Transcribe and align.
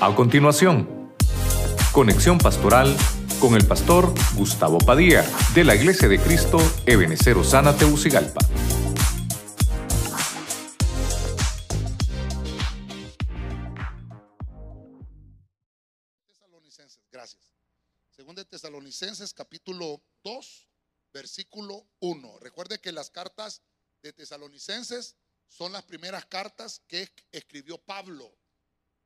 A 0.00 0.14
continuación, 0.14 1.12
conexión 1.90 2.38
pastoral 2.38 2.96
con 3.40 3.56
el 3.56 3.66
pastor 3.66 4.14
Gustavo 4.36 4.78
Padilla 4.78 5.24
de 5.56 5.64
la 5.64 5.74
Iglesia 5.74 6.06
de 6.06 6.20
Cristo 6.20 6.58
Ebenecer 6.86 7.36
Osana 7.36 7.76
Teucigalpa. 7.76 8.38
Gracias. 17.10 17.52
Según 18.10 18.36
de 18.36 18.44
Tesalonicenses 18.44 19.34
capítulo 19.34 20.00
2, 20.22 20.68
versículo 21.12 21.88
1. 21.98 22.38
Recuerde 22.38 22.80
que 22.80 22.92
las 22.92 23.10
cartas 23.10 23.62
de 24.02 24.12
Tesalonicenses 24.12 25.16
son 25.48 25.72
las 25.72 25.82
primeras 25.82 26.24
cartas 26.26 26.82
que 26.86 27.08
escribió 27.32 27.78
Pablo. 27.78 28.32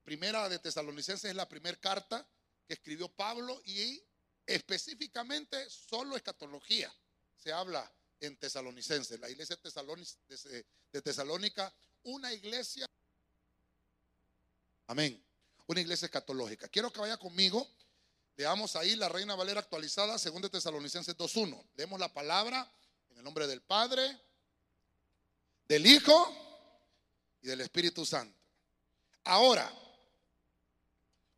Primera 0.05 0.49
de 0.49 0.59
Tesalonicenses 0.59 1.31
es 1.31 1.37
la 1.37 1.49
primera 1.49 1.79
carta 1.79 2.27
que 2.67 2.75
escribió 2.75 3.09
Pablo 3.09 3.61
y 3.65 4.03
específicamente 4.47 5.69
solo 5.71 6.17
escatología 6.17 6.93
se 7.37 7.53
habla 7.53 7.91
en 8.21 8.37
Tesalonicenses. 8.37 9.19
La 9.19 9.29
iglesia 9.29 9.57
de 9.57 11.03
Tesalónica, 11.03 11.75
una 12.05 12.33
iglesia, 12.33 12.87
amén, 14.87 15.23
una 15.67 15.81
iglesia 15.81 16.07
escatológica. 16.07 16.69
Quiero 16.69 16.93
que 16.93 17.01
vaya 17.01 17.17
conmigo, 17.17 17.69
leamos 18.37 18.77
ahí 18.77 18.95
la 18.97 19.09
Reina 19.09 19.35
Valera 19.35 19.61
actualizada, 19.61 20.19
según 20.19 20.43
de 20.43 20.51
Tesalonicenses 20.51 21.17
2.1. 21.17 21.65
Leemos 21.75 21.99
la 21.99 22.13
palabra 22.13 22.71
en 23.11 23.19
el 23.19 23.25
nombre 23.25 23.47
del 23.47 23.61
Padre, 23.61 24.21
del 25.67 25.87
Hijo 25.87 26.37
y 27.41 27.49
del 27.49 27.61
Espíritu 27.61 28.07
Santo. 28.07 28.39
Ahora, 29.25 29.73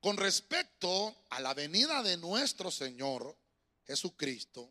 con 0.05 0.19
respecto 0.19 1.25
a 1.31 1.41
la 1.41 1.55
venida 1.55 2.03
de 2.03 2.19
nuestro 2.19 2.71
Señor 2.71 3.35
Jesucristo 3.87 4.71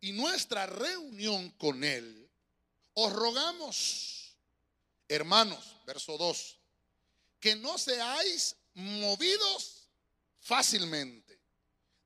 y 0.00 0.12
nuestra 0.12 0.66
reunión 0.66 1.50
con 1.58 1.82
Él, 1.82 2.30
os 2.94 3.12
rogamos, 3.12 4.36
hermanos, 5.08 5.58
verso 5.84 6.16
2, 6.16 6.58
que 7.40 7.56
no 7.56 7.76
seáis 7.76 8.54
movidos 8.74 9.88
fácilmente 10.38 11.40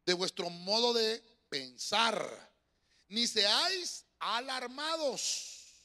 de 0.07 0.15
vuestro 0.15 0.49
modo 0.49 0.95
de 0.95 1.23
pensar, 1.51 2.17
ni 3.09 3.27
seáis 3.27 4.07
alarmados, 4.19 5.85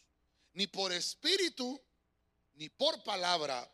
ni 0.53 0.67
por 0.67 0.93
espíritu, 0.93 1.81
ni 2.53 2.69
por 2.69 3.03
palabra, 3.03 3.69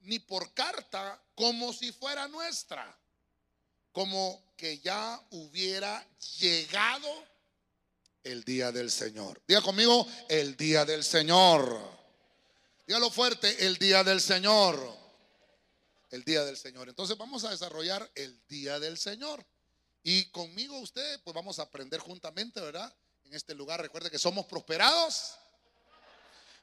ni 0.00 0.18
por 0.18 0.52
carta 0.54 1.22
como 1.34 1.72
si 1.72 1.92
fuera 1.92 2.28
nuestra, 2.28 2.98
como 3.92 4.52
que 4.56 4.78
ya 4.78 5.20
hubiera 5.30 6.06
llegado 6.38 7.08
el 8.24 8.44
día 8.44 8.72
del 8.72 8.90
Señor. 8.90 9.42
Diga 9.46 9.62
conmigo, 9.62 10.06
el 10.28 10.56
día 10.56 10.84
del 10.84 11.04
Señor. 11.04 11.78
Dígalo 12.86 13.10
fuerte, 13.10 13.66
el 13.66 13.76
día 13.76 14.04
del 14.04 14.20
Señor. 14.20 14.98
El 16.10 16.24
día 16.24 16.44
del 16.44 16.56
Señor. 16.56 16.88
Entonces 16.88 17.16
vamos 17.16 17.44
a 17.44 17.50
desarrollar 17.50 18.10
el 18.14 18.40
día 18.48 18.80
del 18.80 18.98
Señor. 18.98 19.46
Y 20.02 20.26
conmigo 20.26 20.78
usted, 20.78 21.20
pues 21.22 21.34
vamos 21.34 21.58
a 21.58 21.62
aprender 21.62 22.00
juntamente, 22.00 22.60
¿verdad? 22.60 22.94
En 23.24 23.34
este 23.34 23.54
lugar, 23.54 23.80
recuerde 23.80 24.10
que 24.10 24.18
somos 24.18 24.46
prosperados 24.46 25.36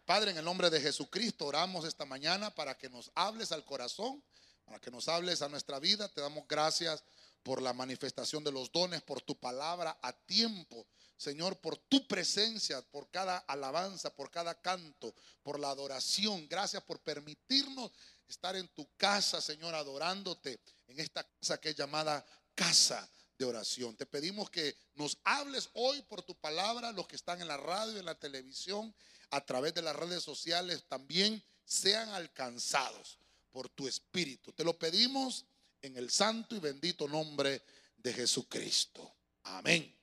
Padre, 0.08 0.31
en 0.31 0.38
el 0.38 0.45
nombre 0.45 0.69
de 0.69 0.80
Jesucristo 0.80 1.47
oramos 1.47 1.83
esta 1.83 2.05
mañana 2.05 2.50
para 2.55 2.77
que 2.77 2.89
nos 2.89 3.11
hables 3.13 3.52
al 3.52 3.66
corazón, 3.66 4.23
para 4.64 4.80
que 4.80 4.89
nos 4.89 5.09
hables 5.09 5.41
a 5.41 5.49
nuestra 5.49 5.80
vida. 5.80 6.08
Te 6.08 6.22
damos 6.22 6.47
gracias 6.47 7.03
por 7.43 7.61
la 7.61 7.73
manifestación 7.73 8.42
de 8.42 8.54
los 8.54 8.71
dones, 8.71 9.02
por 9.02 9.21
tu 9.21 9.37
palabra 9.37 9.99
a 10.02 10.14
tiempo. 10.14 10.87
Señor, 11.17 11.59
por 11.59 11.76
tu 11.76 12.08
presencia, 12.08 12.82
por 12.83 13.11
cada 13.11 13.39
alabanza, 13.39 14.15
por 14.15 14.32
cada 14.32 14.55
canto, 14.61 15.14
por 15.43 15.59
la 15.59 15.71
adoración. 15.71 16.48
Gracias 16.48 16.82
por 16.83 17.02
permitirnos 17.02 17.92
estar 18.30 18.55
en 18.55 18.70
tu 18.70 18.87
casa, 18.95 19.42
Señor, 19.42 19.76
adorándote 19.76 20.61
en 20.87 21.02
esta 21.02 21.26
casa 21.26 21.59
que 21.59 21.71
es 21.71 21.76
llamada 21.76 22.26
casa 22.55 23.09
de 23.37 23.43
oración. 23.43 23.98
Te 23.98 24.05
pedimos 24.05 24.49
que 24.49 24.73
nos 24.95 25.17
hables 25.26 25.70
hoy 25.73 26.02
por 26.03 26.21
tu 26.21 26.33
palabra, 26.36 26.93
los 26.93 27.09
que 27.09 27.17
están 27.17 27.42
en 27.42 27.49
la 27.49 27.58
radio, 27.58 27.99
en 27.99 28.05
la 28.05 28.15
televisión, 28.15 28.95
a 29.32 29.45
través 29.45 29.73
de 29.73 29.82
las 29.82 29.95
redes 29.95 30.23
sociales 30.23 30.86
también 30.88 31.43
sean 31.65 32.10
alcanzados 32.10 33.20
por 33.52 33.70
tu 33.70 33.88
Espíritu. 33.88 34.54
Te 34.54 34.64
lo 34.64 34.77
pedimos 34.77 35.45
en 35.82 35.98
el 35.98 36.10
santo 36.10 36.55
y 36.55 36.60
bendito 36.60 37.08
nombre 37.08 37.61
de 37.98 38.14
Jesucristo. 38.14 39.15
Amén. 39.43 39.93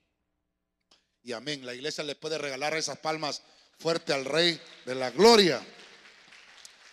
Y 1.23 1.31
amén. 1.33 1.65
La 1.65 1.73
iglesia 1.73 2.03
le 2.03 2.15
puede 2.15 2.37
regalar 2.37 2.75
esas 2.75 2.99
palmas 2.99 3.41
fuerte 3.79 4.13
al 4.13 4.25
Rey 4.25 4.59
de 4.85 4.95
la 4.95 5.09
Gloria. 5.11 5.65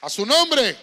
A 0.01 0.09
su 0.09 0.25
nombre. 0.25 0.77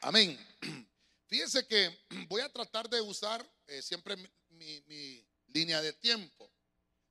Amén. 0.00 0.38
Fíjense 1.26 1.66
que 1.66 2.04
voy 2.28 2.40
a 2.42 2.52
tratar 2.52 2.88
de 2.88 3.00
usar 3.00 3.48
eh, 3.66 3.82
siempre 3.82 4.16
mi, 4.50 4.82
mi 4.86 5.26
línea 5.46 5.80
de 5.80 5.92
tiempo. 5.92 6.50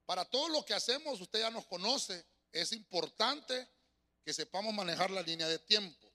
Para 0.05 0.25
todo 0.25 0.49
lo 0.49 0.65
que 0.65 0.73
hacemos, 0.73 1.21
usted 1.21 1.39
ya 1.39 1.49
nos 1.49 1.65
conoce, 1.65 2.25
es 2.53 2.71
importante 2.71 3.67
que 4.23 4.33
sepamos 4.33 4.73
manejar 4.73 5.11
la 5.11 5.23
línea 5.23 5.47
de 5.47 5.59
tiempo. 5.59 6.07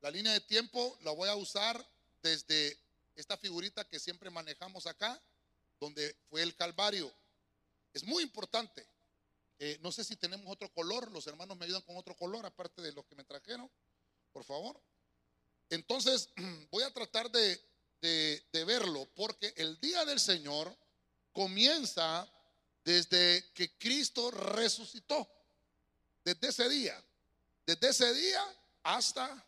La 0.00 0.10
línea 0.10 0.32
de 0.32 0.40
tiempo 0.40 0.96
la 1.02 1.10
voy 1.10 1.28
a 1.28 1.34
usar 1.34 1.84
desde 2.22 2.78
esta 3.16 3.36
figurita 3.36 3.86
que 3.86 3.98
siempre 3.98 4.30
manejamos 4.30 4.86
acá, 4.86 5.20
donde 5.80 6.16
fue 6.30 6.42
el 6.42 6.54
Calvario. 6.54 7.12
Es 7.92 8.04
muy 8.04 8.22
importante. 8.22 8.86
Eh, 9.58 9.78
no 9.82 9.90
sé 9.90 10.04
si 10.04 10.14
tenemos 10.14 10.46
otro 10.46 10.72
color, 10.72 11.10
los 11.10 11.26
hermanos 11.26 11.56
me 11.56 11.64
ayudan 11.64 11.82
con 11.82 11.96
otro 11.96 12.16
color, 12.16 12.46
aparte 12.46 12.80
de 12.80 12.92
los 12.92 13.04
que 13.06 13.16
me 13.16 13.24
trajeron, 13.24 13.68
por 14.32 14.44
favor. 14.44 14.80
Entonces, 15.68 16.30
voy 16.70 16.84
a 16.84 16.94
tratar 16.94 17.28
de, 17.30 17.60
de 18.00 18.64
verlo, 18.64 19.08
porque 19.16 19.52
el 19.56 19.80
día 19.80 20.04
del 20.04 20.20
Señor 20.20 20.74
comienza 21.32 22.32
desde 22.84 23.52
que 23.52 23.76
Cristo 23.76 24.30
resucitó. 24.30 25.28
Desde 26.28 26.48
ese 26.48 26.68
día, 26.68 27.02
desde 27.64 27.88
ese 27.88 28.12
día 28.12 28.44
hasta, 28.82 29.46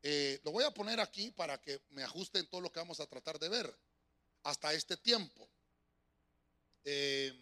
eh, 0.00 0.40
lo 0.44 0.52
voy 0.52 0.62
a 0.62 0.70
poner 0.70 1.00
aquí 1.00 1.32
para 1.32 1.60
que 1.60 1.80
me 1.90 2.04
ajuste 2.04 2.38
en 2.38 2.46
todo 2.46 2.60
lo 2.60 2.70
que 2.70 2.78
vamos 2.78 3.00
a 3.00 3.06
tratar 3.06 3.36
de 3.40 3.48
ver, 3.48 3.76
hasta 4.44 4.72
este 4.74 4.96
tiempo. 4.96 5.48
Eh, 6.84 7.32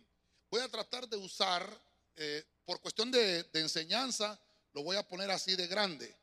voy 0.50 0.62
a 0.62 0.70
tratar 0.70 1.06
de 1.06 1.18
usar, 1.18 1.68
eh, 2.16 2.46
por 2.64 2.80
cuestión 2.80 3.10
de, 3.10 3.46
enseñanza, 3.52 4.40
lo 4.72 4.82
voy 4.82 4.96
a 4.96 5.06
poner 5.06 5.30
así 5.30 5.54
de 5.54 5.66
grande, 5.66 6.16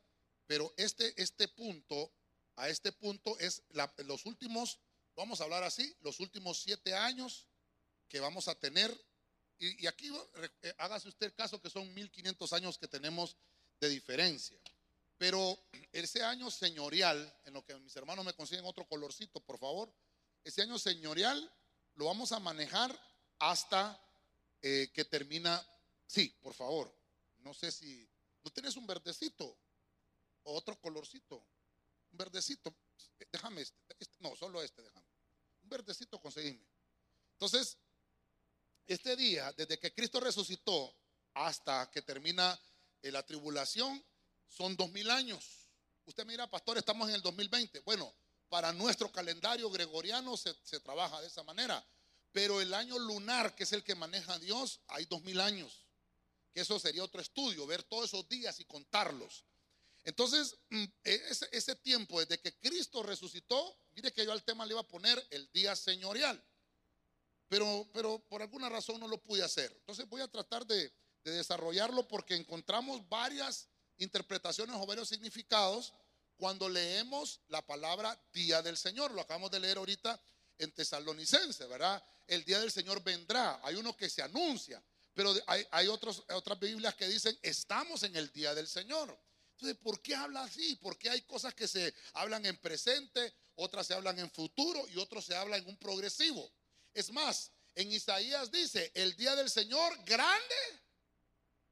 pero 0.47 0.73
este, 0.75 1.13
este 1.21 1.47
punto, 1.49 2.11
a 2.55 2.67
este 2.67 2.91
punto 2.93 3.37
es 3.37 3.61
los 3.97 4.25
últimos, 4.25 4.79
vamos 5.15 5.39
a 5.39 5.43
hablar 5.43 5.63
así, 5.63 5.95
los 6.01 6.19
últimos 6.19 6.63
siete 6.63 6.95
años 6.95 7.45
que 8.09 8.19
vamos 8.19 8.47
a 8.47 8.55
tener 8.55 8.91
y, 9.63 9.87
aquí 9.87 10.11
eh, 10.61 10.75
hágase 10.77 11.07
usted 11.07 11.33
caso 11.35 11.61
que 11.61 11.69
son 11.69 11.93
1500 11.93 12.53
años 12.53 12.77
que 12.77 12.87
tenemos 12.87 13.37
de 13.79 13.89
diferencia. 13.89 14.59
Pero 15.17 15.57
ese 15.91 16.23
año 16.23 16.51
señorial, 16.51 17.33
en 17.45 17.53
lo 17.53 17.63
que 17.63 17.77
mis 17.79 17.95
hermanos 17.95 18.25
me 18.25 18.33
consiguen 18.33 18.65
otro 18.65 18.85
colorcito, 18.85 19.39
por 19.39 19.57
favor, 19.57 19.93
ese 20.43 20.61
año 20.61 20.77
señorial 20.77 21.51
lo 21.95 22.05
vamos 22.05 22.31
a 22.31 22.39
manejar 22.39 22.97
hasta 23.39 23.99
eh, 24.61 24.91
que 24.93 25.05
termina. 25.05 25.65
Sí, 26.07 26.35
por 26.41 26.53
favor. 26.53 26.93
No 27.37 27.53
sé 27.53 27.71
si. 27.71 28.07
¿No 28.43 28.51
tienes 28.51 28.75
un 28.75 28.85
verdecito? 28.85 29.57
O 30.43 30.55
otro 30.55 30.79
colorcito. 30.79 31.37
Un 32.11 32.17
verdecito. 32.17 32.75
Déjame 33.31 33.61
este. 33.61 33.77
este 33.99 34.17
no, 34.19 34.35
solo 34.35 34.61
este, 34.61 34.81
déjame. 34.81 35.07
Un 35.63 35.69
verdecito 35.69 36.19
conseguime. 36.19 36.65
Entonces, 37.33 37.77
este 38.87 39.15
día, 39.15 39.51
desde 39.53 39.79
que 39.79 39.93
Cristo 39.93 40.19
resucitó 40.19 40.95
hasta 41.33 41.89
que 41.91 42.01
termina 42.01 42.59
eh, 43.01 43.11
la 43.11 43.25
tribulación, 43.25 44.03
son 44.47 44.75
dos 44.75 44.91
mil 44.91 45.09
años. 45.09 45.69
Usted 46.05 46.25
mira, 46.25 46.49
pastor, 46.49 46.77
estamos 46.77 47.09
en 47.09 47.15
el 47.15 47.21
2020. 47.21 47.79
Bueno, 47.81 48.13
para 48.49 48.73
nuestro 48.73 49.11
calendario 49.11 49.69
gregoriano 49.69 50.35
se, 50.37 50.79
trabaja 50.81 51.21
de 51.21 51.27
esa 51.27 51.43
manera. 51.43 51.83
Pero 52.31 52.61
el 52.61 52.73
año 52.73 52.99
lunar, 52.99 53.55
que 53.55 53.63
es 53.63 53.73
el 53.73 53.83
que 53.83 53.95
maneja 53.95 54.37
Dios, 54.39 54.81
hay 54.87 55.05
dos 55.05 55.23
mil 55.23 55.39
años. 55.39 55.85
Que 56.53 56.61
eso 56.61 56.79
sería 56.79 57.03
otro 57.03 57.21
estudio, 57.21 57.65
ver 57.65 57.83
todos 57.83 58.05
esos 58.05 58.27
días 58.27 58.59
y 58.59 58.65
contarlos. 58.65 59.45
Entonces, 60.03 60.57
mm, 60.69 60.83
e, 61.03 61.13
ese, 61.29 61.47
ese 61.51 61.75
tiempo, 61.77 62.19
desde 62.19 62.39
que 62.39 62.53
Cristo 62.59 63.01
resucitó, 63.01 63.77
mire 63.91 64.11
que 64.11 64.25
yo 64.25 64.31
al 64.31 64.43
tema 64.43 64.65
le 64.65 64.73
iba 64.73 64.81
a 64.81 64.87
poner 64.87 65.25
el 65.29 65.49
día 65.51 65.75
señorial 65.75 66.43
pero, 67.53 67.87
pero 67.93 68.17
por 68.29 68.41
alguna 68.41 68.67
razón 68.67 68.99
no 68.99 69.07
lo 69.07 69.21
pude 69.21 69.43
hacer. 69.43 69.71
Entonces 69.81 70.09
voy 70.09 70.21
a 70.21 70.27
tratar 70.27 70.65
de, 70.65 70.91
desarrollarlo 71.23 72.07
porque 72.07 72.35
encontramos 72.35 73.07
varias 73.07 73.69
interpretaciones 73.97 74.75
o 74.75 74.85
varios 74.87 75.07
significados 75.07 75.93
cuando 76.35 76.67
leemos 76.67 77.39
la 77.47 77.61
palabra 77.61 78.19
día 78.33 78.63
del 78.63 78.75
Señor. 78.75 79.11
Lo 79.11 79.21
acabamos 79.21 79.51
de 79.51 79.59
leer 79.59 79.77
ahorita 79.77 80.19
en 80.57 80.71
Tesalonicense, 80.71 81.67
¿verdad? 81.67 82.03
El 82.25 82.43
día 82.43 82.59
del 82.59 82.71
Señor 82.71 83.03
vendrá. 83.03 83.61
Hay 83.63 83.75
uno 83.75 83.95
que 83.95 84.09
se 84.09 84.23
anuncia, 84.23 84.83
pero 85.13 85.31
hay, 85.45 85.63
hay 85.69 85.87
otros, 85.87 86.23
otras 86.29 86.59
Biblias 86.59 86.95
que 86.95 87.07
dicen, 87.07 87.37
estamos 87.43 88.01
en 88.01 88.15
el 88.15 88.31
día 88.31 88.55
del 88.55 88.67
Señor. 88.67 89.15
Entonces, 89.51 89.77
¿por 89.77 90.01
qué 90.01 90.15
habla 90.15 90.43
así? 90.43 90.75
Porque 90.81 91.07
hay 91.07 91.21
cosas 91.21 91.53
que 91.53 91.67
se 91.67 91.93
hablan 92.13 92.47
en 92.47 92.57
presente, 92.57 93.31
otras 93.55 93.85
se 93.85 93.93
hablan 93.93 94.17
en 94.17 94.31
futuro 94.31 94.85
y 94.89 94.97
otros 94.97 95.23
se 95.23 95.35
hablan 95.35 95.61
en 95.61 95.67
un 95.69 95.77
progresivo. 95.77 96.51
Es 96.93 97.11
más, 97.11 97.51
en 97.75 97.91
Isaías 97.91 98.51
dice, 98.51 98.91
el 98.93 99.15
día 99.15 99.35
del 99.35 99.49
Señor 99.49 99.97
grande 100.03 100.55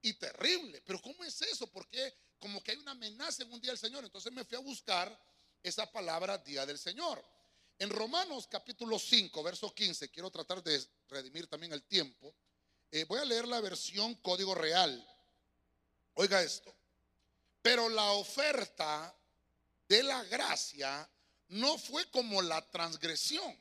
y 0.01 0.13
terrible. 0.13 0.81
Pero 0.81 1.01
¿cómo 1.01 1.23
es 1.23 1.41
eso? 1.41 1.67
Porque 1.67 2.13
como 2.39 2.63
que 2.63 2.71
hay 2.71 2.77
una 2.77 2.91
amenaza 2.91 3.43
en 3.43 3.51
un 3.53 3.61
día 3.61 3.71
del 3.71 3.77
Señor. 3.77 4.03
Entonces 4.03 4.31
me 4.33 4.43
fui 4.43 4.57
a 4.57 4.61
buscar 4.61 5.17
esa 5.61 5.89
palabra 5.91 6.37
día 6.39 6.65
del 6.65 6.79
Señor. 6.79 7.23
En 7.77 7.89
Romanos 7.89 8.47
capítulo 8.47 8.97
5, 8.97 9.43
verso 9.43 9.73
15, 9.73 10.09
quiero 10.09 10.29
tratar 10.31 10.63
de 10.63 10.83
redimir 11.07 11.47
también 11.47 11.71
el 11.73 11.83
tiempo. 11.83 12.35
Eh, 12.91 13.05
voy 13.05 13.19
a 13.19 13.25
leer 13.25 13.47
la 13.47 13.61
versión 13.61 14.15
código 14.15 14.55
real. 14.55 15.07
Oiga 16.15 16.41
esto. 16.41 16.75
Pero 17.61 17.89
la 17.89 18.11
oferta 18.13 19.15
de 19.87 20.03
la 20.03 20.23
gracia 20.25 21.09
no 21.49 21.77
fue 21.77 22.09
como 22.09 22.41
la 22.41 22.67
transgresión. 22.69 23.59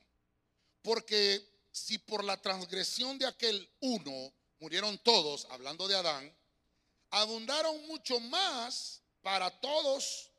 Porque 0.82 1.47
si 1.71 1.99
por 1.99 2.25
la 2.25 2.41
transgresión 2.41 3.19
de 3.19 3.27
aquel 3.27 3.69
uno 3.81 4.32
murieron 4.59 4.99
todos, 4.99 5.47
hablando 5.50 5.87
de 5.88 5.97
Adán, 5.97 6.35
abundaron 7.11 7.87
mucho 7.87 8.19
más 8.21 9.03
para 9.23 9.50
todos 9.61 10.31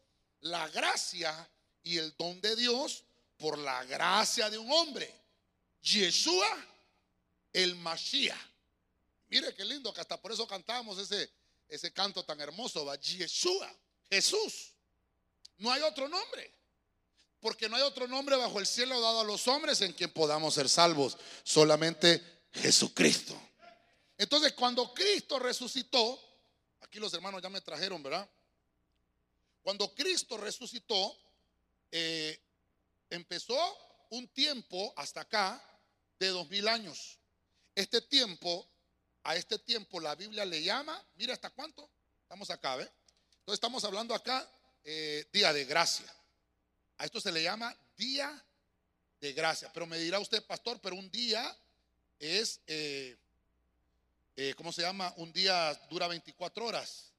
la 0.41 0.67
gracia 0.69 1.49
y 1.83 1.97
el 1.97 2.15
don 2.17 2.39
de 2.41 2.55
Dios 2.55 3.03
por 3.37 3.57
la 3.57 3.83
gracia 3.85 4.49
de 4.49 4.57
un 4.57 4.71
hombre, 4.71 5.13
Yeshua 5.81 6.67
el 7.53 7.75
Mashiach. 7.75 8.37
Mire 9.29 9.53
qué 9.55 9.65
lindo 9.65 9.93
que 9.93 10.01
hasta 10.01 10.21
por 10.21 10.31
eso 10.31 10.47
cantamos 10.47 10.97
ese, 10.97 11.29
ese 11.67 11.91
canto 11.91 12.23
tan 12.23 12.39
hermoso, 12.39 12.85
va 12.85 12.95
Yeshua, 12.95 13.73
Jesús. 14.09 14.73
No 15.57 15.71
hay 15.71 15.81
otro 15.81 16.07
nombre. 16.07 16.60
Porque 17.41 17.67
no 17.67 17.75
hay 17.75 17.81
otro 17.81 18.07
nombre 18.07 18.37
bajo 18.37 18.59
el 18.59 18.67
cielo 18.67 19.01
dado 19.01 19.21
a 19.21 19.23
los 19.23 19.47
hombres 19.47 19.81
en 19.81 19.93
quien 19.93 20.11
podamos 20.11 20.53
ser 20.53 20.69
salvos. 20.69 21.17
Solamente 21.43 22.23
Jesucristo. 22.53 23.35
Entonces, 24.17 24.53
cuando 24.53 24.93
Cristo 24.93 25.39
resucitó, 25.39 26.19
aquí 26.81 26.99
los 26.99 27.13
hermanos 27.13 27.41
ya 27.41 27.49
me 27.49 27.59
trajeron, 27.59 28.03
¿verdad? 28.03 28.29
Cuando 29.63 29.93
Cristo 29.95 30.37
resucitó, 30.37 31.17
eh, 31.91 32.39
empezó 33.09 33.57
un 34.11 34.27
tiempo 34.27 34.93
hasta 34.95 35.21
acá 35.21 35.61
de 36.19 36.27
dos 36.27 36.47
mil 36.49 36.67
años. 36.67 37.19
Este 37.73 38.01
tiempo, 38.01 38.69
a 39.23 39.35
este 39.35 39.57
tiempo 39.57 39.99
la 39.99 40.13
Biblia 40.13 40.45
le 40.45 40.61
llama, 40.61 41.03
mira 41.15 41.33
hasta 41.33 41.49
cuánto, 41.49 41.89
estamos 42.21 42.49
acá, 42.51 42.75
¿ve? 42.75 42.83
Entonces 43.39 43.53
estamos 43.53 43.83
hablando 43.83 44.13
acá 44.13 44.47
eh, 44.83 45.25
día 45.33 45.51
de 45.53 45.65
gracia. 45.65 46.05
A 47.01 47.05
esto 47.05 47.19
se 47.19 47.31
le 47.31 47.41
llama 47.41 47.75
día 47.97 48.45
de 49.19 49.33
gracia. 49.33 49.71
Pero 49.73 49.87
me 49.87 49.97
dirá 49.97 50.19
usted, 50.19 50.45
pastor, 50.45 50.79
pero 50.79 50.95
un 50.95 51.09
día 51.09 51.57
es, 52.19 52.59
eh, 52.67 53.17
eh, 54.35 54.53
¿cómo 54.55 54.71
se 54.71 54.83
llama? 54.83 55.11
Un 55.17 55.33
día 55.33 55.73
dura 55.89 56.07
24 56.07 56.63
horas. 56.63 57.11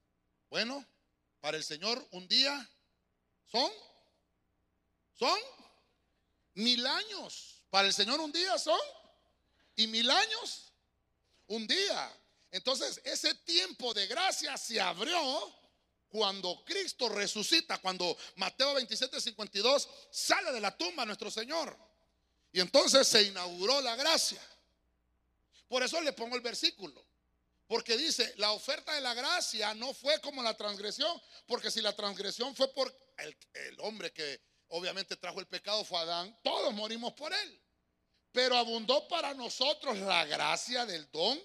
Bueno, 0.48 0.86
para 1.40 1.56
el 1.56 1.64
Señor 1.64 2.06
un 2.12 2.28
día 2.28 2.70
son, 3.50 3.72
son 5.18 5.36
mil 6.54 6.86
años. 6.86 7.64
Para 7.68 7.88
el 7.88 7.92
Señor 7.92 8.20
un 8.20 8.30
día 8.30 8.56
son, 8.58 8.78
y 9.74 9.88
mil 9.88 10.08
años 10.08 10.72
un 11.48 11.66
día. 11.66 12.20
Entonces 12.52 13.00
ese 13.02 13.34
tiempo 13.34 13.92
de 13.94 14.06
gracia 14.06 14.56
se 14.56 14.80
abrió 14.80 15.52
cuando 16.12 16.62
Cristo 16.62 17.08
resucita, 17.08 17.78
cuando 17.78 18.14
Mateo 18.36 18.74
27, 18.74 19.18
52 19.18 19.88
sale 20.10 20.52
de 20.52 20.60
la 20.60 20.76
tumba 20.76 21.06
nuestro 21.06 21.30
Señor. 21.30 21.74
Y 22.52 22.60
entonces 22.60 23.08
se 23.08 23.22
inauguró 23.22 23.80
la 23.80 23.96
gracia. 23.96 24.40
Por 25.68 25.82
eso 25.82 25.98
le 26.02 26.12
pongo 26.12 26.36
el 26.36 26.42
versículo. 26.42 27.02
Porque 27.66 27.96
dice, 27.96 28.34
la 28.36 28.52
oferta 28.52 28.92
de 28.92 29.00
la 29.00 29.14
gracia 29.14 29.72
no 29.72 29.94
fue 29.94 30.20
como 30.20 30.42
la 30.42 30.54
transgresión, 30.54 31.18
porque 31.46 31.70
si 31.70 31.80
la 31.80 31.96
transgresión 31.96 32.54
fue 32.54 32.70
por 32.74 32.94
el, 33.16 33.34
hombre 33.78 34.12
que 34.12 34.38
obviamente 34.68 35.16
trajo 35.16 35.40
el 35.40 35.46
pecado, 35.46 35.82
fue 35.82 35.98
Adán, 35.98 36.38
todos 36.44 36.74
morimos 36.74 37.14
por 37.14 37.32
él. 37.32 37.62
Pero 38.32 38.58
abundó 38.58 39.08
para 39.08 39.32
nosotros 39.32 39.96
la 39.96 40.26
gracia 40.26 40.84
del 40.84 41.10
don 41.10 41.42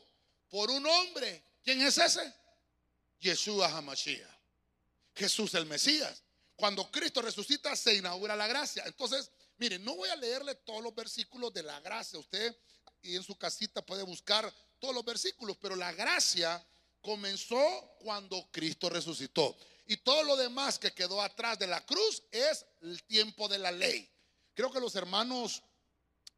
por 0.49 0.69
un 0.69 0.85
hombre. 0.85 1.45
¿Quién 1.63 1.81
es 1.81 1.97
ese? 1.97 2.33
Yeshua 3.21 3.69
HaMashiach. 3.69 4.36
Jesús 5.17 5.53
el 5.55 5.65
Mesías. 5.65 6.23
Cuando 6.55 6.89
Cristo 6.91 7.21
resucita 7.21 7.75
se 7.75 7.95
inaugura 7.95 8.35
la 8.35 8.47
gracia. 8.47 8.83
Entonces, 8.85 9.31
miren, 9.57 9.83
no 9.83 9.95
voy 9.95 10.09
a 10.09 10.15
leerle 10.15 10.55
todos 10.55 10.81
los 10.81 10.95
versículos 10.95 11.53
de 11.53 11.63
la 11.63 11.79
gracia. 11.81 12.19
Usted 12.19 12.55
y 13.01 13.15
en 13.15 13.23
su 13.23 13.37
casita 13.37 13.85
puede 13.85 14.03
buscar 14.03 14.51
todos 14.79 14.93
los 14.93 15.03
versículos, 15.03 15.57
pero 15.61 15.75
la 15.75 15.91
gracia 15.91 16.65
comenzó 17.01 17.57
cuando 17.99 18.49
Cristo 18.51 18.89
resucitó. 18.89 19.55
Y 19.85 19.97
todo 19.97 20.23
lo 20.23 20.35
demás 20.35 20.77
que 20.77 20.93
quedó 20.93 21.21
atrás 21.21 21.57
de 21.59 21.67
la 21.67 21.85
cruz 21.85 22.23
es 22.31 22.65
el 22.81 23.03
tiempo 23.03 23.47
de 23.47 23.57
la 23.57 23.71
ley. 23.71 24.09
Creo 24.53 24.71
que 24.71 24.79
los 24.79 24.95
hermanos 24.95 25.63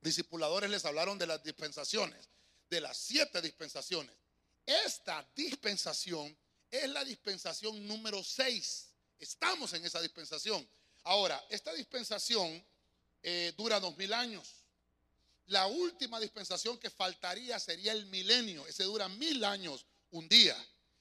discipuladores 0.01 0.69
les 0.69 0.85
hablaron 0.85 1.17
de 1.17 1.27
las 1.27 1.43
dispensaciones, 1.43 2.29
de 2.69 2.81
las 2.81 2.97
siete 2.97 3.41
dispensaciones. 3.41 4.15
Esta 4.65 5.27
dispensación 5.35 6.37
es 6.71 6.89
la 6.89 7.03
dispensación 7.03 7.87
número 7.87 8.23
6. 8.23 8.87
Estamos 9.19 9.73
en 9.73 9.85
esa 9.85 10.01
dispensación. 10.01 10.67
Ahora, 11.03 11.43
esta 11.49 11.73
dispensación 11.73 12.63
eh, 13.23 13.53
dura 13.57 13.79
dos 13.79 13.97
mil 13.97 14.13
años. 14.13 14.47
La 15.47 15.65
última 15.67 16.19
dispensación 16.19 16.77
que 16.77 16.89
faltaría 16.89 17.59
sería 17.59 17.91
el 17.91 18.05
milenio. 18.05 18.65
Ese 18.67 18.83
dura 18.83 19.07
mil 19.09 19.43
años, 19.43 19.85
un 20.11 20.29
día. 20.29 20.55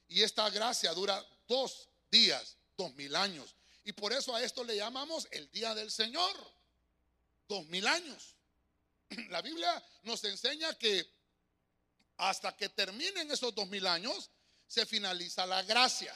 Y 0.09 0.23
esta 0.23 0.49
gracia 0.51 0.93
dura 0.95 1.25
dos 1.47 1.89
días, 2.11 2.57
dos 2.77 2.95
mil 2.95 3.15
años. 3.15 3.55
Y 3.85 3.93
por 3.93 4.13
eso 4.13 4.35
a 4.35 4.43
esto 4.43 4.65
le 4.65 4.77
llamamos 4.77 5.29
el 5.31 5.51
día 5.51 5.75
del 5.75 5.91
Señor. 5.91 6.35
Dos 7.47 7.67
mil 7.67 7.87
años. 7.87 8.35
La 9.29 9.43
Biblia 9.43 9.83
nos 10.03 10.25
enseña 10.25 10.75
que 10.79 11.07
hasta 12.17 12.57
que 12.57 12.69
terminen 12.69 13.31
esos 13.31 13.55
dos 13.55 13.69
mil 13.69 13.87
años, 13.87 14.31
se 14.69 14.87
finaliza 14.87 15.47
la 15.47 15.63
gracia. 15.63 16.15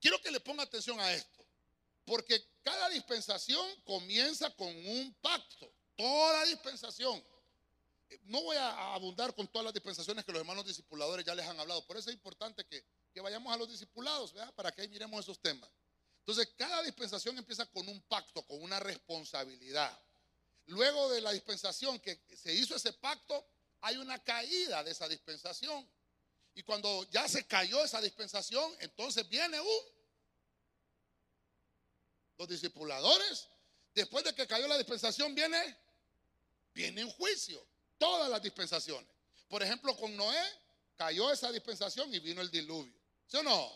Quiero 0.00 0.20
que 0.22 0.30
le 0.30 0.40
ponga 0.40 0.62
atención 0.62 0.98
a 1.00 1.12
esto, 1.12 1.44
porque 2.06 2.42
cada 2.62 2.88
dispensación 2.88 3.68
comienza 3.82 4.48
con 4.56 4.68
un 4.68 5.14
pacto, 5.20 5.70
toda 5.96 6.44
dispensación. 6.44 7.22
No 8.24 8.42
voy 8.42 8.56
a 8.56 8.94
abundar 8.94 9.34
con 9.34 9.48
todas 9.48 9.64
las 9.64 9.74
dispensaciones 9.74 10.24
que 10.24 10.32
los 10.32 10.40
hermanos 10.40 10.66
discipuladores 10.66 11.24
ya 11.24 11.34
les 11.34 11.46
han 11.46 11.58
hablado, 11.58 11.84
por 11.86 11.96
eso 11.96 12.10
es 12.10 12.14
importante 12.14 12.64
que, 12.64 12.84
vayamos 13.20 13.52
a 13.52 13.56
los 13.56 13.68
discipulados, 13.68 14.34
para 14.54 14.72
que 14.72 14.82
ahí 14.82 14.88
miremos 14.88 15.20
esos 15.20 15.40
temas. 15.40 15.70
Entonces, 16.20 16.54
cada 16.56 16.82
dispensación 16.82 17.36
empieza 17.36 17.66
con 17.66 17.88
un 17.88 18.00
pacto, 18.02 18.46
con 18.46 18.62
una 18.62 18.78
responsabilidad. 18.78 20.00
Luego 20.66 21.10
de 21.10 21.20
la 21.20 21.32
dispensación 21.32 21.98
que 21.98 22.20
se 22.36 22.54
hizo 22.54 22.76
ese 22.76 22.92
pacto, 22.92 23.44
hay 23.80 23.96
una 23.96 24.22
caída 24.22 24.84
de 24.84 24.92
esa 24.92 25.08
dispensación. 25.08 25.88
Y 26.54 26.62
cuando 26.62 27.08
ya 27.10 27.28
se 27.28 27.46
cayó 27.46 27.82
esa 27.84 28.00
dispensación, 28.00 28.74
entonces 28.80 29.28
viene 29.28 29.60
un... 29.60 30.02
Los 32.38 32.48
discipuladores, 32.48 33.48
después 33.94 34.24
de 34.24 34.34
que 34.34 34.46
cayó 34.46 34.66
la 34.66 34.76
dispensación, 34.76 35.34
viene, 35.34 35.76
viene 36.74 37.04
un 37.04 37.10
juicio. 37.12 37.64
Todas 37.98 38.28
las 38.28 38.42
dispensaciones. 38.42 39.08
Por 39.48 39.62
ejemplo, 39.62 39.96
con 39.96 40.14
Noé 40.16 40.42
cayó 40.96 41.30
esa 41.30 41.50
dispensación 41.52 42.12
y 42.12 42.18
vino 42.18 42.42
el 42.42 42.50
diluvio. 42.50 42.94
¿Sí 43.26 43.36
o 43.36 43.42
no? 43.42 43.72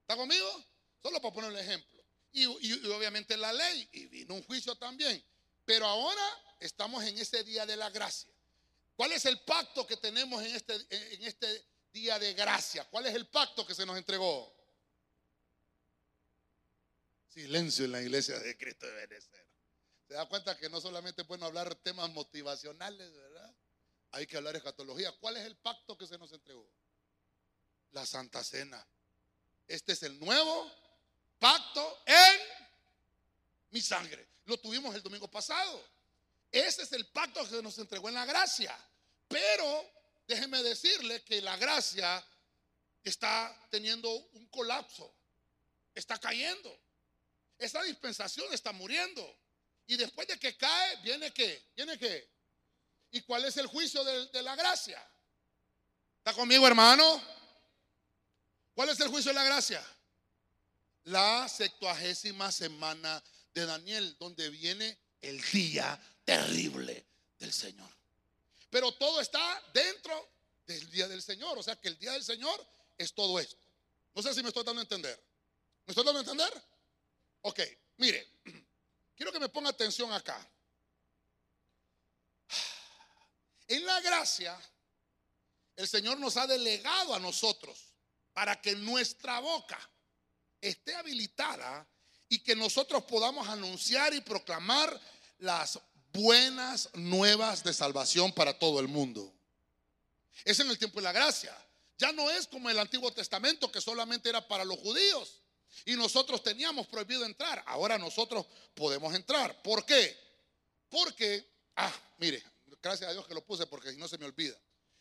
¿Está 0.00 0.16
conmigo? 0.16 0.64
Solo 1.02 1.20
para 1.20 1.34
poner 1.34 1.50
un 1.50 1.58
ejemplo. 1.58 2.02
Y, 2.32 2.44
y, 2.44 2.86
obviamente 2.86 3.36
la 3.36 3.52
ley, 3.52 3.88
y 3.92 4.06
vino 4.06 4.34
un 4.34 4.42
juicio 4.44 4.74
también. 4.76 5.22
Pero 5.64 5.86
ahora 5.86 6.22
estamos 6.58 7.04
en 7.04 7.18
ese 7.18 7.44
día 7.44 7.66
de 7.66 7.76
la 7.76 7.90
gracia. 7.90 8.32
¿Cuál 8.96 9.12
es 9.12 9.24
el 9.26 9.38
pacto 9.40 9.86
que 9.86 9.96
tenemos 9.96 10.42
en 10.42 10.54
este, 10.54 10.74
en 10.90 11.24
este 11.24 11.71
día 11.92 12.18
de 12.18 12.34
gracia. 12.34 12.84
¿Cuál 12.90 13.06
es 13.06 13.14
el 13.14 13.26
pacto 13.28 13.66
que 13.66 13.74
se 13.74 13.86
nos 13.86 13.96
entregó? 13.96 14.52
Silencio 17.28 17.84
en 17.84 17.92
la 17.92 18.02
iglesia 18.02 18.38
de 18.38 18.56
Cristo 18.56 18.86
de 18.86 19.06
Benecer. 19.06 19.46
Se 20.08 20.14
da 20.14 20.28
cuenta 20.28 20.56
que 20.58 20.68
no 20.68 20.80
solamente 20.80 21.22
bueno 21.22 21.46
hablar 21.46 21.74
temas 21.76 22.10
motivacionales, 22.10 23.12
¿verdad? 23.14 23.54
Hay 24.10 24.26
que 24.26 24.36
hablar 24.36 24.56
escatología. 24.56 25.12
¿Cuál 25.20 25.38
es 25.38 25.46
el 25.46 25.56
pacto 25.56 25.96
que 25.96 26.06
se 26.06 26.18
nos 26.18 26.32
entregó? 26.32 26.68
La 27.92 28.04
Santa 28.04 28.44
Cena. 28.44 28.86
Este 29.66 29.92
es 29.92 30.02
el 30.02 30.18
nuevo 30.18 30.70
pacto 31.38 32.02
en 32.04 32.40
mi 33.70 33.80
sangre. 33.80 34.28
Lo 34.44 34.58
tuvimos 34.58 34.94
el 34.94 35.02
domingo 35.02 35.28
pasado. 35.30 35.82
Ese 36.50 36.82
es 36.82 36.92
el 36.92 37.06
pacto 37.06 37.48
que 37.48 37.62
nos 37.62 37.78
entregó 37.78 38.08
en 38.08 38.14
la 38.14 38.26
gracia. 38.26 38.76
Pero 39.28 40.01
déjeme 40.34 40.62
decirle 40.62 41.22
que 41.24 41.42
la 41.42 41.56
gracia 41.58 42.24
está 43.04 43.54
teniendo 43.70 44.10
un 44.10 44.46
colapso. 44.46 45.14
Está 45.94 46.18
cayendo. 46.18 46.70
Esta 47.58 47.82
dispensación 47.82 48.52
está 48.52 48.72
muriendo. 48.72 49.22
Y 49.86 49.96
después 49.96 50.26
de 50.28 50.38
que 50.38 50.56
cae, 50.56 50.96
viene 51.02 51.32
qué? 51.32 51.70
Viene 51.76 51.98
qué? 51.98 52.30
¿Y 53.10 53.20
cuál 53.22 53.44
es 53.44 53.58
el 53.58 53.66
juicio 53.66 54.02
de, 54.04 54.26
de 54.28 54.42
la 54.42 54.56
gracia? 54.56 55.06
¿Está 56.18 56.32
conmigo, 56.32 56.66
hermano? 56.66 57.22
¿Cuál 58.74 58.88
es 58.88 59.00
el 59.00 59.08
juicio 59.08 59.32
de 59.32 59.34
la 59.34 59.44
gracia? 59.44 59.84
La 61.04 61.46
septuagésima 61.46 62.50
semana 62.50 63.22
de 63.52 63.66
Daniel, 63.66 64.16
donde 64.18 64.48
viene 64.48 64.98
el 65.20 65.42
día 65.50 66.00
terrible 66.24 67.06
del 67.38 67.52
Señor. 67.52 68.01
Pero 68.72 68.90
todo 68.92 69.20
está 69.20 69.62
dentro 69.74 70.30
del 70.64 70.90
día 70.90 71.06
del 71.06 71.20
Señor. 71.20 71.58
O 71.58 71.62
sea 71.62 71.76
que 71.76 71.88
el 71.88 71.98
día 71.98 72.12
del 72.12 72.24
Señor 72.24 72.66
es 72.96 73.12
todo 73.12 73.38
esto. 73.38 73.62
No 74.14 74.22
sé 74.22 74.32
si 74.32 74.42
me 74.42 74.48
estoy 74.48 74.64
dando 74.64 74.80
a 74.80 74.84
entender. 74.84 75.22
¿Me 75.84 75.90
estoy 75.90 76.02
dando 76.02 76.20
a 76.20 76.22
entender? 76.22 76.64
Ok, 77.42 77.60
mire, 77.98 78.26
quiero 79.14 79.30
que 79.30 79.38
me 79.38 79.50
ponga 79.50 79.68
atención 79.68 80.10
acá. 80.10 80.50
En 83.68 83.84
la 83.84 84.00
gracia, 84.00 84.58
el 85.76 85.86
Señor 85.86 86.18
nos 86.18 86.38
ha 86.38 86.46
delegado 86.46 87.14
a 87.14 87.18
nosotros 87.18 87.94
para 88.32 88.58
que 88.58 88.74
nuestra 88.74 89.38
boca 89.40 89.78
esté 90.62 90.94
habilitada 90.94 91.86
y 92.26 92.38
que 92.38 92.56
nosotros 92.56 93.04
podamos 93.04 93.46
anunciar 93.48 94.14
y 94.14 94.22
proclamar 94.22 94.98
las 95.40 95.78
buenas 96.12 96.90
nuevas 96.94 97.64
de 97.64 97.72
salvación 97.72 98.32
para 98.32 98.58
todo 98.58 98.80
el 98.80 98.88
mundo. 98.88 99.32
Es 100.44 100.60
en 100.60 100.68
el 100.70 100.78
tiempo 100.78 100.98
de 100.98 101.04
la 101.04 101.12
gracia. 101.12 101.56
Ya 101.98 102.12
no 102.12 102.30
es 102.30 102.46
como 102.46 102.68
el 102.68 102.78
Antiguo 102.78 103.12
Testamento 103.12 103.70
que 103.70 103.80
solamente 103.80 104.28
era 104.28 104.46
para 104.46 104.64
los 104.64 104.78
judíos 104.78 105.40
y 105.84 105.94
nosotros 105.96 106.42
teníamos 106.42 106.86
prohibido 106.86 107.24
entrar. 107.24 107.62
Ahora 107.66 107.98
nosotros 107.98 108.46
podemos 108.74 109.14
entrar. 109.14 109.62
¿Por 109.62 109.84
qué? 109.84 110.16
Porque, 110.88 111.48
ah, 111.76 111.92
mire, 112.18 112.42
gracias 112.82 113.08
a 113.08 113.12
Dios 113.12 113.26
que 113.26 113.34
lo 113.34 113.44
puse 113.44 113.66
porque 113.66 113.90
si 113.90 113.96
no 113.96 114.08
se 114.08 114.18
me 114.18 114.26
olvida. 114.26 114.58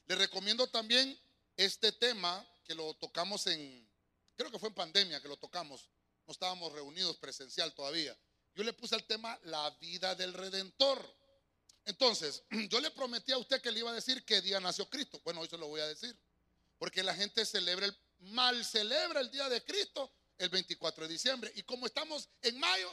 Le 0.07 0.15
recomiendo 0.15 0.67
también 0.67 1.19
este 1.57 1.91
tema 1.91 2.45
que 2.63 2.75
lo 2.75 2.93
tocamos 2.95 3.47
en, 3.47 3.87
creo 4.35 4.51
que 4.51 4.59
fue 4.59 4.69
en 4.69 4.75
pandemia 4.75 5.21
que 5.21 5.27
lo 5.27 5.37
tocamos. 5.37 5.89
No 6.27 6.31
estábamos 6.31 6.71
reunidos 6.71 7.17
presencial 7.17 7.73
todavía. 7.73 8.17
Yo 8.55 8.63
le 8.63 8.73
puse 8.73 8.95
el 8.95 9.05
tema 9.05 9.37
la 9.43 9.69
vida 9.79 10.15
del 10.15 10.33
redentor. 10.33 11.17
Entonces, 11.85 12.43
yo 12.69 12.79
le 12.79 12.91
prometí 12.91 13.31
a 13.31 13.37
usted 13.37 13.61
que 13.61 13.71
le 13.71 13.79
iba 13.79 13.91
a 13.91 13.95
decir 13.95 14.23
qué 14.25 14.41
día 14.41 14.59
nació 14.59 14.89
Cristo. 14.89 15.21
Bueno, 15.23 15.41
hoy 15.41 15.47
se 15.47 15.57
lo 15.57 15.67
voy 15.67 15.81
a 15.81 15.87
decir. 15.87 16.15
Porque 16.77 17.03
la 17.03 17.13
gente 17.13 17.45
celebra 17.45 17.85
el, 17.85 17.97
mal 18.19 18.63
celebra 18.65 19.21
el 19.21 19.31
día 19.31 19.47
de 19.49 19.63
Cristo 19.63 20.11
el 20.37 20.49
24 20.49 21.07
de 21.07 21.13
diciembre. 21.13 21.51
Y 21.55 21.63
como 21.63 21.85
estamos 21.85 22.29
en 22.41 22.59
mayo, 22.59 22.91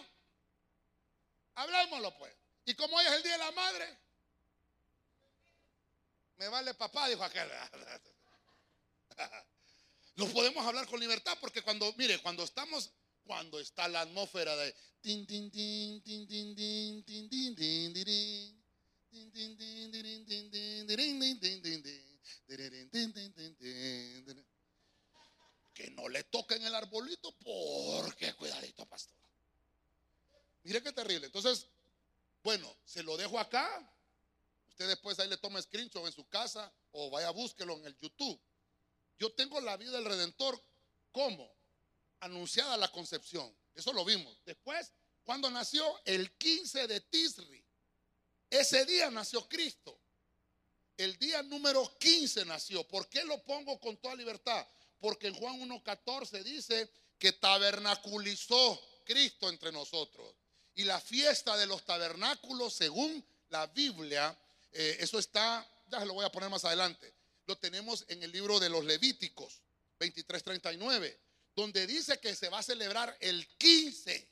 hablámoslo 1.55 2.17
pues. 2.19 2.35
Y 2.65 2.75
como 2.75 2.97
hoy 2.97 3.07
es 3.07 3.13
el 3.13 3.23
día 3.23 3.33
de 3.33 3.39
la 3.39 3.51
madre, 3.53 3.99
me 6.37 6.49
vale 6.49 6.75
papá, 6.75 7.09
dijo 7.09 7.25
aquel. 7.25 7.51
No 10.15 10.27
podemos 10.31 10.67
hablar 10.67 10.85
con 10.89 10.99
libertad 10.99 11.39
porque 11.41 11.63
cuando, 11.63 11.93
mire, 11.93 12.21
cuando 12.21 12.43
estamos 12.43 12.91
cuando 13.29 13.61
está 13.61 13.87
la 13.89 14.01
atmósfera 14.01 14.57
de 14.57 14.75
tin 15.03 15.27
que 25.75 25.91
no 25.91 26.09
le 26.09 26.25
toquen 26.25 26.65
el 26.65 26.75
arbolito 26.75 27.31
porque 27.45 28.33
cuidadito, 28.33 28.87
pastor. 28.87 29.15
Mire 30.63 30.83
qué 30.83 30.93
terrible. 30.93 31.27
Entonces, 31.27 31.67
bueno, 32.43 32.75
se 32.87 33.03
lo 33.03 33.19
dejo 33.19 33.39
acá. 33.39 33.95
Usted 34.71 34.89
después 34.89 35.19
ahí 35.19 35.29
le 35.29 35.37
toma 35.37 35.61
screenshot 35.61 36.07
en 36.07 36.13
su 36.13 36.27
casa 36.29 36.73
o 36.93 37.11
vaya 37.11 37.29
búsquelo 37.31 37.77
en 37.77 37.85
el 37.85 37.99
YouTube. 37.99 38.41
Yo 39.19 39.31
tengo 39.35 39.61
la 39.61 39.77
vida 39.77 39.93
del 39.93 40.07
Redentor. 40.07 40.59
¿Cómo? 41.13 41.58
Anunciada 42.21 42.77
la 42.77 42.91
concepción. 42.91 43.55
Eso 43.75 43.93
lo 43.93 44.05
vimos. 44.05 44.37
Después, 44.45 44.93
cuando 45.25 45.51
nació 45.51 45.85
el 46.05 46.33
15 46.33 46.87
de 46.87 47.01
Tisri, 47.03 47.65
ese 48.51 48.85
día 48.87 49.11
nació 49.11 49.47
Cristo. 49.49 49.99
El 50.97 51.17
día 51.19 51.43
número 51.43 51.97
15 51.99 52.45
nació. 52.45 52.87
¿Por 52.89 53.09
qué 53.09 53.25
lo 53.25 53.43
pongo 53.45 53.79
con 53.79 53.97
toda 53.99 54.17
libertad? 54.17 54.67
Porque 54.99 55.29
en 55.29 55.35
Juan 55.35 55.61
1.14 55.61 56.43
dice 56.43 56.91
que 57.19 57.33
tabernaculizó 57.33 58.81
Cristo 59.05 59.49
entre 59.49 59.71
nosotros. 59.71 60.35
Y 60.75 60.85
la 60.85 61.01
fiesta 61.01 61.57
de 61.57 61.67
los 61.67 61.85
tabernáculos, 61.85 62.75
según 62.75 63.25
la 63.51 63.67
Biblia, 63.67 64.37
eh, 64.73 64.97
eso 65.01 65.19
está, 65.19 65.67
ya 65.89 66.01
se 66.01 66.07
lo 66.07 66.15
voy 66.15 66.25
a 66.25 66.33
poner 66.33 66.51
más 66.51 66.65
adelante, 66.65 67.13
lo 67.47 67.57
tenemos 67.57 68.05
en 68.09 68.23
el 68.23 68.31
libro 68.33 68.61
de 68.61 68.69
los 68.69 68.85
Levíticos 68.85 69.61
23.39 69.99 71.28
donde 71.59 71.89
dice 71.89 72.21
que 72.21 72.37
se 72.37 72.49
va 72.49 72.61
a 72.61 72.63
celebrar 72.63 73.17
el 73.19 73.45
15. 73.59 74.29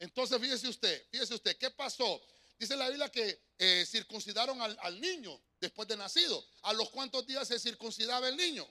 Entonces, 0.00 0.38
fíjese 0.38 0.68
usted, 0.68 1.06
fíjese 1.10 1.34
usted, 1.34 1.56
¿qué 1.56 1.70
pasó? 1.70 2.20
Dice 2.58 2.76
la 2.76 2.90
Biblia 2.90 3.08
que 3.08 3.40
eh, 3.58 3.86
circuncidaron 3.88 4.60
al, 4.60 5.00
niño 5.00 5.40
después 5.58 5.88
de 5.88 5.96
nacido. 5.96 6.44
¿A 6.62 6.74
los 6.74 6.90
cuántos 6.90 7.26
días 7.26 7.48
se 7.48 7.58
circuncidaba 7.58 8.28
el 8.28 8.36
niño? 8.36 8.68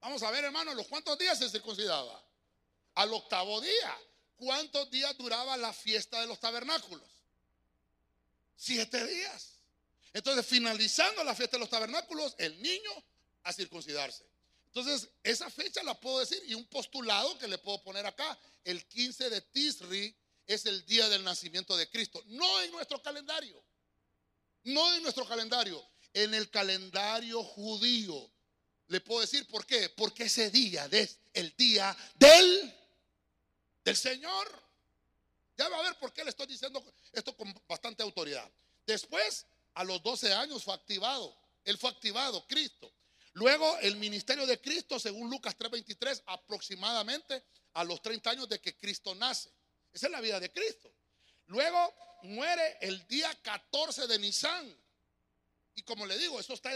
Vamos 0.00 0.22
a 0.22 0.30
ver, 0.30 0.44
hermano, 0.44 0.70
¿a 0.70 0.74
los 0.74 0.86
cuántos 0.86 1.18
días 1.18 1.36
se 1.36 1.50
circuncidaba? 1.50 2.24
Al 2.94 3.12
octavo 3.12 3.60
día. 3.60 3.98
¿Cuántos 4.36 4.88
días 4.92 5.18
duraba 5.18 5.56
la 5.56 5.72
fiesta 5.72 6.20
de 6.20 6.28
los 6.28 6.38
tabernáculos? 6.38 7.10
Siete 8.54 9.04
días. 9.04 9.54
Entonces, 10.12 10.46
finalizando 10.46 11.24
la 11.24 11.34
fiesta 11.34 11.56
de 11.56 11.62
los 11.62 11.70
tabernáculos, 11.70 12.36
el 12.38 12.62
niño 12.62 12.92
a 13.42 13.52
circuncidarse. 13.52 14.27
Entonces, 14.78 15.10
esa 15.24 15.50
fecha 15.50 15.82
la 15.82 15.98
puedo 15.98 16.20
decir 16.20 16.40
y 16.46 16.54
un 16.54 16.64
postulado 16.66 17.36
que 17.36 17.48
le 17.48 17.58
puedo 17.58 17.82
poner 17.82 18.06
acá, 18.06 18.38
el 18.62 18.86
15 18.86 19.28
de 19.28 19.40
Tisri 19.40 20.14
es 20.46 20.66
el 20.66 20.86
día 20.86 21.08
del 21.08 21.24
nacimiento 21.24 21.76
de 21.76 21.90
Cristo, 21.90 22.22
no 22.26 22.60
en 22.62 22.70
nuestro 22.70 23.02
calendario, 23.02 23.60
no 24.62 24.94
en 24.94 25.02
nuestro 25.02 25.26
calendario, 25.26 25.84
en 26.14 26.32
el 26.32 26.48
calendario 26.48 27.42
judío. 27.42 28.30
Le 28.86 29.00
puedo 29.00 29.20
decir 29.20 29.48
por 29.48 29.66
qué, 29.66 29.88
porque 29.90 30.24
ese 30.24 30.48
día 30.48 30.88
es 30.92 31.18
el 31.32 31.52
día 31.56 31.96
del 32.14 32.72
del 33.84 33.96
Señor. 33.96 34.62
Ya 35.56 35.68
va 35.68 35.78
a 35.78 35.82
ver 35.82 35.98
por 35.98 36.12
qué 36.12 36.22
le 36.22 36.30
estoy 36.30 36.46
diciendo 36.46 36.84
esto 37.12 37.36
con 37.36 37.52
bastante 37.66 38.04
autoridad. 38.04 38.48
Después, 38.86 39.44
a 39.74 39.82
los 39.82 40.00
12 40.04 40.32
años 40.34 40.62
fue 40.62 40.74
activado. 40.74 41.36
Él 41.64 41.76
fue 41.78 41.90
activado, 41.90 42.46
Cristo. 42.46 42.92
Luego 43.38 43.78
el 43.82 43.94
ministerio 43.96 44.46
de 44.46 44.60
Cristo, 44.60 44.98
según 44.98 45.30
Lucas 45.30 45.56
3:23, 45.56 46.24
aproximadamente 46.26 47.44
a 47.74 47.84
los 47.84 48.02
30 48.02 48.30
años 48.30 48.48
de 48.48 48.60
que 48.60 48.76
Cristo 48.76 49.14
nace. 49.14 49.48
Esa 49.92 50.06
es 50.06 50.12
la 50.12 50.20
vida 50.20 50.40
de 50.40 50.52
Cristo. 50.52 50.92
Luego 51.46 51.94
muere 52.24 52.78
el 52.80 53.06
día 53.06 53.32
14 53.42 54.08
de 54.08 54.18
Nisan. 54.18 54.76
Y 55.76 55.82
como 55.82 56.04
le 56.04 56.18
digo, 56.18 56.40
eso 56.40 56.52
está 56.52 56.70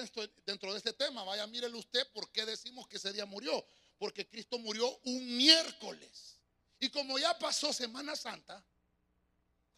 dentro 0.46 0.70
de 0.70 0.78
este 0.78 0.92
tema. 0.92 1.24
Vaya, 1.24 1.48
mírele 1.48 1.76
usted 1.76 2.06
por 2.12 2.30
qué 2.30 2.46
decimos 2.46 2.86
que 2.86 2.98
ese 2.98 3.12
día 3.12 3.26
murió. 3.26 3.66
Porque 3.98 4.28
Cristo 4.28 4.56
murió 4.60 5.00
un 5.02 5.36
miércoles. 5.36 6.38
Y 6.78 6.90
como 6.90 7.18
ya 7.18 7.36
pasó 7.40 7.72
Semana 7.72 8.14
Santa, 8.14 8.64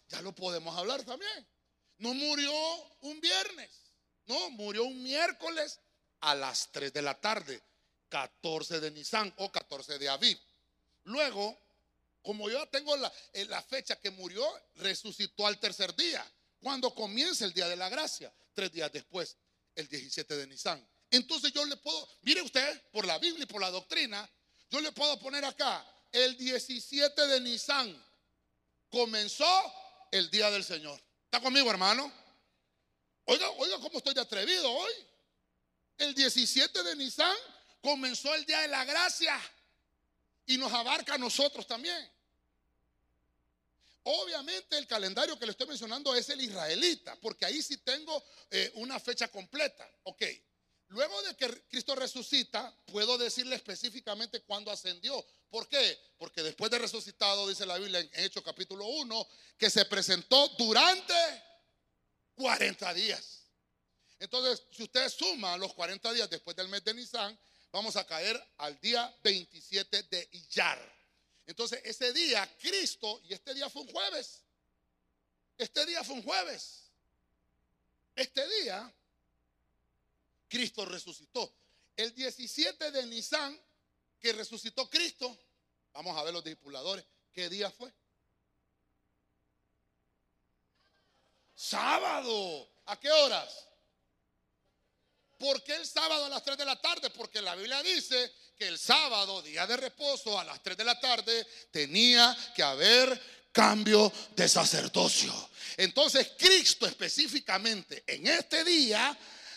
ya 0.08 0.20
lo 0.20 0.34
podemos 0.34 0.76
hablar 0.76 1.02
también. 1.02 1.48
No 1.96 2.12
murió 2.12 2.52
un 3.00 3.22
viernes, 3.22 3.70
no, 4.26 4.50
murió 4.50 4.84
un 4.84 5.02
miércoles 5.02 5.80
a 6.24 6.34
las 6.34 6.72
3 6.72 6.92
de 6.92 7.02
la 7.02 7.20
tarde, 7.20 7.62
14 8.08 8.80
de 8.80 8.90
Nisan 8.90 9.32
o 9.38 9.52
14 9.52 9.98
de 9.98 10.08
Aviv. 10.08 10.38
Luego, 11.04 11.58
como 12.22 12.48
yo 12.48 12.66
tengo 12.68 12.96
la, 12.96 13.12
la 13.48 13.62
fecha 13.62 13.96
que 13.96 14.10
murió, 14.10 14.42
resucitó 14.76 15.46
al 15.46 15.60
tercer 15.60 15.94
día, 15.94 16.24
cuando 16.60 16.94
comienza 16.94 17.44
el 17.44 17.52
día 17.52 17.68
de 17.68 17.76
la 17.76 17.90
gracia, 17.90 18.32
tres 18.54 18.72
días 18.72 18.90
después, 18.90 19.36
el 19.74 19.86
17 19.86 20.36
de 20.36 20.46
Nisan. 20.46 20.88
Entonces 21.10 21.52
yo 21.52 21.62
le 21.66 21.76
puedo, 21.76 22.08
mire 22.22 22.40
usted, 22.40 22.82
por 22.90 23.06
la 23.06 23.18
Biblia 23.18 23.44
y 23.44 23.46
por 23.46 23.60
la 23.60 23.70
doctrina, 23.70 24.28
yo 24.70 24.80
le 24.80 24.92
puedo 24.92 25.18
poner 25.20 25.44
acá, 25.44 25.86
el 26.10 26.38
17 26.38 27.26
de 27.26 27.40
Nisan 27.42 28.02
comenzó 28.88 29.46
el 30.10 30.30
día 30.30 30.50
del 30.50 30.64
Señor. 30.64 30.98
¿Está 31.24 31.40
conmigo, 31.40 31.70
hermano? 31.70 32.10
Oiga, 33.26 33.50
oiga, 33.50 33.78
cómo 33.78 33.98
estoy 33.98 34.14
de 34.14 34.22
atrevido 34.22 34.72
hoy. 34.72 34.92
El 35.98 36.14
17 36.14 36.82
de 36.82 36.96
Nisan 36.96 37.36
comenzó 37.80 38.34
el 38.34 38.44
día 38.44 38.60
de 38.60 38.68
la 38.68 38.84
gracia 38.84 39.38
y 40.46 40.58
nos 40.58 40.72
abarca 40.72 41.14
a 41.14 41.18
nosotros 41.18 41.66
también. 41.66 42.10
Obviamente 44.04 44.76
el 44.76 44.86
calendario 44.86 45.38
que 45.38 45.46
le 45.46 45.52
estoy 45.52 45.66
mencionando 45.66 46.14
es 46.14 46.28
el 46.28 46.40
israelita, 46.40 47.16
porque 47.20 47.46
ahí 47.46 47.62
sí 47.62 47.78
tengo 47.78 48.22
eh, 48.50 48.70
una 48.74 49.00
fecha 49.00 49.28
completa. 49.28 49.88
Ok, 50.02 50.22
luego 50.88 51.22
de 51.22 51.34
que 51.36 51.62
Cristo 51.68 51.94
resucita, 51.94 52.74
puedo 52.86 53.16
decirle 53.16 53.56
específicamente 53.56 54.42
cuándo 54.42 54.70
ascendió. 54.70 55.24
¿Por 55.48 55.68
qué? 55.68 55.98
Porque 56.18 56.42
después 56.42 56.70
de 56.70 56.80
resucitado, 56.80 57.48
dice 57.48 57.64
la 57.64 57.78
Biblia 57.78 58.00
en 58.00 58.10
Hechos 58.12 58.42
capítulo 58.42 58.84
1, 58.86 59.28
que 59.56 59.70
se 59.70 59.86
presentó 59.86 60.48
durante 60.58 61.14
40 62.34 62.92
días. 62.92 63.43
Entonces, 64.24 64.66
si 64.70 64.84
usted 64.84 65.06
suma 65.10 65.58
los 65.58 65.74
40 65.74 66.10
días 66.14 66.30
después 66.30 66.56
del 66.56 66.68
mes 66.68 66.82
de 66.82 66.94
Nisan, 66.94 67.38
vamos 67.70 67.94
a 67.96 68.06
caer 68.06 68.42
al 68.56 68.80
día 68.80 69.14
27 69.22 70.04
de 70.04 70.28
Iyar. 70.32 70.80
Entonces, 71.46 71.82
ese 71.84 72.10
día, 72.14 72.50
Cristo, 72.58 73.20
y 73.24 73.34
este 73.34 73.52
día 73.52 73.68
fue 73.68 73.82
un 73.82 73.88
jueves. 73.88 74.40
Este 75.58 75.84
día 75.84 76.02
fue 76.02 76.14
un 76.14 76.22
jueves. 76.22 76.90
Este 78.16 78.48
día, 78.62 78.90
Cristo 80.48 80.86
resucitó. 80.86 81.54
El 81.94 82.14
17 82.14 82.92
de 82.92 83.04
Nisan, 83.04 83.60
que 84.18 84.32
resucitó 84.32 84.88
Cristo, 84.88 85.38
vamos 85.92 86.16
a 86.16 86.22
ver 86.22 86.32
los 86.32 86.42
discipuladores, 86.42 87.04
¿qué 87.30 87.50
día 87.50 87.70
fue? 87.70 87.92
Sábado. 91.54 92.70
¿A 92.86 92.98
qué 92.98 93.10
horas? 93.10 93.68
¿Por 95.44 95.62
qué 95.62 95.74
el 95.74 95.86
sábado 95.86 96.24
a 96.24 96.28
las 96.30 96.42
3 96.42 96.56
de 96.56 96.64
la 96.64 96.80
tarde? 96.80 97.10
Porque 97.10 97.42
la 97.42 97.54
Biblia 97.54 97.82
dice 97.82 98.32
que 98.56 98.66
el 98.66 98.78
sábado, 98.78 99.42
día 99.42 99.66
de 99.66 99.76
reposo, 99.76 100.40
a 100.40 100.44
las 100.44 100.62
3 100.62 100.74
de 100.74 100.84
la 100.84 100.98
tarde, 100.98 101.46
tenía 101.70 102.34
que 102.56 102.62
haber 102.62 103.20
cambio 103.52 104.10
de 104.34 104.48
sacerdocio. 104.48 105.34
Entonces 105.76 106.32
Cristo 106.38 106.86
específicamente 106.86 108.04
en 108.06 108.26
este 108.26 108.64
día 108.64 109.14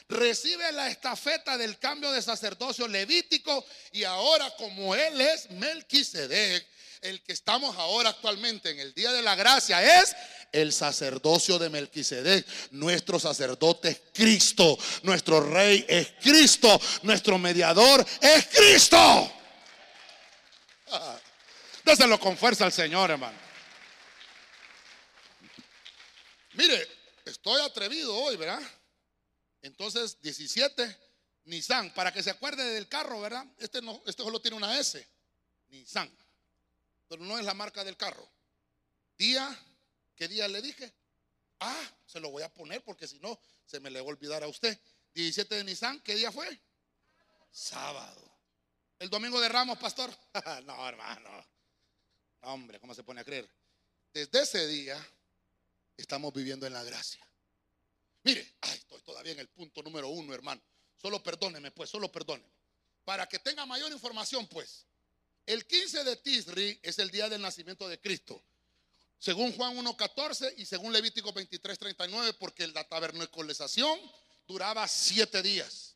recibe 0.10 0.74
la 0.74 0.90
estafeta 0.90 1.58
del 1.58 1.80
cambio 1.80 2.12
de 2.12 2.22
sacerdocio 2.22 2.86
levítico 2.86 3.66
y 3.94 4.04
ahora 4.04 4.54
como 4.58 4.94
Él 4.94 5.22
es 5.22 5.50
Melquisedec, 5.52 6.68
el 7.00 7.22
que 7.22 7.32
estamos 7.32 7.78
ahora 7.78 8.10
actualmente 8.10 8.72
en 8.72 8.80
el 8.82 8.94
día 8.94 9.14
de 9.14 9.22
la 9.22 9.36
gracia 9.36 10.02
es 10.02 10.14
el 10.52 10.72
sacerdocio 10.74 11.60
de 11.60 11.70
Melquisedec. 11.70 12.46
Nuestro 12.72 13.20
sacerdote 13.20 13.90
es 13.90 14.02
Cristo, 14.14 14.78
nuestro 15.04 15.42
rey 15.42 15.86
es 15.88 16.14
Cristo, 16.22 16.80
nuestro 17.04 17.38
mediador 17.38 18.06
es 18.22 18.48
Cristo. 18.48 19.32
Déselo 21.86 22.20
con 22.20 22.38
fuerza 22.38 22.66
al 22.66 22.72
Señor, 22.72 23.12
hermano. 23.12 23.38
Mire, 26.54 26.88
estoy 27.26 27.62
atrevido 27.62 28.16
hoy, 28.16 28.36
¿verdad? 28.36 28.62
Entonces, 29.62 30.20
17, 30.22 30.98
Nissan, 31.46 31.94
para 31.94 32.12
que 32.12 32.24
se 32.24 32.32
acuerde 32.32 32.64
del 32.74 32.88
carro, 32.88 33.22
¿verdad? 33.22 33.46
Este, 33.60 33.82
no, 33.82 34.02
este 34.06 34.24
solo 34.24 34.42
tiene 34.42 34.58
una 34.58 34.78
S, 34.80 35.08
Nissan 35.70 36.12
pero 37.08 37.24
no 37.24 37.38
es 37.38 37.46
la 37.46 37.54
marca 37.54 37.84
del 37.84 37.98
carro. 37.98 38.28
Día, 39.18 39.58
¿qué 40.18 40.28
día 40.28 40.48
le 40.50 40.62
dije? 40.62 40.94
Ah, 41.60 41.92
se 42.06 42.20
lo 42.20 42.30
voy 42.30 42.44
a 42.44 42.54
poner 42.54 42.84
porque 42.84 43.08
si 43.08 43.20
no, 43.20 43.40
se 43.66 43.80
me 43.80 43.90
le 43.90 44.02
va 44.02 44.08
a 44.08 44.10
olvidar 44.10 44.44
a 44.44 44.48
usted. 44.48 44.78
17 45.14 45.56
de 45.56 45.64
Nisan, 45.64 46.02
¿qué 46.02 46.16
día 46.16 46.32
fue? 46.32 46.60
Sábado. 47.52 48.38
El 49.00 49.10
domingo 49.10 49.40
de 49.40 49.48
Ramos, 49.48 49.78
pastor. 49.78 50.12
no, 50.66 50.88
hermano. 50.88 51.46
Hombre, 52.42 52.80
¿cómo 52.80 52.94
se 52.94 53.04
pone 53.04 53.22
a 53.22 53.24
creer? 53.24 53.50
Desde 54.14 54.42
ese 54.42 54.68
día 54.68 54.98
estamos 55.96 56.34
viviendo 56.34 56.66
en 56.66 56.74
la 56.74 56.84
gracia. 56.84 57.26
Mire, 58.24 58.56
estoy 58.74 59.02
todavía 59.02 59.32
en 59.32 59.40
el 59.40 59.48
punto 59.48 59.82
número 59.82 60.10
uno, 60.10 60.34
hermano. 60.34 60.62
Solo 60.96 61.22
perdóneme, 61.22 61.72
pues, 61.72 61.90
solo 61.90 62.12
perdóneme. 62.12 62.52
Para 63.04 63.28
que 63.28 63.40
tenga 63.40 63.66
mayor 63.66 63.92
información, 63.92 64.48
pues. 64.48 64.86
El 65.46 65.66
15 65.66 66.04
de 66.04 66.16
Tisri 66.18 66.80
es 66.84 67.00
el 67.00 67.10
día 67.10 67.30
del 67.30 67.42
nacimiento 67.42 67.88
de 67.88 68.00
Cristo. 68.00 68.44
Según 69.20 69.52
Juan 69.54 69.76
1.14 69.78 70.54
y 70.58 70.66
según 70.66 70.94
Levítico 70.94 71.34
23.39, 71.34 72.36
porque 72.38 72.68
la 72.68 72.84
tabernaculización 72.84 74.00
duraba 74.48 74.88
siete 74.88 75.42
días. 75.42 75.96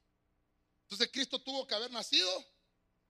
Entonces 0.84 1.10
Cristo 1.12 1.40
tuvo 1.40 1.66
que 1.68 1.76
haber 1.76 1.92
nacido. 1.92 2.46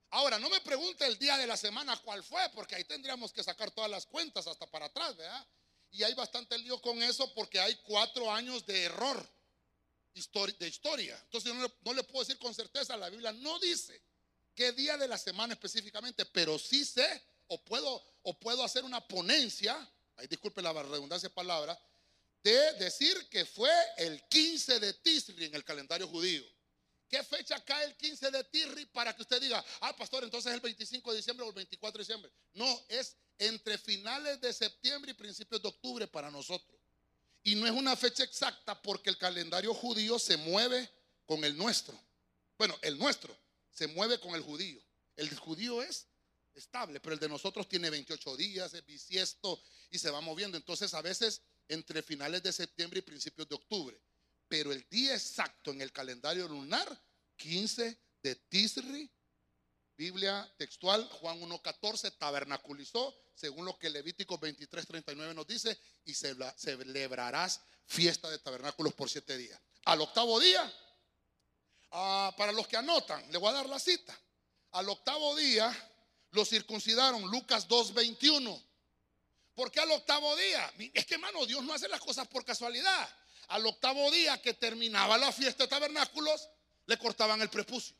Ahora, 0.10 0.38
no 0.38 0.50
me 0.50 0.60
pregunte 0.62 1.06
el 1.06 1.17
día 1.17 1.38
de 1.38 1.47
la 1.47 1.56
semana 1.56 1.95
cuál 2.04 2.21
fue, 2.24 2.41
porque 2.54 2.76
ahí 2.76 2.84
tendríamos 2.84 3.32
que 3.32 3.43
sacar 3.43 3.71
todas 3.71 3.89
las 3.89 4.06
cuentas 4.06 4.45
hasta 4.45 4.67
para 4.67 4.88
atrás, 4.88 5.15
¿verdad? 5.15 5.47
Y 5.91 6.04
hay 6.04 6.13
bastante 6.13 6.58
lío 6.58 6.82
con 6.82 7.02
eso 7.02 7.34
porque 7.34 7.60
hay 7.60 7.76
cuatro 7.84 8.32
años 8.32 8.65
de 8.65 8.84
error 8.84 9.30
de 10.13 10.67
historia. 10.67 11.17
Entonces 11.24 11.52
yo 11.52 11.54
no 11.56 11.93
le 11.93 12.04
puedo 12.04 12.24
decir 12.24 12.38
con 12.38 12.54
certeza, 12.54 12.97
la 12.97 13.10
Biblia 13.10 13.32
no 13.32 13.60
dice 13.60 14.02
qué 14.54 14.71
día 14.74 14.97
de 14.97 15.08
la 15.08 15.17
semana 15.17 15.54
específicamente, 15.54 16.26
pero 16.26 16.60
sí 16.60 16.84
sé 16.84 17.24
o 17.47 17.62
puedo, 17.63 18.04
o 18.24 18.38
puedo 18.38 18.63
hacer 18.63 18.84
una 18.84 19.06
ponencia, 19.08 19.76
ahí 20.21 20.27
disculpe 20.27 20.62
la 20.62 20.71
redundancia 20.71 21.29
de 21.29 21.36
palabras, 21.36 21.77
de 22.43 22.73
decir 22.73 23.27
que 23.29 23.45
fue 23.45 23.71
el 23.97 24.21
15 24.27 24.79
de 24.79 24.93
Tisri 24.93 25.45
en 25.45 25.55
el 25.55 25.63
calendario 25.63 26.07
judío. 26.07 26.43
¿Qué 27.10 27.23
fecha 27.23 27.63
cae 27.65 27.86
el 27.86 27.97
15 27.97 28.31
de 28.31 28.43
Tisri 28.45 28.86
para 28.86 29.13
que 29.13 29.21
usted 29.21 29.41
diga, 29.41 29.63
ah, 29.81 29.95
pastor, 29.95 30.23
entonces 30.23 30.49
es 30.49 30.55
el 30.55 30.62
25 30.62 31.12
de 31.12 31.17
diciembre 31.17 31.45
o 31.45 31.49
el 31.49 31.55
24 31.55 31.97
de 31.97 32.03
diciembre? 32.03 32.31
No, 32.53 32.86
es 32.88 33.17
entre 33.38 33.77
finales 33.77 34.39
de 34.39 34.53
septiembre 34.53 35.12
y 35.12 35.13
principios 35.13 35.62
de 35.62 35.67
octubre 35.67 36.07
para 36.07 36.31
nosotros. 36.31 36.79
Y 37.43 37.55
no 37.55 37.65
es 37.65 37.73
una 37.73 37.95
fecha 37.95 38.23
exacta 38.23 38.79
porque 38.81 39.10
el 39.10 39.17
calendario 39.17 39.73
judío 39.73 40.19
se 40.19 40.38
mueve 40.38 40.89
con 41.25 41.43
el 41.43 41.57
nuestro. 41.57 41.99
Bueno, 42.57 42.77
el 42.81 42.97
nuestro 42.97 43.36
se 43.71 43.88
mueve 43.88 44.19
con 44.19 44.36
el 44.36 44.41
judío. 44.41 44.79
El 45.15 45.36
judío 45.38 45.81
es 45.81 46.07
estable, 46.53 46.99
pero 46.99 47.13
el 47.13 47.19
de 47.19 47.29
nosotros 47.29 47.67
tiene 47.67 47.89
28 47.89 48.37
días, 48.37 48.73
es 48.73 48.85
bisiesto 48.85 49.61
y 49.89 49.99
se 49.99 50.09
va 50.09 50.21
moviendo. 50.21 50.57
Entonces 50.57 50.93
a 50.93 51.01
veces 51.01 51.41
entre 51.67 52.01
finales 52.01 52.43
de 52.43 52.51
septiembre 52.51 52.99
y 52.99 53.03
principios 53.03 53.47
de 53.47 53.55
octubre. 53.55 54.01
Pero 54.47 54.71
el 54.71 54.85
día 54.89 55.13
exacto 55.13 55.71
en 55.71 55.81
el 55.81 55.91
calendario 55.91 56.47
lunar, 56.47 57.01
15 57.37 57.97
de 58.21 58.35
Tisri, 58.35 59.09
Biblia 59.95 60.53
textual, 60.57 61.07
Juan 61.07 61.39
1.14, 61.41 62.17
tabernaculizó, 62.17 63.15
según 63.33 63.65
lo 63.65 63.77
que 63.77 63.89
Levítico 63.89 64.39
23.39 64.39 65.33
nos 65.33 65.47
dice, 65.47 65.79
y 66.05 66.13
celebrarás 66.13 67.61
fiesta 67.85 68.29
de 68.29 68.39
tabernáculos 68.39 68.93
por 68.93 69.09
siete 69.09 69.37
días. 69.37 69.61
Al 69.85 70.01
octavo 70.01 70.39
día 70.39 70.71
Ah, 71.91 72.33
para 72.37 72.51
los 72.53 72.67
que 72.67 72.77
anotan, 72.77 73.29
le 73.31 73.37
voy 73.37 73.49
a 73.49 73.53
dar 73.53 73.67
la 73.67 73.79
cita. 73.79 74.17
Al 74.71 74.87
octavo 74.87 75.35
día 75.35 75.69
lo 76.31 76.45
circuncidaron, 76.45 77.23
Lucas 77.29 77.67
2.21. 77.67 78.63
¿Por 79.53 79.71
qué 79.71 79.81
al 79.81 79.91
octavo 79.91 80.35
día? 80.35 80.73
Es 80.93 81.05
que, 81.05 81.15
hermano, 81.15 81.45
Dios 81.45 81.63
no 81.63 81.73
hace 81.73 81.87
las 81.87 81.99
cosas 81.99 82.27
por 82.27 82.45
casualidad. 82.45 83.09
Al 83.49 83.65
octavo 83.65 84.09
día 84.11 84.41
que 84.41 84.53
terminaba 84.53 85.17
la 85.17 85.31
fiesta 85.31 85.63
de 85.63 85.69
tabernáculos, 85.69 86.49
le 86.85 86.97
cortaban 86.97 87.41
el 87.41 87.49
prepucio. 87.49 87.95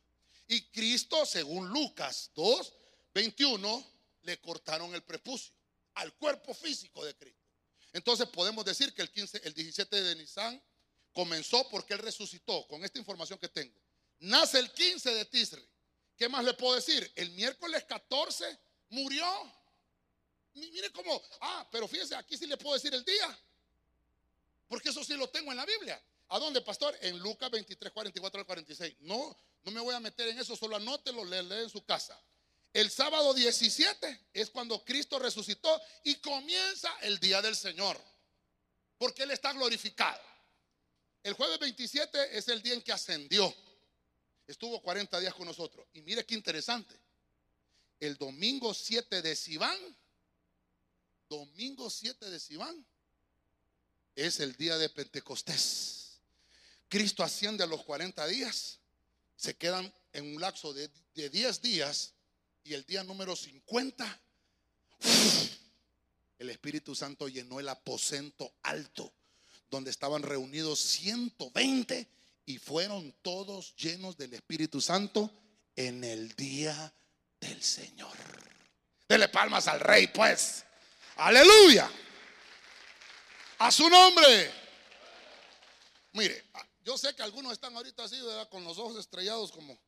Y 0.48 0.62
Cristo, 0.70 1.26
según 1.26 1.70
Lucas 1.70 2.32
2.21, 2.36 3.86
le 4.24 4.40
cortaron 4.40 4.94
el 4.96 5.04
prepucio 5.04 5.54
al 5.96 6.14
cuerpo 6.14 6.54
físico 6.54 7.04
de 7.04 7.16
Cristo. 7.16 7.42
Entonces 7.94 8.28
podemos 8.30 8.64
decir 8.64 8.94
que 8.94 9.02
el, 9.02 9.12
15, 9.12 9.42
el 9.44 9.54
17 9.54 10.02
de 10.02 10.16
Nisan 10.16 10.62
comenzó 11.12 11.68
porque 11.70 11.94
Él 11.94 12.00
resucitó, 12.00 12.66
con 12.68 12.84
esta 12.86 13.00
información 13.00 13.38
que 13.38 13.50
tengo. 13.50 13.78
Nace 14.20 14.60
el 14.60 14.72
15 14.72 15.14
de 15.16 15.26
Tisri. 15.26 15.68
¿Qué 16.22 16.30
más 16.30 16.46
le 16.46 16.54
puedo 16.54 16.76
decir? 16.76 17.12
El 17.16 17.32
miércoles 17.32 17.84
14 17.86 18.60
murió. 18.90 19.26
Mire 20.54 20.92
cómo, 20.92 21.20
ah, 21.40 21.68
pero 21.72 21.88
fíjese, 21.88 22.14
aquí 22.14 22.38
sí 22.38 22.46
le 22.46 22.58
puedo 22.58 22.76
decir 22.76 22.94
el 22.94 23.04
día. 23.04 23.40
Porque 24.68 24.90
eso 24.90 25.04
sí 25.04 25.16
lo 25.16 25.28
tengo 25.30 25.50
en 25.50 25.58
la 25.58 25.66
Biblia. 25.66 26.00
¿A 26.28 26.38
dónde, 26.38 26.62
pastor? 26.62 26.96
En 27.02 27.18
Lucas 27.18 27.50
23, 27.50 27.92
44 27.92 28.40
al 28.40 28.46
46. 28.46 28.98
No, 29.00 29.36
no 29.64 29.72
me 29.72 29.82
voy 29.82 29.96
a 29.96 30.00
meter 30.00 30.28
en 30.28 30.38
eso, 30.38 30.56
solo 30.56 30.76
anótelo, 30.76 31.26
lee 31.26 31.64
en 31.64 31.72
su 31.72 31.84
casa. 31.86 32.22
El 32.72 32.92
sábado 32.92 33.34
17 33.34 34.28
es 34.32 34.52
cuando 34.52 34.86
Cristo 34.86 35.18
resucitó 35.18 35.82
y 36.04 36.18
comienza 36.18 36.96
el 37.02 37.20
día 37.20 37.42
del 37.42 37.56
Señor. 37.56 38.00
Porque 39.00 39.24
Él 39.24 39.32
está 39.32 39.54
glorificado. 39.54 40.22
El 41.24 41.34
jueves 41.34 41.58
27 41.58 42.38
es 42.38 42.48
el 42.48 42.62
día 42.62 42.76
en 42.76 42.84
que 42.84 42.92
ascendió. 42.92 43.52
Estuvo 44.52 44.82
40 44.82 45.18
días 45.22 45.34
con 45.34 45.48
nosotros. 45.48 45.88
Y 45.94 46.02
mire 46.02 46.26
qué 46.26 46.36
interesante. 46.36 46.94
El 48.02 48.18
domingo 48.18 48.74
7 48.74 49.22
de 49.22 49.34
Sibán, 49.34 49.78
domingo 51.30 51.90
7 51.90 52.30
de 52.30 52.38
Sibán, 52.38 52.86
es 54.14 54.42
el 54.42 54.54
día 54.58 54.78
de 54.78 54.90
Pentecostés. 54.90 56.20
Cristo 56.90 57.24
asciende 57.24 57.64
a 57.64 57.68
los 57.68 57.82
40 57.86 58.28
días, 58.28 58.80
se 59.38 59.56
quedan 59.56 59.92
en 60.12 60.36
un 60.36 60.42
lapso 60.42 60.74
de, 60.74 60.90
10 61.16 61.62
días 61.62 62.14
y 62.66 62.74
el 62.74 62.86
día 62.86 63.06
número 63.06 63.38
50 63.38 64.22
el 66.40 66.50
Espíritu 66.50 66.94
Santo 66.94 67.30
llenó 67.30 67.62
el 67.62 67.70
aposento 67.70 68.52
alto, 68.64 69.14
donde 69.70 69.92
estaban 69.92 70.24
reunidos 70.24 70.80
120 70.80 72.21
y 72.52 72.58
fueron 72.58 73.14
todos 73.22 73.74
llenos 73.78 74.18
del 74.18 74.34
Espíritu 74.34 74.82
Santo 74.82 75.32
en 75.74 76.04
el 76.04 76.36
día 76.36 76.94
del 77.40 77.64
Señor. 77.64 78.18
Dele 79.08 79.30
palmas 79.30 79.70
al 79.70 79.80
rey, 79.80 80.08
pues. 80.08 80.66
Aleluya. 81.16 81.90
A 83.60 83.72
su 83.72 83.90
nombre. 83.90 84.52
Mire, 86.12 86.44
yo 86.84 86.98
sé 86.98 87.16
que 87.16 87.24
algunos 87.24 87.54
están 87.54 87.74
ahorita 87.74 88.04
así, 88.04 88.20
¿verdad? 88.20 88.50
Con 88.50 88.66
los 88.66 88.78
ojos 88.78 88.98
estrellados 88.98 89.52
como... 89.52 89.80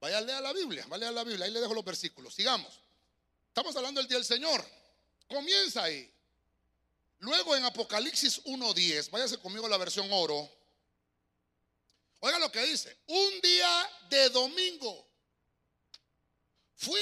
Vaya 0.00 0.18
a 0.18 0.20
leer 0.22 0.42
la 0.42 0.52
Biblia, 0.52 0.84
vaya 0.88 1.08
a 1.08 1.10
leer 1.10 1.12
la 1.12 1.24
Biblia, 1.24 1.44
ahí 1.44 1.52
le 1.52 1.60
dejo 1.60 1.74
los 1.74 1.84
versículos. 1.84 2.34
Sigamos. 2.34 2.80
Estamos 3.46 3.76
hablando 3.76 4.00
del 4.00 4.08
día 4.08 4.16
del 4.16 4.26
Señor. 4.26 4.64
Comienza 5.28 5.84
ahí. 5.84 6.12
Luego 7.20 7.54
en 7.54 7.66
Apocalipsis 7.66 8.42
1.10, 8.44 9.10
váyase 9.10 9.38
conmigo 9.38 9.66
a 9.66 9.68
la 9.68 9.76
versión 9.76 10.08
oro. 10.10 10.50
Oiga 12.20 12.38
lo 12.38 12.52
que 12.52 12.64
dice. 12.66 12.96
Un 13.06 13.40
día 13.40 13.90
de 14.10 14.28
domingo 14.30 15.08
fui 16.76 17.00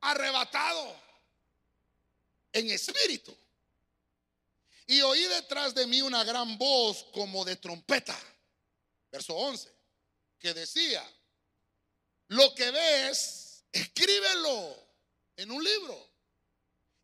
arrebatado 0.00 0.96
en 2.52 2.70
espíritu. 2.70 3.36
Y 4.86 5.00
oí 5.00 5.22
detrás 5.24 5.74
de 5.74 5.86
mí 5.86 6.02
una 6.02 6.24
gran 6.24 6.58
voz 6.58 7.04
como 7.12 7.44
de 7.44 7.56
trompeta. 7.56 8.18
Verso 9.10 9.34
11. 9.34 9.72
Que 10.38 10.52
decía, 10.52 11.02
lo 12.28 12.54
que 12.54 12.70
ves, 12.70 13.64
escríbelo 13.72 14.76
en 15.36 15.50
un 15.50 15.64
libro 15.64 16.10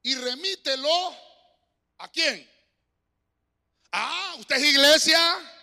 y 0.02 0.14
remítelo 0.14 1.16
a 1.98 2.10
quién. 2.10 2.48
Ah, 3.92 4.34
usted 4.38 4.56
es 4.56 4.64
iglesia. 4.64 5.59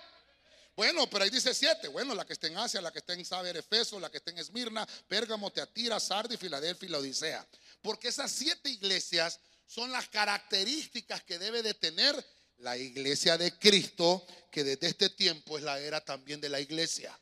Bueno, 0.77 1.09
pero 1.09 1.23
ahí 1.23 1.31
dice 1.31 1.55
siete. 1.55 1.87
Bueno, 1.87 2.13
la 2.13 2.23
que 2.23 2.33
está 2.33 2.45
en 2.45 2.55
Asia, 2.55 2.79
la 2.79 2.91
que 2.91 2.99
está 2.99 3.13
en 3.13 3.25
Saber, 3.25 3.57
Efeso, 3.57 3.99
la 3.99 4.11
que 4.11 4.17
está 4.17 4.29
en 4.29 4.37
Esmirna, 4.37 4.87
Pérgamo, 5.07 5.51
Teatira, 5.51 5.99
Sardi, 5.99 6.37
Filadelfia 6.37 6.87
y 6.87 6.91
la 6.91 6.99
Odisea. 6.99 7.47
Porque 7.81 8.09
esas 8.09 8.31
siete 8.31 8.69
iglesias 8.69 9.39
son 9.65 9.91
las 9.91 10.07
características 10.07 11.23
que 11.23 11.39
debe 11.39 11.63
de 11.63 11.73
tener 11.73 12.23
la 12.57 12.77
iglesia 12.77 13.39
de 13.39 13.57
Cristo, 13.57 14.23
que 14.51 14.63
desde 14.63 14.89
este 14.89 15.09
tiempo 15.09 15.57
es 15.57 15.63
la 15.63 15.79
era 15.79 15.99
también 15.99 16.39
de 16.39 16.49
la 16.49 16.59
iglesia. 16.59 17.19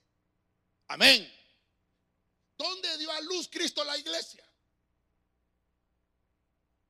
Amén. 0.88 1.34
¿Dónde 2.58 2.98
dio 2.98 3.10
a 3.10 3.22
luz 3.22 3.48
Cristo 3.50 3.86
la 3.86 3.98
iglesia? 3.98 4.44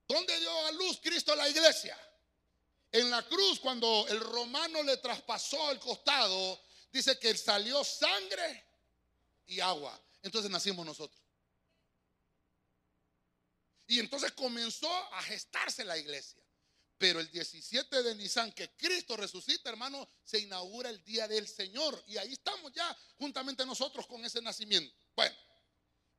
¿Dónde 0.08 0.40
dio 0.40 0.66
a 0.66 0.72
luz 0.72 1.00
Cristo 1.00 1.36
la 1.36 1.48
iglesia? 1.48 1.96
En 2.96 3.10
la 3.10 3.28
cruz, 3.28 3.60
cuando 3.60 4.06
el 4.08 4.22
romano 4.22 4.82
le 4.82 4.96
traspasó 4.96 5.70
el 5.70 5.80
costado, 5.80 6.62
dice 6.94 7.20
que 7.20 7.36
salió 7.36 7.84
sangre 7.84 8.66
y 9.48 9.60
agua. 9.60 10.02
Entonces 10.22 10.50
nacimos 10.50 10.86
nosotros. 10.86 11.22
Y 13.86 14.00
entonces 14.00 14.32
comenzó 14.32 14.90
a 15.14 15.22
gestarse 15.24 15.84
la 15.84 15.98
iglesia. 15.98 16.42
Pero 16.98 17.20
el 17.20 17.30
17 17.30 18.02
de 18.02 18.16
Nisan, 18.16 18.54
que 18.54 18.70
Cristo 18.78 19.18
resucita, 19.18 19.70
hermano, 19.70 20.08
se 20.24 20.40
inaugura 20.40 20.90
el 20.90 21.04
día 21.04 21.28
del 21.28 21.50
Señor. 21.50 22.02
Y 22.08 22.16
ahí 22.16 22.32
estamos 22.32 22.72
ya 22.72 22.98
juntamente 23.18 23.66
nosotros 23.66 24.08
con 24.08 24.24
ese 24.24 24.42
nacimiento. 24.42 24.96
Bueno, 25.18 25.36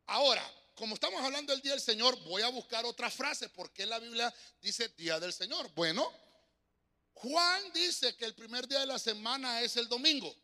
ahora, 0.08 0.46
como 0.74 0.94
estamos 0.94 1.22
hablando 1.22 1.54
del 1.54 1.62
día 1.62 1.72
del 1.72 1.80
Señor, 1.80 2.22
voy 2.24 2.42
a 2.42 2.48
buscar 2.48 2.84
otra 2.84 3.10
frase. 3.10 3.48
porque 3.48 3.86
la 3.86 3.98
Biblia 3.98 4.32
dice 4.60 4.88
día 4.88 5.18
del 5.18 5.32
Señor? 5.32 5.72
Bueno, 5.74 6.25
Juan 7.16 7.72
dice 7.72 8.14
que 8.14 8.26
el 8.26 8.34
primer 8.34 8.68
día 8.68 8.80
de 8.80 8.86
la 8.86 8.98
semana 8.98 9.62
es 9.62 9.76
el 9.78 9.88
domingo. 9.88 10.34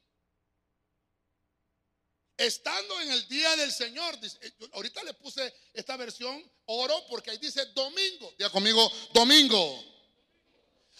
Estando 2.36 2.98
en 3.02 3.12
el 3.12 3.28
día 3.28 3.54
del 3.56 3.70
Señor, 3.70 4.18
eh, 4.22 4.52
ahorita 4.72 5.04
le 5.04 5.12
puse 5.14 5.54
esta 5.74 5.98
versión 5.98 6.50
oro 6.64 7.06
porque 7.08 7.30
ahí 7.30 7.36
dice 7.36 7.66
domingo. 7.66 8.34
Diga 8.38 8.48
conmigo, 8.48 8.90
domingo. 9.12 9.84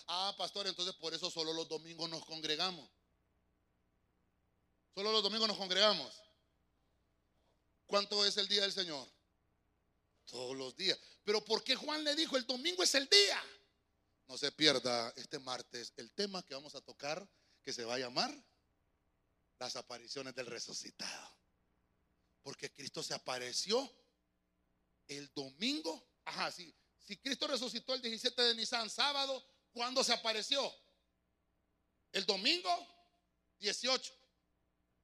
Ah, 0.09 0.35
pastor, 0.37 0.67
entonces 0.67 0.95
por 0.97 1.15
eso 1.15 1.31
solo 1.31 1.55
los 1.55 1.67
domingos 1.69 2.09
nos 2.11 2.25
congregamos. 2.27 2.89
Solo 4.95 5.11
los 5.11 5.23
domingos 5.23 5.49
nos 5.49 5.57
congregamos. 5.57 6.13
¿Cuánto 7.87 8.27
es 8.27 8.37
el 8.37 8.47
día 8.47 8.61
del 8.61 8.73
Señor? 8.73 9.09
Todos 10.27 10.55
los 10.55 10.77
días. 10.77 10.99
Pero 11.25 11.43
¿por 11.43 11.65
qué 11.65 11.75
Juan 11.77 12.05
le 12.05 12.15
dijo 12.15 12.37
el 12.37 12.47
domingo 12.47 12.83
es 12.83 12.95
el 12.95 13.09
día? 13.09 13.43
No 14.33 14.39
se 14.39 14.51
pierda 14.51 15.13
este 15.17 15.39
martes 15.41 15.93
el 15.99 16.11
tema 16.13 16.43
que 16.43 16.55
vamos 16.55 16.75
a 16.75 16.81
tocar 16.81 17.29
que 17.63 17.71
se 17.71 17.85
va 17.85 17.97
a 17.97 17.99
llamar 17.99 18.35
las 19.59 19.77
apariciones 19.77 20.35
del 20.35 20.47
resucitado. 20.47 21.37
Porque 22.43 22.73
Cristo 22.73 23.03
se 23.03 23.13
apareció 23.13 23.93
el 25.07 25.31
domingo. 25.35 26.03
Ajá, 26.25 26.51
sí. 26.51 26.75
Si 26.99 27.19
Cristo 27.19 27.47
resucitó 27.47 27.93
el 27.93 28.01
17 28.01 28.41
de 28.41 28.55
Nisan, 28.55 28.89
sábado, 28.89 29.47
¿cuándo 29.71 30.03
se 30.03 30.15
apareció? 30.15 30.75
El 32.11 32.25
domingo 32.25 32.75
18 33.59 34.15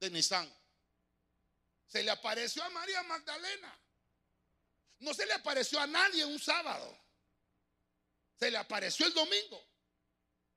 de 0.01 0.11
Nisan. 0.11 0.51
Se 1.87 2.03
le 2.03 2.11
apareció 2.11 2.65
a 2.65 2.71
María 2.71 3.03
Magdalena. 3.03 3.79
No 5.01 5.13
se 5.13 5.27
le 5.27 5.35
apareció 5.35 5.79
a 5.79 5.87
nadie 5.87 6.25
un 6.25 6.41
sábado. 6.41 7.08
Se 8.39 8.51
le 8.51 8.59
apareció 8.59 9.07
el 9.07 9.15
domingo, 9.15 9.65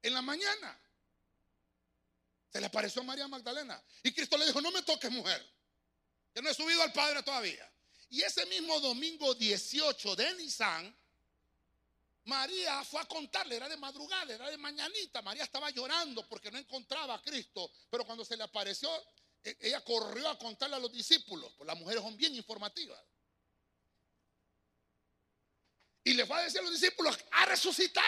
en 0.01 0.13
la 0.13 0.21
mañana. 0.21 0.79
Se 2.51 2.59
le 2.59 2.67
apareció 2.67 3.01
a 3.01 3.05
María 3.05 3.27
Magdalena. 3.27 3.81
Y 4.03 4.11
Cristo 4.11 4.37
le 4.37 4.45
dijo, 4.45 4.61
no 4.61 4.71
me 4.71 4.81
toques 4.83 5.09
mujer, 5.09 5.43
que 6.33 6.41
no 6.41 6.49
he 6.49 6.53
subido 6.53 6.81
al 6.83 6.93
Padre 6.93 7.23
todavía. 7.23 7.67
Y 8.09 8.21
ese 8.21 8.45
mismo 8.45 8.79
domingo 8.81 9.33
18 9.33 10.15
de 10.15 10.33
Nisan, 10.35 10.95
María 12.25 12.83
fue 12.83 13.01
a 13.01 13.05
contarle, 13.05 13.55
era 13.55 13.67
de 13.67 13.77
madrugada, 13.77 14.33
era 14.33 14.49
de 14.49 14.57
mañanita. 14.57 15.21
María 15.21 15.43
estaba 15.43 15.69
llorando 15.71 16.27
porque 16.27 16.51
no 16.51 16.57
encontraba 16.57 17.15
a 17.15 17.21
Cristo. 17.21 17.71
Pero 17.89 18.05
cuando 18.05 18.23
se 18.25 18.37
le 18.37 18.43
apareció, 18.43 18.89
e-, 19.43 19.57
ella 19.61 19.83
corrió 19.83 20.29
a 20.29 20.37
contarle 20.37 20.75
a 20.75 20.79
los 20.79 20.91
discípulos. 20.91 21.51
Pues 21.57 21.65
las 21.65 21.77
mujeres 21.77 22.03
son 22.03 22.15
bien 22.17 22.35
informativas. 22.35 23.01
Y 26.03 26.13
le 26.13 26.25
fue 26.25 26.37
a 26.37 26.43
decir 26.43 26.59
a 26.59 26.63
los 26.63 26.71
discípulos, 26.71 27.17
ha 27.31 27.45
resucitado. 27.45 28.07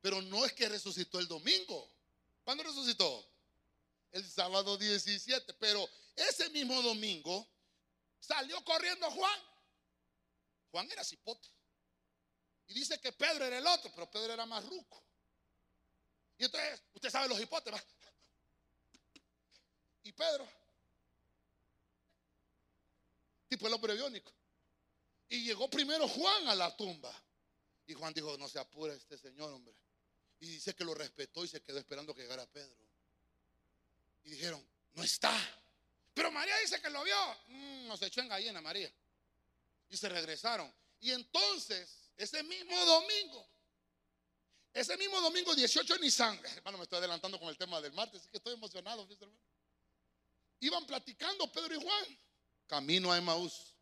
Pero 0.00 0.20
no 0.22 0.44
es 0.44 0.52
que 0.52 0.68
resucitó 0.68 1.18
el 1.18 1.26
domingo. 1.26 1.90
¿Cuándo 2.44 2.62
resucitó? 2.62 3.26
El 4.12 4.28
sábado 4.28 4.76
17. 4.76 5.54
Pero 5.54 5.88
ese 6.14 6.50
mismo 6.50 6.80
domingo 6.82 7.48
salió 8.20 8.62
corriendo 8.64 9.10
Juan. 9.10 9.40
Juan 10.70 10.90
era 10.90 11.02
cipote. 11.02 11.48
Y 12.66 12.74
dice 12.74 13.00
que 13.00 13.12
Pedro 13.12 13.44
era 13.44 13.58
el 13.58 13.66
otro, 13.66 13.90
pero 13.94 14.10
Pedro 14.10 14.32
era 14.32 14.46
más 14.46 14.64
ruco. 14.64 15.02
Y 16.38 16.44
entonces, 16.44 16.82
usted 16.92 17.10
sabe 17.10 17.28
los 17.28 17.40
hipotes. 17.40 17.74
Y 20.02 20.12
Pedro, 20.12 20.46
tipo 23.48 23.66
el 23.66 23.72
hombre 23.72 23.94
biónico. 23.94 24.32
Y 25.28 25.44
llegó 25.44 25.68
primero 25.68 26.06
Juan 26.08 26.48
a 26.48 26.54
la 26.54 26.76
tumba. 26.76 27.12
Y 27.86 27.94
Juan 27.94 28.14
dijo, 28.14 28.36
no 28.38 28.48
se 28.48 28.58
apure 28.58 28.94
este 28.94 29.18
señor, 29.18 29.52
hombre. 29.52 29.74
Y 30.40 30.46
dice 30.46 30.74
que 30.74 30.84
lo 30.84 30.94
respetó 30.94 31.44
y 31.44 31.48
se 31.48 31.62
quedó 31.62 31.78
esperando 31.78 32.14
que 32.14 32.22
llegara 32.22 32.46
Pedro. 32.46 32.76
Y 34.24 34.30
dijeron, 34.30 34.66
no 34.94 35.02
está. 35.02 35.34
Pero 36.14 36.30
María 36.30 36.56
dice 36.58 36.80
que 36.80 36.90
lo 36.90 37.02
vio. 37.02 37.16
Mm, 37.48 37.86
nos 37.88 38.00
echó 38.02 38.20
en 38.20 38.28
gallina 38.28 38.60
María. 38.60 38.92
Y 39.90 39.96
se 39.96 40.08
regresaron. 40.08 40.72
Y 41.00 41.10
entonces, 41.10 42.10
ese 42.16 42.42
mismo 42.42 42.76
domingo, 42.84 43.46
ese 44.72 44.96
mismo 44.96 45.20
domingo 45.20 45.54
18 45.54 45.94
de 45.94 46.00
Nisan, 46.00 46.40
hermano, 46.56 46.78
me 46.78 46.84
estoy 46.84 46.98
adelantando 46.98 47.38
con 47.38 47.48
el 47.48 47.58
tema 47.58 47.80
del 47.80 47.92
martes, 47.92 48.22
así 48.22 48.30
que 48.30 48.38
estoy 48.38 48.54
emocionado, 48.54 49.06
Iban 50.60 50.86
platicando 50.86 51.50
Pedro 51.52 51.74
y 51.74 51.82
Juan, 51.82 52.18
camino 52.66 53.12
a 53.12 53.18
Emmaús. 53.18 53.73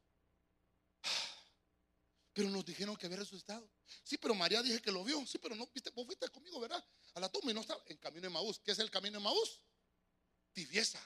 Pero 2.32 2.48
nos 2.48 2.64
dijeron 2.64 2.96
que 2.96 3.06
había 3.06 3.18
resucitado. 3.18 3.68
Sí, 4.02 4.16
pero 4.16 4.34
María 4.34 4.62
dije 4.62 4.80
que 4.80 4.90
lo 4.90 5.04
vio. 5.04 5.24
Sí, 5.26 5.38
pero 5.38 5.54
no, 5.54 5.66
viste, 5.72 5.90
vos 5.90 6.06
fuiste 6.06 6.28
conmigo, 6.30 6.60
¿verdad? 6.60 6.82
A 7.14 7.20
la 7.20 7.28
tumba 7.28 7.50
y 7.50 7.54
no 7.54 7.60
estaba 7.60 7.82
en 7.86 7.98
camino 7.98 8.22
de 8.22 8.30
Maús. 8.30 8.58
¿Qué 8.64 8.72
es 8.72 8.78
el 8.78 8.90
camino 8.90 9.18
de 9.18 9.24
Maús? 9.24 9.60
Tibieza. 10.52 11.00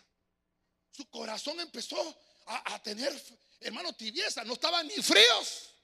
Su 0.90 1.08
corazón 1.10 1.58
empezó 1.60 1.98
a, 2.46 2.74
a 2.74 2.82
tener, 2.82 3.12
hermano, 3.60 3.92
tibieza. 3.94 4.44
No 4.44 4.52
estaban 4.52 4.86
ni 4.86 4.94
fríos, 5.02 5.74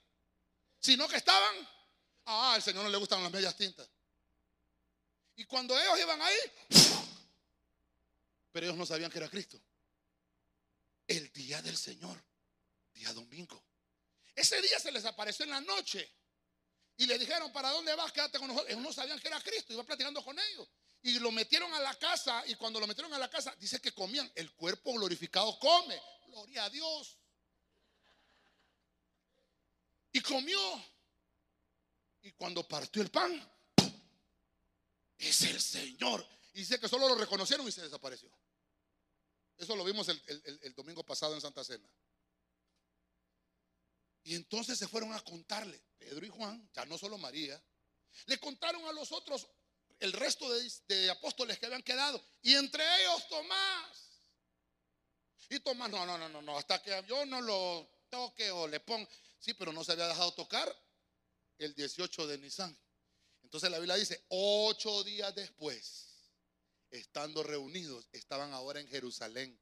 sino 0.79 1.07
que 1.07 1.17
estaban. 1.17 1.55
Ah, 2.25 2.53
al 2.53 2.63
Señor 2.63 2.83
no 2.83 2.89
le 2.89 2.97
gustan 2.97 3.21
las 3.21 3.31
medias 3.31 3.55
tintas. 3.57 3.89
Y 5.35 5.45
cuando 5.45 5.77
ellos 5.77 5.99
iban 5.99 6.21
ahí, 6.21 6.37
pero 8.51 8.67
ellos 8.67 8.77
no 8.77 8.85
sabían 8.85 9.11
que 9.11 9.17
era 9.17 9.29
Cristo. 9.29 9.59
El 11.07 11.33
día 11.33 11.61
del 11.61 11.75
Señor, 11.75 12.23
día 12.93 13.11
domingo. 13.13 13.61
Ese 14.35 14.61
día 14.61 14.79
se 14.79 14.91
les 14.91 15.05
apareció 15.05 15.45
en 15.45 15.51
la 15.51 15.61
noche. 15.61 16.09
Y 16.97 17.05
le 17.07 17.17
dijeron, 17.17 17.51
¿para 17.51 17.71
dónde 17.71 17.95
vas? 17.95 18.11
Quédate 18.11 18.37
con 18.39 18.47
nosotros. 18.47 18.71
Ellos 18.71 18.83
no 18.83 18.93
sabían 18.93 19.19
que 19.19 19.27
era 19.27 19.41
Cristo, 19.41 19.73
iba 19.73 19.83
platicando 19.83 20.23
con 20.23 20.37
ellos. 20.37 20.67
Y 21.01 21.19
lo 21.19 21.31
metieron 21.31 21.73
a 21.73 21.79
la 21.79 21.93
casa 21.95 22.43
y 22.47 22.55
cuando 22.55 22.79
lo 22.79 22.87
metieron 22.87 23.13
a 23.13 23.17
la 23.17 23.29
casa, 23.29 23.53
dice 23.59 23.81
que 23.81 23.91
comían. 23.91 24.31
El 24.35 24.53
cuerpo 24.53 24.93
glorificado 24.93 25.57
come. 25.59 25.99
Gloria 26.27 26.65
a 26.65 26.69
Dios. 26.69 27.17
Y 30.13 30.21
comió. 30.21 30.59
Y 32.21 32.31
cuando 32.31 32.65
partió 32.65 33.01
el 33.01 33.11
pan, 33.11 33.51
es 35.17 35.41
el 35.41 35.59
Señor. 35.59 36.25
Y 36.53 36.59
dice 36.59 36.79
que 36.79 36.87
solo 36.87 37.09
lo 37.09 37.15
reconocieron 37.15 37.67
y 37.67 37.71
se 37.71 37.81
desapareció. 37.81 38.29
Eso 39.57 39.75
lo 39.75 39.83
vimos 39.83 40.07
el, 40.07 40.73
domingo 40.75 41.03
pasado 41.03 41.35
en 41.35 41.41
Santa 41.41 41.63
Cena. 41.63 41.87
Y 44.23 44.35
entonces 44.35 44.79
se 44.79 44.87
fueron 44.87 45.13
a 45.13 45.19
contarle, 45.21 45.81
Pedro 45.97 46.25
y 46.25 46.29
Juan, 46.29 46.69
ya 46.73 46.85
no 46.85 46.97
solo 46.97 47.17
María, 47.17 47.61
le 48.25 48.37
contaron 48.37 48.85
a 48.85 48.93
los 48.93 49.11
otros, 49.11 49.47
el 49.99 50.13
resto 50.13 50.47
de, 50.87 51.09
apóstoles 51.09 51.59
que 51.59 51.65
habían 51.65 51.83
quedado, 51.83 52.23
y 52.41 52.55
entre 52.55 52.83
ellos 53.01 53.27
Tomás. 53.27 54.09
Y 55.49 55.59
Tomás, 55.59 55.89
no, 55.89 56.05
no, 56.05 56.17
no, 56.29 56.41
no, 56.41 56.57
hasta 56.57 56.81
que 56.81 57.03
yo 57.07 57.25
no 57.25 57.41
lo 57.41 57.89
toque 58.09 58.49
o 58.51 58.67
le 58.67 58.79
ponga, 58.79 59.09
sí, 59.39 59.53
pero 59.53 59.73
no 59.73 59.83
se 59.83 59.91
había 59.91 60.07
dejado 60.07 60.33
tocar 60.33 60.73
el 61.57 61.73
18 61.75 62.27
de 62.27 62.37
Nisan. 62.37 62.77
Entonces 63.43 63.69
la 63.69 63.77
Biblia 63.77 63.95
dice, 63.95 64.23
ocho 64.29 65.03
días 65.03 65.35
después, 65.35 66.07
estando 66.91 67.43
reunidos, 67.43 68.07
estaban 68.13 68.53
ahora 68.53 68.79
en 68.79 68.87
Jerusalén. 68.87 69.59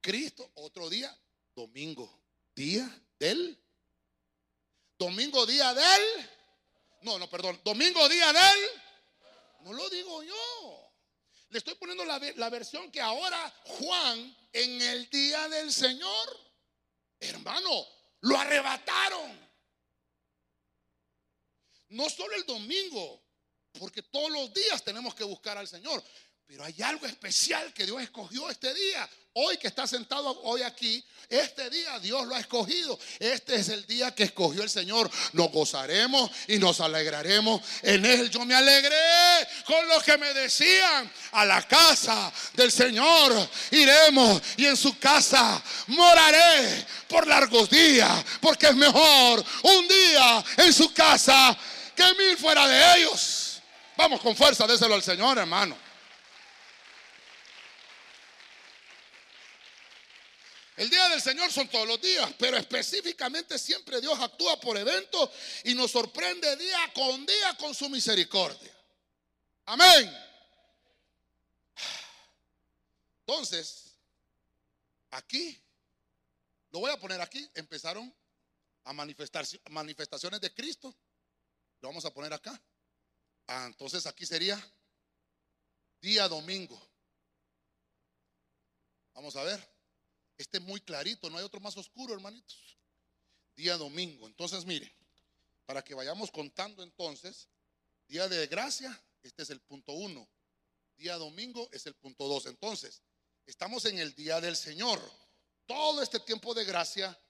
Cristo, 0.00 0.50
otro 0.54 0.88
día, 0.88 1.14
domingo, 1.54 2.22
día 2.54 2.88
del. 3.20 3.56
Domingo, 4.98 5.46
día 5.46 5.72
del. 5.72 6.30
No, 7.02 7.18
no, 7.18 7.30
perdón. 7.30 7.60
Domingo, 7.62 8.08
día 8.08 8.32
del. 8.32 8.60
No 9.60 9.72
lo 9.72 9.88
digo 9.88 10.22
yo. 10.24 10.92
Le 11.50 11.58
estoy 11.58 11.74
poniendo 11.74 12.04
la, 12.04 12.18
la 12.36 12.50
versión 12.50 12.90
que 12.90 13.00
ahora 13.00 13.54
Juan, 13.64 14.36
en 14.52 14.82
el 14.82 15.08
día 15.10 15.48
del 15.48 15.72
Señor, 15.72 16.40
hermano, 17.18 17.86
lo 18.20 18.38
arrebataron. 18.38 19.50
No 21.88 22.08
solo 22.08 22.36
el 22.36 22.46
domingo, 22.46 23.22
porque 23.78 24.02
todos 24.02 24.30
los 24.30 24.52
días 24.54 24.82
tenemos 24.84 25.14
que 25.14 25.24
buscar 25.24 25.58
al 25.58 25.68
Señor. 25.68 26.02
Pero 26.46 26.64
hay 26.64 26.80
algo 26.82 27.06
especial 27.06 27.72
que 27.74 27.84
Dios 27.84 28.00
escogió 28.02 28.48
este 28.48 28.72
día. 28.74 29.08
Hoy 29.42 29.56
que 29.56 29.68
está 29.68 29.86
sentado 29.86 30.38
hoy 30.42 30.60
aquí, 30.60 31.02
este 31.30 31.70
día 31.70 31.98
Dios 31.98 32.26
lo 32.26 32.34
ha 32.34 32.40
escogido. 32.40 32.98
Este 33.18 33.54
es 33.54 33.70
el 33.70 33.86
día 33.86 34.14
que 34.14 34.24
escogió 34.24 34.62
el 34.62 34.68
Señor. 34.68 35.10
Nos 35.32 35.50
gozaremos 35.50 36.30
y 36.46 36.58
nos 36.58 36.78
alegraremos 36.80 37.62
en 37.80 38.04
él. 38.04 38.28
Yo 38.28 38.44
me 38.44 38.54
alegré 38.54 39.48
con 39.64 39.88
lo 39.88 39.98
que 40.02 40.18
me 40.18 40.34
decían. 40.34 41.10
A 41.32 41.46
la 41.46 41.66
casa 41.66 42.30
del 42.52 42.70
Señor 42.70 43.48
iremos 43.70 44.42
y 44.58 44.66
en 44.66 44.76
su 44.76 44.98
casa 44.98 45.62
moraré 45.86 46.84
por 47.08 47.26
largos 47.26 47.70
días. 47.70 48.22
Porque 48.42 48.66
es 48.66 48.76
mejor 48.76 49.42
un 49.62 49.88
día 49.88 50.44
en 50.58 50.70
su 50.70 50.92
casa 50.92 51.56
que 51.96 52.04
mil 52.14 52.36
fuera 52.36 52.68
de 52.68 52.98
ellos. 52.98 53.62
Vamos 53.96 54.20
con 54.20 54.36
fuerza, 54.36 54.66
déselo 54.66 54.96
al 54.96 55.02
Señor, 55.02 55.38
hermano. 55.38 55.89
El 60.80 60.88
día 60.88 61.10
del 61.10 61.20
Señor 61.20 61.52
son 61.52 61.68
todos 61.68 61.86
los 61.86 62.00
días, 62.00 62.32
pero 62.38 62.56
específicamente 62.56 63.58
siempre 63.58 64.00
Dios 64.00 64.18
actúa 64.18 64.58
por 64.58 64.78
eventos 64.78 65.28
y 65.64 65.74
nos 65.74 65.90
sorprende 65.90 66.56
día 66.56 66.90
con 66.94 67.26
día 67.26 67.54
con 67.58 67.74
su 67.74 67.90
misericordia. 67.90 68.74
Amén. 69.66 70.10
Entonces, 73.18 73.94
aquí, 75.10 75.62
lo 76.70 76.78
voy 76.78 76.90
a 76.90 76.98
poner 76.98 77.20
aquí, 77.20 77.46
empezaron 77.52 78.10
a 78.84 78.94
manifestar 78.94 79.44
manifestaciones 79.68 80.40
de 80.40 80.54
Cristo 80.54 80.96
lo 81.82 81.88
vamos 81.90 82.06
a 82.06 82.14
poner 82.14 82.32
acá. 82.32 82.58
Ah, 83.48 83.66
entonces 83.66 84.06
aquí 84.06 84.24
sería 84.24 84.58
día 86.00 86.26
domingo. 86.26 86.80
Vamos 89.12 89.36
a 89.36 89.42
ver. 89.42 89.79
Este 90.40 90.56
es 90.56 90.64
muy 90.64 90.80
clarito, 90.80 91.28
no 91.28 91.36
hay 91.36 91.44
otro 91.44 91.60
más 91.60 91.76
oscuro, 91.76 92.14
hermanitos. 92.14 92.78
Día 93.56 93.76
domingo. 93.76 94.26
Entonces, 94.26 94.64
mire, 94.64 94.90
para 95.66 95.84
que 95.84 95.92
vayamos 95.92 96.30
contando 96.30 96.82
entonces, 96.82 97.46
día 98.08 98.26
de 98.26 98.46
gracia, 98.46 98.98
este 99.22 99.42
es 99.42 99.50
el 99.50 99.60
punto 99.60 99.92
uno. 99.92 100.26
Día 100.96 101.18
domingo 101.18 101.68
es 101.72 101.84
el 101.84 101.94
punto 101.94 102.26
dos. 102.26 102.46
Entonces, 102.46 103.02
estamos 103.44 103.84
en 103.84 103.98
el 103.98 104.14
día 104.14 104.40
del 104.40 104.56
Señor. 104.56 104.98
Todo 105.66 106.00
este 106.00 106.20
tiempo 106.20 106.54
de 106.54 106.64
gracia, 106.64 107.20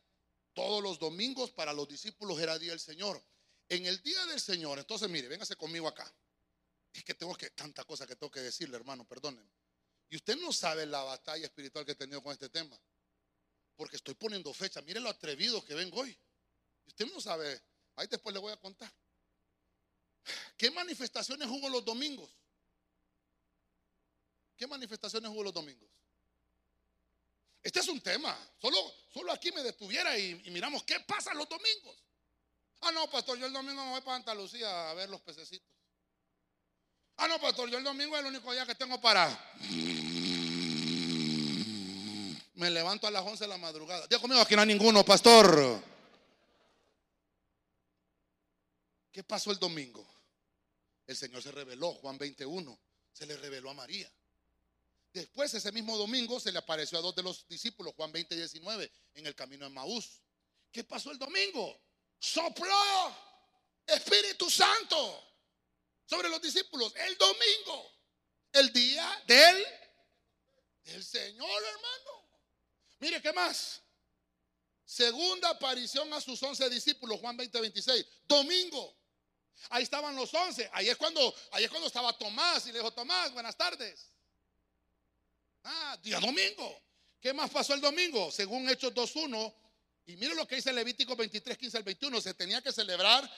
todos 0.52 0.80
los 0.80 1.00
domingos 1.00 1.50
para 1.50 1.72
los 1.72 1.88
discípulos 1.88 2.38
era 2.38 2.60
día 2.60 2.70
del 2.70 2.78
Señor. 2.78 3.20
En 3.68 3.86
el 3.86 4.00
día 4.04 4.24
del 4.26 4.40
Señor, 4.40 4.78
entonces 4.78 5.10
mire, 5.10 5.26
véngase 5.26 5.56
conmigo 5.56 5.88
acá. 5.88 6.14
Es 6.92 7.02
que 7.02 7.14
tengo 7.14 7.34
que, 7.34 7.50
tanta 7.50 7.82
cosa 7.82 8.06
que 8.06 8.14
tengo 8.14 8.30
que 8.30 8.40
decirle, 8.40 8.76
hermano, 8.76 9.04
perdónenme. 9.04 9.50
Y 10.10 10.14
usted 10.14 10.36
no 10.36 10.52
sabe 10.52 10.86
la 10.86 11.02
batalla 11.02 11.46
espiritual 11.46 11.84
que 11.84 11.90
he 11.90 11.96
tenido 11.96 12.22
con 12.22 12.32
este 12.32 12.48
tema. 12.48 12.80
Porque 13.80 13.96
estoy 13.96 14.12
poniendo 14.12 14.52
fecha. 14.52 14.82
Mire 14.82 15.00
lo 15.00 15.08
atrevido 15.08 15.64
que 15.64 15.72
vengo 15.72 16.02
hoy. 16.02 16.14
Usted 16.86 17.10
no 17.14 17.18
sabe. 17.18 17.62
Ahí 17.96 18.06
después 18.08 18.34
le 18.34 18.38
voy 18.38 18.52
a 18.52 18.58
contar. 18.58 18.92
¿Qué 20.58 20.70
manifestaciones 20.70 21.48
hubo 21.48 21.66
los 21.70 21.82
domingos? 21.82 22.28
¿Qué 24.54 24.66
manifestaciones 24.66 25.30
hubo 25.30 25.42
los 25.42 25.54
domingos? 25.54 25.88
Este 27.62 27.80
es 27.80 27.88
un 27.88 28.02
tema. 28.02 28.36
Solo, 28.60 28.76
solo 29.14 29.32
aquí 29.32 29.50
me 29.50 29.62
detuviera 29.62 30.18
y, 30.18 30.42
y 30.44 30.50
miramos 30.50 30.82
qué 30.82 31.00
pasa 31.00 31.32
los 31.32 31.48
domingos. 31.48 31.96
Ah, 32.82 32.92
no, 32.92 33.10
pastor, 33.10 33.38
yo 33.38 33.46
el 33.46 33.52
domingo 33.54 33.82
me 33.82 33.92
voy 33.92 34.02
para 34.02 34.18
Santa 34.18 34.34
Lucía 34.34 34.90
a 34.90 34.92
ver 34.92 35.08
los 35.08 35.22
pececitos. 35.22 35.74
Ah, 37.16 37.26
no, 37.28 37.40
pastor, 37.40 37.70
yo 37.70 37.78
el 37.78 37.84
domingo 37.84 38.14
es 38.14 38.20
el 38.20 38.26
único 38.26 38.52
día 38.52 38.66
que 38.66 38.74
tengo 38.74 39.00
para. 39.00 39.26
Me 42.60 42.68
levanto 42.68 43.06
a 43.06 43.10
las 43.10 43.24
11 43.24 43.44
de 43.44 43.48
la 43.48 43.56
madrugada. 43.56 44.06
Dios 44.06 44.20
conmigo, 44.20 44.42
aquí 44.42 44.54
no 44.54 44.60
hay 44.60 44.68
ninguno, 44.68 45.02
pastor. 45.02 45.82
¿Qué 49.10 49.24
pasó 49.24 49.50
el 49.50 49.58
domingo? 49.58 50.06
El 51.06 51.16
Señor 51.16 51.42
se 51.42 51.52
reveló, 51.52 51.94
Juan 51.94 52.18
21, 52.18 52.78
se 53.14 53.24
le 53.24 53.38
reveló 53.38 53.70
a 53.70 53.74
María. 53.74 54.12
Después, 55.10 55.54
ese 55.54 55.72
mismo 55.72 55.96
domingo, 55.96 56.38
se 56.38 56.52
le 56.52 56.58
apareció 56.58 56.98
a 56.98 57.00
dos 57.00 57.14
de 57.14 57.22
los 57.22 57.48
discípulos, 57.48 57.94
Juan 57.96 58.12
20, 58.12 58.36
19, 58.36 58.92
en 59.14 59.26
el 59.26 59.34
camino 59.34 59.64
de 59.64 59.70
Maús. 59.70 60.20
¿Qué 60.70 60.84
pasó 60.84 61.10
el 61.12 61.18
domingo? 61.18 61.80
sopló 62.18 63.16
Espíritu 63.86 64.50
Santo 64.50 65.38
sobre 66.04 66.28
los 66.28 66.42
discípulos 66.42 66.94
el 66.94 67.16
domingo, 67.16 67.90
el 68.52 68.70
día 68.70 69.24
del, 69.26 69.66
del 70.84 71.02
Señor, 71.02 71.62
hermano. 71.62 72.19
Mire, 73.00 73.20
¿qué 73.20 73.32
más? 73.32 73.82
Segunda 74.84 75.50
aparición 75.50 76.12
a 76.12 76.20
sus 76.20 76.42
once 76.42 76.68
discípulos, 76.68 77.18
Juan 77.20 77.36
20, 77.36 77.60
26. 77.60 78.06
Domingo. 78.28 78.96
Ahí 79.70 79.82
estaban 79.82 80.14
los 80.16 80.32
once. 80.32 80.68
Ahí 80.72 80.88
es 80.88 80.96
cuando, 80.96 81.34
ahí 81.52 81.64
es 81.64 81.70
cuando 81.70 81.86
estaba 81.86 82.16
Tomás 82.16 82.66
y 82.66 82.72
le 82.72 82.78
dijo, 82.78 82.92
Tomás, 82.92 83.32
buenas 83.32 83.56
tardes. 83.56 84.10
Ah, 85.64 85.98
día 86.02 86.18
domingo. 86.20 86.82
¿Qué 87.20 87.32
más 87.32 87.50
pasó 87.50 87.74
el 87.74 87.80
domingo? 87.80 88.30
Según 88.30 88.68
Hechos 88.68 88.94
2.1, 88.94 89.54
y 90.06 90.16
miren 90.16 90.36
lo 90.36 90.46
que 90.46 90.56
dice 90.56 90.72
Levítico 90.72 91.14
23, 91.14 91.56
15 91.56 91.76
al 91.76 91.82
21. 91.84 92.20
Se 92.20 92.34
tenía 92.34 92.60
que 92.60 92.72
celebrar 92.72 93.30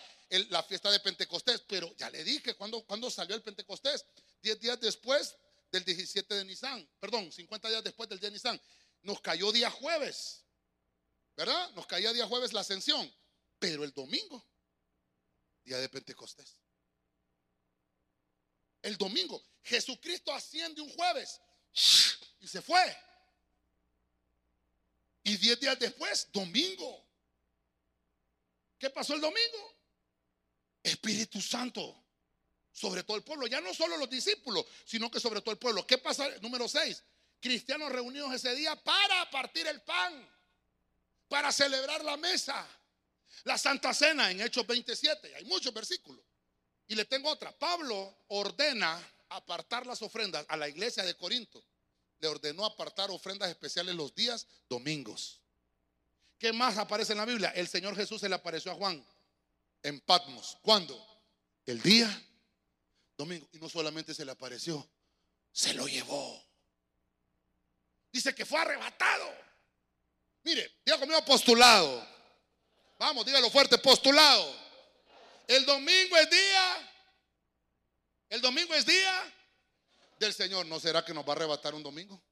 la 0.48 0.62
fiesta 0.62 0.90
de 0.90 1.00
Pentecostés. 1.00 1.62
Pero 1.66 1.94
ya 1.96 2.08
le 2.08 2.24
dije, 2.24 2.54
¿cuándo, 2.54 2.82
cuando 2.84 3.10
salió 3.10 3.36
el 3.36 3.42
Pentecostés? 3.42 4.06
Diez 4.40 4.58
días 4.58 4.80
después 4.80 5.36
del 5.70 5.84
17 5.84 6.34
de 6.34 6.44
Nisan. 6.44 6.88
Perdón, 6.98 7.30
50 7.30 7.68
días 7.68 7.84
después 7.84 8.08
del 8.08 8.20
día 8.20 8.30
de 8.30 8.34
Nisan. 8.34 8.60
Nos 9.02 9.20
cayó 9.20 9.52
día 9.52 9.70
jueves. 9.70 10.44
¿Verdad? 11.36 11.70
Nos 11.72 11.86
caía 11.86 12.12
día 12.12 12.26
jueves 12.26 12.52
la 12.52 12.60
ascensión. 12.60 13.12
Pero 13.58 13.84
el 13.84 13.92
domingo, 13.92 14.44
día 15.64 15.78
de 15.78 15.88
Pentecostés. 15.88 16.56
El 18.82 18.96
domingo, 18.96 19.42
Jesucristo 19.62 20.32
asciende 20.32 20.82
un 20.82 20.90
jueves 20.90 21.40
y 22.40 22.48
se 22.48 22.60
fue. 22.60 22.96
Y 25.22 25.36
diez 25.36 25.58
días 25.60 25.78
después, 25.78 26.28
domingo. 26.32 27.06
¿Qué 28.78 28.90
pasó 28.90 29.14
el 29.14 29.20
domingo? 29.20 29.76
Espíritu 30.82 31.40
Santo 31.40 32.02
sobre 32.72 33.02
todo 33.04 33.16
el 33.16 33.22
pueblo. 33.22 33.46
Ya 33.46 33.60
no 33.60 33.72
solo 33.74 33.96
los 33.96 34.10
discípulos, 34.10 34.64
sino 34.84 35.10
que 35.10 35.20
sobre 35.20 35.40
todo 35.40 35.52
el 35.52 35.58
pueblo. 35.58 35.86
¿Qué 35.86 35.98
pasa? 35.98 36.28
Número 36.40 36.66
seis. 36.68 37.02
Cristianos 37.42 37.90
reunidos 37.90 38.32
ese 38.32 38.54
día 38.54 38.76
para 38.76 39.28
partir 39.28 39.66
el 39.66 39.82
pan, 39.82 40.30
para 41.28 41.50
celebrar 41.50 42.04
la 42.04 42.16
mesa. 42.16 42.64
La 43.42 43.58
Santa 43.58 43.92
Cena 43.92 44.30
en 44.30 44.40
Hechos 44.40 44.64
27, 44.64 45.34
hay 45.34 45.44
muchos 45.46 45.74
versículos. 45.74 46.24
Y 46.86 46.94
le 46.94 47.04
tengo 47.04 47.28
otra. 47.28 47.50
Pablo 47.50 48.16
ordena 48.28 48.96
apartar 49.30 49.84
las 49.86 50.02
ofrendas 50.02 50.46
a 50.48 50.56
la 50.56 50.68
iglesia 50.68 51.02
de 51.02 51.16
Corinto. 51.16 51.64
Le 52.20 52.28
ordenó 52.28 52.64
apartar 52.64 53.10
ofrendas 53.10 53.50
especiales 53.50 53.96
los 53.96 54.14
días 54.14 54.46
domingos. 54.68 55.40
¿Qué 56.38 56.52
más 56.52 56.78
aparece 56.78 57.10
en 57.10 57.18
la 57.18 57.24
Biblia? 57.24 57.50
El 57.56 57.66
Señor 57.66 57.96
Jesús 57.96 58.20
se 58.20 58.28
le 58.28 58.36
apareció 58.36 58.70
a 58.70 58.76
Juan 58.76 59.04
en 59.82 60.00
Patmos. 60.00 60.58
¿Cuándo? 60.62 60.96
El 61.66 61.82
día 61.82 62.08
domingo. 63.16 63.48
Y 63.50 63.58
no 63.58 63.68
solamente 63.68 64.14
se 64.14 64.24
le 64.24 64.30
apareció, 64.30 64.88
se 65.50 65.74
lo 65.74 65.88
llevó. 65.88 66.51
Dice 68.12 68.34
que 68.34 68.44
fue 68.44 68.60
arrebatado. 68.60 69.34
Mire, 70.44 70.80
diga 70.84 70.98
conmigo 70.98 71.24
postulado. 71.24 72.06
Vamos, 72.98 73.24
dígalo 73.24 73.50
fuerte, 73.50 73.78
postulado. 73.78 74.54
El 75.48 75.64
domingo 75.64 76.16
es 76.16 76.30
día. 76.30 76.94
El 78.28 78.40
domingo 78.40 78.74
es 78.74 78.84
día 78.84 79.34
del 80.18 80.34
Señor. 80.34 80.66
¿No 80.66 80.78
será 80.78 81.04
que 81.04 81.14
nos 81.14 81.24
va 81.24 81.30
a 81.30 81.36
arrebatar 81.36 81.74
un 81.74 81.82
domingo? 81.82 82.22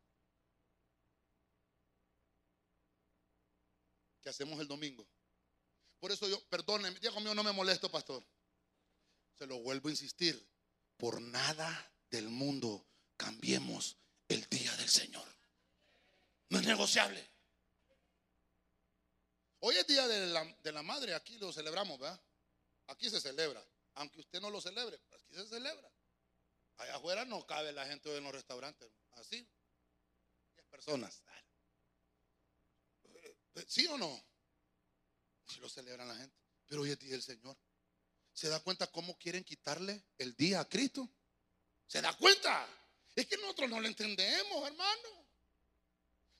¿Qué 4.22 4.28
hacemos 4.28 4.60
el 4.60 4.68
domingo? 4.68 5.08
Por 5.98 6.12
eso 6.12 6.28
yo, 6.28 6.42
perdónenme, 6.48 6.98
diga 6.98 7.12
conmigo, 7.12 7.34
no 7.34 7.42
me 7.42 7.52
molesto, 7.52 7.90
pastor. 7.90 8.24
Se 9.34 9.46
lo 9.46 9.58
vuelvo 9.60 9.88
a 9.88 9.92
insistir. 9.92 10.46
Por 10.98 11.20
nada 11.20 11.92
del 12.10 12.28
mundo 12.28 12.86
cambiemos 13.16 13.96
el 14.28 14.46
día 14.48 14.74
del 14.76 14.88
Señor. 14.88 15.39
No 16.50 16.58
es 16.58 16.66
negociable. 16.66 17.26
Hoy 19.60 19.76
es 19.76 19.86
día 19.86 20.06
de 20.08 20.26
la, 20.26 20.44
de 20.62 20.72
la 20.72 20.82
madre, 20.82 21.14
aquí 21.14 21.38
lo 21.38 21.52
celebramos, 21.52 21.98
¿verdad? 21.98 22.20
Aquí 22.88 23.08
se 23.08 23.20
celebra. 23.20 23.64
Aunque 23.94 24.20
usted 24.20 24.40
no 24.40 24.50
lo 24.50 24.60
celebre, 24.60 25.00
aquí 25.12 25.34
se 25.34 25.46
celebra. 25.46 25.90
Allá 26.78 26.96
afuera 26.96 27.24
no 27.24 27.46
cabe 27.46 27.72
la 27.72 27.86
gente 27.86 28.14
en 28.16 28.24
los 28.24 28.32
restaurantes. 28.32 28.90
Así. 29.12 29.46
10 30.54 30.66
personas. 30.68 31.22
¿Sí 33.66 33.86
o 33.86 33.98
no? 33.98 34.24
Si 35.46 35.60
lo 35.60 35.68
celebran 35.68 36.08
la 36.08 36.16
gente. 36.16 36.36
Pero 36.66 36.82
hoy 36.82 36.90
es 36.90 36.98
día 36.98 37.12
del 37.12 37.22
Señor. 37.22 37.56
¿Se 38.32 38.48
da 38.48 38.60
cuenta 38.60 38.86
cómo 38.88 39.16
quieren 39.18 39.44
quitarle 39.44 40.02
el 40.18 40.34
día 40.34 40.60
a 40.60 40.68
Cristo? 40.68 41.08
¿Se 41.86 42.00
da 42.00 42.16
cuenta? 42.16 42.66
Es 43.14 43.26
que 43.26 43.36
nosotros 43.36 43.68
no 43.68 43.80
lo 43.80 43.86
entendemos, 43.86 44.66
hermano. 44.66 45.29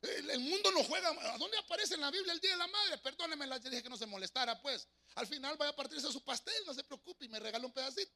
El, 0.02 0.40
mundo 0.40 0.70
no 0.72 0.82
juega. 0.84 1.10
¿A 1.10 1.38
dónde 1.38 1.58
aparece 1.58 1.94
en 1.94 2.00
la 2.00 2.10
Biblia 2.10 2.32
el 2.32 2.40
Día 2.40 2.52
de 2.52 2.56
la 2.56 2.66
Madre? 2.66 2.98
Perdóneme, 2.98 3.46
la 3.46 3.58
dije 3.58 3.82
que 3.82 3.88
no 3.88 3.96
se 3.96 4.06
molestara, 4.06 4.60
pues. 4.62 4.88
Al 5.16 5.26
final 5.26 5.56
vaya 5.56 5.70
a 5.70 5.76
partirse 5.76 6.10
su 6.10 6.24
pastel, 6.24 6.54
no 6.66 6.72
se 6.72 6.84
preocupe 6.84 7.26
y 7.26 7.28
me 7.28 7.38
regala 7.38 7.66
un 7.66 7.72
pedacito. 7.72 8.12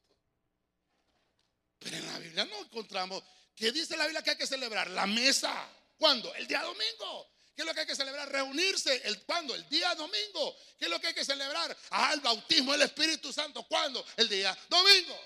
Pero 1.79 1.97
en 1.97 2.07
la 2.07 2.19
Biblia 2.19 2.45
no 2.45 2.57
encontramos. 2.59 3.23
¿Qué 3.55 3.71
dice 3.71 3.95
la 3.95 4.05
Biblia 4.05 4.23
que 4.23 4.31
hay 4.31 4.37
que 4.37 4.47
celebrar? 4.47 4.89
La 4.89 5.05
mesa. 5.05 5.69
¿Cuándo? 5.97 6.33
El 6.35 6.47
día 6.47 6.61
domingo. 6.63 7.31
¿Qué 7.55 7.61
es 7.61 7.65
lo 7.65 7.73
que 7.73 7.81
hay 7.81 7.85
que 7.85 7.95
celebrar? 7.95 8.29
Reunirse. 8.29 9.07
El, 9.07 9.23
¿Cuándo? 9.23 9.53
El 9.53 9.67
día 9.69 9.93
domingo. 9.95 10.57
¿Qué 10.77 10.85
es 10.85 10.91
lo 10.91 10.99
que 10.99 11.07
hay 11.07 11.13
que 11.13 11.23
celebrar? 11.23 11.77
Ah, 11.91 12.11
el 12.13 12.19
bautismo 12.21 12.71
del 12.71 12.81
Espíritu 12.81 13.31
Santo. 13.31 13.65
¿Cuándo? 13.67 14.03
El 14.17 14.27
día 14.27 14.57
domingo. 14.67 15.19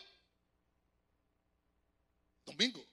Domingo. 2.45 2.88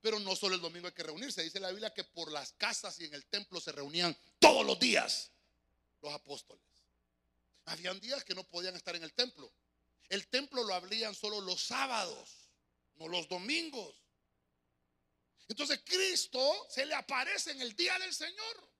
Pero 0.00 0.18
no 0.18 0.34
solo 0.34 0.54
el 0.54 0.60
domingo 0.60 0.86
hay 0.86 0.94
que 0.94 1.02
reunirse. 1.02 1.42
Dice 1.42 1.60
la 1.60 1.70
Biblia 1.70 1.92
que 1.92 2.04
por 2.04 2.32
las 2.32 2.52
casas 2.52 2.98
y 3.00 3.04
en 3.04 3.14
el 3.14 3.26
templo 3.26 3.60
se 3.60 3.72
reunían 3.72 4.16
todos 4.38 4.64
los 4.64 4.78
días 4.78 5.30
los 6.00 6.12
apóstoles. 6.12 6.64
Habían 7.66 8.00
días 8.00 8.24
que 8.24 8.34
no 8.34 8.44
podían 8.44 8.74
estar 8.76 8.96
en 8.96 9.02
el 9.02 9.12
templo. 9.12 9.52
El 10.08 10.26
templo 10.28 10.64
lo 10.64 10.74
abrían 10.74 11.14
solo 11.14 11.40
los 11.40 11.62
sábados, 11.62 12.50
no 12.96 13.08
los 13.08 13.28
domingos. 13.28 13.94
Entonces 15.48 15.80
Cristo 15.84 16.66
se 16.68 16.86
le 16.86 16.94
aparece 16.94 17.52
en 17.52 17.60
el 17.60 17.74
día 17.76 17.98
del 17.98 18.14
Señor. 18.14 18.70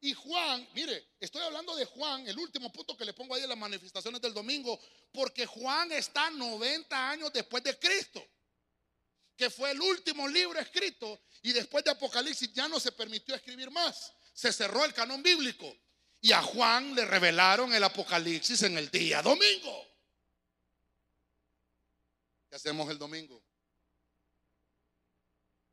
Y 0.00 0.14
Juan, 0.14 0.68
mire, 0.74 1.10
estoy 1.20 1.42
hablando 1.42 1.76
de 1.76 1.84
Juan, 1.84 2.26
el 2.26 2.36
último 2.36 2.72
punto 2.72 2.96
que 2.96 3.04
le 3.04 3.12
pongo 3.12 3.36
ahí 3.36 3.42
en 3.42 3.48
las 3.48 3.58
manifestaciones 3.58 4.20
del 4.20 4.34
domingo, 4.34 4.80
porque 5.12 5.46
Juan 5.46 5.92
está 5.92 6.28
90 6.30 7.10
años 7.10 7.32
después 7.32 7.62
de 7.62 7.78
Cristo, 7.78 8.24
que 9.42 9.50
fue 9.50 9.72
el 9.72 9.80
último 9.80 10.28
libro 10.28 10.60
escrito 10.60 11.20
y 11.42 11.52
después 11.52 11.82
de 11.82 11.90
Apocalipsis 11.90 12.52
ya 12.52 12.68
no 12.68 12.78
se 12.78 12.92
permitió 12.92 13.34
escribir 13.34 13.72
más. 13.72 14.12
Se 14.32 14.52
cerró 14.52 14.84
el 14.84 14.94
canon 14.94 15.20
bíblico 15.20 15.76
y 16.20 16.30
a 16.30 16.40
Juan 16.40 16.94
le 16.94 17.04
revelaron 17.04 17.74
el 17.74 17.82
Apocalipsis 17.82 18.62
en 18.62 18.78
el 18.78 18.88
día 18.88 19.20
domingo. 19.20 19.84
¿Qué 22.48 22.54
hacemos 22.54 22.88
el 22.88 22.98
domingo? 22.98 23.44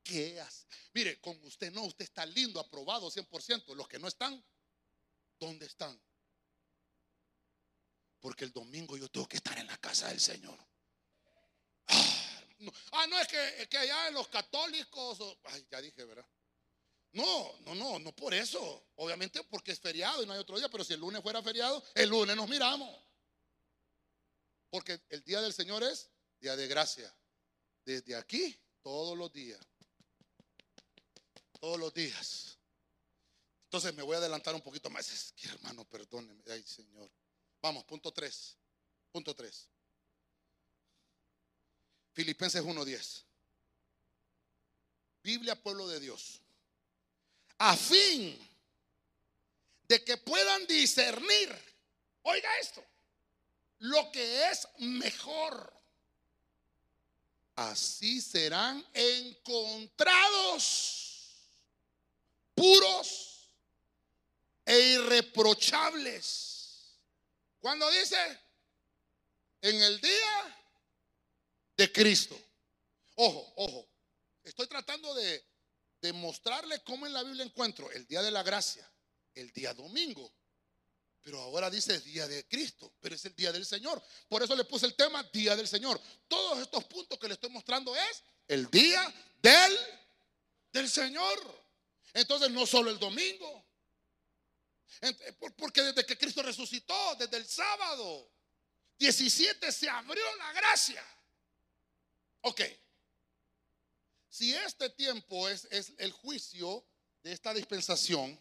¿Qué 0.02 0.42
hace? 0.42 0.66
Mire, 0.96 1.22
con 1.22 1.40
usted 1.44 1.72
no, 1.72 1.84
usted 1.84 2.06
está 2.06 2.26
lindo, 2.26 2.60
aprobado 2.60 3.12
100%. 3.12 3.76
Los 3.76 3.88
que 3.88 4.00
no 4.00 4.08
están, 4.08 4.44
¿dónde 5.40 5.68
están? 5.68 6.02
Porque 8.20 8.46
el 8.46 8.52
domingo 8.52 8.98
yo 8.98 9.10
tengo 9.10 9.28
que 9.28 9.38
estar 9.38 9.60
en 9.60 9.68
la 9.68 9.78
casa 9.78 10.08
del 10.08 10.20
Señor. 10.20 10.58
Ah, 12.92 13.08
no, 13.08 13.20
es 13.20 13.28
que, 13.28 13.78
allá 13.78 14.10
en 14.10 14.14
los 14.14 14.28
católicos, 14.28 15.18
ay, 15.46 15.66
ya 15.72 15.82
dije, 15.82 16.04
¿verdad? 16.04 16.28
No, 17.12 17.60
no, 17.62 17.76
no, 17.76 18.00
no 18.00 18.16
por 18.16 18.34
eso. 18.34 18.88
Obviamente 18.96 19.44
porque 19.46 19.72
es 19.72 19.80
feriado 19.80 20.22
y 20.22 20.26
no 20.26 20.34
hay 20.34 20.40
otro 20.40 20.58
día, 20.58 20.70
pero 20.70 20.84
si 20.84 20.94
el 20.94 21.00
lunes 21.00 21.22
fuera 21.22 21.42
feriado, 21.42 21.84
el 21.96 22.10
lunes 22.10 22.36
nos 22.36 22.50
miramos. 22.50 23.04
Porque 24.70 25.02
el 25.10 25.24
día 25.24 25.42
del 25.42 25.54
Señor 25.54 25.84
es 25.84 26.10
día 26.40 26.56
de 26.56 26.68
gracia. 26.68 27.14
Desde 27.86 28.16
aquí, 28.16 28.60
todos 28.84 29.18
los 29.18 29.32
días 29.34 29.60
todos 31.60 31.80
los 31.80 31.94
días. 31.94 32.58
Entonces 33.66 33.94
me 33.94 34.02
voy 34.02 34.16
a 34.16 34.20
adelantar 34.20 34.56
un 34.56 34.62
poquito 34.62 34.90
más. 34.90 35.10
Es 35.10 35.34
que 35.34 35.48
hermano, 35.48 35.86
perdóneme. 35.86 36.42
Ay, 36.50 36.64
Señor. 36.64 37.12
Vamos, 37.62 37.84
punto 37.84 38.12
3. 38.12 38.58
Punto 39.12 39.36
3. 39.36 39.70
Filipenses 42.20 42.62
1:10. 42.62 43.24
Biblia, 45.24 45.56
pueblo 45.56 45.88
de 45.88 46.02
Dios. 46.02 46.42
A 47.60 47.78
fin 47.78 48.38
de 49.88 50.04
que 50.04 50.18
puedan 50.18 50.68
discernir, 50.68 51.58
oiga 52.24 52.50
esto, 52.60 52.84
lo 53.78 54.12
que 54.12 54.50
es 54.50 54.68
mejor. 54.80 55.74
Así 57.56 58.20
serán 58.20 58.86
encontrados 58.94 59.96
puros 62.54 63.48
e 64.66 64.78
irreprochables. 64.78 66.98
Cuando 67.62 67.90
dice, 67.92 68.42
en 69.62 69.82
el 69.82 70.02
día 70.02 70.59
de 71.80 71.92
Cristo. 71.94 72.38
Ojo, 73.16 73.54
ojo. 73.56 73.90
Estoy 74.44 74.68
tratando 74.68 75.14
de, 75.14 75.46
demostrarle 76.02 76.82
cómo 76.84 77.06
en 77.06 77.14
la 77.14 77.24
Biblia 77.24 77.44
encuentro 77.44 77.90
el 77.92 78.06
día 78.06 78.22
de 78.22 78.32
la 78.32 78.44
gracia, 78.44 78.90
el 79.34 79.52
día 79.52 79.74
domingo. 79.74 80.34
Pero 81.22 81.40
ahora 81.42 81.70
dice 81.70 82.00
día 82.02 82.28
de 82.28 82.48
Cristo, 82.48 82.94
pero 83.00 83.16
es 83.16 83.24
el 83.26 83.36
día 83.36 83.52
del 83.52 83.66
Señor. 83.66 84.02
Por 84.28 84.44
eso 84.44 84.56
le 84.56 84.66
puse 84.66 84.86
el 84.86 84.96
tema 84.96 85.24
día 85.32 85.56
del 85.56 85.68
Señor. 85.68 86.00
Todos 86.28 86.60
estos 86.60 86.84
puntos 86.86 87.18
que 87.18 87.28
le 87.28 87.36
estoy 87.36 87.50
mostrando 87.50 87.96
es 87.96 88.24
el 88.48 88.70
día 88.70 89.14
del, 89.42 89.78
del 90.72 90.90
Señor. 90.90 91.40
Entonces 92.14 92.50
no 92.52 92.66
solo 92.66 92.90
el 92.90 93.00
domingo. 93.00 93.66
Porque 95.58 95.82
desde 95.82 96.06
que 96.06 96.18
Cristo 96.18 96.42
resucitó, 96.42 97.16
desde 97.16 97.38
el 97.38 97.48
sábado 97.48 98.32
17 98.98 99.72
se 99.72 99.90
abrió 99.90 100.24
la 100.38 100.54
gracia. 100.54 101.06
Ok. 102.42 102.62
Si 104.30 104.54
este 104.54 104.90
tiempo 104.92 105.50
es, 105.50 105.66
es 105.72 105.94
el 105.98 106.12
juicio 106.12 106.86
de 107.24 107.34
esta 107.34 107.54
dispensación, 107.54 108.40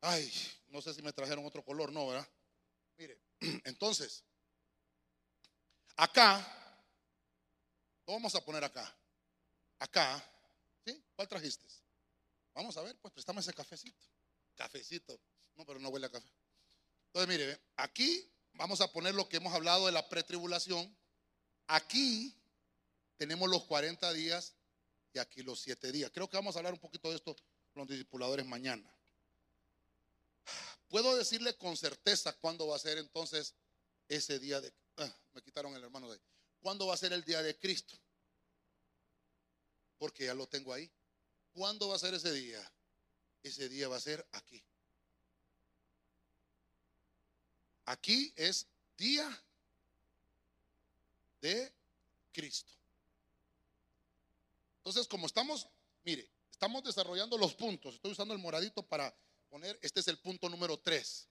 ay, 0.00 0.32
no 0.68 0.82
sé 0.82 0.92
si 0.92 1.02
me 1.02 1.12
trajeron 1.12 1.46
otro 1.46 1.64
color, 1.64 1.92
no, 1.92 2.08
¿verdad? 2.08 2.28
Mire, 2.96 3.20
entonces, 3.64 4.24
acá, 5.96 6.44
lo 8.06 8.14
vamos 8.14 8.34
a 8.34 8.44
poner 8.44 8.64
acá. 8.64 8.94
Acá, 9.78 10.22
¿sí? 10.84 11.02
¿Cuál 11.14 11.28
trajiste? 11.28 11.66
Vamos 12.54 12.76
a 12.76 12.82
ver, 12.82 12.96
pues 13.00 13.12
préstame 13.12 13.40
ese 13.40 13.52
cafecito. 13.52 14.06
Cafecito. 14.54 15.20
No, 15.56 15.64
pero 15.64 15.78
no 15.78 15.88
huele 15.88 16.06
a 16.06 16.10
café. 16.10 16.28
Entonces, 17.06 17.28
mire, 17.28 17.60
aquí 17.76 18.30
vamos 18.54 18.80
a 18.80 18.92
poner 18.92 19.14
lo 19.14 19.28
que 19.28 19.36
hemos 19.38 19.52
hablado 19.54 19.86
de 19.86 19.92
la 19.92 20.08
pretribulación. 20.08 20.96
Aquí 21.66 22.34
tenemos 23.16 23.48
los 23.48 23.64
40 23.64 24.12
días 24.12 24.54
y 25.12 25.18
aquí 25.18 25.42
los 25.42 25.60
7 25.60 25.92
días. 25.92 26.10
Creo 26.12 26.28
que 26.28 26.36
vamos 26.36 26.56
a 26.56 26.58
hablar 26.58 26.74
un 26.74 26.80
poquito 26.80 27.10
de 27.10 27.16
esto 27.16 27.34
con 27.72 27.80
los 27.82 27.88
discipuladores 27.88 28.44
mañana. 28.46 28.92
puedo 30.88 31.16
decirle 31.16 31.56
con 31.56 31.76
certeza 31.76 32.32
cuándo 32.34 32.66
va 32.66 32.76
a 32.76 32.80
ser 32.80 32.98
entonces 32.98 33.54
ese 34.08 34.38
día 34.38 34.60
de... 34.60 34.72
ah, 34.98 35.16
me 35.32 35.42
quitaron 35.42 35.74
el 35.74 35.82
hermano 35.82 36.08
de 36.08 36.14
ahí. 36.14 36.22
¿Cuándo 36.60 36.86
va 36.86 36.94
a 36.94 36.98
ser 36.98 37.12
el 37.12 37.24
día 37.24 37.42
de 37.42 37.58
Cristo? 37.58 37.98
Porque 39.98 40.26
ya 40.26 40.34
lo 40.34 40.46
tengo 40.46 40.72
ahí. 40.72 40.90
¿Cuándo 41.52 41.88
va 41.88 41.96
a 41.96 41.98
ser 41.98 42.14
ese 42.14 42.32
día? 42.32 42.72
Ese 43.42 43.68
día 43.68 43.88
va 43.88 43.96
a 43.96 44.00
ser 44.00 44.26
aquí. 44.32 44.64
Aquí 47.86 48.32
es 48.36 48.66
día 48.96 49.28
de 51.44 51.72
Cristo. 52.32 52.72
Entonces, 54.78 55.06
como 55.06 55.26
estamos, 55.26 55.68
mire, 56.02 56.26
estamos 56.50 56.82
desarrollando 56.82 57.36
los 57.36 57.54
puntos. 57.54 57.96
Estoy 57.96 58.12
usando 58.12 58.32
el 58.32 58.40
moradito 58.40 58.82
para 58.82 59.14
poner, 59.50 59.78
este 59.82 60.00
es 60.00 60.08
el 60.08 60.16
punto 60.18 60.48
número 60.48 60.78
3. 60.78 61.28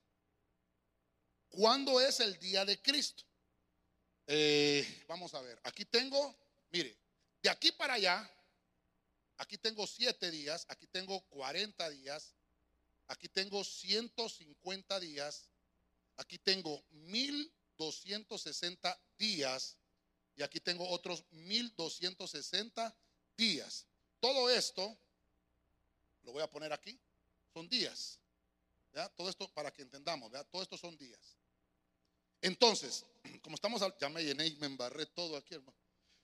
¿Cuándo 1.48 2.00
es 2.00 2.20
el 2.20 2.38
día 2.38 2.64
de 2.64 2.80
Cristo? 2.80 3.24
Eh, 4.28 5.04
vamos 5.08 5.34
a 5.34 5.40
ver, 5.40 5.60
aquí 5.64 5.84
tengo, 5.84 6.36
mire, 6.70 6.96
de 7.42 7.50
aquí 7.50 7.72
para 7.72 7.94
allá, 7.94 8.30
aquí 9.36 9.58
tengo 9.58 9.84
7 9.84 10.30
días, 10.30 10.64
aquí 10.68 10.86
tengo 10.86 11.20
40 11.28 11.90
días, 11.90 12.36
aquí 13.08 13.28
tengo 13.28 13.64
150 13.64 15.00
días, 15.00 15.50
aquí 16.16 16.38
tengo 16.38 16.84
1260 16.92 18.96
días 19.18 19.76
y 20.36 20.42
aquí 20.42 20.60
tengo 20.60 20.88
otros 20.88 21.24
1260 21.30 22.96
días. 23.36 23.86
Todo 24.20 24.50
esto, 24.50 24.96
lo 26.22 26.32
voy 26.32 26.42
a 26.42 26.50
poner 26.50 26.72
aquí, 26.72 26.98
son 27.52 27.68
días. 27.68 28.18
Todo 29.16 29.28
esto 29.28 29.48
para 29.52 29.72
que 29.72 29.82
entendamos, 29.82 30.30
todo 30.50 30.62
esto 30.62 30.76
son 30.76 30.96
días. 30.96 31.36
Entonces, 32.40 33.04
como 33.42 33.56
estamos, 33.56 33.82
ya 34.00 34.08
me 34.08 34.22
llené 34.22 34.46
y 34.46 34.56
me 34.56 34.66
embarré 34.66 35.06
todo 35.06 35.36
aquí, 35.36 35.54
hermano. 35.54 35.76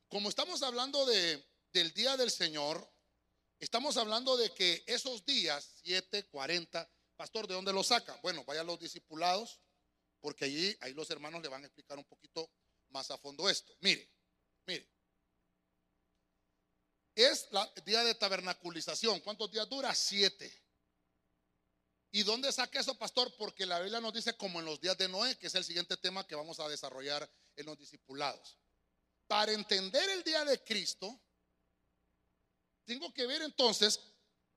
Como 0.08 0.28
estamos 0.28 0.62
hablando 0.62 1.06
de, 1.06 1.44
del 1.72 1.92
día 1.92 2.16
del 2.16 2.30
Señor, 2.30 2.88
estamos 3.58 3.96
hablando 3.96 4.36
de 4.36 4.52
que 4.52 4.82
esos 4.86 5.24
días, 5.24 5.80
7, 5.82 6.26
40, 6.26 6.90
pastor, 7.16 7.46
¿de 7.46 7.54
dónde 7.54 7.72
lo 7.72 7.82
saca? 7.82 8.18
Bueno, 8.22 8.44
vaya 8.44 8.62
a 8.62 8.64
los 8.64 8.80
discipulados, 8.80 9.60
porque 10.20 10.46
allí, 10.46 10.76
ahí 10.80 10.94
los 10.94 11.10
hermanos 11.10 11.42
le 11.42 11.48
van 11.48 11.62
a 11.62 11.66
explicar 11.66 11.96
un 11.96 12.04
poquito 12.04 12.50
más 12.90 13.10
a 13.10 13.18
fondo 13.18 13.48
esto. 13.48 13.74
Mire, 13.80 14.08
mire. 14.66 14.88
Es 17.14 17.48
el 17.52 17.84
día 17.84 18.04
de 18.04 18.14
tabernaculización. 18.14 19.20
¿Cuántos 19.20 19.50
días 19.50 19.68
dura? 19.68 19.94
Siete. 19.94 20.50
¿Y 22.12 22.22
dónde 22.22 22.50
saca 22.50 22.80
eso, 22.80 22.98
pastor? 22.98 23.32
Porque 23.36 23.66
la 23.66 23.78
Biblia 23.80 24.00
nos 24.00 24.12
dice 24.12 24.36
como 24.36 24.58
en 24.58 24.66
los 24.66 24.80
días 24.80 24.98
de 24.98 25.08
Noé, 25.08 25.36
que 25.38 25.46
es 25.46 25.54
el 25.54 25.64
siguiente 25.64 25.96
tema 25.96 26.26
que 26.26 26.34
vamos 26.34 26.58
a 26.58 26.68
desarrollar 26.68 27.30
en 27.56 27.66
los 27.66 27.78
discipulados. 27.78 28.58
Para 29.28 29.52
entender 29.52 30.10
el 30.10 30.24
día 30.24 30.44
de 30.44 30.62
Cristo, 30.64 31.20
tengo 32.84 33.12
que 33.14 33.26
ver 33.26 33.42
entonces, 33.42 34.00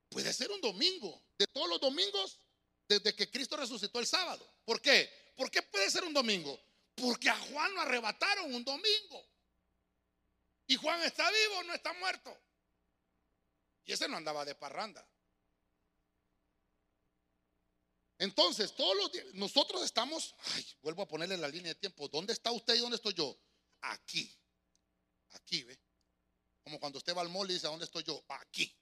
puede 0.10 0.34
ser 0.34 0.50
un 0.50 0.62
domingo, 0.62 1.24
de 1.38 1.46
todos 1.48 1.70
los 1.70 1.80
domingos, 1.80 2.40
desde 2.88 3.16
que 3.16 3.30
Cristo 3.30 3.56
resucitó 3.56 4.00
el 4.00 4.08
sábado. 4.08 4.52
¿Por 4.66 4.82
qué? 4.82 5.10
¿Por 5.36 5.52
qué 5.52 5.62
puede 5.62 5.92
ser 5.92 6.04
un 6.04 6.14
domingo? 6.14 6.60
Porque 6.96 7.30
a 7.30 7.38
Juan 7.38 7.74
lo 7.74 7.82
arrebataron 7.82 8.54
un 8.54 8.64
domingo. 8.64 9.28
Y 10.68 10.76
Juan 10.76 11.02
está 11.04 11.30
vivo, 11.30 11.64
no 11.64 11.74
está 11.74 11.94
muerto. 11.94 12.36
Y 13.86 13.94
ese 13.94 14.08
no 14.08 14.18
andaba 14.18 14.46
de 14.46 14.56
parranda. 14.56 15.06
Entonces, 18.20 18.74
todos 18.76 18.96
los 18.96 19.12
días, 19.12 19.26
nosotros 19.34 19.84
estamos, 19.84 20.34
ay, 20.54 20.66
vuelvo 20.82 21.02
a 21.02 21.08
ponerle 21.08 21.36
la 21.38 21.48
línea 21.48 21.74
de 21.74 21.80
tiempo. 21.80 22.08
¿Dónde 22.08 22.32
está 22.32 22.52
usted 22.52 22.76
y 22.76 22.80
dónde 22.80 22.96
estoy 22.96 23.14
yo? 23.14 23.38
Aquí. 23.82 24.34
Aquí, 25.32 25.64
¿ve? 25.64 25.78
Como 26.64 26.80
cuando 26.80 27.00
usted 27.00 27.16
va 27.16 27.22
al 27.22 27.30
mall 27.30 27.50
y 27.50 27.56
dice, 27.56 27.68
¿dónde 27.68 27.86
estoy 27.86 28.04
yo? 28.04 28.24
Aquí. 28.30 28.74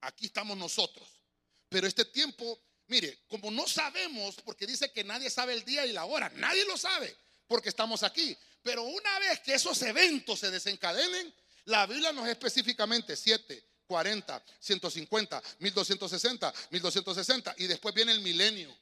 Aquí 0.00 0.26
estamos 0.26 0.56
nosotros. 0.56 1.20
Pero 1.68 1.86
este 1.86 2.04
tiempo 2.06 2.62
Mire, 2.86 3.24
como 3.28 3.50
no 3.50 3.66
sabemos, 3.66 4.36
porque 4.44 4.66
dice 4.66 4.92
que 4.92 5.04
nadie 5.04 5.30
sabe 5.30 5.54
el 5.54 5.64
día 5.64 5.86
y 5.86 5.92
la 5.92 6.04
hora, 6.04 6.28
nadie 6.36 6.64
lo 6.66 6.76
sabe, 6.76 7.16
porque 7.46 7.70
estamos 7.70 8.02
aquí. 8.02 8.36
Pero 8.62 8.82
una 8.82 9.18
vez 9.18 9.40
que 9.40 9.54
esos 9.54 9.80
eventos 9.82 10.40
se 10.40 10.50
desencadenen, 10.50 11.34
la 11.66 11.86
Biblia 11.86 12.12
nos 12.12 12.28
específicamente 12.28 13.16
7, 13.16 13.64
40, 13.86 14.44
150, 14.60 15.42
1260, 15.58 16.54
1260 16.70 17.54
y 17.58 17.66
después 17.66 17.94
viene 17.94 18.12
el 18.12 18.20
milenio. 18.20 18.76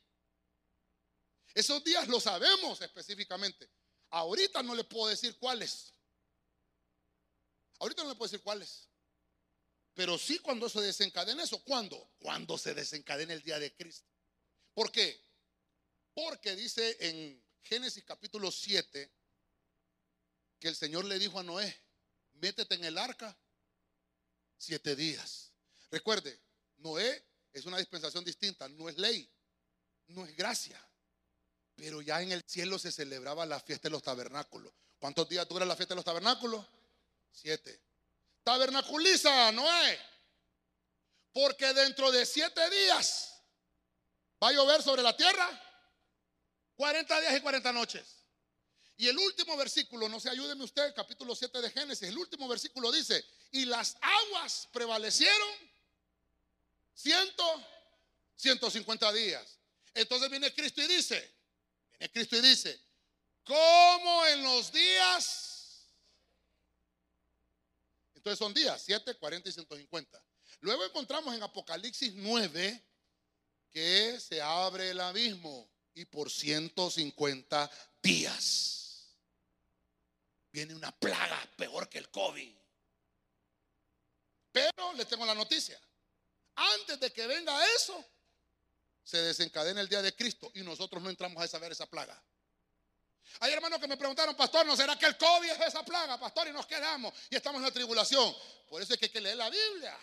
Esos 1.55 1.83
días 1.85 2.09
lo 2.09 2.21
sabemos 2.21 2.81
específicamente. 2.81 3.69
Ahorita 4.11 4.63
no 4.63 4.75
le 4.75 4.85
puedo 4.85 5.09
decir 5.09 5.37
cuáles. 5.39 5.93
Ahorita 7.79 8.03
no 8.03 8.11
le 8.11 8.15
puedo 8.15 8.31
decir 8.31 8.43
cuáles. 8.43 8.89
Pero 9.95 10.17
sí 10.19 10.39
cuando 10.39 10.69
se 10.69 10.81
desencadena 10.81 11.43
eso. 11.43 11.63
¿Cuándo? 11.65 12.11
Cuando 12.19 12.57
se 12.57 12.75
desencadena 12.75 13.33
el 13.33 13.43
día 13.43 13.59
de 13.59 13.75
Cristo. 13.75 14.09
¿Por 14.75 14.91
qué? 14.91 15.23
Porque 16.15 16.57
dice 16.57 16.97
en 17.01 17.43
Génesis 17.63 18.05
capítulo 18.05 18.51
7 18.51 19.11
que 20.59 20.69
el 20.69 20.77
Señor 20.77 21.05
le 21.05 21.19
dijo 21.19 21.39
a 21.39 21.43
Noé, 21.43 21.77
métete 22.35 22.75
en 22.77 22.85
el 22.85 22.97
arca 22.97 23.37
siete 24.57 24.95
días. 24.95 25.53
Recuerde, 25.91 26.41
Noé 26.79 27.25
es 27.53 27.67
una 27.67 27.79
dispensación 27.79 28.25
distinta, 28.25 28.69
no 28.69 28.89
es 28.89 28.97
ley, 28.97 29.29
no 30.09 30.25
es 30.25 30.35
gracia. 30.37 30.81
Pero 31.75 32.01
ya 32.01 32.23
en 32.23 32.33
el 32.33 32.43
cielo 32.43 32.79
se 32.79 32.93
celebraba 32.93 33.45
la 33.45 33.61
fiesta 33.61 33.89
de 33.89 33.93
los 33.93 34.03
tabernáculos. 34.03 34.73
¿Cuántos 34.99 35.29
días 35.29 35.49
dura 35.49 35.67
la 35.67 35.75
fiesta 35.75 35.95
de 35.95 35.97
los 35.97 36.05
tabernáculos? 36.05 36.65
Siete. 37.33 37.81
Tabernaculiza, 38.43 39.53
Noé. 39.53 39.99
Porque 41.33 41.73
dentro 41.73 42.11
de 42.11 42.27
siete 42.27 42.69
días 42.71 43.33
va 44.43 44.49
a 44.49 44.53
llover 44.53 44.83
sobre 44.83 45.03
la 45.03 45.17
tierra 45.17 45.49
40 46.77 47.21
días 47.21 47.37
y 47.37 47.41
40 47.41 47.73
noches. 47.73 48.23
Y 48.97 49.09
el 49.09 49.19
último 49.19 49.57
versículo, 49.57 50.09
no 50.09 50.21
se 50.21 50.31
ayúdeme 50.31 50.65
usted, 50.65 50.95
capítulo 50.95 51.35
7 51.35 51.61
de 51.61 51.71
Génesis, 51.71 52.09
el 52.09 52.19
último 52.19 52.47
versículo 52.47 52.93
dice, 52.93 53.25
y 53.51 53.65
las 53.65 53.97
aguas 54.01 54.69
prevalecieron 54.73 55.49
ciento, 56.95 57.45
150 58.37 59.13
días. 59.13 59.59
Entonces 59.95 60.31
viene 60.31 60.55
Cristo 60.55 60.83
y 60.83 60.87
dice, 60.87 61.35
viene 61.93 62.13
Cristo 62.13 62.37
y 62.37 62.41
dice, 62.43 62.81
como 63.45 64.27
en 64.27 64.43
los 64.43 64.73
días 64.73 65.42
entonces 68.23 68.39
son 68.39 68.55
días, 68.55 68.81
7, 68.81 69.17
40 69.17 69.49
y 69.49 69.53
150. 69.53 70.25
Luego 70.61 70.85
encontramos 70.85 71.35
en 71.35 71.43
Apocalipsis 71.43 72.13
9 72.15 72.81
que 73.69 74.21
se 74.21 74.41
abre 74.41 74.91
el 74.91 75.01
abismo 75.01 75.69
y 75.93 76.05
por 76.05 76.31
150 76.31 77.69
días 78.01 79.19
viene 80.53 80.73
una 80.77 80.93
plaga 80.93 81.51
peor 81.57 81.89
que 81.89 81.99
el 81.99 82.11
COVID. 82.11 82.55
Pero 84.53 84.93
les 84.93 85.09
tengo 85.09 85.27
la 85.27 85.35
noticia. 85.35 85.81
Antes 86.55 87.01
de 87.01 87.13
que 87.13 87.27
venga 87.27 87.67
eso, 87.75 88.05
se 89.03 89.19
desencadena 89.19 89.81
el 89.81 89.89
día 89.89 90.01
de 90.01 90.15
Cristo 90.15 90.53
y 90.55 90.63
nosotros 90.63 91.03
no 91.03 91.11
entramos 91.11 91.43
a 91.43 91.49
saber 91.49 91.73
esa 91.73 91.87
plaga. 91.87 92.23
Hay 93.41 93.53
hermanos 93.53 93.81
que 93.81 93.89
me 93.89 93.97
preguntaron, 93.97 94.35
pastor, 94.37 94.67
¿no 94.67 94.77
será 94.77 94.99
que 94.99 95.07
el 95.07 95.17
COVID 95.17 95.51
es 95.51 95.61
esa 95.61 95.85
plaga, 95.85 96.19
pastor? 96.19 96.49
Y 96.49 96.53
nos 96.53 96.67
quedamos 96.67 97.13
y 97.31 97.37
estamos 97.37 97.59
en 97.59 97.65
la 97.65 97.73
tribulación. 97.73 98.35
Por 98.69 98.83
eso 98.83 98.93
es 98.93 98.99
que 98.99 99.07
hay 99.07 99.13
que 99.13 99.21
leer 99.21 99.37
la 99.37 99.51
Biblia. 99.51 99.99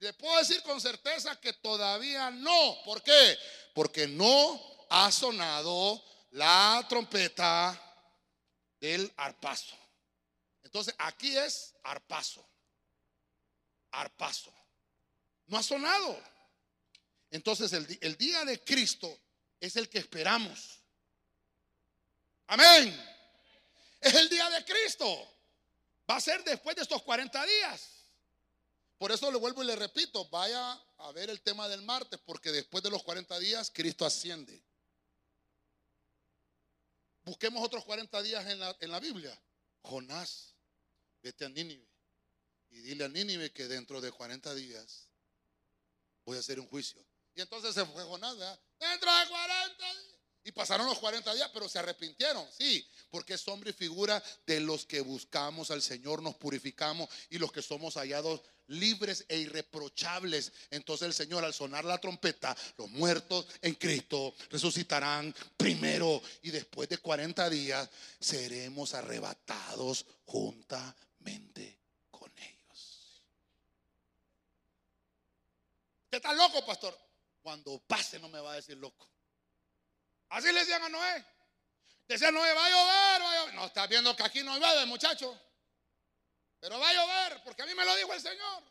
Le 0.00 0.12
puedo 0.14 0.36
decir 0.38 0.62
con 0.62 0.80
certeza 0.80 1.38
que 1.40 1.52
todavía 1.54 2.30
no. 2.30 2.78
¿Por 2.84 3.02
qué? 3.02 3.38
Porque 3.74 4.06
no 4.06 4.60
ha 4.88 5.12
sonado 5.12 6.02
la 6.30 6.84
trompeta 6.88 7.78
del 8.80 9.12
arpazo. 9.16 9.76
Entonces 10.62 10.94
aquí 10.98 11.36
es 11.36 11.74
arpazo. 11.84 12.46
Arpazo. 13.92 14.52
No 15.46 15.58
ha 15.58 15.62
sonado. 15.62 16.18
Entonces 17.30 17.72
el, 17.72 17.98
el 18.00 18.16
día 18.16 18.44
de 18.44 18.62
Cristo 18.64 19.18
es 19.60 19.76
el 19.76 19.88
que 19.88 19.98
esperamos. 19.98 20.79
Amén. 22.50 23.00
Es 24.00 24.12
el 24.12 24.28
día 24.28 24.50
de 24.50 24.64
Cristo. 24.64 25.06
Va 26.10 26.16
a 26.16 26.20
ser 26.20 26.42
después 26.42 26.74
de 26.74 26.82
estos 26.82 27.00
40 27.02 27.46
días. 27.46 27.88
Por 28.98 29.12
eso 29.12 29.30
le 29.30 29.38
vuelvo 29.38 29.62
y 29.62 29.66
le 29.66 29.76
repito, 29.76 30.28
vaya 30.30 30.72
a 30.98 31.12
ver 31.12 31.30
el 31.30 31.40
tema 31.42 31.68
del 31.68 31.82
martes, 31.82 32.18
porque 32.26 32.50
después 32.50 32.82
de 32.82 32.90
los 32.90 33.04
40 33.04 33.38
días 33.38 33.70
Cristo 33.72 34.04
asciende. 34.04 34.60
Busquemos 37.22 37.64
otros 37.64 37.84
40 37.84 38.20
días 38.20 38.44
en 38.48 38.58
la, 38.58 38.76
en 38.80 38.90
la 38.90 38.98
Biblia. 38.98 39.40
Jonás, 39.82 40.56
vete 41.22 41.44
a 41.44 41.48
Nínive 41.48 41.88
y 42.70 42.80
dile 42.80 43.04
a 43.04 43.08
Nínive 43.08 43.52
que 43.52 43.68
dentro 43.68 44.00
de 44.00 44.10
40 44.10 44.56
días 44.56 45.08
voy 46.24 46.36
a 46.36 46.40
hacer 46.40 46.58
un 46.58 46.66
juicio. 46.66 47.00
Y 47.36 47.42
entonces 47.42 47.76
se 47.76 47.86
fue 47.86 48.02
Jonás. 48.02 48.36
Dentro 48.80 49.16
de 49.16 49.28
40 49.28 49.84
días. 49.84 50.09
Y 50.42 50.52
pasaron 50.52 50.86
los 50.86 50.98
40 50.98 51.34
días, 51.34 51.50
pero 51.52 51.68
se 51.68 51.78
arrepintieron, 51.78 52.46
sí, 52.56 52.86
porque 53.10 53.34
es 53.34 53.48
hombre 53.48 53.70
y 53.70 53.74
figura 53.74 54.22
de 54.46 54.60
los 54.60 54.86
que 54.86 55.00
buscamos 55.02 55.70
al 55.70 55.82
Señor, 55.82 56.22
nos 56.22 56.36
purificamos 56.36 57.10
y 57.28 57.38
los 57.38 57.52
que 57.52 57.60
somos 57.60 57.94
hallados 57.94 58.40
libres 58.70 59.26
e 59.28 59.38
irreprochables. 59.38 60.52
Entonces 60.70 61.06
el 61.06 61.14
Señor 61.14 61.44
al 61.44 61.52
sonar 61.52 61.84
la 61.84 61.98
trompeta, 61.98 62.56
los 62.78 62.88
muertos 62.90 63.46
en 63.60 63.74
Cristo 63.74 64.34
resucitarán 64.48 65.34
primero 65.56 66.22
y 66.42 66.50
después 66.50 66.88
de 66.88 66.98
40 66.98 67.50
días 67.50 67.88
seremos 68.18 68.94
arrebatados 68.94 70.06
juntamente 70.24 71.78
con 72.10 72.32
ellos. 72.38 73.22
¿Qué 76.10 76.20
tal 76.20 76.36
loco, 76.36 76.64
pastor? 76.64 76.96
Cuando 77.42 77.78
pase 77.86 78.18
no 78.18 78.28
me 78.28 78.40
va 78.40 78.52
a 78.52 78.56
decir 78.56 78.78
loco. 78.78 79.06
Así 80.30 80.52
le 80.52 80.60
decían 80.60 80.82
a 80.82 80.88
Noé. 80.88 81.24
Decían 82.08 82.34
Noé, 82.34 82.52
va 82.54 82.66
a 82.66 82.70
llover, 82.70 83.22
va 83.22 83.32
a 83.32 83.36
llover. 83.36 83.54
No, 83.54 83.66
está 83.66 83.86
viendo 83.86 84.16
que 84.16 84.22
aquí 84.22 84.42
no 84.42 84.58
llueve, 84.58 84.86
muchacho. 84.86 85.38
Pero 86.58 86.78
va 86.78 86.88
a 86.88 86.92
llover, 86.92 87.42
porque 87.44 87.62
a 87.62 87.66
mí 87.66 87.74
me 87.74 87.84
lo 87.84 87.94
dijo 87.96 88.12
el 88.12 88.20
Señor. 88.20 88.62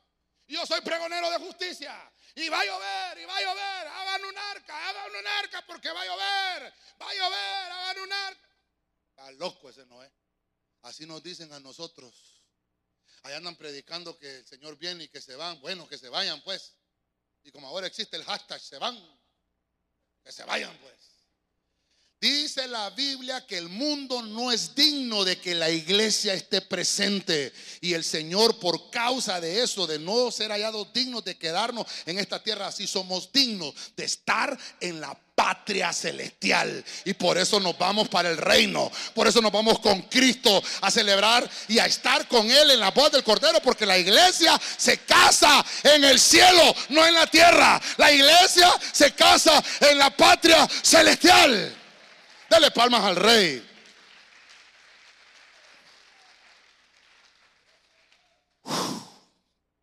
Yo 0.48 0.66
soy 0.66 0.82
pregonero 0.82 1.30
de 1.30 1.38
justicia. 1.38 2.12
Y 2.36 2.48
va 2.50 2.62
a 2.62 2.66
llover, 2.66 3.18
y 3.20 3.26
va 3.26 3.38
a 3.38 3.42
llover. 3.42 3.88
Hagan 3.88 4.26
un 4.26 4.38
arca, 4.38 4.90
hagan 4.90 5.16
un 5.16 5.28
arca, 5.28 5.66
porque 5.66 5.90
va 5.92 6.02
a 6.02 6.06
llover. 6.06 6.74
Va 7.02 7.10
a 7.10 7.14
llover, 7.14 7.72
hagan 7.72 8.00
un 8.00 8.14
arca. 8.14 8.50
Está 9.10 9.32
loco 9.32 9.70
ese 9.70 9.86
Noé. 9.86 10.12
Así 10.84 11.06
nos 11.06 11.22
dicen 11.22 11.52
a 11.52 11.60
nosotros. 11.60 12.44
Allá 13.24 13.38
andan 13.38 13.58
predicando 13.58 14.18
que 14.18 14.38
el 14.38 14.46
Señor 14.48 14.78
viene 14.78 15.06
y 15.06 15.08
que 15.10 15.20
se 15.20 15.36
van. 15.36 15.60
Bueno, 15.60 15.88
que 15.88 15.98
se 15.98 16.08
vayan 16.10 16.42
pues. 16.42 16.76
Y 17.44 17.52
como 17.52 17.68
ahora 17.68 17.88
existe 17.88 18.16
el 18.16 18.24
hashtag, 18.24 18.62
se 18.62 18.78
van. 18.78 18.98
Que 20.24 20.32
se 20.32 20.44
vayan 20.46 20.78
pues. 20.78 21.09
Dice 22.22 22.68
la 22.68 22.90
Biblia 22.90 23.46
que 23.48 23.58
el 23.58 23.70
mundo 23.70 24.22
no 24.22 24.52
es 24.52 24.76
digno 24.76 25.24
de 25.24 25.40
que 25.40 25.56
la 25.56 25.70
iglesia 25.70 26.34
esté 26.34 26.60
presente. 26.60 27.54
Y 27.80 27.94
el 27.94 28.04
Señor, 28.04 28.60
por 28.60 28.90
causa 28.90 29.40
de 29.40 29.64
eso, 29.64 29.88
de 29.88 30.00
no 30.00 30.30
ser 30.30 30.52
hallados 30.52 30.92
dignos 30.92 31.24
de 31.24 31.38
quedarnos 31.38 31.88
en 32.06 32.20
esta 32.20 32.44
tierra, 32.44 32.68
así 32.68 32.88
somos 32.88 33.32
dignos 33.32 33.74
de 33.96 34.04
estar 34.04 34.58
en 34.82 35.00
la 35.00 35.18
patria 35.34 35.94
celestial. 35.94 36.84
Y 37.06 37.14
por 37.14 37.38
eso 37.38 37.58
nos 37.62 37.78
vamos 37.78 38.10
para 38.10 38.30
el 38.30 38.36
reino. 38.38 38.92
Por 39.16 39.26
eso 39.26 39.40
nos 39.40 39.54
vamos 39.54 39.80
con 39.80 40.02
Cristo 40.02 40.62
a 40.82 40.92
celebrar 40.92 41.50
y 41.70 41.80
a 41.80 41.86
estar 41.86 42.28
con 42.28 42.52
Él 42.52 42.72
en 42.72 42.82
la 42.82 42.92
voz 42.92 43.14
del 43.14 43.24
Cordero. 43.24 43.62
Porque 43.62 43.86
la 43.86 43.98
iglesia 43.98 44.60
se 44.78 44.98
casa 44.98 45.66
en 45.84 46.04
el 46.04 46.20
cielo, 46.20 46.76
no 46.90 47.08
en 47.08 47.14
la 47.14 47.28
tierra. 47.28 47.82
La 47.96 48.12
iglesia 48.12 48.70
se 48.92 49.14
casa 49.14 49.64
en 49.80 49.98
la 49.98 50.10
patria 50.10 50.68
celestial. 50.84 51.79
Dale 52.50 52.72
palmas 52.72 53.04
al 53.04 53.16
rey. 53.16 53.70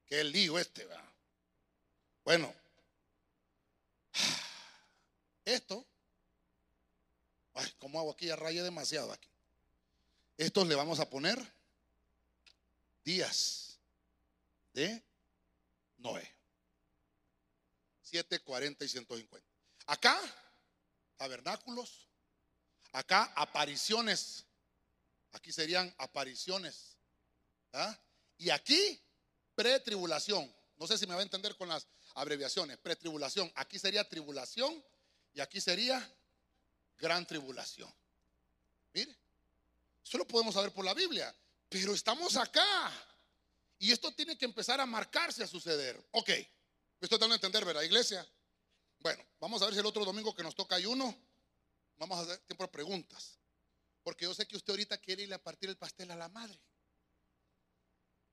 qué 0.07 0.25
lío 0.25 0.59
este, 0.59 0.85
¿verdad? 0.85 1.05
Bueno, 2.25 2.55
esto, 5.45 5.87
ay, 7.55 7.71
como 7.79 8.01
hago 8.01 8.13
aquí? 8.13 8.27
Ya 8.27 8.37
rayé 8.37 8.63
demasiado 8.63 9.13
aquí. 9.13 9.29
Estos 10.37 10.67
le 10.67 10.75
vamos 10.75 11.01
a 11.01 11.09
poner 11.09 11.39
días 13.05 13.79
de 14.73 15.03
Noé. 15.99 16.29
7, 18.03 18.41
40 18.41 18.85
y 18.85 18.89
150. 18.89 19.47
Acá, 19.87 20.19
tabernáculos, 21.17 22.06
Acá 22.97 23.31
apariciones. 23.37 24.47
Aquí 25.33 25.53
serían 25.53 25.95
apariciones. 25.99 26.97
¿ah? 27.75 27.95
Y 28.39 28.49
aquí 28.49 28.99
pretribulación. 29.55 30.51
No 30.79 30.87
sé 30.87 30.97
si 30.97 31.07
me 31.07 31.13
va 31.13 31.21
a 31.21 31.23
entender 31.23 31.55
con 31.57 31.69
las 31.69 31.87
abreviaciones. 32.15 32.79
Pretribulación. 32.79 33.53
Aquí 33.55 33.79
sería 33.79 34.09
tribulación 34.09 34.83
y 35.35 35.43
aquí 35.43 35.61
sería 35.61 36.11
gran 36.97 37.27
tribulación. 37.27 37.93
Mire, 38.95 39.15
eso 40.03 40.17
lo 40.17 40.27
podemos 40.27 40.55
saber 40.55 40.73
por 40.73 40.87
la 40.87 40.95
Biblia. 40.95 41.35
Pero 41.69 41.93
estamos 41.93 42.35
acá. 42.39 42.91
Y 43.79 43.93
esto 43.93 44.11
tiene 44.15 44.39
que 44.39 44.47
empezar 44.47 44.81
a 44.81 44.87
marcarse, 44.87 45.45
a 45.45 45.47
suceder. 45.47 46.03
Ok, 46.13 46.31
esto 47.03 47.19
dando 47.19 47.35
a 47.35 47.37
entender, 47.37 47.63
¿verdad, 47.63 47.83
iglesia? 47.83 48.27
Bueno, 49.01 49.23
vamos 49.39 49.61
a 49.61 49.67
ver 49.67 49.75
si 49.75 49.81
el 49.81 49.87
otro 49.87 50.03
domingo 50.03 50.35
que 50.35 50.43
nos 50.43 50.55
toca 50.55 50.77
hay 50.77 50.87
uno 50.87 51.26
Vamos 51.99 52.19
a 52.19 52.23
hacer 52.23 52.39
tiempo 52.41 52.65
de 52.65 52.69
preguntas. 52.69 53.39
Porque 54.03 54.25
yo 54.25 54.35
sé 54.35 54.47
que 54.47 54.57
usted 54.57 54.73
ahorita 54.73 54.99
quiere 54.99 55.25
ir 55.25 55.35
a 55.35 55.39
partir 55.39 55.69
el 55.69 55.77
pastel 55.77 56.11
a 56.11 56.17
la 56.17 56.29
madre. 56.29 56.59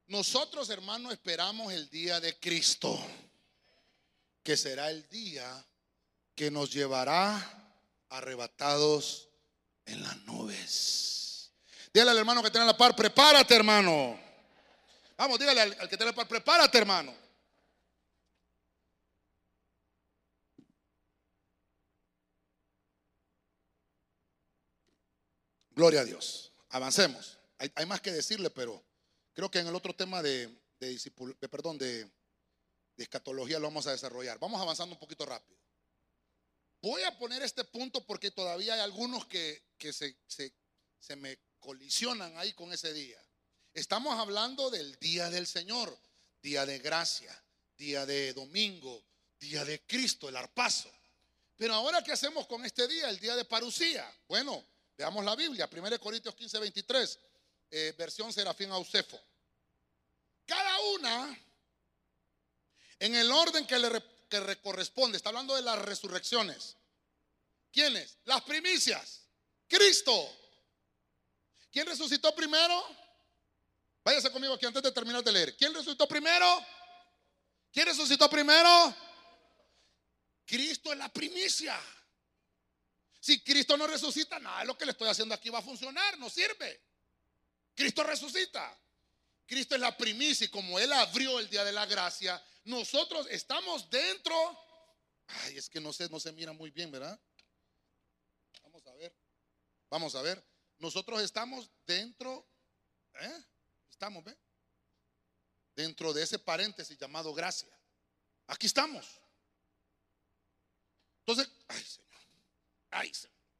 Nosotros, 0.07 0.69
hermanos, 0.69 1.13
esperamos 1.13 1.71
el 1.73 1.89
día 1.89 2.19
de 2.19 2.37
Cristo, 2.39 2.99
que 4.43 4.57
será 4.57 4.91
el 4.91 5.07
día 5.09 5.65
que 6.35 6.51
nos 6.51 6.71
llevará 6.71 7.73
arrebatados 8.09 9.29
en 9.85 10.03
las 10.03 10.17
nubes. 10.23 11.51
Dígale 11.93 12.11
al 12.11 12.17
hermano 12.17 12.43
que 12.43 12.51
tiene 12.51 12.65
la 12.65 12.77
par, 12.77 12.95
prepárate, 12.95 13.55
hermano. 13.55 14.19
Vamos, 15.17 15.39
dígale 15.39 15.61
al, 15.61 15.77
al 15.79 15.89
que 15.89 15.95
tiene 15.95 16.11
la 16.11 16.15
par, 16.15 16.27
prepárate, 16.27 16.77
hermano. 16.77 17.22
Gloria 25.75 26.01
a 26.01 26.05
Dios. 26.05 26.51
Avancemos. 26.69 27.37
Hay, 27.75 27.85
más 27.85 28.01
que 28.01 28.11
decirle, 28.11 28.49
pero 28.49 28.83
creo 29.33 29.49
que 29.49 29.59
en 29.59 29.67
el 29.67 29.75
otro 29.75 29.95
tema 29.95 30.21
de, 30.21 30.49
de, 30.79 31.49
perdón, 31.49 31.77
de, 31.77 32.09
escatología 32.97 33.59
lo 33.59 33.67
vamos 33.67 33.87
a 33.87 33.91
desarrollar. 33.91 34.37
Vamos 34.39 34.61
avanzando 34.61 34.95
un 34.95 34.99
poquito 34.99 35.25
rápido. 35.25 35.57
Voy 36.81 37.03
a 37.03 37.17
poner 37.17 37.41
este 37.41 37.63
punto 37.63 38.05
porque 38.05 38.31
todavía 38.31 38.73
hay 38.73 38.81
algunos 38.81 39.25
que, 39.25 39.63
se, 39.91 40.17
se 40.27 41.15
me 41.15 41.39
colisionan 41.59 42.37
ahí 42.37 42.53
con 42.53 42.73
ese 42.73 42.93
día. 42.93 43.21
Estamos 43.73 44.19
hablando 44.19 44.69
del 44.69 44.99
día 44.99 45.29
del 45.29 45.47
Señor, 45.47 45.97
día 46.41 46.65
de 46.65 46.79
gracia, 46.79 47.33
día 47.77 48.05
de 48.05 48.33
domingo, 48.33 49.03
día 49.39 49.65
de 49.65 49.81
Cristo, 49.81 50.29
el 50.29 50.35
arpazo. 50.35 50.91
Pero 51.55 51.73
ahora, 51.73 52.03
¿qué 52.03 52.11
hacemos 52.11 52.45
con 52.47 52.65
este 52.65 52.87
día, 52.87 53.09
el 53.09 53.19
día 53.19 53.35
de 53.35 53.45
parucía? 53.45 54.11
Bueno, 54.27 54.63
Veamos 54.97 55.25
la 55.25 55.35
Biblia, 55.35 55.69
1 55.71 55.99
Corintios 55.99 56.35
15, 56.35 56.59
23, 56.59 57.19
eh, 57.71 57.95
versión 57.97 58.31
Serafín 58.31 58.71
Ausefo. 58.71 59.19
Cada 60.45 60.79
una 60.95 61.39
en 62.99 63.15
el 63.15 63.31
orden 63.31 63.65
que 63.65 63.79
le, 63.79 64.61
corresponde. 64.61 65.17
Está 65.17 65.29
hablando 65.29 65.55
de 65.55 65.61
las 65.61 65.79
resurrecciones. 65.79 66.77
¿Quiénes? 67.71 68.17
Las 68.25 68.41
primicias. 68.43 69.21
Cristo. 69.67 70.13
¿Quién 71.71 71.87
resucitó 71.87 72.33
primero? 72.35 72.85
Váyase 74.03 74.31
conmigo 74.31 74.53
aquí 74.53 74.65
antes 74.65 74.83
de 74.83 74.91
terminar 74.91 75.23
de 75.23 75.31
leer. 75.31 75.57
¿Quién 75.57 75.73
resucitó 75.73 76.07
primero? 76.07 76.65
¿Quién 77.71 77.87
resucitó 77.87 78.29
primero? 78.29 78.95
Cristo 80.45 80.91
es 80.91 80.97
la 80.97 81.09
primicia. 81.09 81.79
Si 83.23 83.41
Cristo 83.41 83.77
no 83.77 83.87
resucita, 83.87 84.37
nada 84.37 84.59
de 84.59 84.65
lo 84.65 84.77
que 84.77 84.83
le 84.83 84.91
estoy 84.91 85.07
haciendo 85.07 85.33
aquí 85.33 85.49
va 85.49 85.59
a 85.59 85.61
funcionar, 85.61 86.19
no 86.19 86.29
sirve. 86.29 86.81
Cristo 87.73 88.03
resucita. 88.03 88.77
Cristo 89.45 89.75
es 89.75 89.79
la 89.79 89.95
primicia 89.95 90.43
y 90.43 90.49
como 90.49 90.77
Él 90.77 90.91
abrió 90.91 91.39
el 91.39 91.49
día 91.49 91.63
de 91.63 91.71
la 91.71 91.85
gracia, 91.85 92.43
nosotros 92.65 93.25
estamos 93.29 93.89
dentro. 93.89 94.35
Ay, 95.27 95.57
es 95.57 95.69
que 95.69 95.79
no 95.79 95.93
sé, 95.93 96.09
no 96.09 96.19
se 96.19 96.33
mira 96.33 96.51
muy 96.51 96.69
bien, 96.69 96.91
¿verdad? 96.91 97.17
Vamos 98.61 98.85
a 98.87 98.93
ver. 98.95 99.15
Vamos 99.89 100.15
a 100.15 100.21
ver. 100.21 100.45
Nosotros 100.79 101.21
estamos 101.21 101.71
dentro, 101.85 102.45
¿eh? 103.21 103.43
Estamos, 103.89 104.21
¿ve? 104.25 104.37
Dentro 105.73 106.11
de 106.11 106.23
ese 106.23 106.39
paréntesis 106.39 106.97
llamado 106.97 107.33
gracia. 107.33 107.73
Aquí 108.47 108.67
estamos. 108.67 109.05
Entonces, 111.19 111.49
ay, 111.69 111.85
Ay, 112.93 113.11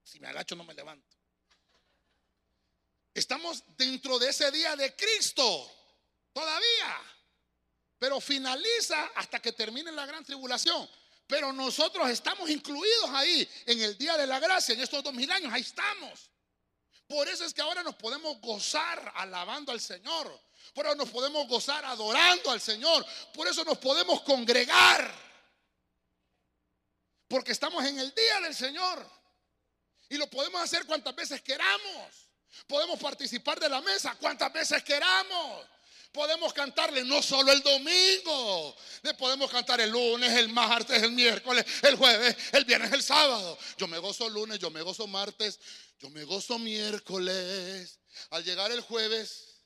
si 0.04 0.20
me 0.20 0.28
agacho 0.28 0.56
no 0.56 0.64
me 0.64 0.74
levanto. 0.74 1.18
Estamos 3.14 3.64
dentro 3.78 4.18
de 4.18 4.30
ese 4.30 4.50
día 4.52 4.76
de 4.76 4.96
Cristo, 4.96 5.72
todavía. 6.34 7.02
Pero 8.00 8.20
finaliza 8.20 9.12
hasta 9.16 9.40
que 9.40 9.54
termine 9.54 9.92
la 9.92 10.06
gran 10.06 10.26
tribulación. 10.26 10.90
Pero 11.28 11.54
nosotros 11.54 12.10
estamos 12.10 12.50
incluidos 12.50 13.10
ahí 13.12 13.48
en 13.66 13.82
el 13.82 13.98
día 13.98 14.18
de 14.18 14.28
la 14.28 14.40
gracia, 14.40 14.74
en 14.74 14.82
estos 14.82 15.04
dos 15.04 15.14
mil 15.14 15.32
años, 15.32 15.54
ahí 15.54 15.62
estamos. 15.62 16.30
Por 17.08 17.28
eso 17.28 17.46
es 17.46 17.54
que 17.54 17.62
ahora 17.62 17.84
nos 17.84 17.96
podemos 17.96 18.40
gozar 18.42 19.12
alabando 19.16 19.72
al 19.72 19.80
Señor. 19.80 20.42
Por 20.74 20.86
eso 20.86 20.96
nos 20.96 21.10
podemos 21.10 21.48
gozar 21.48 21.86
adorando 21.86 22.50
al 22.52 22.60
Señor. 22.60 23.06
Por 23.34 23.48
eso 23.48 23.64
nos 23.64 23.78
podemos 23.78 24.22
congregar. 24.22 25.14
Porque 27.28 27.52
estamos 27.52 27.86
en 27.86 28.00
el 28.00 28.14
día 28.14 28.42
del 28.42 28.56
Señor. 28.56 29.23
Y 30.14 30.18
lo 30.18 30.28
podemos 30.28 30.62
hacer 30.62 30.86
cuantas 30.86 31.16
veces 31.16 31.42
queramos. 31.42 32.30
Podemos 32.68 33.00
participar 33.00 33.60
de 33.60 33.68
la 33.68 33.82
mesa 33.82 34.16
cuantas 34.22 34.54
veces 34.54 34.84
queramos. 34.84 35.66
Podemos 36.12 36.54
cantarle 36.54 37.04
no 37.04 37.20
solo 37.24 37.52
el 37.52 37.64
domingo, 37.64 38.76
le 39.02 39.16
podemos 39.16 39.50
cantar 39.50 39.82
el 39.82 39.90
lunes, 39.90 40.32
el 40.34 40.50
martes, 40.50 41.02
el 41.02 41.14
miércoles, 41.14 41.66
el 41.82 41.96
jueves, 41.96 42.38
el 42.52 42.64
viernes, 42.64 42.94
el 42.94 43.02
sábado. 43.02 43.58
Yo 43.76 43.88
me 43.88 43.98
gozo 43.98 44.30
lunes, 44.30 44.60
yo 44.60 44.70
me 44.70 44.84
gozo 44.84 45.08
martes, 45.08 45.60
yo 45.98 46.12
me 46.12 46.24
gozo 46.26 46.60
miércoles. 46.60 47.98
Al 48.30 48.44
llegar 48.44 48.72
el 48.72 48.82
jueves, 48.82 49.64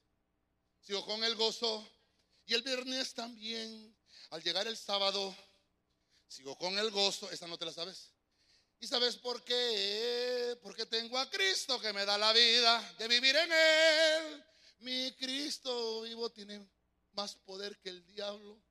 sigo 0.81 1.05
con 1.05 1.25
el 1.25 1.35
gozo. 1.35 1.85
Y 2.45 2.53
el 2.53 2.61
viernes 2.61 3.13
también. 3.13 3.93
Al 4.29 4.41
llegar 4.41 4.65
el 4.65 4.77
sábado, 4.77 5.35
sigo 6.29 6.57
con 6.57 6.79
el 6.79 6.89
gozo. 6.89 7.29
Esa 7.31 7.47
no 7.47 7.57
te 7.57 7.65
la 7.65 7.73
sabes. 7.73 8.11
¿Y 8.79 8.87
sabes 8.87 9.15
por 9.17 9.43
qué? 9.43 10.57
Porque 10.61 10.85
tengo 10.85 11.17
a 11.17 11.29
Cristo 11.29 11.79
que 11.79 11.93
me 11.93 12.05
da 12.05 12.17
la 12.17 12.31
vida 12.31 12.95
de 12.99 13.07
vivir 13.07 13.35
en 13.35 13.51
Él. 13.51 14.43
Mi 14.79 15.11
Cristo 15.13 16.01
vivo 16.03 16.29
tiene 16.29 16.67
más 17.13 17.35
poder 17.35 17.77
que 17.79 17.89
el 17.89 18.05
diablo. 18.05 18.61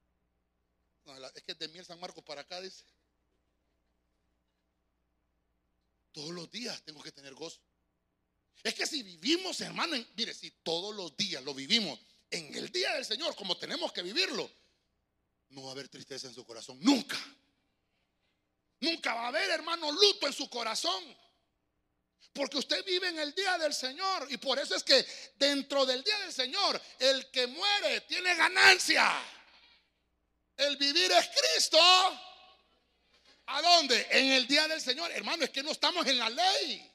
es 1.34 1.42
que 1.42 1.54
de 1.54 1.68
miel 1.68 1.84
San 1.84 1.98
Marcos 1.98 2.22
para 2.24 2.42
acá 2.42 2.60
dice. 2.60 2.84
Todos 6.12 6.30
los 6.30 6.50
días 6.50 6.80
tengo 6.82 7.02
que 7.02 7.12
tener 7.12 7.34
gozo. 7.34 7.60
Es 8.62 8.74
que 8.74 8.86
si 8.86 9.02
vivimos, 9.02 9.60
hermano, 9.60 9.96
mire, 10.16 10.32
si 10.32 10.50
todos 10.62 10.94
los 10.94 11.16
días 11.16 11.42
lo 11.44 11.52
vivimos 11.52 12.00
en 12.30 12.54
el 12.54 12.70
día 12.70 12.94
del 12.94 13.04
Señor, 13.04 13.34
como 13.36 13.56
tenemos 13.56 13.92
que 13.92 14.02
vivirlo, 14.02 14.50
no 15.50 15.62
va 15.64 15.68
a 15.68 15.72
haber 15.72 15.88
tristeza 15.88 16.26
en 16.28 16.34
su 16.34 16.44
corazón. 16.44 16.78
Nunca. 16.80 17.18
Nunca 18.80 19.14
va 19.14 19.24
a 19.24 19.28
haber, 19.28 19.50
hermano, 19.50 19.90
luto 19.90 20.26
en 20.26 20.32
su 20.32 20.48
corazón. 20.50 21.16
Porque 22.32 22.58
usted 22.58 22.84
vive 22.84 23.08
en 23.08 23.18
el 23.18 23.34
día 23.34 23.56
del 23.56 23.72
Señor. 23.72 24.26
Y 24.30 24.36
por 24.36 24.58
eso 24.58 24.74
es 24.74 24.82
que 24.82 25.06
dentro 25.36 25.86
del 25.86 26.04
día 26.04 26.18
del 26.18 26.32
Señor, 26.32 26.80
el 26.98 27.30
que 27.30 27.46
muere 27.46 28.02
tiene 28.02 28.34
ganancia. 28.34 29.10
El 30.56 30.76
vivir 30.76 31.10
es 31.10 31.28
Cristo. 31.28 31.78
¿A 33.46 33.62
dónde? 33.62 34.06
En 34.10 34.32
el 34.32 34.46
día 34.46 34.68
del 34.68 34.80
Señor. 34.80 35.10
Hermano, 35.12 35.44
es 35.44 35.50
que 35.50 35.62
no 35.62 35.70
estamos 35.70 36.06
en 36.06 36.18
la 36.18 36.28
ley. 36.28 36.92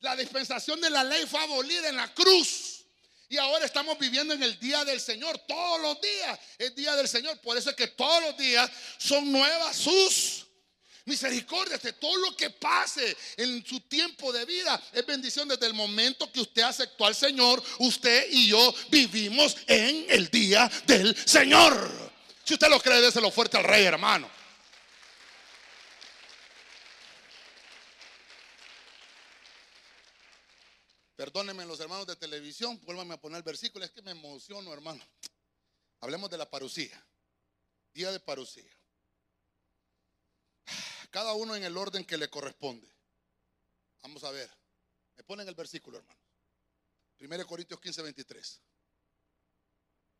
La 0.00 0.14
dispensación 0.14 0.80
de 0.80 0.90
la 0.90 1.02
ley 1.02 1.26
fue 1.26 1.40
abolida 1.40 1.88
en 1.88 1.96
la 1.96 2.14
cruz. 2.14 2.84
Y 3.28 3.38
ahora 3.38 3.64
estamos 3.64 3.98
viviendo 3.98 4.34
en 4.34 4.42
el 4.44 4.56
día 4.60 4.84
del 4.84 5.00
Señor. 5.00 5.38
Todos 5.48 5.80
los 5.80 6.00
días 6.00 6.38
es 6.58 6.72
día 6.76 6.94
del 6.94 7.08
Señor. 7.08 7.40
Por 7.40 7.56
eso 7.56 7.70
es 7.70 7.76
que 7.76 7.88
todos 7.88 8.22
los 8.22 8.36
días 8.36 8.70
son 8.98 9.32
nuevas 9.32 9.76
sus 9.76 10.45
misericordia, 11.06 11.78
todo 11.98 12.16
lo 12.18 12.36
que 12.36 12.50
pase 12.50 13.16
en 13.36 13.64
su 13.64 13.80
tiempo 13.80 14.32
de 14.32 14.44
vida 14.44 14.80
es 14.92 15.06
bendición 15.06 15.48
desde 15.48 15.66
el 15.66 15.74
momento 15.74 16.30
que 16.30 16.40
usted 16.40 16.62
aceptó 16.62 17.06
al 17.06 17.14
Señor. 17.14 17.62
Usted 17.78 18.28
y 18.30 18.48
yo 18.48 18.74
vivimos 18.90 19.56
en 19.66 20.06
el 20.10 20.28
día 20.28 20.70
del 20.86 21.16
Señor. 21.16 21.90
Si 22.44 22.54
usted 22.54 22.68
lo 22.68 22.80
cree, 22.80 23.00
déselo 23.00 23.30
fuerte 23.30 23.56
al 23.56 23.64
rey, 23.64 23.84
hermano. 23.84 24.30
Perdónenme 31.16 31.64
los 31.64 31.80
hermanos 31.80 32.06
de 32.06 32.14
televisión, 32.14 32.78
vuélvanme 32.84 33.14
a 33.14 33.16
poner 33.20 33.38
el 33.38 33.42
versículo, 33.42 33.84
es 33.84 33.90
que 33.90 34.02
me 34.02 34.10
emociono, 34.10 34.72
hermano. 34.72 35.02
Hablemos 36.00 36.28
de 36.28 36.36
la 36.36 36.48
parucía. 36.48 37.02
Día 37.94 38.12
de 38.12 38.20
parucía. 38.20 38.75
Cada 41.16 41.32
uno 41.32 41.56
en 41.56 41.64
el 41.64 41.74
orden 41.78 42.04
que 42.04 42.18
le 42.18 42.28
corresponde. 42.28 42.86
Vamos 44.02 44.22
a 44.22 44.30
ver. 44.32 44.50
Me 45.16 45.24
ponen 45.24 45.48
el 45.48 45.54
versículo, 45.54 45.96
hermano. 45.96 46.20
1 47.18 47.46
Corintios 47.46 47.80
15, 47.80 48.02
23. 48.02 48.60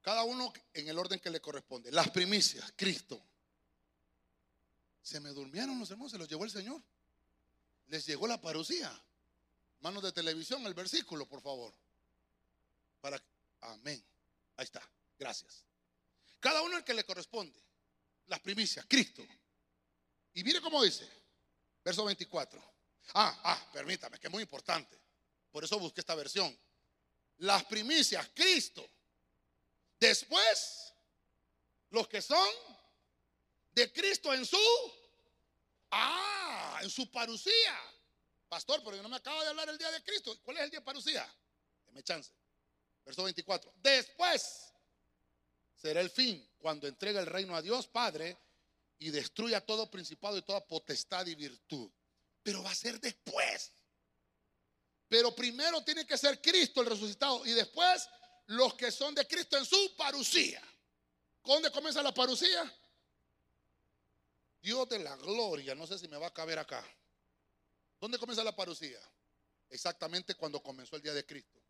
Cada 0.01 0.22
uno 0.22 0.51
en 0.72 0.88
el 0.88 0.99
orden 0.99 1.20
que 1.20 1.28
le 1.28 1.38
corresponde. 1.38 1.92
Las 1.92 2.09
primicias, 2.12 2.72
Cristo. 2.74 3.22
Se 5.03 5.20
me 5.20 5.28
durmieron 5.32 5.78
los 5.78 5.90
hermanos, 5.90 6.12
se 6.12 6.16
los 6.16 6.30
llevó 6.30 6.44
el 6.44 6.51
Señor. 6.51 6.82
Les 7.88 8.07
llegó 8.07 8.26
la 8.26 8.40
parucía. 8.40 8.90
Manos 9.80 10.03
de 10.03 10.12
televisión, 10.12 10.64
el 10.64 10.72
versículo, 10.72 11.28
por 11.28 11.42
favor. 11.42 11.74
Para 13.03 13.22
Amén. 13.61 14.03
Ahí 14.57 14.64
está. 14.64 14.80
Gracias. 15.18 15.62
Cada 16.40 16.62
uno 16.62 16.78
el 16.78 16.84
que 16.84 16.94
le 16.94 17.05
corresponde. 17.05 17.62
Las 18.28 18.40
primicias, 18.40 18.86
Cristo. 18.88 19.22
Y 20.37 20.45
mire 20.45 20.61
cómo 20.61 20.82
dice, 20.82 21.09
verso 21.82 22.05
24. 22.05 22.62
Ah, 23.14 23.41
ah, 23.43 23.70
permítame, 23.72 24.18
que 24.20 24.26
es 24.26 24.30
muy 24.30 24.43
importante. 24.43 25.01
Por 25.51 25.64
eso 25.64 25.78
busqué 25.78 26.01
esta 26.01 26.14
versión. 26.14 26.55
Las 27.39 27.64
primicias, 27.64 28.28
Cristo. 28.34 28.87
Después, 29.99 30.93
los 31.89 32.07
que 32.07 32.20
son 32.20 32.47
de 33.72 33.91
Cristo 33.91 34.34
en 34.34 34.45
su, 34.45 34.61
ah, 35.93 36.80
en 36.82 36.91
su 36.91 37.11
parucía. 37.11 37.80
Pastor, 38.47 38.82
pero 38.84 38.97
yo 38.97 39.03
no 39.03 39.09
me 39.09 39.16
acabo 39.16 39.41
de 39.41 39.49
hablar 39.49 39.70
el 39.70 39.78
día 39.78 39.91
de 39.91 40.03
Cristo. 40.03 40.39
¿Cuál 40.43 40.59
es 40.59 40.64
el 40.64 40.70
día 40.70 40.80
de 40.80 40.84
parucía? 40.84 41.34
Deme 41.87 42.03
chance. 42.03 42.30
Verso 43.07 43.22
24. 43.22 43.72
Después 43.76 44.70
será 45.74 46.03
el 46.03 46.11
fin 46.11 46.47
cuando 46.59 46.87
entrega 46.87 47.20
el 47.20 47.26
reino 47.26 47.57
a 47.57 47.62
Dios 47.62 47.87
Padre 47.87 48.37
y 48.99 49.11
destruya 49.11 49.61
todo 49.61 49.90
principado 49.90 50.36
y 50.38 50.42
toda 50.42 50.66
potestad 50.66 51.26
y 51.26 51.34
virtud. 51.34 51.90
Pero 52.42 52.62
va 52.62 52.70
a 52.70 52.74
ser 52.74 53.01
después. 53.01 53.72
Pero 55.09 55.34
primero 55.34 55.82
tiene 55.84 56.07
que 56.07 56.16
ser 56.16 56.40
Cristo 56.40 56.80
el 56.80 56.88
resucitado 56.88 57.44
y 57.47 57.53
después 57.53 58.09
los 58.47 58.74
que 58.74 58.90
son 58.90 59.14
de 59.14 59.26
Cristo 59.26 59.57
en 59.57 59.64
su 59.64 59.94
parucía. 59.97 60.62
¿Dónde 61.44 61.70
comienza 61.70 62.03
la 62.03 62.12
parucía? 62.12 62.72
Dios 64.61 64.88
de 64.88 64.99
la 64.99 65.14
gloria, 65.16 65.74
no 65.74 65.86
sé 65.86 65.99
si 65.99 66.09
me 66.09 66.16
va 66.16 66.28
a 66.28 66.34
caber 66.34 66.59
acá. 66.59 66.84
¿Dónde 68.01 68.18
comienza 68.18 68.42
la 68.42 68.55
parucía? 68.55 68.99
Exactamente 69.70 70.34
cuando 70.34 70.62
comenzó 70.62 70.97
el 70.97 71.03
día 71.03 71.14
de 71.14 71.24
Cristo. 71.24 71.61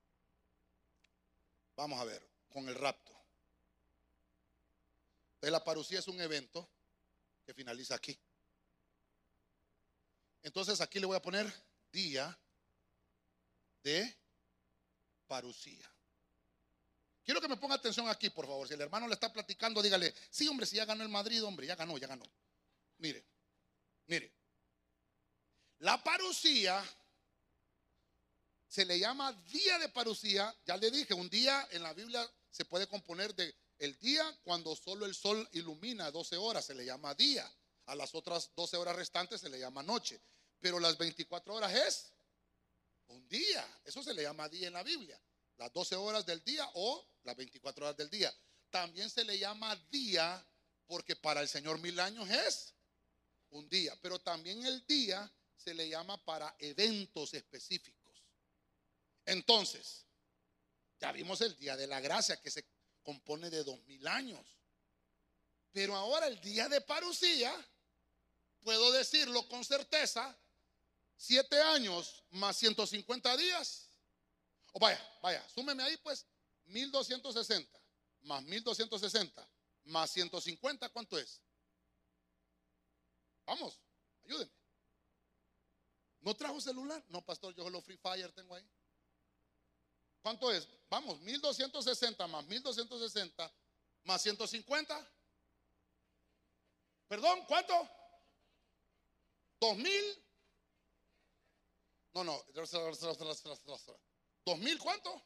Vamos 1.77 2.01
a 2.01 2.05
ver, 2.05 2.27
con 2.49 2.69
el 2.69 2.75
rapto. 2.75 3.13
La 5.43 5.63
parucía 5.63 6.01
es 6.01 6.09
un 6.09 6.21
evento 6.21 6.69
que 7.47 7.55
finaliza 7.55 7.95
aquí. 7.95 8.19
Entonces 10.43 10.81
aquí 10.81 10.99
le 10.99 11.07
voy 11.07 11.17
a 11.17 11.23
poner 11.23 11.51
día 11.93 12.37
de 13.83 14.19
parucía. 15.27 15.91
Quiero 17.25 17.41
que 17.41 17.49
me 17.49 17.57
ponga 17.57 17.77
atención 17.77 18.09
aquí, 18.09 18.31
por 18.31 18.47
favor. 18.47 18.67
Si 18.69 18.75
el 18.75 18.81
hermano 18.81 19.07
le 19.07 19.15
está 19.15 19.33
platicando, 19.33 19.81
dígale, 19.81 20.15
sí, 20.31 20.47
hombre, 20.49 20.67
si 20.67 20.77
ya 20.77 20.85
ganó 20.85 21.03
el 21.03 21.09
Madrid, 21.09 21.43
hombre, 21.45 21.67
ya 21.67 21.75
ganó, 21.75 21.97
ya 21.99 22.07
ganó. 22.07 22.25
Mire, 22.99 23.25
mire. 24.07 24.33
La 25.79 26.03
parucía 26.03 26.83
se 28.69 28.85
le 28.85 28.99
llama 28.99 29.33
día 29.33 29.79
de 29.79 29.89
parucía. 29.89 30.55
Ya 30.65 30.77
le 30.77 30.91
dije, 30.91 31.15
un 31.15 31.29
día 31.29 31.67
en 31.71 31.83
la 31.83 31.93
Biblia 31.95 32.29
se 32.51 32.65
puede 32.65 32.87
componer 32.87 33.35
de 33.35 33.55
el 33.79 33.99
día, 33.99 34.25
cuando 34.43 34.75
solo 34.75 35.05
el 35.05 35.15
sol 35.15 35.47
ilumina 35.53 36.11
12 36.11 36.37
horas, 36.37 36.65
se 36.65 36.75
le 36.75 36.85
llama 36.85 37.15
día. 37.15 37.51
A 37.87 37.95
las 37.95 38.15
otras 38.15 38.51
12 38.57 38.77
horas 38.77 38.97
restantes 38.97 39.41
se 39.41 39.51
le 39.51 39.59
llama 39.59 39.83
noche. 39.83 40.21
Pero 40.61 40.81
las 40.81 40.97
24 40.97 41.55
horas 41.55 41.75
es 41.75 42.13
un 43.09 43.29
día. 43.29 43.81
Eso 43.85 44.03
se 44.03 44.15
le 44.15 44.23
llama 44.23 44.49
día 44.49 44.69
en 44.69 44.73
la 44.73 44.83
Biblia. 44.83 45.21
Las 45.59 45.73
12 45.73 45.95
horas 45.97 46.25
del 46.25 46.43
día 46.43 46.69
o 46.75 47.07
las 47.23 47.37
24 47.37 47.87
horas 47.87 47.97
del 47.97 48.11
día. 48.11 48.35
También 48.71 49.11
se 49.11 49.25
le 49.25 49.39
llama 49.39 49.77
día 49.91 50.45
porque 50.87 51.17
para 51.17 51.41
el 51.41 51.49
Señor 51.49 51.79
mil 51.79 52.01
años 52.01 52.29
es 52.31 52.75
un 53.51 53.69
día. 53.69 53.97
Pero 54.01 54.19
también 54.19 54.65
el 54.65 54.87
día 54.87 55.31
se 55.57 55.75
le 55.75 55.89
llama 55.89 56.23
para 56.25 56.55
eventos 56.59 57.35
específicos. 57.35 58.25
Entonces, 59.27 60.07
ya 60.99 61.13
vimos 61.13 61.41
el 61.43 61.57
día 61.57 61.77
de 61.77 61.87
la 61.87 62.01
gracia 62.01 62.41
que 62.41 62.51
se 62.51 62.65
compone 63.07 63.49
de 63.51 63.63
dos 63.63 63.81
mil 63.87 64.07
años. 64.09 64.45
Pero 65.71 65.95
ahora 65.95 66.27
el 66.27 66.41
día 66.41 66.69
de 66.69 66.81
parucía, 66.81 67.55
puedo 68.63 68.91
decirlo 68.91 69.47
con 69.49 69.65
certeza, 69.65 70.37
siete 71.17 71.61
años 71.63 72.25
más 72.31 72.57
150 72.57 73.37
días. 73.37 73.89
O 74.73 74.81
vaya, 74.81 75.01
vaya, 75.23 75.49
súmeme 75.49 75.85
ahí 75.85 75.97
pues 75.99 76.27
1260 76.65 77.81
más 78.23 78.43
1260 78.43 79.49
más 79.85 80.11
150, 80.11 80.89
¿cuánto 80.89 81.17
es? 81.17 81.41
Vamos, 83.47 83.79
ayúdenme. 84.25 84.53
¿No 86.23 86.35
trajo 86.35 86.61
celular? 86.61 87.05
No, 87.07 87.25
pastor, 87.25 87.55
yo 87.55 87.71
lo 87.71 87.81
Free 87.81 87.99
Fire 87.99 88.33
tengo 88.33 88.57
ahí. 88.57 88.69
¿Cuánto 90.27 90.51
es? 90.51 90.67
Vamos, 90.91 91.21
1260 91.21 92.27
más 92.27 92.45
1260 92.47 93.53
más 94.03 94.21
150. 94.21 95.09
Perdón, 97.07 97.45
¿cuánto? 97.47 97.89
dos 99.61 99.77
mil. 99.77 100.25
No, 102.13 102.25
no. 102.25 102.45
¿Dos 104.45 104.59
mil 104.59 104.77
cuánto? 104.81 105.23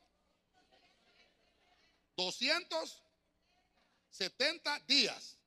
270 2.18 4.80
días. 4.80 5.38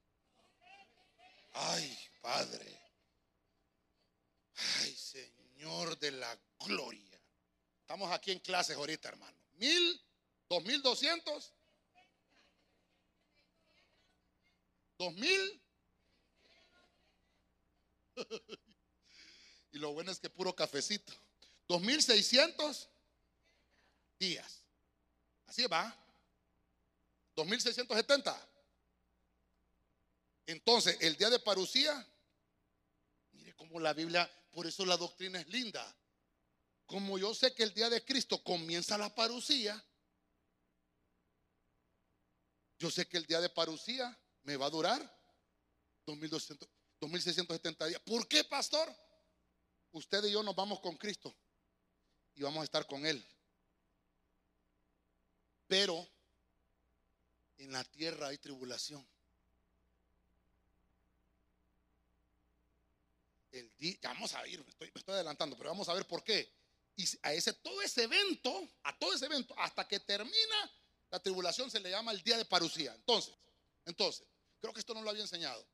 Ay, 1.51 1.95
Padre. 2.21 2.81
Ay, 4.79 4.95
Señor 4.95 5.99
de 5.99 6.09
la 6.09 6.35
gloria. 6.57 7.21
Estamos 7.81 8.11
aquí 8.11 8.31
en 8.31 8.39
clases 8.39 8.75
ahorita, 8.75 9.09
hermano. 9.09 9.42
Mil, 9.53 10.01
dos 10.49 10.63
mil 10.63 10.81
doscientos. 10.81 11.53
Dos 14.97 15.13
mil. 15.15 15.61
y 19.71 19.77
lo 19.79 19.93
bueno 19.93 20.11
es 20.11 20.19
que 20.19 20.29
puro 20.29 20.55
cafecito. 20.55 21.13
Dos 21.67 21.81
mil 21.81 22.01
seiscientos 22.01 22.89
días. 24.19 24.61
Así 25.47 25.65
va. 25.67 25.95
2670. 27.35 28.49
Entonces, 30.45 30.97
el 31.01 31.15
día 31.17 31.29
de 31.29 31.39
parucía, 31.39 32.05
mire 33.31 33.53
cómo 33.55 33.79
la 33.79 33.93
Biblia, 33.93 34.29
por 34.51 34.67
eso 34.67 34.85
la 34.85 34.97
doctrina 34.97 35.39
es 35.39 35.47
linda. 35.47 35.95
Como 36.85 37.17
yo 37.17 37.33
sé 37.33 37.53
que 37.53 37.63
el 37.63 37.73
día 37.73 37.89
de 37.89 38.03
Cristo 38.03 38.43
comienza 38.43 38.97
la 38.97 39.13
parucía, 39.13 39.83
yo 42.77 42.91
sé 42.91 43.07
que 43.07 43.17
el 43.17 43.25
día 43.25 43.39
de 43.39 43.49
parucía 43.49 44.17
me 44.43 44.57
va 44.57 44.65
a 44.65 44.69
durar 44.69 45.01
2200, 46.05 46.67
2670 46.99 47.87
días. 47.87 48.01
¿Por 48.01 48.27
qué, 48.27 48.43
pastor? 48.43 48.93
Usted 49.93 50.25
y 50.25 50.31
yo 50.31 50.43
nos 50.43 50.55
vamos 50.55 50.79
con 50.79 50.97
Cristo 50.97 51.33
y 52.35 52.43
vamos 52.43 52.61
a 52.61 52.65
estar 52.65 52.85
con 52.87 53.05
Él. 53.05 53.25
Pero 55.67 56.07
en 57.57 57.71
la 57.71 57.83
tierra 57.83 58.27
hay 58.27 58.37
tribulación. 58.37 59.07
Día, 63.77 63.97
vamos 64.03 64.33
a 64.33 64.47
ir, 64.47 64.63
me 64.79 64.87
estoy 64.95 65.13
adelantando, 65.13 65.55
pero 65.55 65.69
vamos 65.69 65.87
a 65.87 65.93
ver 65.93 66.07
por 66.07 66.23
qué. 66.23 66.51
Y 66.95 67.05
a 67.23 67.33
ese, 67.33 67.53
todo 67.53 67.81
ese 67.81 68.03
evento, 68.03 68.69
a 68.83 68.97
todo 68.97 69.13
ese 69.13 69.25
evento, 69.25 69.55
hasta 69.57 69.87
que 69.87 69.99
termina 69.99 70.71
la 71.09 71.19
tribulación, 71.19 71.71
se 71.71 71.79
le 71.79 71.89
llama 71.89 72.11
el 72.11 72.21
día 72.21 72.37
de 72.37 72.45
parucía. 72.45 72.93
Entonces, 72.93 73.33
entonces, 73.85 74.25
creo 74.61 74.73
que 74.73 74.79
esto 74.79 74.93
no 74.93 75.01
lo 75.01 75.09
había 75.09 75.23
enseñado. 75.23 75.65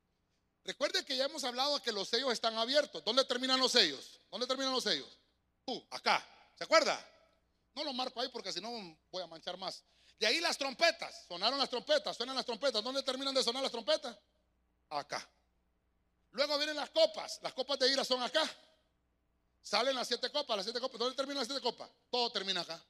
Recuerde 0.63 1.03
que 1.05 1.15
ya 1.15 1.25
hemos 1.25 1.43
hablado 1.43 1.81
que 1.81 1.91
los 1.91 2.09
sellos 2.09 2.31
están 2.31 2.57
abiertos. 2.57 3.03
¿Dónde 3.03 3.23
terminan 3.25 3.59
los 3.59 3.71
sellos? 3.71 4.19
¿Dónde 4.29 4.47
terminan 4.47 4.73
los 4.73 4.83
sellos? 4.83 5.17
Uh, 5.65 5.81
acá. 5.91 6.25
¿Se 6.55 6.63
acuerda? 6.63 7.03
No 7.75 7.83
lo 7.83 7.93
marco 7.93 8.21
ahí 8.21 8.29
porque 8.29 8.51
si 8.51 8.59
no 8.59 8.69
voy 9.11 9.23
a 9.23 9.27
manchar 9.27 9.57
más. 9.57 9.83
De 10.19 10.27
ahí 10.27 10.39
las 10.39 10.57
trompetas. 10.57 11.25
Sonaron 11.27 11.57
las 11.57 11.69
trompetas, 11.69 12.15
suenan 12.15 12.35
las 12.35 12.45
trompetas. 12.45 12.83
¿Dónde 12.83 13.03
terminan 13.03 13.33
de 13.33 13.43
sonar 13.43 13.63
las 13.63 13.71
trompetas? 13.71 14.17
Acá. 14.89 15.27
Luego 16.31 16.57
vienen 16.57 16.75
las 16.75 16.89
copas. 16.89 17.39
Las 17.41 17.53
copas 17.53 17.79
de 17.79 17.91
ira 17.91 18.03
son 18.03 18.21
acá. 18.21 18.43
Salen 19.61 19.95
las 19.95 20.07
siete 20.07 20.31
copas, 20.31 20.57
las 20.57 20.65
siete 20.65 20.79
copas. 20.79 20.99
¿Dónde 20.99 21.15
terminan 21.15 21.39
las 21.39 21.47
siete 21.47 21.61
copas? 21.61 21.89
Todo 22.09 22.31
termina 22.31 22.61
acá. 22.61 22.83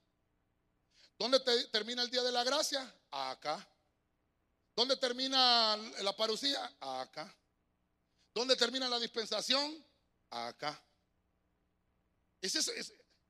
¿Dónde 1.17 1.39
termina 1.71 2.01
el 2.01 2.09
día 2.09 2.23
de 2.23 2.31
la 2.31 2.43
gracia? 2.43 2.95
Acá. 3.11 3.67
¿Dónde 4.75 4.95
termina 4.95 5.75
la 6.01 6.15
parucía? 6.15 6.73
Acá. 6.79 7.35
¿Dónde 8.33 8.55
termina 8.55 8.87
la 8.87 8.99
dispensación? 8.99 9.85
Acá. 10.29 10.81
Ese, 12.41 12.61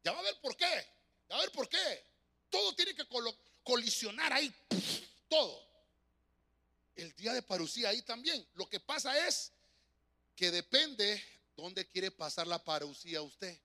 ya 0.03 0.11
va 0.11 0.19
a 0.19 0.23
ver 0.23 0.39
por 0.39 0.55
qué. 0.55 0.87
Ya 1.27 1.35
va 1.35 1.41
a 1.41 1.45
ver 1.45 1.51
por 1.51 1.67
qué. 1.67 2.05
Todo 2.49 2.75
tiene 2.75 2.93
que 2.93 3.07
colisionar 3.63 4.33
ahí. 4.33 4.53
Todo. 5.27 5.67
El 6.95 7.15
día 7.15 7.33
de 7.33 7.41
parucía 7.41 7.89
ahí 7.89 8.03
también. 8.03 8.47
Lo 8.53 8.69
que 8.69 8.79
pasa 8.79 9.27
es 9.27 9.51
que 10.35 10.51
depende 10.51 11.23
dónde 11.59 11.87
quiere 11.87 12.11
pasar 12.11 12.47
la 12.47 12.63
parucía 12.63 13.21
usted. 13.21 13.59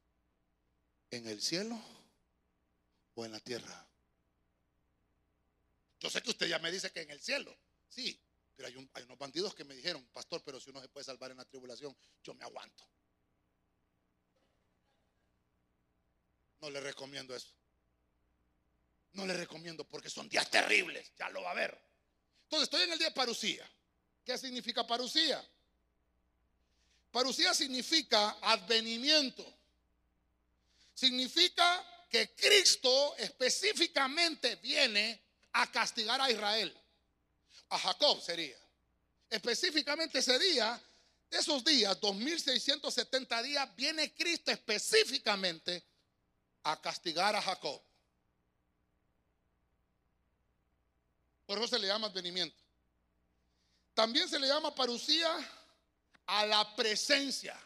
¿En 1.10 1.26
el 1.28 1.40
cielo 1.40 1.80
o 3.14 3.24
en 3.24 3.32
la 3.32 3.40
tierra? 3.40 3.88
Yo 6.00 6.10
sé 6.10 6.22
que 6.22 6.30
usted 6.30 6.46
ya 6.46 6.58
me 6.58 6.72
dice 6.72 6.90
que 6.90 7.02
en 7.02 7.10
el 7.10 7.20
cielo. 7.20 7.56
Sí, 7.88 8.20
pero 8.56 8.68
hay, 8.68 8.90
hay 8.94 9.04
unos 9.04 9.18
bandidos 9.18 9.54
que 9.54 9.64
me 9.64 9.74
dijeron, 9.74 10.04
pastor, 10.12 10.42
pero 10.44 10.60
si 10.60 10.70
uno 10.70 10.80
se 10.80 10.88
puede 10.88 11.04
salvar 11.04 11.30
en 11.30 11.36
la 11.36 11.44
tribulación, 11.44 11.96
yo 12.22 12.34
me 12.34 12.44
aguanto. 12.44 12.84
No 16.60 16.70
le 16.70 16.80
recomiendo 16.80 17.36
eso. 17.36 17.54
No 19.12 19.26
le 19.26 19.34
recomiendo 19.34 19.84
porque 19.84 20.10
son 20.10 20.28
días 20.28 20.50
terribles. 20.50 21.12
Ya 21.16 21.28
lo 21.30 21.42
va 21.42 21.52
a 21.52 21.54
ver. 21.54 21.78
Entonces 22.44 22.64
estoy 22.64 22.82
en 22.82 22.92
el 22.92 22.98
día 22.98 23.08
de 23.08 23.14
parucía. 23.14 23.70
¿Qué 24.24 24.38
significa 24.38 24.86
parucía? 24.86 25.46
Parucía 27.14 27.54
significa 27.54 28.38
advenimiento. 28.42 29.46
Significa 30.92 32.08
que 32.10 32.34
Cristo 32.34 33.14
específicamente 33.16 34.56
viene 34.56 35.22
a 35.52 35.70
castigar 35.70 36.20
a 36.20 36.28
Israel. 36.28 36.76
A 37.68 37.78
Jacob 37.78 38.20
sería. 38.20 38.58
Específicamente 39.30 40.18
ese 40.18 40.36
día, 40.40 40.82
esos 41.30 41.62
días, 41.62 42.00
2670 42.00 43.42
días, 43.44 43.76
viene 43.76 44.12
Cristo 44.12 44.50
específicamente 44.50 45.84
a 46.64 46.80
castigar 46.80 47.36
a 47.36 47.42
Jacob. 47.42 47.80
Por 51.46 51.58
eso 51.58 51.68
se 51.68 51.78
le 51.78 51.86
llama 51.86 52.08
advenimiento. 52.08 52.60
También 53.94 54.28
se 54.28 54.40
le 54.40 54.48
llama 54.48 54.74
parucía 54.74 55.30
a 56.26 56.46
la 56.46 56.74
presencia. 56.76 57.58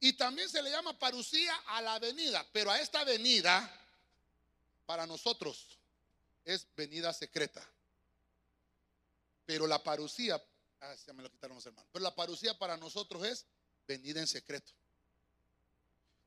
Y 0.00 0.12
también 0.14 0.48
se 0.48 0.62
le 0.62 0.70
llama 0.70 0.98
parucía 0.98 1.54
a 1.66 1.80
la 1.80 1.98
venida. 1.98 2.46
Pero 2.52 2.70
a 2.70 2.80
esta 2.80 3.04
venida, 3.04 3.70
para 4.86 5.06
nosotros, 5.06 5.78
es 6.44 6.66
venida 6.76 7.12
secreta. 7.12 7.66
Pero 9.46 9.66
la 9.66 9.82
parucía, 9.82 10.42
ah, 10.80 10.94
me 11.14 11.22
lo 11.22 11.30
quitaron 11.30 11.56
los 11.56 11.66
hermanos. 11.66 11.88
Pero 11.92 12.02
la 12.02 12.14
parucía 12.14 12.58
para 12.58 12.76
nosotros 12.76 13.24
es 13.24 13.46
venida 13.86 14.20
en 14.20 14.26
secreto. 14.26 14.72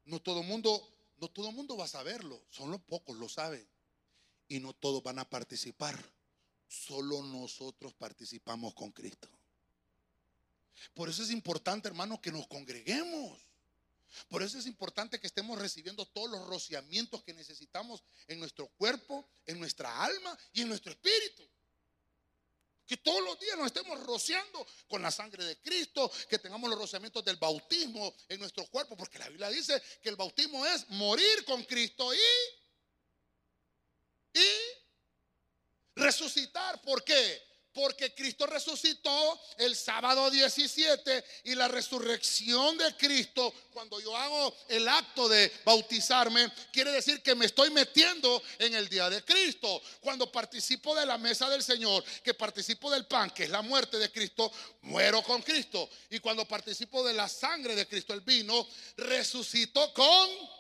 No 0.06 0.22
todo 0.22 0.42
mundo, 0.44 0.96
no 1.18 1.30
todo 1.30 1.52
mundo 1.52 1.78
va 1.78 1.86
a 1.86 1.90
saberlo, 1.90 2.42
son 2.50 2.72
los 2.72 2.82
pocos 2.82 3.18
lo 3.18 3.28
saben. 3.28 3.68
Y 4.48 4.60
no 4.60 4.74
todos 4.74 5.04
van 5.04 5.20
a 5.20 5.30
participar. 5.30 5.98
Solo 6.68 7.22
nosotros 7.24 7.94
participamos 7.94 8.74
con 8.74 8.92
Cristo. 8.92 9.30
Por 10.94 11.10
eso 11.10 11.24
es 11.24 11.32
importante, 11.32 11.88
hermano, 11.88 12.22
que 12.22 12.32
nos 12.32 12.48
congreguemos. 12.48 13.48
Por 14.30 14.42
eso 14.42 14.58
es 14.58 14.66
importante 14.66 15.20
que 15.20 15.28
estemos 15.28 15.60
recibiendo 15.60 16.06
todos 16.08 16.30
los 16.30 16.46
rociamientos 16.48 17.24
que 17.24 17.34
necesitamos 17.34 18.04
en 18.28 18.40
nuestro 18.40 18.68
cuerpo, 18.68 19.30
en 19.46 19.60
nuestra 19.60 20.04
alma 20.04 20.38
y 20.54 20.62
en 20.62 20.70
nuestro 20.70 20.92
espíritu. 20.92 21.48
Que 22.86 22.98
todos 22.98 23.22
los 23.22 23.38
días 23.40 23.58
nos 23.58 23.68
estemos 23.68 24.02
rociando 24.06 24.66
con 24.88 25.02
la 25.02 25.12
sangre 25.12 25.44
de 25.44 25.58
Cristo, 25.58 26.10
que 26.30 26.40
tengamos 26.40 26.70
los 26.70 26.80
rociamientos 26.80 27.24
del 27.26 27.36
bautismo 27.36 28.16
en 28.30 28.40
nuestro 28.40 28.66
cuerpo, 28.68 28.96
porque 28.96 29.20
la 29.20 29.28
Biblia 29.28 29.50
dice 29.50 29.82
que 30.02 30.10
el 30.10 30.16
bautismo 30.16 30.66
es 30.66 30.90
morir 30.92 31.44
con 31.46 31.64
Cristo 31.66 32.14
y, 32.14 32.18
y 34.40 34.48
resucitar. 35.96 36.82
¿Por 36.82 37.04
qué? 37.04 37.42
Porque 37.78 38.12
Cristo 38.16 38.48
resucitó 38.48 39.40
el 39.56 39.76
sábado 39.76 40.32
17 40.32 41.24
y 41.44 41.54
la 41.54 41.68
resurrección 41.68 42.76
de 42.76 42.98
Cristo, 42.98 43.54
cuando 43.72 44.02
yo 44.02 44.18
hago 44.18 44.52
el 44.68 44.88
acto 44.88 45.30
de 45.30 45.52
bautizarme, 45.64 46.52
quiere 46.74 46.92
decir 46.92 47.22
que 47.22 47.36
me 47.36 47.46
estoy 47.46 47.70
metiendo 47.70 48.42
en 48.58 48.74
el 48.74 48.90
día 48.90 49.12
de 49.12 49.24
Cristo. 49.24 49.80
Cuando 50.02 50.32
participo 50.32 50.96
de 50.96 51.06
la 51.06 51.20
mesa 51.20 51.52
del 51.52 51.62
Señor, 51.62 52.04
que 52.24 52.34
participo 52.34 52.90
del 52.90 53.06
pan, 53.06 53.30
que 53.30 53.44
es 53.44 53.52
la 53.52 53.62
muerte 53.62 54.00
de 54.00 54.12
Cristo, 54.12 54.52
muero 54.82 55.22
con 55.22 55.44
Cristo. 55.44 55.88
Y 56.10 56.18
cuando 56.18 56.48
participo 56.48 57.06
de 57.06 57.14
la 57.14 57.30
sangre 57.30 57.76
de 57.76 57.88
Cristo, 57.88 58.12
el 58.12 58.22
vino, 58.22 58.68
resucito 58.96 59.94
con 59.94 60.57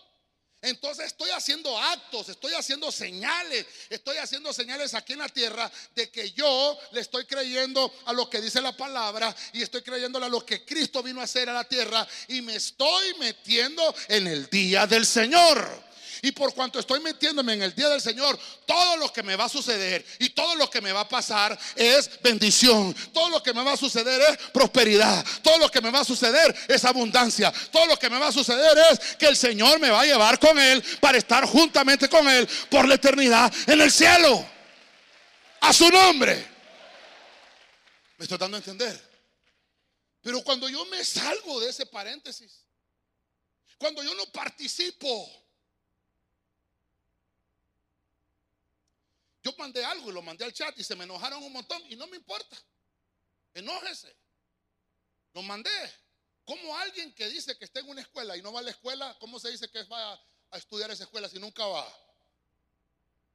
entonces 0.62 1.08
estoy 1.08 1.30
haciendo 1.30 1.78
actos, 1.78 2.30
estoy 2.30 2.54
haciendo 2.54 2.92
señales, 2.92 3.66
estoy 3.90 4.18
haciendo 4.18 4.52
señales 4.52 4.94
aquí 4.96 5.14
en 5.14 5.20
la 5.20 5.30
tierra 5.30 5.72
de 5.96 6.10
que 6.10 6.32
yo 6.32 6.78
le 6.92 7.02
estoy 7.02 7.26
creyendo 7.26 7.94
a 8.06 8.14
lo 8.14 8.30
que 8.30 8.42
dice 8.42 8.60
la 8.62 8.76
palabra 8.76 9.36
y 9.54 9.62
estoy 9.62 9.84
creyéndole 9.84 10.26
a 10.26 10.30
lo 10.30 10.46
que 10.46 10.66
Cristo 10.66 11.04
vino 11.04 11.22
a 11.22 11.26
hacer 11.26 11.50
a 11.50 11.54
la 11.54 11.64
tierra 11.64 12.08
y 12.28 12.42
me 12.42 12.56
estoy 12.56 13.14
metiendo 13.20 13.96
en 14.08 14.28
el 14.28 14.50
día 14.50 14.88
del 14.88 15.06
Señor. 15.06 15.87
Y 16.22 16.32
por 16.32 16.54
cuanto 16.54 16.80
estoy 16.80 17.00
metiéndome 17.00 17.54
en 17.54 17.62
el 17.62 17.76
día 17.76 17.90
del 17.90 18.02
Señor, 18.02 18.38
todo 18.66 18.98
lo 18.98 19.12
que 19.12 19.24
me 19.24 19.36
va 19.36 19.46
a 19.46 19.50
suceder 19.50 20.06
y 20.20 20.30
todo 20.30 20.56
lo 20.56 20.70
que 20.70 20.82
me 20.82 20.92
va 20.92 21.02
a 21.02 21.08
pasar 21.08 21.58
es 21.76 22.10
bendición. 22.22 22.96
Todo 23.14 23.30
lo 23.30 23.44
que 23.44 23.54
me 23.54 23.64
va 23.64 23.74
a 23.74 23.78
suceder 23.78 24.22
es 24.22 24.38
prosperidad. 24.52 25.26
Todo 25.44 25.58
lo 25.60 25.70
que 25.70 25.82
me 25.82 25.92
va 25.92 26.00
a 26.00 26.06
suceder 26.06 26.56
es 26.68 26.86
abundancia. 26.86 27.54
Todo 27.72 27.86
lo 27.86 27.98
que 27.98 28.10
me 28.10 28.20
va 28.20 28.28
a 28.28 28.32
suceder 28.32 28.78
es 28.92 29.16
que 29.16 29.28
el 29.28 29.38
Señor 29.38 29.80
me 29.80 29.90
va 29.90 30.02
a 30.02 30.06
llevar 30.06 30.40
con 30.40 30.58
Él 30.58 30.84
para 31.00 31.18
estar 31.18 31.46
juntamente 31.46 32.10
con 32.10 32.28
Él 32.28 32.48
por 32.70 32.88
la 32.88 32.96
eternidad 32.96 33.54
en 33.68 33.82
el 33.82 33.92
cielo. 33.92 34.46
A 35.62 35.74
su 35.74 35.90
nombre. 35.90 36.48
Me 38.18 38.24
estoy 38.24 38.38
dando 38.38 38.58
a 38.58 38.60
entender. 38.60 39.08
Pero 40.22 40.44
cuando 40.44 40.68
yo 40.68 40.86
me 40.86 41.04
salgo 41.06 41.60
de 41.60 41.70
ese 41.70 41.86
paréntesis, 41.86 42.66
cuando 43.78 44.04
yo 44.04 44.14
no 44.16 44.26
participo, 44.26 45.47
yo 49.48 49.56
mandé 49.58 49.84
algo 49.86 50.10
y 50.10 50.14
lo 50.14 50.22
mandé 50.22 50.44
al 50.44 50.52
chat 50.52 50.78
y 50.78 50.84
se 50.84 50.94
me 50.94 51.06
enojaron 51.06 51.42
un 51.42 51.54
montón 51.54 51.82
y 51.90 51.96
no 51.96 52.06
me 52.08 52.18
importa. 52.18 52.58
Enójese. 53.54 54.14
Lo 55.34 55.42
mandé. 55.42 55.72
Como 56.44 56.76
alguien 56.78 57.14
que 57.14 57.28
dice 57.30 57.58
que 57.58 57.64
está 57.64 57.80
en 57.80 57.88
una 57.88 58.02
escuela 58.02 58.36
y 58.36 58.42
no 58.42 58.52
va 58.52 58.60
a 58.60 58.64
la 58.64 58.72
escuela, 58.72 59.16
¿cómo 59.22 59.40
se 59.40 59.50
dice 59.50 59.70
que 59.70 59.84
va 59.84 60.14
a, 60.52 60.58
estudiar 60.58 60.92
esa 60.92 61.06
escuela 61.06 61.30
si 61.30 61.40
nunca 61.40 61.66
va? 61.66 61.88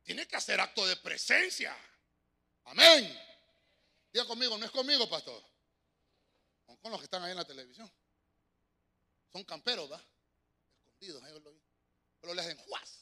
Tiene 0.03 0.27
que 0.29 0.37
hacer 0.37 0.61
acto 0.61 0.87
de 0.87 0.97
presencia. 0.97 1.75
Amén. 2.65 3.19
Diga 4.13 4.27
conmigo, 4.27 4.59
no 4.59 4.67
es 4.67 4.71
conmigo, 4.71 5.09
pastor. 5.09 5.43
Con 6.83 6.91
los 6.91 7.01
que 7.01 7.05
están 7.05 7.23
ahí 7.23 7.31
en 7.31 7.39
la 7.39 7.47
televisión. 7.47 7.91
Son 9.33 9.45
camperos, 9.45 9.91
¿va? 9.91 10.03
Escondidos, 10.85 11.23
ellos 11.25 11.43
lo 11.43 11.55
Pero 12.21 12.35
le 12.35 12.43
hacen 12.43 12.59
juaz. 12.59 13.02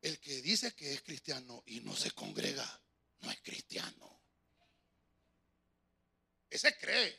El 0.00 0.18
que 0.18 0.40
dice 0.40 0.74
que 0.74 0.94
es 0.94 1.02
cristiano 1.02 1.62
y 1.66 1.80
no 1.80 1.94
se 1.94 2.10
congrega, 2.12 2.82
no 3.20 3.30
es 3.30 3.40
cristiano. 3.42 4.20
Ese 6.48 6.76
cree. 6.78 7.18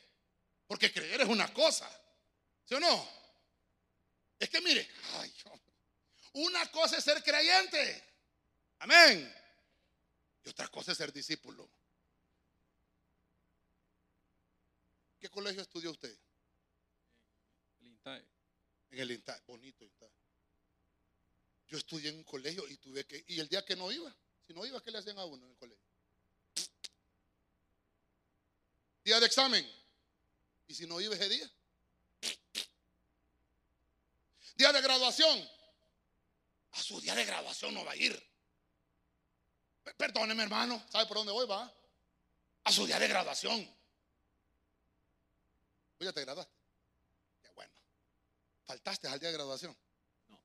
Porque 0.66 0.92
creer 0.92 1.22
es 1.22 1.28
una 1.28 1.52
cosa. 1.52 1.88
¿Sí 2.64 2.74
o 2.74 2.80
no? 2.80 3.08
Es 4.38 4.50
que 4.50 4.60
mire, 4.60 4.88
una 6.32 6.70
cosa 6.70 6.98
es 6.98 7.04
ser 7.04 7.22
creyente. 7.22 8.04
Amén. 8.78 9.32
Y 10.44 10.48
otra 10.48 10.68
cosa 10.68 10.92
es 10.92 10.98
ser 10.98 11.12
discípulo. 11.12 11.70
¿Qué 15.20 15.28
colegio 15.30 15.62
estudió 15.62 15.92
usted? 15.92 16.18
El 17.80 17.86
INTAE. 17.86 18.28
En 18.90 18.98
el 18.98 19.10
INTAE, 19.12 19.40
bonito 19.46 19.84
INTAE. 19.84 20.21
Yo 21.72 21.78
estudié 21.78 22.10
en 22.10 22.18
un 22.18 22.24
colegio 22.24 22.68
y 22.68 22.76
tuve 22.76 23.06
que, 23.06 23.24
y 23.28 23.40
el 23.40 23.48
día 23.48 23.64
que 23.64 23.74
no 23.74 23.90
iba, 23.90 24.14
si 24.46 24.52
no 24.52 24.66
iba, 24.66 24.82
¿qué 24.82 24.90
le 24.90 24.98
hacían 24.98 25.18
a 25.18 25.24
uno 25.24 25.46
en 25.46 25.52
el 25.52 25.56
colegio? 25.56 25.82
Día 29.02 29.18
de 29.18 29.24
examen. 29.24 29.66
¿Y 30.66 30.74
si 30.74 30.86
no 30.86 31.00
iba 31.00 31.14
ese 31.14 31.30
día? 31.30 31.50
Día 34.54 34.70
de 34.70 34.82
graduación. 34.82 35.48
A 36.72 36.82
su 36.82 37.00
día 37.00 37.14
de 37.14 37.24
graduación 37.24 37.72
no 37.72 37.86
va 37.86 37.92
a 37.92 37.96
ir. 37.96 38.22
Perdóneme, 39.96 40.42
hermano. 40.42 40.86
¿Sabe 40.90 41.06
por 41.06 41.16
dónde 41.16 41.32
voy? 41.32 41.46
Va. 41.46 41.74
A 42.64 42.70
su 42.70 42.86
día 42.86 42.98
de 42.98 43.08
graduación. 43.08 43.64
¿Vos 45.98 46.04
ya 46.04 46.12
te 46.12 46.20
graduaste? 46.20 46.52
Qué 47.40 47.48
bueno. 47.52 47.72
¿Faltaste 48.66 49.08
al 49.08 49.18
día 49.18 49.30
de 49.30 49.36
graduación? 49.36 49.74
No. 50.28 50.38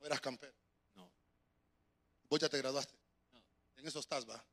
¿No 0.00 0.06
eras 0.06 0.20
campero? 0.20 0.63
No. 2.34 2.38
¿Vos 2.38 2.40
ya 2.40 2.48
te 2.48 2.58
graduaste? 2.58 2.94
No. 3.32 3.42
En 3.76 3.86
eso 3.86 4.00
estás, 4.00 4.28
va. 4.28 4.44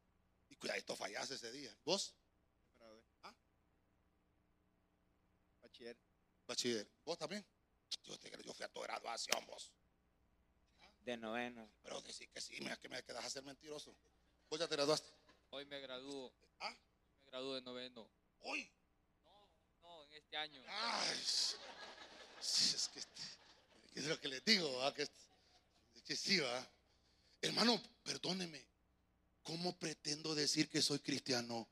Y 0.50 0.56
cuidadito, 0.56 0.96
fallaste 0.96 1.36
ese 1.36 1.52
día. 1.52 1.76
¿Vos? 1.84 2.14
¿Ah? 3.24 3.34
Bachiller. 5.62 5.98
Bachiller. 6.46 6.88
¿Vos 7.04 7.18
también? 7.18 7.44
Yo, 8.04 8.18
te, 8.20 8.32
yo 8.44 8.54
fui 8.54 8.66
a 8.66 8.70
tu 8.70 8.82
graduación, 8.82 9.46
vos. 9.48 9.72
De 11.06 11.18
noveno. 11.18 11.68
Pero 11.82 12.02
decir 12.02 12.30
que 12.30 12.40
sí, 12.40 12.56
mira 12.60 12.78
que 12.78 12.88
me 12.88 13.02
quedas 13.04 13.26
a 13.26 13.30
ser 13.30 13.44
mentiroso. 13.44 13.96
¿Vos 14.50 14.60
ya 14.60 14.68
te 14.68 14.76
graduaste? 14.76 15.10
Hoy 15.50 15.66
me 15.66 15.80
gradúo. 15.80 16.32
¿Ah? 16.60 16.76
Me 17.26 17.32
gradúo 17.32 17.56
de 17.56 17.62
noveno. 17.62 18.08
¿Hoy? 18.42 18.72
este 20.12 20.38
año. 20.38 20.62
Ay, 20.68 21.20
es 22.40 22.90
que, 22.94 24.00
es 24.00 24.06
lo 24.06 24.20
que 24.20 24.28
les 24.28 24.44
digo, 24.44 24.94
que, 24.94 25.08
que 26.06 26.16
sí, 26.16 26.40
¿va? 26.40 26.68
Hermano, 27.42 27.82
perdóneme. 28.04 28.66
¿Cómo 29.44 29.76
pretendo 29.78 30.36
decir 30.36 30.70
que 30.70 30.82
soy 30.82 31.00
cristiano 31.00 31.68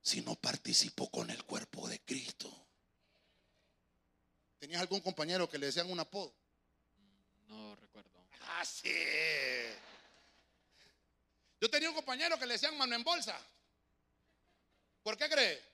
si 0.00 0.20
no 0.22 0.36
participo 0.36 1.10
con 1.10 1.30
el 1.30 1.44
cuerpo 1.44 1.88
de 1.88 2.00
Cristo? 2.00 2.48
¿Tenías 4.58 4.80
algún 4.80 5.00
compañero 5.00 5.48
que 5.48 5.58
le 5.58 5.66
decían 5.66 5.90
un 5.90 6.00
apodo? 6.00 6.34
No 7.48 7.74
recuerdo. 7.76 8.10
Ah, 8.42 8.64
sí. 8.64 8.92
Yo 11.60 11.68
tenía 11.68 11.88
un 11.88 11.96
compañero 11.96 12.38
que 12.38 12.46
le 12.46 12.54
decían 12.54 12.76
mano 12.78 12.94
en 12.94 13.02
bolsa. 13.02 13.38
¿Por 15.02 15.16
qué 15.16 15.28
cree? 15.28 15.68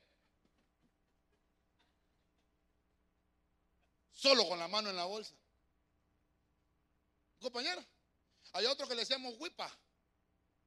solo 4.25 4.49
con 4.49 4.59
la 4.59 4.69
mano 4.69 4.89
en 4.89 4.97
la 4.97 5.05
bolsa. 5.05 5.35
Compañero, 7.43 7.85
hay 8.53 8.67
otro 8.67 8.87
que 8.87 8.95
le 8.95 9.01
decíamos 9.01 9.35
huipa, 9.39 9.71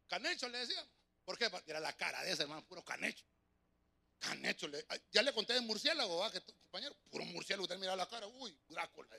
canecho 0.07 0.49
le 0.49 0.59
decíamos. 0.59 0.89
¿Por 1.25 1.37
qué? 1.37 1.51
Era 1.65 1.79
la 1.79 1.93
cara 1.93 2.23
de 2.23 2.31
ese 2.31 2.43
hermano, 2.43 2.65
puro 2.65 2.83
canecho. 2.83 3.25
Canecho, 4.19 4.67
ya 5.11 5.21
le 5.21 5.33
conté 5.33 5.53
de 5.53 5.61
murciélago, 5.61 6.17
¿va? 6.17 6.31
Compañero, 6.31 6.95
puro 7.09 7.25
murciélago, 7.25 7.63
usted 7.63 7.77
mira 7.77 7.95
la 7.95 8.07
cara, 8.07 8.27
uy, 8.27 8.57
Drácula. 8.69 9.15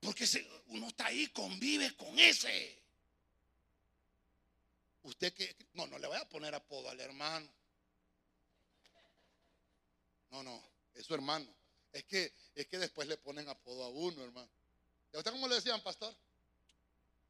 Porque 0.00 0.26
uno 0.66 0.88
está 0.88 1.06
ahí, 1.06 1.28
convive 1.28 1.96
con 1.96 2.18
ese. 2.18 2.82
Usted 5.04 5.32
que, 5.32 5.54
no, 5.74 5.86
no 5.86 5.98
le 5.98 6.08
voy 6.08 6.16
a 6.16 6.28
poner 6.28 6.54
apodo 6.54 6.90
al 6.90 6.98
hermano. 6.98 7.48
No, 10.30 10.42
no, 10.42 10.62
es 10.94 11.06
su 11.06 11.14
hermano. 11.14 11.46
Es 11.92 12.04
que, 12.04 12.32
es 12.54 12.66
que 12.66 12.78
después 12.78 13.06
le 13.06 13.16
ponen 13.18 13.48
apodo 13.48 13.84
a 13.84 13.88
uno, 13.88 14.24
hermano. 14.24 14.50
¿Y 15.12 15.16
a 15.16 15.18
usted 15.18 15.30
cómo 15.30 15.46
le 15.46 15.56
decían, 15.56 15.80
pastor? 15.82 16.12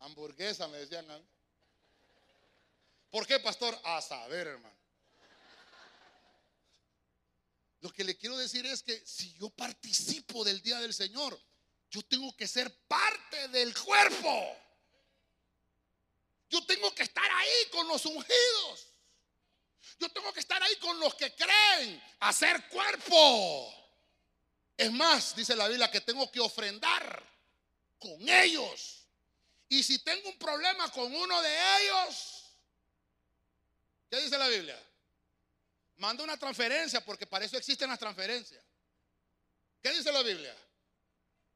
Hamburguesa 0.03 0.69
me 0.69 0.79
decían. 0.79 1.07
¿Por 3.11 3.27
qué, 3.27 3.39
pastor? 3.41 3.79
A 3.85 4.01
saber, 4.01 4.47
hermano. 4.49 4.77
Lo 7.81 7.93
que 7.93 8.05
le 8.05 8.17
quiero 8.17 8.37
decir 8.37 8.65
es 8.67 8.83
que 8.83 9.05
si 9.05 9.33
yo 9.35 9.51
participo 9.51 10.45
del 10.45 10.63
día 10.63 10.79
del 10.79 10.95
Señor, 10.95 11.39
yo 11.91 12.03
tengo 12.03 12.35
que 12.37 12.47
ser 12.47 12.73
parte 12.87 13.49
del 13.49 13.77
cuerpo. 13.77 14.57
Yo 16.49 16.65
tengo 16.65 16.95
que 16.95 17.03
estar 17.03 17.29
ahí 17.31 17.71
con 17.71 17.89
los 17.89 18.07
ungidos. 18.07 18.87
Yo 19.99 20.09
tengo 20.11 20.33
que 20.33 20.41
estar 20.41 20.63
ahí 20.63 20.77
con 20.77 20.99
los 21.01 21.15
que 21.15 21.35
creen 21.35 22.03
hacer 22.21 22.69
cuerpo. 22.69 23.75
Es 24.77 24.91
más, 24.93 25.35
dice 25.35 25.57
la 25.57 25.69
Biblia 25.69 25.91
que 25.91 26.01
tengo 26.01 26.31
que 26.31 26.41
ofrendar 26.41 27.23
con 27.99 28.29
ellos. 28.29 29.02
Y 29.73 29.83
si 29.83 30.01
tengo 30.01 30.29
un 30.29 30.37
problema 30.37 30.93
con 30.93 31.15
uno 31.15 31.41
de 31.41 31.57
ellos, 31.81 32.45
¿qué 34.11 34.21
dice 34.21 34.37
la 34.37 34.47
Biblia? 34.49 34.79
Manda 35.97 36.23
una 36.23 36.37
transferencia 36.37 37.03
porque 37.03 37.27
para 37.27 37.47
eso 37.47 37.57
existen 37.57 37.89
las 37.89 37.99
transferencias. 37.99 38.63
¿Qué 39.81 39.91
dice 39.95 40.13
la 40.13 40.23
Biblia? 40.23 40.55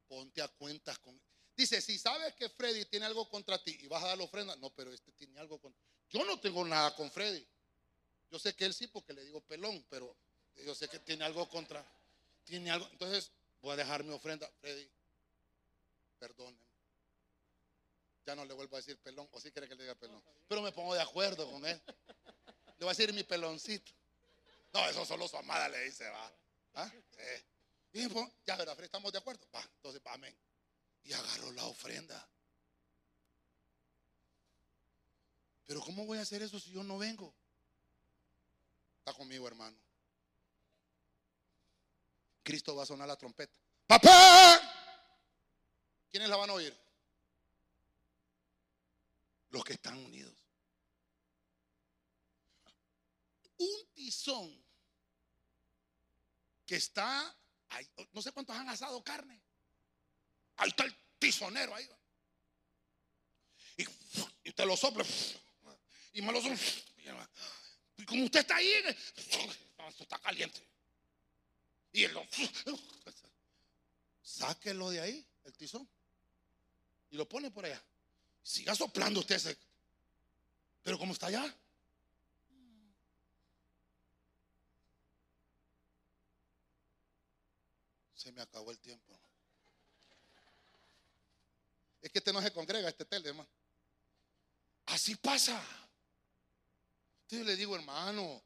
Ponte 0.07 0.41
a 0.41 0.47
cuentas 0.47 0.97
con... 0.97 1.21
Dice, 1.55 1.79
si 1.79 1.99
sabes 1.99 2.33
que 2.33 2.49
Freddy 2.49 2.85
tiene 2.85 3.05
algo 3.05 3.29
contra 3.29 3.63
ti 3.63 3.77
y 3.81 3.87
vas 3.87 4.03
a 4.03 4.07
dar 4.07 4.17
la 4.17 4.23
ofrenda, 4.23 4.55
no, 4.55 4.71
pero 4.71 4.91
este 4.91 5.11
tiene 5.11 5.39
algo 5.39 5.61
contra... 5.61 5.79
Yo 6.09 6.25
no 6.25 6.39
tengo 6.39 6.65
nada 6.65 6.95
con 6.95 7.11
Freddy. 7.11 7.47
Yo 8.31 8.39
sé 8.39 8.55
que 8.55 8.65
él 8.65 8.73
sí 8.73 8.87
porque 8.87 9.13
le 9.13 9.23
digo 9.25 9.41
pelón, 9.41 9.85
pero 9.91 10.17
yo 10.55 10.73
sé 10.73 10.87
que 10.87 10.97
tiene 10.97 11.23
algo 11.23 11.47
contra 11.47 11.85
tiene 12.45 12.71
algo. 12.71 12.89
Entonces 12.93 13.31
voy 13.61 13.73
a 13.73 13.75
dejar 13.75 14.03
mi 14.03 14.11
ofrenda. 14.11 14.49
Freddy, 14.59 14.89
perdóneme. 16.17 16.66
Ya 18.27 18.35
no 18.35 18.43
le 18.43 18.53
vuelvo 18.53 18.75
a 18.75 18.79
decir 18.79 18.99
pelón, 18.99 19.25
o 19.31 19.39
si 19.39 19.53
quiere 19.53 19.69
que 19.69 19.75
le 19.75 19.83
diga 19.83 19.95
pelón. 19.95 20.21
Pero 20.49 20.61
me 20.61 20.73
pongo 20.73 20.93
de 20.93 21.01
acuerdo 21.01 21.49
con 21.49 21.65
él. 21.65 21.81
Le 21.85 22.85
voy 22.85 22.87
a 22.87 22.89
decir 22.89 23.13
mi 23.13 23.23
peloncito. 23.23 23.89
No, 24.73 24.85
eso 24.89 25.05
solo 25.05 25.29
su 25.29 25.37
amada 25.37 25.69
le 25.69 25.85
dice, 25.85 26.09
va. 26.09 26.33
¿Ah? 26.73 26.91
Pues, 27.93 28.31
ya 28.45 28.57
verá, 28.57 28.73
estamos 28.73 29.13
de 29.13 29.19
acuerdo. 29.19 29.47
Va, 29.55 29.61
entonces, 29.61 30.01
va, 30.05 30.11
amén. 30.11 30.37
Y 31.05 31.13
agarró 31.13 31.53
la 31.53 31.63
ofrenda. 31.67 32.29
Pero 35.65 35.79
¿cómo 35.79 36.05
voy 36.05 36.17
a 36.17 36.23
hacer 36.23 36.41
eso 36.41 36.59
si 36.59 36.71
yo 36.71 36.83
no 36.83 36.97
vengo? 36.97 37.33
Está 38.99 39.13
conmigo, 39.13 39.47
hermano. 39.47 39.77
Cristo 42.43 42.75
va 42.75 42.83
a 42.83 42.85
sonar 42.85 43.07
la 43.07 43.15
trompeta. 43.15 43.57
¡Papá! 43.87 44.59
¿Quiénes 46.11 46.27
la 46.27 46.35
van 46.35 46.49
a 46.49 46.53
oír? 46.53 46.86
Los 49.49 49.63
que 49.63 49.73
están 49.73 49.97
unidos. 49.97 50.33
Un 53.57 53.87
tizón 53.93 54.63
que 56.65 56.75
está, 56.75 57.35
no 58.11 58.21
sé 58.21 58.31
cuántos 58.31 58.55
han 58.55 58.69
asado 58.69 59.03
carne. 59.03 59.41
Ahí 60.57 60.69
está 60.69 60.83
el 60.83 60.95
tizonero 61.17 61.73
ahí. 61.73 61.89
Y, 63.77 63.83
y 64.43 64.49
usted 64.49 64.65
lo 64.65 64.75
sopla. 64.75 65.05
Y 66.13 66.21
me. 66.21 66.33
Y 67.97 68.05
como 68.05 68.25
usted 68.25 68.41
está 68.41 68.55
ahí, 68.55 68.71
esto 69.15 70.03
está 70.03 70.19
caliente. 70.19 70.61
Y 71.91 72.03
él 72.03 72.13
lo, 72.13 72.27
sáquelo 74.21 74.89
de 74.89 75.01
ahí, 75.01 75.27
el 75.45 75.53
tizón. 75.53 75.87
Y 77.09 77.17
lo 77.17 77.27
pone 77.27 77.49
por 77.49 77.65
allá. 77.65 77.83
Siga 78.47 78.73
soplando 78.73 79.19
usted 79.19 79.35
ese. 79.35 79.57
Pero 80.81 80.97
como 80.97 81.11
está 81.11 81.27
allá. 81.27 81.53
Se 88.15 88.31
me 88.31 88.41
acabó 88.41 88.71
el 88.71 88.79
tiempo. 88.79 89.19
Es 92.01 92.09
que 92.09 92.19
este 92.19 92.31
no 92.31 92.41
se 92.41 92.53
congrega, 92.53 92.87
este 92.87 93.03
tele, 93.03 93.27
hermano. 93.27 93.49
Así 94.85 95.15
pasa. 95.15 95.61
Entonces 97.23 97.39
yo 97.39 97.43
le 97.43 97.57
digo, 97.57 97.75
hermano, 97.75 98.41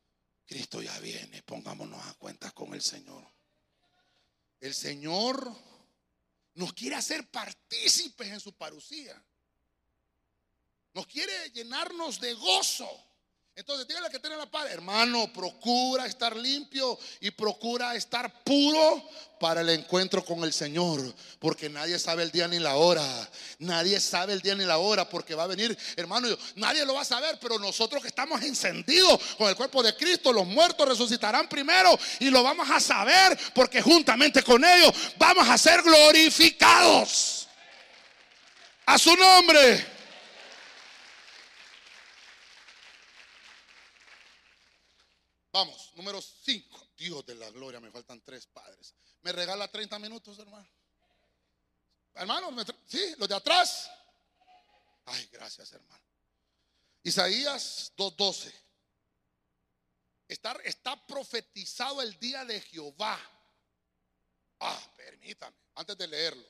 Cristo 0.47 0.82
ya 0.82 0.97
viene, 0.97 1.43
pongámonos 1.43 2.04
a 2.08 2.16
cuentas 2.16 2.54
con 2.54 2.74
el 2.74 2.82
Señor. 2.82 3.24
El 4.60 4.74
Señor 4.74 5.56
nos 6.56 6.74
quiere 6.74 6.95
hacer 6.95 7.30
partícipes 7.30 8.30
en 8.30 8.39
su 8.39 8.54
parucía. 8.54 9.24
Nos 10.94 11.08
quiere 11.08 11.32
llenarnos 11.54 12.20
de 12.20 12.34
gozo. 12.34 12.89
Entonces, 13.54 13.86
dígale 13.86 14.10
que 14.10 14.20
tiene 14.20 14.38
la 14.38 14.46
paz, 14.46 14.72
hermano, 14.72 15.32
procura 15.34 16.06
estar 16.06 16.36
limpio 16.36 16.98
y 17.20 17.32
procura 17.32 17.96
estar 17.96 18.44
puro 18.44 19.04
para 19.42 19.60
el 19.60 19.70
encuentro 19.70 20.24
con 20.24 20.44
el 20.44 20.54
Señor, 20.54 21.14
porque 21.38 21.70
nadie 21.70 22.00
sabe 22.00 22.24
el 22.24 22.32
día 22.32 22.48
ni 22.48 22.60
la 22.60 22.76
hora. 22.76 23.06
Nadie 23.60 24.00
sabe 24.00 24.34
el 24.34 24.42
día 24.42 24.56
ni 24.56 24.64
la 24.64 24.78
hora, 24.78 25.08
porque 25.10 25.36
va 25.36 25.44
a 25.44 25.48
venir, 25.48 25.78
hermano, 25.98 26.30
nadie 26.56 26.86
lo 26.86 26.94
va 26.94 27.02
a 27.02 27.06
saber, 27.06 27.38
pero 27.42 27.60
nosotros 27.60 28.02
que 28.02 28.08
estamos 28.08 28.42
encendidos 28.42 29.22
con 29.38 29.50
el 29.50 29.56
cuerpo 29.56 29.84
de 29.84 29.96
Cristo, 29.98 30.32
los 30.32 30.48
muertos 30.48 30.88
resucitarán 30.88 31.50
primero 31.50 32.00
y 32.20 32.30
lo 32.30 32.44
vamos 32.44 32.70
a 32.70 32.80
saber, 32.80 33.38
porque 33.54 33.82
juntamente 33.82 34.44
con 34.44 34.64
ellos 34.64 34.94
vamos 35.18 35.48
a 35.48 35.58
ser 35.58 35.82
glorificados. 35.82 37.48
A 38.86 38.98
su 38.98 39.14
nombre. 39.16 40.01
Vamos, 45.52 45.91
número 45.95 46.22
5. 46.22 46.88
Dios 46.97 47.26
de 47.26 47.36
la 47.36 47.49
gloria, 47.52 47.80
me 47.80 47.91
faltan 47.91 48.22
tres 48.22 48.45
padres. 48.47 48.93
¿Me 49.22 49.32
regala 49.32 49.68
30 49.68 49.99
minutos, 49.99 50.39
hermano? 50.39 50.68
Hermano, 52.14 52.52
¿me 52.52 52.64
tra- 52.64 52.78
¿sí? 52.88 53.16
¿Los 53.18 53.28
de 53.28 53.36
atrás? 53.36 53.89
Ay, 55.06 55.28
gracias, 55.32 55.72
hermano. 55.74 56.04
Isaías 57.04 57.91
2.12. 57.97 58.54
Está, 60.28 60.54
está 60.64 61.06
profetizado 61.06 62.02
el 62.02 62.18
día 62.20 62.45
de 62.45 62.62
Jehová. 62.62 63.20
Ah, 64.60 64.93
permítame, 64.95 65.58
antes 65.76 65.97
de 65.97 66.08
leerlo. 66.08 66.47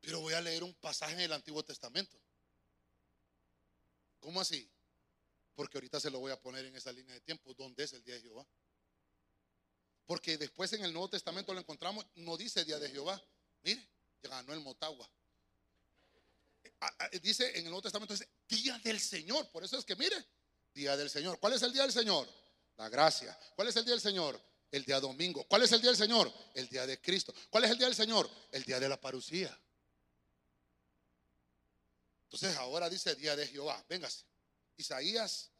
Pero 0.00 0.20
voy 0.20 0.34
a 0.34 0.40
leer 0.40 0.64
un 0.64 0.74
pasaje 0.74 1.12
en 1.12 1.20
el 1.20 1.32
Antiguo 1.32 1.62
Testamento. 1.64 2.18
¿Cómo 4.20 4.40
así? 4.40 4.68
Porque 5.56 5.78
ahorita 5.78 5.98
se 5.98 6.10
lo 6.10 6.20
voy 6.20 6.30
a 6.30 6.40
poner 6.40 6.66
en 6.66 6.76
esa 6.76 6.92
línea 6.92 7.14
de 7.14 7.20
tiempo. 7.22 7.52
¿Dónde 7.54 7.82
es 7.82 7.92
el 7.94 8.04
día 8.04 8.14
de 8.14 8.20
Jehová? 8.20 8.46
Porque 10.04 10.38
después 10.38 10.72
en 10.74 10.84
el 10.84 10.92
Nuevo 10.92 11.08
Testamento 11.08 11.52
lo 11.52 11.60
encontramos, 11.60 12.06
no 12.14 12.36
dice 12.36 12.64
día 12.64 12.78
de 12.78 12.90
Jehová. 12.90 13.20
Mire, 13.62 13.84
ganó 14.22 14.52
el 14.52 14.60
Motagua. 14.60 15.10
Ah, 16.80 16.94
ah, 16.98 17.08
Dice 17.22 17.48
en 17.50 17.64
el 17.64 17.64
Nuevo 17.64 17.82
Testamento, 17.82 18.14
día 18.48 18.78
del 18.80 19.00
Señor. 19.00 19.50
Por 19.50 19.64
eso 19.64 19.78
es 19.78 19.84
que 19.84 19.96
mire, 19.96 20.16
día 20.74 20.96
del 20.96 21.08
Señor. 21.08 21.40
¿Cuál 21.40 21.54
es 21.54 21.62
el 21.62 21.72
día 21.72 21.82
del 21.82 21.92
Señor? 21.92 22.28
La 22.76 22.90
gracia. 22.90 23.36
¿Cuál 23.54 23.68
es 23.68 23.76
el 23.76 23.84
día 23.84 23.94
del 23.94 24.00
Señor? 24.00 24.40
El 24.70 24.84
día 24.84 25.00
domingo. 25.00 25.44
¿Cuál 25.48 25.62
es 25.62 25.72
el 25.72 25.80
día 25.80 25.90
del 25.90 25.96
Señor? 25.96 26.30
El 26.54 26.68
día 26.68 26.86
de 26.86 27.00
Cristo. 27.00 27.32
¿Cuál 27.48 27.64
es 27.64 27.70
el 27.70 27.78
día 27.78 27.86
del 27.86 27.96
Señor? 27.96 28.30
El 28.52 28.62
día 28.62 28.78
de 28.78 28.88
la 28.88 29.00
parucía. 29.00 29.58
Entonces 32.24 32.54
ahora 32.56 32.90
dice 32.90 33.14
día 33.14 33.34
de 33.34 33.46
Jehová. 33.46 33.82
Véngase. 33.88 34.24
Isaías 34.76 35.50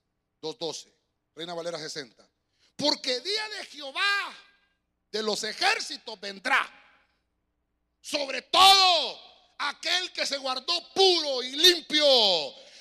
2.12, 0.43 0.93
Reina 1.35 1.55
Valera 1.55 1.79
60. 1.79 2.29
Porque 2.77 3.21
día 3.21 3.49
de 3.51 3.67
Jehová 3.67 4.37
de 5.11 5.23
los 5.23 5.43
ejércitos 5.45 6.21
vendrá 6.21 6.71
sobre 8.01 8.43
todo 8.43 9.21
aquel 9.59 10.13
que 10.13 10.27
se 10.27 10.37
guardó 10.39 10.93
puro 10.93 11.43
y 11.43 11.53
limpio, 11.57 12.05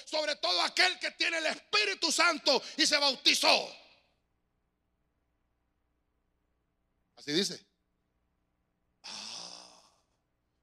sobre 0.06 0.36
todo 0.36 0.62
aquel 0.62 1.00
que 1.00 1.12
tiene 1.12 1.38
el 1.40 1.48
Espíritu 1.48 2.12
Santo 2.12 2.62
y 2.78 2.86
se 2.86 2.98
bautizó. 2.98 3.76
Así 7.16 7.32
dice. 7.32 7.66
Ah, 9.04 9.92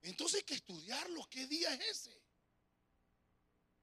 entonces 0.03 0.39
hay 0.39 0.45
que 0.45 0.55
estudiarlo. 0.55 1.29
¿Qué 1.29 1.47
día 1.47 1.75
es 1.75 2.07
ese? 2.07 2.22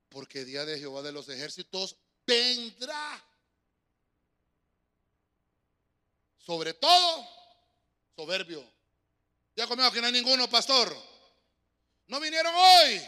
Porque 0.10 0.44
día 0.44 0.66
de 0.66 0.80
Jehová 0.80 1.02
de 1.02 1.12
los 1.12 1.30
ejércitos 1.30 1.96
vendrá. 2.26 3.24
Sobre 6.40 6.74
todo, 6.74 7.28
soberbio. 8.16 8.64
Ya 9.56 9.68
conmigo 9.68 9.92
que 9.92 10.02
no 10.02 10.08
hay 10.08 10.14
ninguno, 10.14 10.50
pastor. 10.50 10.96
No 12.08 12.20
vinieron 12.20 12.54
hoy. 12.56 13.02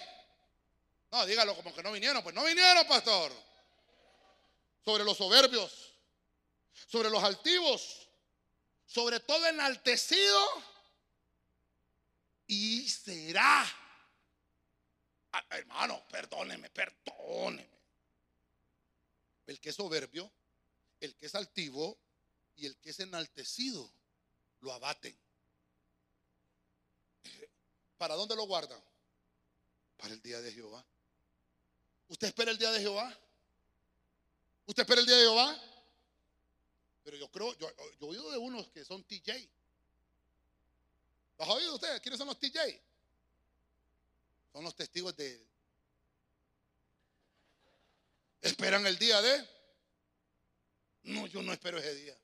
No, 1.11 1.25
dígalo 1.25 1.55
como 1.55 1.73
que 1.73 1.81
no 1.81 1.91
vinieron. 1.91 2.21
Pues 2.23 2.35
no 2.35 2.43
vinieron, 2.45 2.87
pastor. 2.87 3.31
Sobre 4.85 5.03
los 5.03 5.17
soberbios. 5.17 5.91
Sobre 6.87 7.09
los 7.09 7.23
altivos. 7.23 8.07
Sobre 8.85 9.19
todo 9.19 9.47
enaltecido. 9.47 10.47
Y 12.47 12.87
será 12.89 13.65
Ah, 15.33 15.45
hermano, 15.51 16.03
perdóneme, 16.09 16.69
perdóneme. 16.69 17.79
El 19.47 19.59
que 19.59 19.69
es 19.69 19.75
soberbio, 19.75 20.31
el 20.99 21.15
que 21.15 21.25
es 21.25 21.35
altivo 21.35 21.97
y 22.55 22.65
el 22.65 22.77
que 22.77 22.89
es 22.89 22.99
enaltecido, 22.99 23.91
lo 24.59 24.73
abaten. 24.73 25.17
¿Para 27.97 28.15
dónde 28.15 28.35
lo 28.35 28.43
guardan? 28.43 28.81
Para 29.97 30.13
el 30.13 30.21
día 30.21 30.41
de 30.41 30.51
Jehová. 30.51 30.83
¿Usted 32.07 32.27
espera 32.27 32.51
el 32.51 32.57
día 32.57 32.71
de 32.71 32.79
Jehová? 32.79 33.17
¿Usted 34.65 34.83
espera 34.83 35.01
el 35.01 35.07
día 35.07 35.15
de 35.15 35.23
Jehová? 35.23 35.61
Pero 37.03 37.17
yo 37.17 37.31
creo, 37.31 37.57
yo, 37.57 37.69
he 37.69 38.05
oído 38.05 38.31
de 38.31 38.37
unos 38.37 38.69
que 38.69 38.83
son 38.83 39.03
TJ. 39.03 39.49
¿Los 41.39 41.47
ha 41.47 41.53
oído 41.53 41.75
usted? 41.75 42.01
¿Quiénes 42.01 42.17
son 42.17 42.27
los 42.27 42.39
TJ? 42.39 42.59
Son 44.51 44.63
los 44.63 44.75
testigos 44.75 45.15
de... 45.15 45.47
¿Esperan 48.41 48.85
el 48.87 48.97
día 48.97 49.21
de? 49.21 49.47
No, 51.03 51.27
yo 51.27 51.41
no 51.41 51.53
espero 51.53 51.77
ese 51.77 51.93
día. 51.95 52.17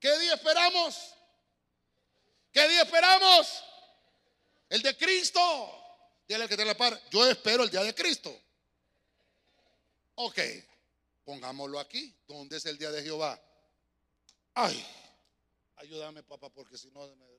¿Qué 0.00 0.18
día 0.18 0.34
esperamos? 0.34 1.14
¿Qué 2.50 2.68
día 2.68 2.82
esperamos? 2.82 3.62
El 4.68 4.82
de 4.82 4.96
Cristo. 4.96 5.40
Al 6.30 6.48
que 6.48 6.56
te 6.56 6.64
la 6.64 6.74
par. 6.76 7.00
Yo 7.10 7.28
espero 7.28 7.62
el 7.64 7.70
día 7.70 7.82
de 7.82 7.94
Cristo. 7.94 8.34
Ok, 10.16 10.38
pongámoslo 11.24 11.78
aquí. 11.78 12.14
¿Dónde 12.26 12.56
es 12.56 12.66
el 12.66 12.78
día 12.78 12.90
de 12.90 13.02
Jehová? 13.02 13.40
Ay, 14.54 14.84
ayúdame 15.76 16.22
papá 16.22 16.48
porque 16.50 16.78
si 16.78 16.90
no... 16.90 17.06
me- 17.16 17.34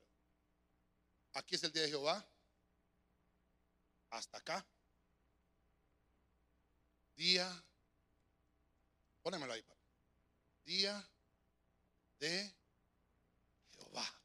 Aquí 1.33 1.55
es 1.55 1.63
el 1.63 1.71
día 1.73 1.81
de 1.81 1.89
Jehová 1.89 2.25
hasta 4.09 4.37
acá. 4.37 4.65
Día, 7.15 7.63
pónemelo 9.21 9.53
ahí, 9.53 9.61
papi. 9.61 9.81
Día 10.65 11.09
de 12.19 12.53
Jehová. 13.75 14.21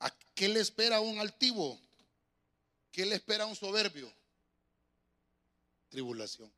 ¿A 0.00 0.10
qué 0.34 0.48
le 0.48 0.60
espera 0.60 1.00
un 1.00 1.18
altivo? 1.18 1.80
¿Qué 2.90 3.06
le 3.06 3.16
espera 3.16 3.46
un 3.46 3.54
soberbio? 3.54 4.12
Tribulación. 5.88 6.52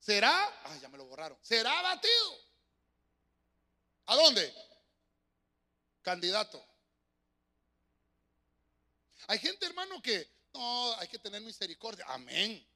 ¿Será? 0.00 0.62
Ay, 0.64 0.80
ya 0.80 0.88
me 0.88 0.98
lo 0.98 1.06
borraron. 1.06 1.38
¿Será 1.42 1.78
abatido? 1.78 2.38
¿A 4.06 4.16
dónde? 4.16 4.54
Candidato. 6.02 6.62
Hay 9.26 9.38
gente, 9.38 9.66
hermano, 9.66 10.00
que 10.02 10.28
no, 10.52 10.94
hay 10.98 11.08
que 11.08 11.18
tener 11.18 11.40
misericordia. 11.42 12.04
Amén. 12.08 12.66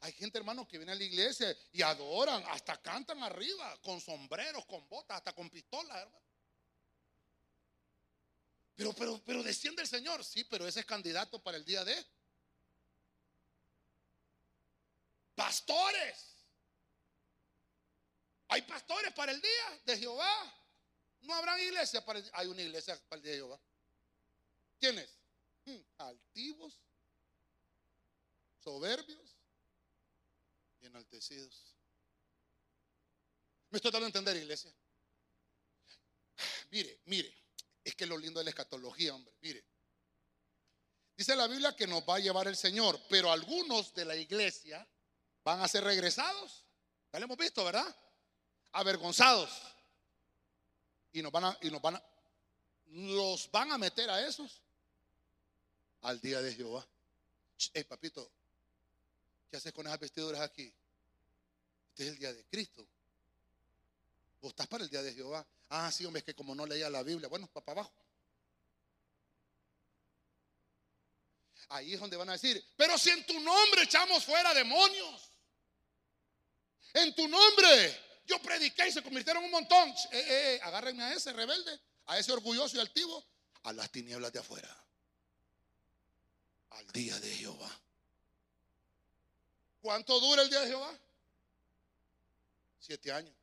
Hay 0.00 0.12
gente, 0.12 0.38
hermano, 0.38 0.66
que 0.66 0.78
viene 0.78 0.92
a 0.92 0.96
la 0.96 1.04
iglesia 1.04 1.56
y 1.72 1.82
adoran, 1.82 2.42
hasta 2.48 2.80
cantan 2.80 3.22
arriba, 3.22 3.78
con 3.82 4.00
sombreros, 4.00 4.66
con 4.66 4.86
botas, 4.88 5.18
hasta 5.18 5.32
con 5.32 5.48
pistolas, 5.48 5.96
hermano. 5.96 6.26
Pero, 8.74 8.92
pero, 8.92 9.22
pero 9.24 9.42
desciende 9.42 9.82
el 9.82 9.88
Señor, 9.88 10.22
sí, 10.22 10.44
pero 10.44 10.66
ese 10.68 10.80
es 10.80 10.86
candidato 10.86 11.42
para 11.42 11.56
el 11.56 11.64
día 11.64 11.82
de 11.82 12.06
pastores. 15.34 16.36
Hay 18.48 18.62
pastores 18.62 19.12
para 19.14 19.32
el 19.32 19.40
día 19.40 19.80
de 19.84 19.98
Jehová. 19.98 20.54
No 21.22 21.34
habrá 21.34 21.60
iglesia 21.60 22.04
para 22.04 22.18
el, 22.18 22.30
hay 22.34 22.46
una 22.48 22.62
iglesia 22.62 23.00
para 23.08 23.16
el 23.16 23.22
día 23.22 23.32
de 23.32 23.38
Jehová. 23.38 23.60
¿Quiénes? 24.78 25.08
Hmm, 25.08 25.15
altivos, 25.98 26.80
soberbios 28.62 29.36
y 30.80 30.86
enaltecidos. 30.86 31.74
Me 33.70 33.78
estoy 33.78 33.90
dando 33.90 34.06
a 34.06 34.08
entender, 34.08 34.36
iglesia. 34.36 34.72
Mire, 36.70 37.00
mire, 37.06 37.34
es 37.82 37.94
que 37.94 38.06
lo 38.06 38.16
lindo 38.16 38.40
de 38.40 38.44
la 38.44 38.50
escatología, 38.50 39.14
hombre, 39.14 39.34
mire. 39.40 39.64
Dice 41.16 41.34
la 41.34 41.46
Biblia 41.46 41.74
que 41.74 41.86
nos 41.86 42.02
va 42.02 42.16
a 42.16 42.20
llevar 42.20 42.46
el 42.46 42.56
Señor, 42.56 43.00
pero 43.08 43.32
algunos 43.32 43.94
de 43.94 44.04
la 44.04 44.16
iglesia 44.16 44.86
van 45.42 45.60
a 45.62 45.68
ser 45.68 45.82
regresados. 45.84 46.64
Ya 47.12 47.18
lo 47.18 47.24
hemos 47.24 47.38
visto, 47.38 47.64
¿verdad? 47.64 47.96
Avergonzados. 48.72 49.50
Y 51.12 51.22
nos 51.22 51.32
van 51.32 51.44
a, 51.44 51.58
y 51.62 51.70
nos 51.70 51.80
van 51.80 51.96
a, 51.96 52.04
los 52.88 53.50
van 53.50 53.72
a 53.72 53.78
meter 53.78 54.10
a 54.10 54.26
esos 54.26 54.62
al 56.06 56.20
día 56.20 56.40
de 56.40 56.54
Jehová. 56.54 56.86
Hey, 57.74 57.82
papito, 57.82 58.30
¿qué 59.50 59.56
haces 59.56 59.72
con 59.72 59.86
esas 59.86 59.98
vestiduras 59.98 60.40
aquí? 60.40 60.72
Este 61.90 62.04
es 62.04 62.08
el 62.10 62.18
día 62.18 62.32
de 62.32 62.44
Cristo. 62.44 62.86
Vos 64.40 64.50
estás 64.50 64.68
para 64.68 64.84
el 64.84 64.90
día 64.90 65.02
de 65.02 65.12
Jehová. 65.12 65.44
Ah, 65.68 65.90
sí, 65.90 66.04
hombre, 66.04 66.20
es 66.20 66.24
que 66.24 66.34
como 66.34 66.54
no 66.54 66.64
leía 66.64 66.88
la 66.88 67.02
Biblia, 67.02 67.28
bueno, 67.28 67.48
para 67.48 67.80
abajo. 67.80 67.92
Ahí 71.70 71.94
es 71.94 71.98
donde 71.98 72.16
van 72.16 72.28
a 72.28 72.34
decir, 72.34 72.64
pero 72.76 72.96
si 72.96 73.10
en 73.10 73.26
tu 73.26 73.40
nombre 73.40 73.82
echamos 73.82 74.24
fuera 74.24 74.54
demonios, 74.54 75.32
en 76.94 77.12
tu 77.16 77.26
nombre 77.26 78.22
yo 78.26 78.40
prediqué 78.40 78.86
y 78.86 78.92
se 78.92 79.02
convirtieron 79.02 79.42
un 79.42 79.50
montón. 79.50 79.88
Eh, 80.12 80.24
eh, 80.28 80.60
agárrenme 80.62 81.02
a 81.02 81.14
ese 81.14 81.32
rebelde, 81.32 81.80
a 82.04 82.16
ese 82.16 82.30
orgulloso 82.30 82.76
y 82.76 82.80
altivo, 82.80 83.26
a 83.64 83.72
las 83.72 83.90
tinieblas 83.90 84.32
de 84.32 84.38
afuera, 84.38 84.85
al 86.76 86.86
día 86.92 87.18
de 87.20 87.30
Jehová. 87.30 87.80
¿Cuánto 89.80 90.18
dura 90.20 90.42
el 90.42 90.50
día 90.50 90.60
de 90.60 90.68
Jehová? 90.68 90.98
Siete 92.78 93.12
años. 93.12 93.34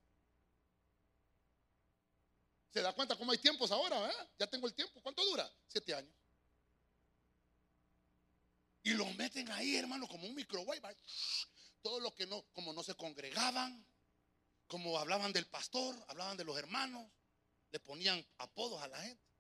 ¿Se 2.74 2.82
da 2.82 2.92
cuenta 2.94 3.16
cómo 3.16 3.32
hay 3.32 3.38
tiempos 3.38 3.72
ahora? 3.72 4.10
Eh? 4.10 4.28
Ya 4.40 4.48
tengo 4.48 4.68
el 4.68 4.74
tiempo. 4.74 5.00
¿Cuánto 5.02 5.24
dura? 5.26 5.50
Siete 5.68 5.94
años. 5.94 6.14
Y 8.84 8.94
lo 8.94 9.06
meten 9.14 9.50
ahí, 9.52 9.78
hermano, 9.78 10.08
como 10.08 10.28
un 10.28 10.36
microwave. 10.36 10.98
Todo 11.82 12.00
lo 12.00 12.14
que 12.14 12.26
no, 12.26 12.44
como 12.54 12.74
no 12.74 12.84
se 12.84 12.96
congregaban, 12.96 13.86
como 14.68 14.98
hablaban 14.98 15.32
del 15.32 15.46
pastor, 15.46 15.96
hablaban 16.08 16.36
de 16.36 16.44
los 16.44 16.58
hermanos, 16.58 17.10
le 17.72 17.80
ponían 17.80 18.26
apodos 18.40 18.82
a 18.82 18.88
la 18.88 19.00
gente. 19.02 19.33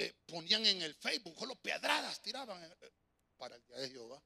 Eh, 0.00 0.14
ponían 0.26 0.64
en 0.64 0.80
el 0.80 0.94
Facebook, 0.94 1.36
solo 1.36 1.56
pedradas 1.56 2.22
tiraban 2.22 2.62
eh, 2.62 2.92
para 3.36 3.56
el 3.56 3.66
día 3.66 3.78
de 3.78 3.90
Jehová. 3.90 4.22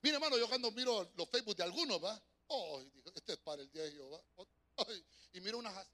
Mira, 0.00 0.16
hermano, 0.16 0.38
yo 0.38 0.48
cuando 0.48 0.70
miro 0.70 1.12
los 1.14 1.28
Facebook 1.28 1.56
de 1.56 1.64
algunos, 1.64 2.02
va, 2.02 2.18
oh, 2.46 2.82
este 3.14 3.34
es 3.34 3.38
para 3.40 3.60
el 3.60 3.70
día 3.70 3.82
de 3.82 3.92
Jehová. 3.92 4.22
y 5.34 5.40
miro 5.42 5.58
unas. 5.58 5.86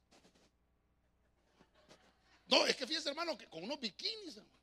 No, 2.47 2.65
es 2.69 2.77
que 2.77 2.87
fíjese, 2.87 3.09
hermano, 3.09 3.37
que 3.37 3.49
con 3.49 3.65
unos 3.65 3.81
bikinis, 3.81 4.37
hermano. 4.37 4.61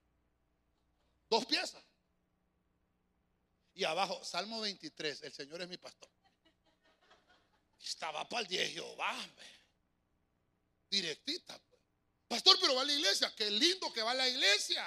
Dos 1.29 1.45
piezas. 1.45 1.83
Y 3.73 3.83
abajo, 3.83 4.23
Salmo 4.23 4.61
23, 4.61 5.23
el 5.23 5.33
Señor 5.33 5.61
es 5.61 5.67
mi 5.67 5.77
pastor. 5.77 6.09
Estaba 7.81 8.29
para 8.29 8.43
el 8.43 8.47
día 8.47 8.61
de 8.61 8.69
Jehová, 8.69 9.13
directita. 10.89 11.59
Pastor, 12.27 12.57
pero 12.59 12.75
va 12.75 12.81
a 12.81 12.85
la 12.85 12.93
iglesia. 12.93 13.33
Qué 13.35 13.49
lindo 13.51 13.91
que 13.93 14.01
va 14.01 14.11
a 14.11 14.15
la 14.15 14.27
iglesia. 14.27 14.85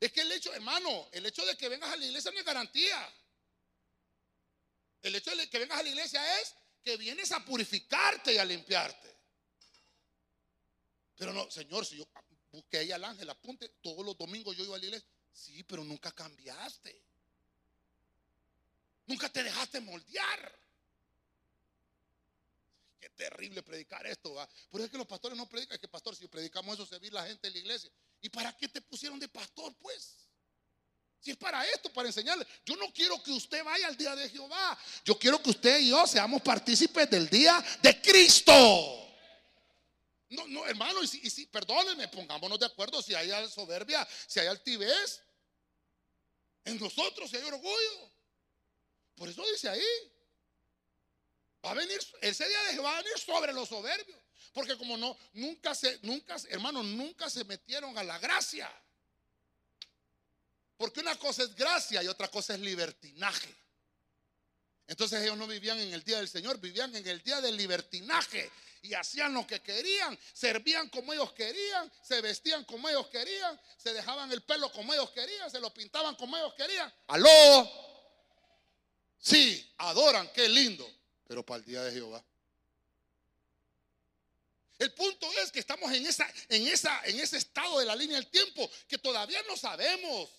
Es 0.00 0.12
que 0.12 0.20
el 0.20 0.32
hecho, 0.32 0.52
hermano, 0.54 1.08
el 1.12 1.26
hecho 1.26 1.44
de 1.44 1.56
que 1.56 1.68
vengas 1.68 1.90
a 1.90 1.96
la 1.96 2.04
iglesia 2.04 2.30
no 2.30 2.38
es 2.38 2.44
garantía. 2.44 3.14
El 5.02 5.14
hecho 5.14 5.34
de 5.34 5.48
que 5.48 5.58
vengas 5.58 5.78
a 5.78 5.82
la 5.82 5.88
iglesia 5.88 6.40
es 6.40 6.54
que 6.82 6.96
vienes 6.96 7.32
a 7.32 7.44
purificarte 7.44 8.32
y 8.34 8.38
a 8.38 8.44
limpiarte. 8.44 9.16
Pero 11.16 11.32
no, 11.32 11.50
Señor, 11.50 11.84
si 11.84 11.96
yo 11.96 12.08
busqué 12.52 12.78
ahí 12.78 12.92
al 12.92 13.04
ángel, 13.04 13.28
apunte, 13.28 13.68
todos 13.80 14.04
los 14.04 14.16
domingos 14.16 14.56
yo 14.56 14.64
iba 14.64 14.76
a 14.76 14.78
la 14.78 14.86
iglesia. 14.86 15.08
Sí, 15.32 15.62
pero 15.64 15.84
nunca 15.84 16.12
cambiaste. 16.12 17.04
Nunca 19.06 19.28
te 19.28 19.42
dejaste 19.42 19.80
moldear. 19.80 20.67
Qué 23.00 23.08
terrible 23.10 23.62
predicar 23.62 24.06
esto. 24.06 24.34
¿va? 24.34 24.48
Por 24.70 24.80
eso 24.80 24.86
es 24.86 24.90
que 24.90 24.98
los 24.98 25.06
pastores 25.06 25.36
no 25.36 25.48
predican. 25.48 25.74
Es 25.74 25.80
que, 25.80 25.88
pastor, 25.88 26.16
si 26.16 26.26
predicamos 26.26 26.74
eso, 26.74 26.86
se 26.86 27.10
la 27.10 27.26
gente 27.26 27.46
en 27.46 27.52
la 27.52 27.58
iglesia. 27.58 27.90
¿Y 28.20 28.28
para 28.28 28.56
qué 28.56 28.68
te 28.68 28.80
pusieron 28.80 29.18
de 29.18 29.28
pastor, 29.28 29.74
pues? 29.78 30.28
Si 31.20 31.30
es 31.32 31.36
para 31.36 31.64
esto, 31.66 31.92
para 31.92 32.08
enseñarle. 32.08 32.46
Yo 32.64 32.76
no 32.76 32.92
quiero 32.92 33.22
que 33.22 33.32
usted 33.32 33.64
vaya 33.64 33.88
al 33.88 33.96
día 33.96 34.14
de 34.14 34.28
Jehová. 34.28 34.78
Yo 35.04 35.18
quiero 35.18 35.42
que 35.42 35.50
usted 35.50 35.80
y 35.80 35.90
yo 35.90 36.06
seamos 36.06 36.42
partícipes 36.42 37.10
del 37.10 37.28
día 37.28 37.64
de 37.82 38.00
Cristo. 38.00 38.52
No, 40.30 40.46
no, 40.46 40.66
hermano, 40.66 41.02
y 41.02 41.08
si, 41.08 41.20
y 41.22 41.30
si 41.30 41.46
perdónenme, 41.46 42.06
pongámonos 42.08 42.58
de 42.58 42.66
acuerdo 42.66 43.00
si 43.02 43.14
hay 43.14 43.30
soberbia, 43.48 44.06
si 44.26 44.40
hay 44.40 44.46
altivez. 44.46 45.22
En 46.64 46.78
nosotros 46.78 47.30
si 47.30 47.36
hay 47.36 47.44
orgullo. 47.44 48.12
Por 49.16 49.28
eso 49.28 49.42
dice 49.52 49.68
ahí. 49.68 49.82
Va 51.68 51.72
a 51.72 51.74
venir, 51.74 52.00
ese 52.22 52.48
día 52.48 52.62
de 52.62 52.72
Jehová 52.72 52.92
va 52.92 52.98
a 52.98 53.02
venir 53.02 53.18
sobre 53.18 53.52
los 53.52 53.68
soberbios. 53.68 54.18
Porque 54.54 54.78
como 54.78 54.96
no, 54.96 55.14
nunca 55.34 55.74
se, 55.74 55.98
nunca, 56.00 56.36
hermano, 56.48 56.82
nunca 56.82 57.28
se 57.28 57.44
metieron 57.44 57.96
a 57.98 58.02
la 58.02 58.18
gracia. 58.18 58.72
Porque 60.78 61.00
una 61.00 61.14
cosa 61.18 61.42
es 61.42 61.54
gracia 61.54 62.02
y 62.02 62.08
otra 62.08 62.28
cosa 62.28 62.54
es 62.54 62.60
libertinaje. 62.60 63.54
Entonces 64.86 65.22
ellos 65.22 65.36
no 65.36 65.46
vivían 65.46 65.78
en 65.78 65.92
el 65.92 66.02
día 66.02 66.16
del 66.16 66.28
Señor, 66.28 66.58
vivían 66.58 66.96
en 66.96 67.06
el 67.06 67.22
día 67.22 67.42
del 67.42 67.54
libertinaje. 67.54 68.50
Y 68.80 68.94
hacían 68.94 69.34
lo 69.34 69.46
que 69.46 69.60
querían, 69.60 70.18
servían 70.32 70.88
como 70.88 71.12
ellos 71.12 71.32
querían, 71.32 71.92
se 72.00 72.22
vestían 72.22 72.64
como 72.64 72.88
ellos 72.88 73.08
querían, 73.08 73.60
se 73.76 73.92
dejaban 73.92 74.32
el 74.32 74.40
pelo 74.42 74.72
como 74.72 74.94
ellos 74.94 75.10
querían, 75.10 75.50
se 75.50 75.60
lo 75.60 75.74
pintaban 75.74 76.14
como 76.14 76.34
ellos 76.38 76.54
querían. 76.54 76.90
Aló. 77.08 77.70
Sí, 79.18 79.74
adoran, 79.76 80.32
qué 80.32 80.48
lindo. 80.48 80.97
Pero 81.28 81.46
para 81.46 81.58
el 81.58 81.64
día 81.64 81.82
de 81.84 81.92
Jehová. 81.92 82.24
El 84.78 84.92
punto 84.94 85.30
es 85.40 85.52
que 85.52 85.60
estamos 85.60 85.92
en, 85.92 86.06
esa, 86.06 86.28
en, 86.48 86.66
esa, 86.66 87.00
en 87.04 87.20
ese 87.20 87.36
estado 87.36 87.78
de 87.78 87.84
la 87.84 87.94
línea 87.94 88.16
del 88.16 88.28
tiempo 88.28 88.68
que 88.88 88.98
todavía 88.98 89.40
no 89.48 89.56
sabemos 89.56 90.30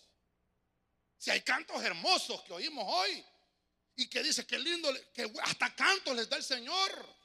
si 1.18 1.30
hay 1.30 1.42
cantos 1.42 1.82
hermosos 1.84 2.42
que 2.44 2.54
oímos 2.54 2.86
hoy 2.88 3.24
y 3.98 4.08
que 4.08 4.24
dice 4.24 4.48
que 4.48 4.58
lindo, 4.58 4.94
que 5.14 5.32
hasta 5.44 5.76
cantos 5.76 6.16
les 6.16 6.30
da 6.30 6.38
el 6.38 6.44
Señor. 6.44 7.20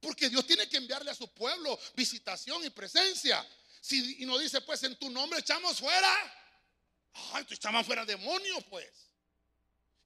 Porque 0.00 0.28
Dios 0.28 0.46
tiene 0.46 0.68
que 0.68 0.78
enviarle 0.78 1.10
a 1.10 1.14
su 1.14 1.28
pueblo 1.28 1.78
visitación 1.94 2.64
y 2.64 2.70
presencia. 2.70 3.46
Si, 3.80 4.22
y 4.22 4.26
no 4.26 4.36
dice, 4.38 4.60
pues 4.62 4.82
en 4.82 4.96
tu 4.96 5.08
nombre 5.10 5.38
echamos 5.38 5.78
fuera. 5.78 6.12
Ay, 7.32 7.44
tú 7.44 7.54
echaban 7.54 7.84
fuera 7.84 8.04
demonios, 8.04 8.64
pues. 8.68 9.09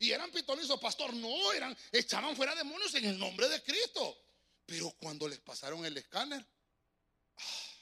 Y 0.05 0.13
eran 0.13 0.31
pitonizos, 0.31 0.79
pastor. 0.79 1.15
No, 1.15 1.51
eran, 1.53 1.75
echaban 1.91 2.37
fuera 2.37 2.55
demonios 2.55 2.95
en 2.95 3.07
el 3.07 3.19
nombre 3.19 3.49
de 3.49 3.63
Cristo. 3.63 4.19
Pero 4.67 4.91
cuando 4.99 5.27
les 5.27 5.41
pasaron 5.41 5.83
el 5.87 5.97
escáner, 5.97 6.47
ah, 7.39 7.73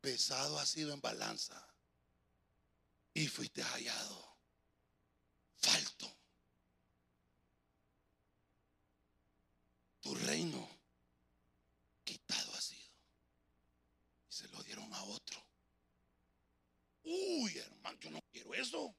pesado 0.00 0.56
ha 0.60 0.64
sido 0.64 0.94
en 0.94 1.00
balanza. 1.00 1.60
Y 3.12 3.26
fuiste 3.26 3.60
hallado. 3.60 4.38
Falto. 5.56 6.16
Tu 10.02 10.14
reino 10.14 10.68
quitado 12.04 12.54
ha 12.54 12.60
sido. 12.60 12.92
Y 14.28 14.32
se 14.32 14.46
lo 14.46 14.62
dieron 14.62 14.94
a 14.94 15.02
otro. 15.02 15.44
Uy, 17.02 17.58
hermano, 17.58 17.98
yo 17.98 18.10
no 18.10 18.22
quiero 18.30 18.54
eso. 18.54 18.94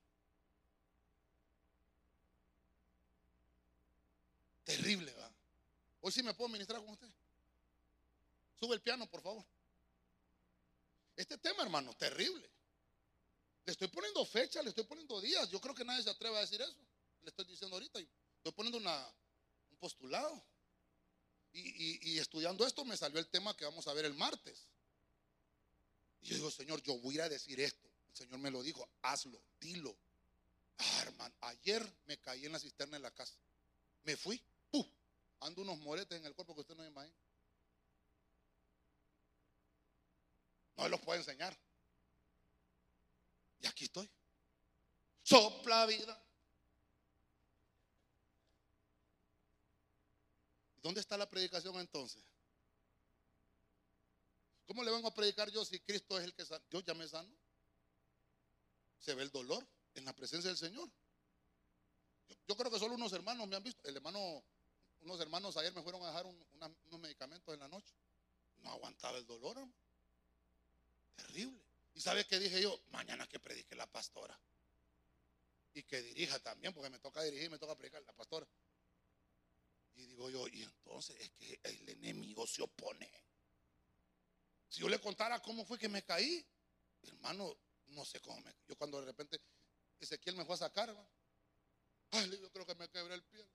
Terrible, 4.67 5.13
va. 5.13 5.31
Hoy 6.01 6.11
sí 6.11 6.21
me 6.21 6.33
puedo 6.33 6.49
ministrar 6.49 6.81
con 6.81 6.89
usted. 6.89 7.07
Sube 8.59 8.75
el 8.75 8.81
piano, 8.81 9.09
por 9.09 9.21
favor. 9.21 9.45
Este 11.15 11.37
tema, 11.37 11.63
hermano, 11.63 11.95
terrible. 11.95 12.49
Le 13.65 13.71
estoy 13.71 13.87
poniendo 13.87 14.25
fecha, 14.25 14.61
le 14.61 14.69
estoy 14.69 14.83
poniendo 14.83 15.21
días. 15.21 15.49
Yo 15.49 15.61
creo 15.61 15.73
que 15.73 15.85
nadie 15.85 16.03
se 16.03 16.09
atreve 16.09 16.37
a 16.37 16.41
decir 16.41 16.61
eso. 16.61 16.75
Le 17.21 17.29
estoy 17.29 17.45
diciendo 17.45 17.77
ahorita. 17.77 17.97
Estoy 17.99 18.51
poniendo 18.51 18.77
un 18.77 19.77
postulado. 19.77 20.43
Y, 21.53 22.11
y- 22.11 22.19
estudiando 22.19 22.67
esto 22.67 22.83
me 22.83 22.97
salió 22.97 23.19
el 23.19 23.27
tema 23.27 23.55
que 23.55 23.63
vamos 23.63 23.87
a 23.87 23.93
ver 23.93 24.03
el 24.03 24.13
martes. 24.15 24.67
Y 26.19 26.27
yo 26.27 26.35
digo, 26.35 26.51
Señor, 26.51 26.83
yo 26.83 26.97
voy 26.99 27.19
a 27.19 27.23
a 27.23 27.29
decir 27.29 27.61
esto. 27.61 27.87
El 28.09 28.15
Señor 28.17 28.39
me 28.39 28.51
lo 28.51 28.61
dijo, 28.61 28.87
hazlo, 29.01 29.41
dilo. 29.61 29.95
Ah, 30.77 30.99
hermano, 31.03 31.33
ayer 31.41 31.89
me 32.05 32.17
caí 32.19 32.45
en 32.45 32.51
la 32.51 32.59
cisterna 32.59 32.97
en 32.97 33.03
la 33.03 33.11
casa. 33.11 33.33
Me 34.03 34.17
fui. 34.17 34.41
Ando 35.39 35.61
unos 35.61 35.77
moretes 35.79 36.17
en 36.17 36.25
el 36.25 36.33
cuerpo 36.33 36.55
que 36.55 36.61
usted 36.61 36.75
no 36.75 36.85
imagina. 36.85 37.15
No 40.77 40.89
los 40.89 41.01
puedo 41.01 41.19
enseñar. 41.19 41.57
Y 43.59 43.67
aquí 43.67 43.85
estoy. 43.85 44.09
Sopla 45.23 45.85
vida. 45.85 46.23
¿Y 50.75 50.81
¿Dónde 50.81 51.01
está 51.01 51.17
la 51.17 51.29
predicación 51.29 51.75
entonces? 51.79 52.23
¿Cómo 54.67 54.83
le 54.83 54.91
vengo 54.91 55.07
a 55.07 55.13
predicar 55.13 55.49
yo 55.49 55.63
si 55.63 55.79
Cristo 55.79 56.17
es 56.19 56.25
el 56.25 56.33
que 56.33 56.45
sana? 56.45 56.63
Yo 56.69 56.81
ya 56.81 56.93
me 56.93 57.07
sano. 57.07 57.33
Se 58.99 59.15
ve 59.15 59.23
el 59.23 59.31
dolor 59.31 59.65
en 59.95 60.05
la 60.05 60.13
presencia 60.13 60.49
del 60.49 60.57
Señor. 60.57 60.89
Yo 62.47 62.55
creo 62.55 62.69
que 62.69 62.79
solo 62.79 62.95
unos 62.95 63.13
hermanos 63.13 63.47
me 63.47 63.55
han 63.55 63.63
visto. 63.63 63.87
El 63.87 63.95
hermano, 63.95 64.43
unos 65.07 65.21
hermanos 65.21 65.55
ayer 65.55 65.73
me 65.73 65.81
fueron 65.81 66.03
a 66.03 66.07
dejar 66.07 66.25
unos 66.25 66.99
medicamentos 66.99 67.53
en 67.53 67.61
la 67.61 67.69
noche. 67.69 67.95
No 68.57 68.71
aguantaba 68.71 69.17
el 69.17 69.25
dolor, 69.25 69.57
hermano. 69.57 69.73
Terrible. 71.15 71.61
¿Y 71.95 72.01
sabe 72.01 72.25
qué 72.25 72.37
dije 72.39 72.61
yo? 72.61 72.77
Mañana 72.91 73.25
que 73.27 73.39
predique 73.39 73.73
la 73.75 73.87
pastora. 73.87 74.37
Y 75.73 75.83
que 75.83 76.01
dirija 76.01 76.39
también, 76.39 76.73
porque 76.73 76.89
me 76.89 76.99
toca 76.99 77.23
dirigir, 77.23 77.49
me 77.49 77.57
toca 77.57 77.75
predicar 77.75 78.03
la 78.03 78.11
pastora. 78.11 78.45
Y 79.95 80.05
digo 80.07 80.29
yo, 80.29 80.45
y 80.49 80.63
entonces 80.63 81.15
es 81.21 81.31
que 81.31 81.59
el 81.63 81.89
enemigo 81.89 82.45
se 82.45 82.61
opone. 82.61 83.09
Si 84.67 84.81
yo 84.81 84.89
le 84.89 84.99
contara 84.99 85.41
cómo 85.41 85.65
fue 85.65 85.79
que 85.79 85.87
me 85.87 86.03
caí, 86.03 86.45
hermano, 87.03 87.55
no 87.87 88.03
sé 88.03 88.19
cómo 88.19 88.41
me. 88.41 88.53
Yo 88.67 88.75
cuando 88.75 88.99
de 88.99 89.05
repente 89.05 89.39
Ezequiel 90.01 90.35
me 90.35 90.43
fue 90.43 90.55
a 90.55 90.59
sacar. 90.59 90.93
Ay, 92.11 92.29
yo 92.41 92.51
creo 92.51 92.65
que 92.65 92.75
me 92.75 92.89
quebré 92.89 93.15
el 93.15 93.23
pie. 93.23 93.47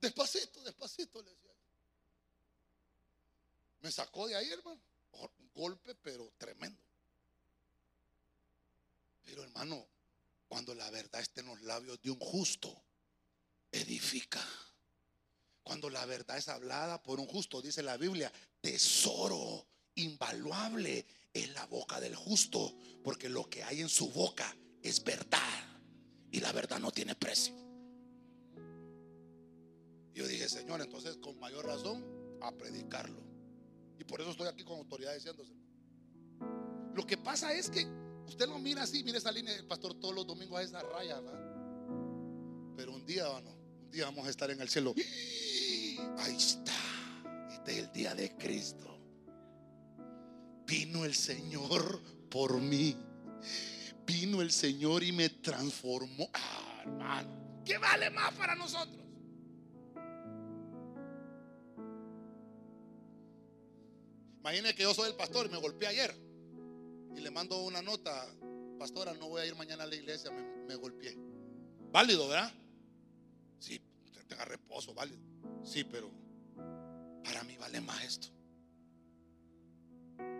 Despacito, 0.00 0.62
despacito, 0.62 1.22
le 1.22 1.30
decía. 1.30 1.50
Me 3.80 3.90
sacó 3.90 4.26
de 4.26 4.36
ahí, 4.36 4.50
hermano. 4.50 4.80
Un 5.12 5.50
golpe, 5.54 5.94
pero 5.94 6.30
tremendo. 6.36 6.78
Pero 9.24 9.44
hermano, 9.44 9.86
cuando 10.48 10.74
la 10.74 10.90
verdad 10.90 11.22
está 11.22 11.40
en 11.40 11.46
los 11.46 11.62
labios 11.62 12.00
de 12.02 12.10
un 12.10 12.18
justo, 12.18 12.82
edifica. 13.72 14.46
Cuando 15.62 15.88
la 15.88 16.04
verdad 16.04 16.36
es 16.36 16.48
hablada 16.48 17.02
por 17.02 17.18
un 17.18 17.26
justo, 17.26 17.62
dice 17.62 17.82
la 17.82 17.96
Biblia, 17.96 18.30
tesoro 18.60 19.66
invaluable 19.94 21.06
es 21.32 21.48
la 21.50 21.64
boca 21.66 22.00
del 22.00 22.14
justo, 22.14 22.76
porque 23.02 23.30
lo 23.30 23.48
que 23.48 23.62
hay 23.62 23.80
en 23.80 23.88
su 23.88 24.10
boca 24.10 24.54
es 24.82 25.02
verdad 25.02 25.73
y 26.34 26.40
la 26.40 26.50
verdad 26.50 26.80
no 26.80 26.90
tiene 26.90 27.14
precio. 27.14 27.54
Yo 30.14 30.26
dije, 30.26 30.48
Señor, 30.48 30.80
entonces 30.80 31.16
con 31.18 31.38
mayor 31.38 31.64
razón 31.64 32.04
a 32.42 32.50
predicarlo. 32.50 33.22
Y 34.00 34.04
por 34.04 34.20
eso 34.20 34.30
estoy 34.30 34.48
aquí 34.48 34.64
con 34.64 34.78
autoridad 34.78 35.14
diciéndose. 35.14 35.52
Lo 36.92 37.06
que 37.06 37.16
pasa 37.16 37.54
es 37.54 37.70
que 37.70 37.86
usted 38.26 38.48
lo 38.48 38.58
mira 38.58 38.82
así, 38.82 39.04
mire 39.04 39.18
esa 39.18 39.30
línea 39.30 39.54
del 39.54 39.68
pastor 39.68 39.94
todos 39.94 40.12
los 40.12 40.26
domingos 40.26 40.58
a 40.58 40.62
esa 40.64 40.82
raya, 40.82 41.20
¿va? 41.20 42.74
Pero 42.76 42.94
un 42.94 43.06
día, 43.06 43.26
no, 43.40 43.50
un 43.84 43.90
día 43.92 44.06
vamos 44.06 44.26
a 44.26 44.30
estar 44.30 44.50
en 44.50 44.60
el 44.60 44.68
cielo. 44.68 44.92
Ahí 46.18 46.36
está. 46.36 46.74
Este 47.52 47.72
es 47.74 47.78
el 47.78 47.92
día 47.92 48.12
de 48.12 48.36
Cristo. 48.36 48.98
Vino 50.66 51.04
el 51.04 51.14
Señor 51.14 52.02
por 52.28 52.60
mí. 52.60 52.96
Vino 54.06 54.42
el 54.42 54.50
Señor 54.50 55.02
y 55.02 55.12
me 55.12 55.28
transformó. 55.28 56.28
Ah, 56.32 56.82
hermano, 56.82 57.62
¿qué 57.64 57.78
vale 57.78 58.10
más 58.10 58.32
para 58.34 58.54
nosotros? 58.54 59.02
Imagine 64.40 64.74
que 64.74 64.82
yo 64.82 64.92
soy 64.92 65.08
el 65.08 65.16
pastor 65.16 65.46
y 65.46 65.48
me 65.48 65.58
golpeé 65.58 65.88
ayer. 65.88 66.14
Y 67.16 67.20
le 67.20 67.30
mando 67.30 67.62
una 67.62 67.80
nota, 67.80 68.26
pastora, 68.78 69.14
no 69.14 69.28
voy 69.28 69.40
a 69.40 69.46
ir 69.46 69.56
mañana 69.56 69.84
a 69.84 69.86
la 69.86 69.94
iglesia, 69.94 70.30
me, 70.30 70.42
me 70.66 70.74
golpeé. 70.74 71.16
Válido, 71.90 72.28
¿verdad? 72.28 72.52
Sí, 73.58 73.80
tenga 74.28 74.44
reposo, 74.44 74.92
válido. 74.92 75.18
Sí, 75.62 75.84
pero 75.84 76.10
para 77.22 77.42
mí 77.44 77.56
vale 77.56 77.80
más 77.80 78.04
esto. 78.04 78.28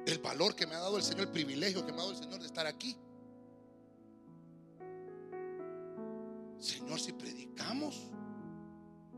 El 0.06 0.18
valor 0.18 0.54
que 0.54 0.66
me 0.66 0.74
ha 0.74 0.80
dado 0.80 0.98
el 0.98 1.02
Señor, 1.02 1.22
el 1.22 1.30
privilegio 1.30 1.84
que 1.86 1.92
me 1.92 1.98
ha 1.98 2.02
dado 2.02 2.10
el 2.10 2.18
Señor 2.18 2.40
de 2.40 2.46
estar 2.46 2.66
aquí. 2.66 2.96
Señor, 6.58 7.00
si 7.00 7.12
predicamos, 7.12 8.10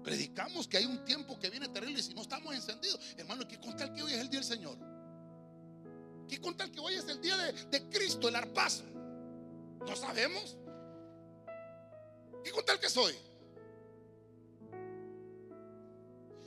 predicamos 0.03 0.67
que 0.67 0.79
hay 0.79 0.87
un 0.87 1.05
tiempo 1.05 1.39
que 1.39 1.51
viene 1.51 1.69
terrible 1.69 2.01
y 2.01 2.03
si 2.03 2.15
no 2.15 2.23
estamos 2.23 2.55
encendidos, 2.55 3.01
hermano, 3.17 3.47
¿qué 3.47 3.59
contar 3.59 3.93
que 3.93 4.03
hoy 4.03 4.13
es 4.13 4.21
el 4.21 4.31
día 4.31 4.41
del 4.41 4.49
Señor? 4.49 4.79
¿Qué 6.29 6.41
contar 6.41 6.71
que 6.71 6.81
hoy 6.81 6.95
es 6.95 7.07
el 7.09 7.21
día 7.21 7.37
de, 7.37 7.53
de 7.53 7.89
Cristo, 7.89 8.29
el 8.29 8.37
arpazo? 8.37 8.85
¿No 9.87 9.95
sabemos? 9.95 10.57
¿Qué 12.43 12.51
contar 12.51 12.79
que 12.81 12.89
soy? 12.89 13.15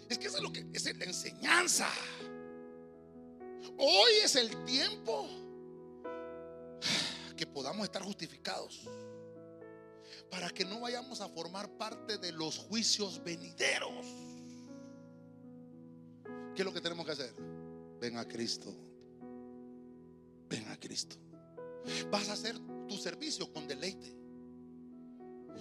Es 0.09 0.17
que 0.17 0.27
eso 0.27 0.37
es 0.37 0.43
lo 0.43 0.51
que 0.51 0.65
es 0.73 0.97
la 0.97 1.05
enseñanza. 1.05 1.87
Hoy 3.77 4.11
es 4.23 4.35
el 4.35 4.65
tiempo 4.65 5.27
que 7.37 7.45
podamos 7.45 7.85
estar 7.85 8.01
justificados 8.01 8.81
para 10.29 10.49
que 10.49 10.65
no 10.65 10.79
vayamos 10.79 11.21
a 11.21 11.29
formar 11.29 11.69
parte 11.77 12.17
de 12.17 12.31
los 12.31 12.57
juicios 12.57 13.23
venideros. 13.23 14.05
¿Qué 16.55 16.61
es 16.61 16.65
lo 16.65 16.73
que 16.73 16.81
tenemos 16.81 17.05
que 17.05 17.11
hacer? 17.13 17.33
Ven 17.99 18.17
a 18.17 18.27
Cristo. 18.27 18.75
Ven 20.49 20.67
a 20.69 20.79
Cristo. 20.79 21.15
Vas 22.11 22.29
a 22.29 22.33
hacer 22.33 22.57
tu 22.87 22.97
servicio 22.97 23.51
con 23.53 23.67
deleite. 23.67 24.15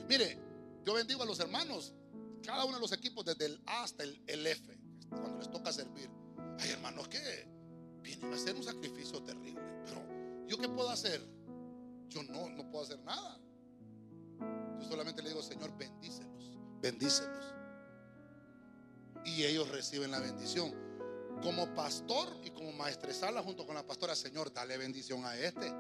Mire, 0.09 0.39
yo 0.85 0.94
bendigo 0.94 1.22
a 1.22 1.26
los 1.26 1.39
hermanos, 1.40 1.94
cada 2.43 2.64
uno 2.64 2.76
de 2.76 2.80
los 2.80 2.93
equipos, 2.93 3.24
desde 3.24 3.47
el 3.47 3.62
A 3.66 3.85
hasta 3.85 4.05
el, 4.05 4.47
F, 4.47 4.78
cuando 5.10 5.39
les 5.39 5.51
toca 5.51 5.72
servir. 5.72 6.10
Hay 6.59 6.70
hermanos 6.70 7.09
que 7.09 7.47
vienen 8.02 8.32
a 8.32 8.36
hacer 8.36 8.56
un 8.56 8.64
sacrificio 8.64 9.22
terrible. 9.22 9.60
Pero, 9.85 10.02
¿yo 10.47 10.56
qué 10.56 10.68
puedo 10.68 10.89
hacer? 10.89 11.20
Yo 12.09 12.22
no, 12.22 12.48
no 12.48 12.70
puedo 12.70 12.85
hacer 12.85 12.98
nada. 13.01 13.39
Yo 14.81 14.89
solamente 14.89 15.23
le 15.23 15.31
digo, 15.31 15.43
Señor, 15.43 15.77
bendícelos, 15.77 16.59
bendícelos. 16.81 17.55
Y 19.25 19.45
ellos 19.45 19.69
reciben 19.69 20.11
la 20.11 20.21
bendición. 20.21 20.75
Como 21.43 21.73
pastor 21.73 22.29
y 22.45 22.51
como 22.51 22.73
maestresala 22.73 23.43
junto 23.43 23.65
con 23.65 23.75
la 23.77 23.87
pastora, 23.87 24.17
Señor, 24.17 24.53
dale 24.53 24.77
bendición 24.77 25.25
a 25.25 25.37
este. 25.37 25.73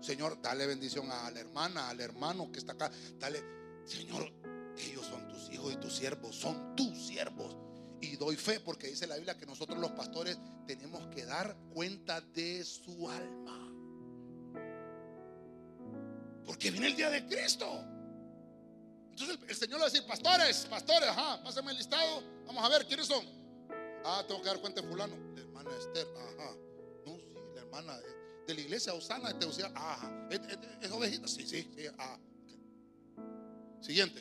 Señor, 0.00 0.40
dale 0.40 0.66
bendición 0.66 1.10
a 1.10 1.30
la 1.30 1.40
hermana, 1.40 1.88
al 1.88 2.00
hermano 2.00 2.50
que 2.50 2.58
está 2.58 2.72
acá. 2.72 2.90
Dale, 3.18 3.42
Señor, 3.84 4.32
ellos 4.78 5.06
son 5.06 5.28
tus 5.28 5.50
hijos 5.50 5.72
y 5.72 5.76
tus 5.76 5.96
siervos, 5.96 6.34
son 6.36 6.74
tus 6.74 7.06
siervos. 7.06 7.56
Y 8.00 8.16
doy 8.16 8.36
fe 8.36 8.60
porque 8.60 8.88
dice 8.88 9.06
la 9.06 9.16
Biblia 9.16 9.36
que 9.36 9.46
nosotros 9.46 9.78
los 9.78 9.92
pastores 9.92 10.38
tenemos 10.66 11.06
que 11.08 11.24
dar 11.24 11.56
cuenta 11.72 12.20
de 12.20 12.64
su 12.64 13.08
alma. 13.08 13.60
Porque 16.44 16.70
viene 16.70 16.88
el 16.88 16.96
día 16.96 17.10
de 17.10 17.26
Cristo. 17.26 17.66
Entonces 19.14 19.38
el, 19.48 19.54
Señor 19.54 19.78
le 19.78 19.84
va 19.84 19.86
a 19.86 19.90
decir, 19.90 20.04
pastores, 20.08 20.66
pastores, 20.66 21.08
ajá, 21.08 21.40
pásenme 21.44 21.70
el 21.70 21.76
listado. 21.76 22.20
Vamos 22.46 22.64
a 22.64 22.68
ver, 22.68 22.84
¿quiénes 22.84 23.06
son? 23.06 23.24
Ah, 24.04 24.24
tengo 24.26 24.42
que 24.42 24.48
dar 24.48 24.60
cuenta 24.60 24.82
de 24.82 24.88
fulano. 24.88 25.16
La 25.36 25.40
hermana 25.40 25.70
Esther, 25.78 26.08
ajá. 26.16 26.56
No, 27.06 27.16
sí, 27.16 27.32
la 27.54 27.60
hermana 27.60 27.96
de, 28.48 28.54
la 28.54 28.60
iglesia 28.60 28.92
Osana 28.92 29.32
de 29.32 29.38
Teucía, 29.38 29.70
ajá. 29.72 30.26
¿Es, 30.30 30.40
es, 30.80 30.90
ovejita? 30.90 31.28
Sí, 31.28 31.46
sí, 31.46 31.70
sí, 31.76 31.86
ajá. 31.96 32.18
Siguiente. 33.80 34.20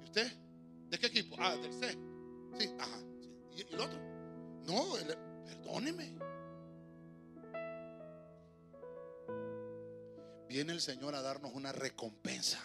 ¿Y 0.00 0.04
usted? 0.04 0.32
¿De 0.88 0.98
qué 0.98 1.06
equipo? 1.06 1.36
Ah, 1.38 1.54
del 1.54 1.72
C. 1.72 1.96
Sí, 2.58 2.74
ajá. 2.80 2.98
¿Y, 3.56 3.60
el 3.72 3.80
otro? 3.80 4.00
No, 4.66 4.94
perdóneme. 5.44 6.12
Viene 10.48 10.72
el 10.72 10.80
Señor 10.80 11.14
a 11.14 11.22
darnos 11.22 11.54
una 11.54 11.70
recompensa. 11.70 12.58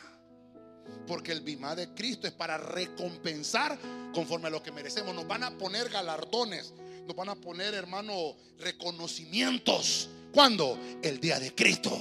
Porque 1.06 1.32
el 1.32 1.42
bimá 1.42 1.76
de 1.76 1.94
Cristo 1.94 2.28
es 2.28 2.34
para 2.34 2.58
recompensar 2.58 3.78
conforme 4.14 4.48
a 4.48 4.52
lo 4.52 4.62
que 4.62 4.72
merecemos. 4.72 5.16
Nos 5.16 5.28
van 5.28 5.44
a 5.44 5.58
poner 5.58 5.90
galardones. 5.90 6.74
Nos 7.06 7.16
van 7.16 7.30
a 7.30 7.36
poner, 7.36 7.74
hermano, 7.74 8.36
reconocimientos. 8.58 10.10
¿Cuándo? 10.34 10.78
El 11.02 11.20
día 11.20 11.40
de 11.40 11.56
Cristo. 11.56 11.98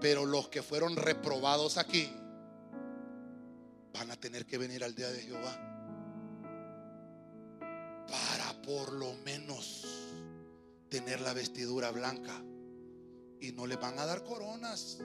Pero 0.00 0.26
los 0.26 0.48
que 0.48 0.62
fueron 0.62 0.96
reprobados 0.96 1.78
aquí 1.78 2.10
van 3.94 4.10
a 4.10 4.16
tener 4.16 4.46
que 4.46 4.58
venir 4.58 4.84
al 4.84 4.94
día 4.94 5.10
de 5.10 5.22
Jehová 5.22 5.68
para 8.12 8.60
por 8.62 8.92
lo 8.92 9.14
menos 9.24 9.86
tener 10.88 11.20
la 11.20 11.32
vestidura 11.32 11.90
blanca. 11.90 12.42
Y 13.40 13.52
no 13.52 13.66
les 13.66 13.80
van 13.80 13.98
a 13.98 14.06
dar 14.06 14.22
coronas 14.22 14.98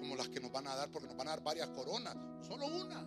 como 0.00 0.16
las 0.16 0.28
que 0.28 0.40
nos 0.40 0.50
van 0.50 0.66
a 0.66 0.74
dar, 0.74 0.90
porque 0.90 1.06
nos 1.06 1.16
van 1.16 1.28
a 1.28 1.30
dar 1.32 1.42
varias 1.42 1.68
coronas, 1.68 2.16
solo 2.46 2.66
una. 2.66 3.02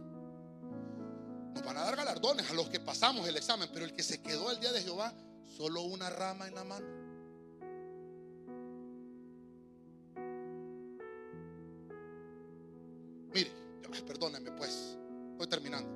Nos 1.53 1.63
van 1.63 1.77
a 1.77 1.81
dar 1.81 1.95
galardones 1.95 2.49
a 2.49 2.53
los 2.53 2.69
que 2.69 2.79
pasamos 2.79 3.27
el 3.27 3.35
examen, 3.35 3.69
pero 3.73 3.83
el 3.83 3.93
que 3.93 4.03
se 4.03 4.21
quedó 4.21 4.51
el 4.51 4.59
día 4.59 4.71
de 4.71 4.81
Jehová, 4.81 5.13
solo 5.57 5.81
una 5.81 6.09
rama 6.09 6.47
en 6.47 6.55
la 6.55 6.63
mano. 6.63 6.87
Mire, 13.33 13.51
perdónenme 14.07 14.51
pues, 14.51 14.97
estoy 15.31 15.47
terminando. 15.47 15.89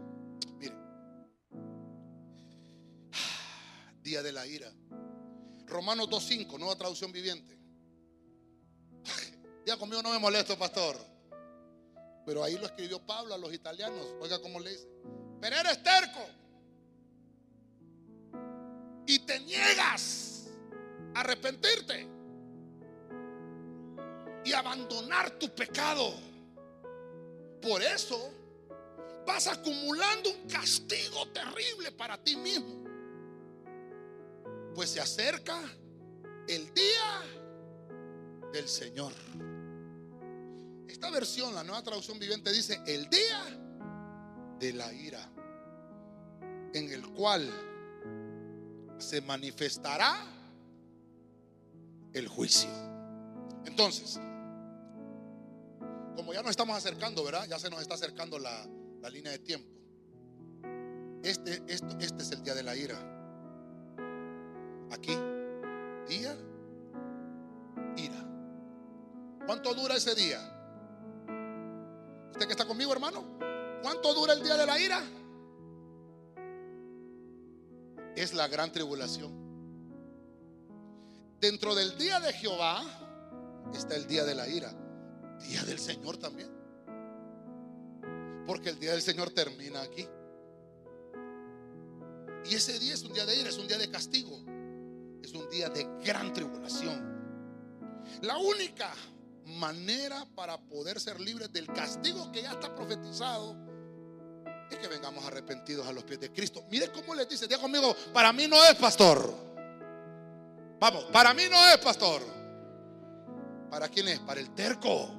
Mire, 0.59 0.75
día 4.01 4.23
de 4.23 4.31
la 4.31 4.45
ira. 4.47 4.71
Romanos 5.67 6.09
2.5, 6.09 6.57
nueva 6.57 6.75
traducción 6.75 7.11
viviente. 7.11 7.56
Ya 9.68 9.76
conmigo 9.76 10.02
no 10.02 10.11
me 10.11 10.18
molesto, 10.18 10.57
pastor. 10.57 10.95
Pero 12.26 12.41
ahí 12.41 12.57
lo 12.57 12.68
escribió 12.68 13.06
Pablo 13.06 13.34
a 13.34 13.38
los 13.38 13.53
italianos. 13.53 14.15
Oiga 14.22 14.39
cómo 14.41 14.61
le 14.61 14.69
dice. 14.69 14.88
Pero 15.41 15.57
eres 15.57 15.84
terco. 15.84 16.26
Y 19.06 19.19
te 19.19 19.41
niegas 19.41 20.48
a 21.14 21.19
arrepentirte. 21.19 22.07
Y 24.45 24.53
abandonar 24.53 25.31
tu 25.31 25.49
pecado. 25.49 26.14
Por 27.61 27.81
eso 27.81 28.31
vas 29.26 29.48
acumulando 29.48 30.30
un 30.30 30.48
castigo 30.48 31.27
terrible 31.34 31.91
para 31.91 32.18
ti 32.18 32.38
mismo. 32.38 32.85
Pues 34.73 34.91
se 34.91 35.02
acerca 35.02 35.60
el 36.48 36.73
día 36.73 37.22
del 38.53 38.69
Señor. 38.69 39.11
Esta 40.88 41.09
versión, 41.11 41.53
la 41.53 41.64
nueva 41.64 41.84
traducción 41.84 42.18
viviente, 42.19 42.51
dice 42.51 42.81
el 42.85 43.09
día 43.09 43.43
de 44.59 44.73
la 44.73 44.91
ira, 44.93 45.30
en 46.73 46.91
el 46.91 47.07
cual 47.09 47.49
se 48.97 49.22
manifestará 49.22 50.18
el 52.14 52.27
juicio. 52.27 52.69
Entonces, 53.65 54.19
como 56.15 56.34
ya 56.34 56.41
nos 56.41 56.51
estamos 56.51 56.76
acercando, 56.76 57.23
¿verdad? 57.23 57.45
Ya 57.47 57.59
se 57.59 57.69
nos 57.69 57.81
está 57.81 57.95
acercando 57.95 58.39
la, 58.39 58.65
la 59.01 59.09
línea 59.09 59.31
de 59.31 59.39
tiempo. 59.39 59.69
Este, 61.23 61.61
este 61.68 61.97
es 61.99 62.31
el 62.31 62.43
día 62.43 62.55
de 62.55 62.64
la 62.64 62.76
ira. 62.76 62.97
Aquí, 64.91 65.15
día, 66.07 66.35
ira. 67.97 68.26
¿Cuánto 69.45 69.73
dura 69.73 69.95
ese 69.95 70.15
día? 70.15 70.56
¿Usted 72.31 72.45
que 72.45 72.51
está 72.51 72.65
conmigo, 72.65 72.91
hermano? 72.91 73.23
¿Cuánto 73.81 74.13
dura 74.13 74.33
el 74.33 74.43
día 74.43 74.57
de 74.57 74.65
la 74.65 74.79
ira? 74.79 75.01
Es 78.15 78.33
la 78.33 78.47
gran 78.47 78.71
tribulación. 78.71 79.31
Dentro 81.39 81.75
del 81.75 81.97
día 81.97 82.19
de 82.19 82.33
Jehová 82.33 82.83
está 83.73 83.95
el 83.95 84.07
día 84.07 84.25
de 84.25 84.35
la 84.35 84.47
ira. 84.47 84.73
Día 85.47 85.63
del 85.63 85.79
Señor 85.79 86.17
también. 86.17 86.49
Porque 88.45 88.69
el 88.69 88.79
día 88.79 88.91
del 88.91 89.01
Señor 89.01 89.29
termina 89.31 89.81
aquí. 89.81 90.07
Y 92.49 92.55
ese 92.55 92.79
día 92.79 92.93
es 92.93 93.03
un 93.03 93.13
día 93.13 93.25
de 93.25 93.35
ira, 93.35 93.49
es 93.49 93.57
un 93.57 93.67
día 93.67 93.77
de 93.77 93.89
castigo. 93.91 94.39
Es 95.21 95.33
un 95.33 95.49
día 95.49 95.69
de 95.69 95.83
gran 96.03 96.33
tribulación. 96.33 97.17
La 98.21 98.37
única 98.37 98.93
manera 99.47 100.25
para 100.35 100.57
poder 100.57 100.99
ser 100.99 101.19
libres 101.19 101.51
del 101.51 101.67
castigo 101.67 102.31
que 102.31 102.41
ya 102.41 102.51
está 102.51 102.75
profetizado 102.75 103.55
es 104.69 104.77
que 104.77 104.87
vengamos 104.87 105.23
arrepentidos 105.25 105.87
a 105.87 105.91
los 105.91 106.03
pies 106.03 106.19
de 106.19 106.31
Cristo. 106.31 106.65
Mire 106.69 106.91
cómo 106.91 107.15
les 107.15 107.27
dice, 107.29 107.47
diga 107.47 107.59
conmigo, 107.59 107.95
para 108.13 108.33
mí 108.33 108.47
no 108.47 108.63
es 108.65 108.75
pastor. 108.75 109.33
Vamos, 110.79 111.05
para 111.05 111.33
mí 111.33 111.43
no 111.49 111.67
es 111.69 111.77
pastor. 111.77 112.21
¿Para 113.69 113.89
quién 113.89 114.07
es? 114.09 114.19
Para 114.19 114.39
el 114.39 114.53
terco. 114.53 115.09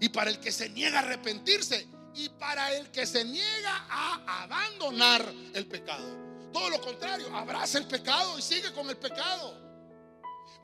Y 0.00 0.08
para 0.08 0.30
el 0.30 0.38
que 0.38 0.52
se 0.52 0.68
niega 0.68 0.98
a 0.98 1.02
arrepentirse. 1.02 1.86
Y 2.14 2.28
para 2.28 2.72
el 2.74 2.90
que 2.90 3.06
se 3.06 3.24
niega 3.24 3.86
a 3.88 4.42
abandonar 4.44 5.32
el 5.54 5.66
pecado. 5.66 6.04
Todo 6.52 6.68
lo 6.68 6.80
contrario, 6.80 7.34
abraza 7.34 7.78
el 7.78 7.86
pecado 7.86 8.38
y 8.38 8.42
sigue 8.42 8.72
con 8.72 8.88
el 8.90 8.98
pecado. 8.98 9.71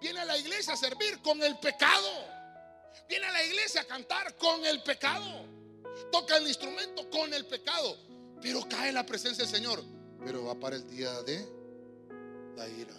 Viene 0.01 0.21
a 0.21 0.25
la 0.25 0.39
iglesia 0.39 0.75
a 0.75 0.77
servir 0.77 1.21
con 1.23 1.43
el 1.43 1.59
pecado. 1.59 2.09
Viene 3.09 3.27
a 3.27 3.33
la 3.33 3.45
iglesia 3.45 3.81
a 3.81 3.85
cantar 3.85 4.37
con 4.37 4.65
el 4.65 4.83
pecado. 4.83 5.47
Toca 6.13 6.37
el 6.37 6.47
instrumento 6.47 7.09
con 7.11 7.33
el 7.35 7.47
pecado. 7.47 7.97
Pero 8.41 8.67
cae 8.69 8.91
en 8.91 8.95
la 8.95 9.05
presencia 9.05 9.45
del 9.45 9.53
Señor. 9.53 9.83
Pero 10.25 10.45
va 10.45 10.55
para 10.55 10.77
el 10.77 10.89
día 10.89 11.23
de 11.23 11.47
la 12.57 12.69
ira. 12.69 12.95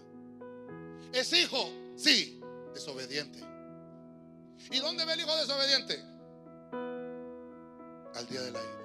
¿Es 1.13 1.31
hijo? 1.33 1.69
Sí, 1.95 2.41
desobediente. 2.73 3.39
¿Y 4.71 4.79
dónde 4.79 5.05
ve 5.05 5.13
el 5.13 5.21
hijo 5.21 5.35
desobediente? 5.37 6.03
Al 8.15 8.27
día 8.27 8.41
de 8.41 8.51
la 8.51 8.59
ira. 8.59 8.78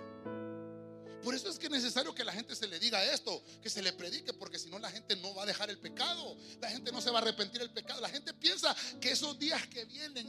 Por 1.24 1.34
eso 1.34 1.48
es 1.48 1.58
que 1.58 1.66
es 1.66 1.72
necesario 1.72 2.14
que 2.14 2.22
la 2.22 2.32
gente 2.32 2.54
se 2.54 2.68
le 2.68 2.78
diga 2.78 3.02
esto, 3.02 3.42
que 3.62 3.70
se 3.70 3.80
le 3.80 3.94
predique, 3.94 4.34
porque 4.34 4.58
si 4.58 4.68
no 4.68 4.78
la 4.78 4.90
gente 4.90 5.16
no 5.16 5.34
va 5.34 5.44
a 5.44 5.46
dejar 5.46 5.70
el 5.70 5.78
pecado, 5.78 6.36
la 6.60 6.68
gente 6.68 6.92
no 6.92 7.00
se 7.00 7.10
va 7.10 7.20
a 7.20 7.22
arrepentir 7.22 7.60
del 7.60 7.70
pecado. 7.70 8.00
La 8.02 8.10
gente 8.10 8.34
piensa 8.34 8.76
que 9.00 9.10
esos 9.10 9.38
días 9.38 9.66
que 9.68 9.86
vienen, 9.86 10.28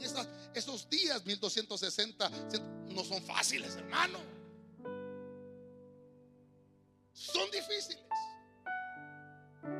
esos 0.54 0.88
días 0.88 1.24
1260, 1.24 2.30
no 2.88 3.04
son 3.04 3.22
fáciles, 3.22 3.76
hermano. 3.76 4.18
Son 7.12 7.50
difíciles. 7.50 8.02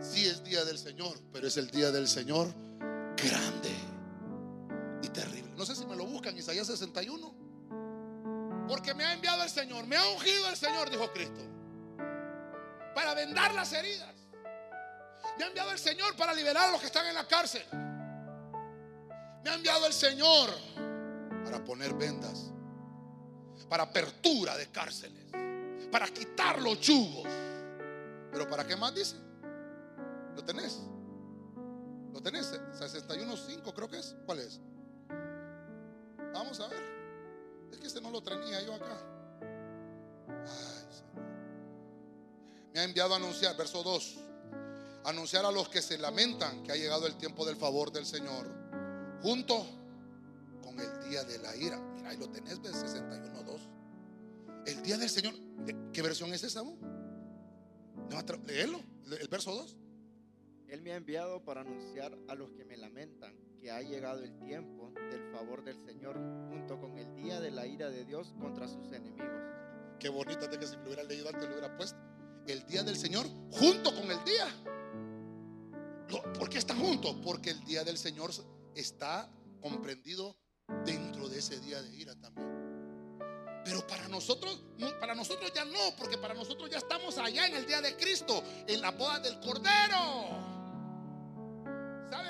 Sí 0.00 0.26
es 0.26 0.44
día 0.44 0.64
del 0.64 0.78
Señor, 0.78 1.18
pero 1.32 1.46
es 1.48 1.56
el 1.56 1.70
día 1.70 1.90
del 1.90 2.08
Señor 2.08 2.52
grande 3.16 3.70
y 5.02 5.08
terrible. 5.08 5.52
No 5.56 5.64
sé 5.64 5.74
si 5.74 5.86
me 5.86 5.96
lo 5.96 6.04
buscan, 6.04 6.36
Isaías 6.36 6.66
61. 6.66 7.45
Porque 8.68 8.94
me 8.94 9.04
ha 9.04 9.12
enviado 9.12 9.42
el 9.42 9.50
Señor, 9.50 9.86
me 9.86 9.96
ha 9.96 10.08
ungido 10.08 10.48
el 10.48 10.56
Señor, 10.56 10.90
dijo 10.90 11.10
Cristo, 11.12 11.40
para 12.94 13.14
vendar 13.14 13.54
las 13.54 13.72
heridas. 13.72 14.14
Me 15.38 15.44
ha 15.44 15.48
enviado 15.48 15.70
el 15.70 15.78
Señor 15.78 16.16
para 16.16 16.32
liberar 16.32 16.68
a 16.68 16.72
los 16.72 16.80
que 16.80 16.86
están 16.86 17.06
en 17.06 17.14
la 17.14 17.26
cárcel. 17.26 17.64
Me 19.44 19.50
ha 19.50 19.54
enviado 19.54 19.86
el 19.86 19.92
Señor 19.92 20.50
para 21.44 21.62
poner 21.64 21.94
vendas, 21.94 22.50
para 23.68 23.84
apertura 23.84 24.56
de 24.56 24.70
cárceles, 24.70 25.24
para 25.90 26.08
quitar 26.08 26.60
los 26.60 26.80
yugos. 26.80 27.28
Pero 28.32 28.48
¿para 28.48 28.66
qué 28.66 28.76
más 28.76 28.94
dice? 28.94 29.16
¿Lo 30.34 30.44
tenés? 30.44 30.80
¿Lo 32.12 32.20
tenés? 32.20 32.52
61.5 32.52 33.72
creo 33.74 33.88
que 33.88 33.98
es. 33.98 34.16
¿Cuál 34.26 34.40
es? 34.40 34.60
Vamos 36.32 36.58
a 36.60 36.68
ver. 36.68 36.95
Es 37.72 37.78
que 37.78 37.86
ese 37.86 38.00
no 38.00 38.10
lo 38.10 38.22
tenía 38.22 38.62
yo 38.62 38.74
acá. 38.74 38.98
Ay. 40.28 40.76
Me 42.72 42.80
ha 42.80 42.84
enviado 42.84 43.14
a 43.14 43.16
anunciar, 43.16 43.56
verso 43.56 43.82
2, 43.82 44.18
anunciar 45.04 45.46
a 45.46 45.50
los 45.50 45.68
que 45.68 45.80
se 45.80 45.96
lamentan 45.96 46.62
que 46.62 46.72
ha 46.72 46.76
llegado 46.76 47.06
el 47.06 47.16
tiempo 47.16 47.46
del 47.46 47.56
favor 47.56 47.90
del 47.90 48.04
Señor, 48.04 48.46
junto 49.22 49.66
con 50.62 50.78
el 50.78 51.08
día 51.08 51.24
de 51.24 51.38
la 51.38 51.56
ira. 51.56 51.80
Mira, 51.94 52.10
ahí 52.10 52.18
lo 52.18 52.28
tenés, 52.28 52.60
61.2. 52.60 53.60
El 54.66 54.82
día 54.82 54.98
del 54.98 55.08
Señor. 55.08 55.32
¿Qué 55.92 56.02
versión 56.02 56.34
es 56.34 56.44
esa? 56.44 56.62
No, 56.62 56.76
léelo, 58.46 58.80
el 59.06 59.28
verso 59.28 59.54
2. 59.54 59.76
Él 60.68 60.82
me 60.82 60.92
ha 60.92 60.96
enviado 60.96 61.42
para 61.44 61.62
anunciar 61.62 62.18
a 62.28 62.34
los 62.34 62.50
que 62.52 62.64
me 62.64 62.76
lamentan 62.76 63.34
que 63.66 63.72
ha 63.72 63.82
llegado 63.82 64.22
el 64.22 64.32
tiempo 64.38 64.92
del 65.10 65.28
favor 65.32 65.64
del 65.64 65.76
Señor 65.84 66.14
junto 66.48 66.78
con 66.78 66.96
el 66.98 67.16
día 67.16 67.40
de 67.40 67.50
la 67.50 67.66
ira 67.66 67.90
de 67.90 68.04
Dios 68.04 68.32
contra 68.40 68.68
sus 68.68 68.92
enemigos. 68.92 69.42
Qué 69.98 70.08
bonito 70.08 70.46
de 70.46 70.56
que 70.56 70.68
si 70.68 70.76
lo 70.76 70.84
hubiera 70.84 71.02
leído 71.02 71.28
antes 71.28 71.42
lo 71.42 71.50
hubiera 71.50 71.76
puesto. 71.76 71.98
El 72.46 72.64
día 72.68 72.84
del 72.84 72.96
Señor 72.96 73.26
junto 73.50 73.92
con 73.92 74.08
el 74.08 74.22
día. 74.22 74.46
¿Por 76.38 76.48
qué 76.48 76.58
está 76.58 76.76
junto? 76.76 77.20
Porque 77.22 77.50
el 77.50 77.64
día 77.64 77.82
del 77.82 77.98
Señor 77.98 78.30
está 78.76 79.28
comprendido 79.60 80.36
dentro 80.84 81.28
de 81.28 81.40
ese 81.40 81.58
día 81.58 81.82
de 81.82 81.92
ira 81.92 82.14
también. 82.20 83.18
Pero 83.64 83.84
para 83.88 84.06
nosotros, 84.06 84.62
no, 84.78 84.96
para 85.00 85.16
nosotros 85.16 85.52
ya 85.52 85.64
no, 85.64 85.96
porque 85.98 86.18
para 86.18 86.34
nosotros 86.34 86.70
ya 86.70 86.78
estamos 86.78 87.18
allá 87.18 87.48
en 87.48 87.56
el 87.56 87.66
día 87.66 87.80
de 87.80 87.96
Cristo, 87.96 88.44
en 88.68 88.80
la 88.80 88.92
boda 88.92 89.18
del 89.18 89.40
Cordero. 89.40 90.55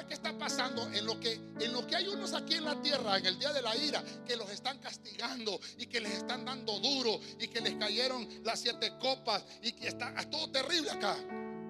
¿Sabe 0.07 0.09
qué 0.09 0.15
está 0.15 0.39
pasando? 0.39 0.89
En 0.93 1.05
lo, 1.05 1.19
que, 1.19 1.33
en 1.33 1.73
lo 1.73 1.85
que 1.85 1.97
hay 1.97 2.07
unos 2.07 2.33
aquí 2.33 2.55
en 2.55 2.65
la 2.65 2.81
tierra, 2.81 3.19
en 3.19 3.27
el 3.27 3.41
día 3.41 3.53
de 3.53 3.61
la 3.61 3.77
ira, 3.77 4.05
que 4.24 4.37
los 4.37 4.49
están 4.51 4.78
castigando 4.78 5.59
y 5.78 5.87
que 5.87 6.01
les 6.01 6.12
están 6.12 6.45
dando 6.45 6.78
duro 6.78 7.19
y 7.41 7.49
que 7.49 7.61
les 7.61 7.74
cayeron 7.74 8.28
las 8.45 8.61
siete 8.61 8.93
copas 9.01 9.45
y 9.62 9.73
que 9.73 9.89
está 9.89 10.15
todo 10.31 10.49
terrible 10.53 10.93
acá. 10.93 11.16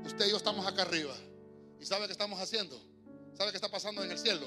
Usted 0.05 0.27
y 0.27 0.31
yo 0.31 0.37
estamos 0.37 0.67
acá 0.67 0.83
arriba. 0.83 1.15
¿Y 1.81 1.87
sabe 1.87 2.05
qué 2.05 2.13
estamos 2.13 2.39
haciendo? 2.39 2.79
¿Sabe 3.39 3.53
qué 3.53 3.57
está 3.57 3.71
pasando 3.71 4.05
en 4.05 4.11
el 4.11 4.19
cielo? 4.19 4.47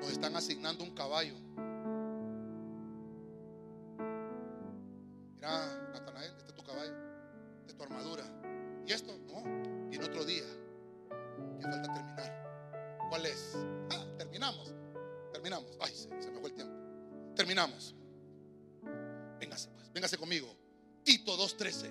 Nos 0.00 0.10
están 0.12 0.36
asignando 0.36 0.84
un 0.84 0.94
caballo. 0.94 1.34
Terminamos. 17.62 17.94
Véngase, 19.38 19.68
pues, 19.68 19.92
véngase 19.92 20.18
conmigo. 20.18 20.56
Tito 21.04 21.36
2.13. 21.36 21.90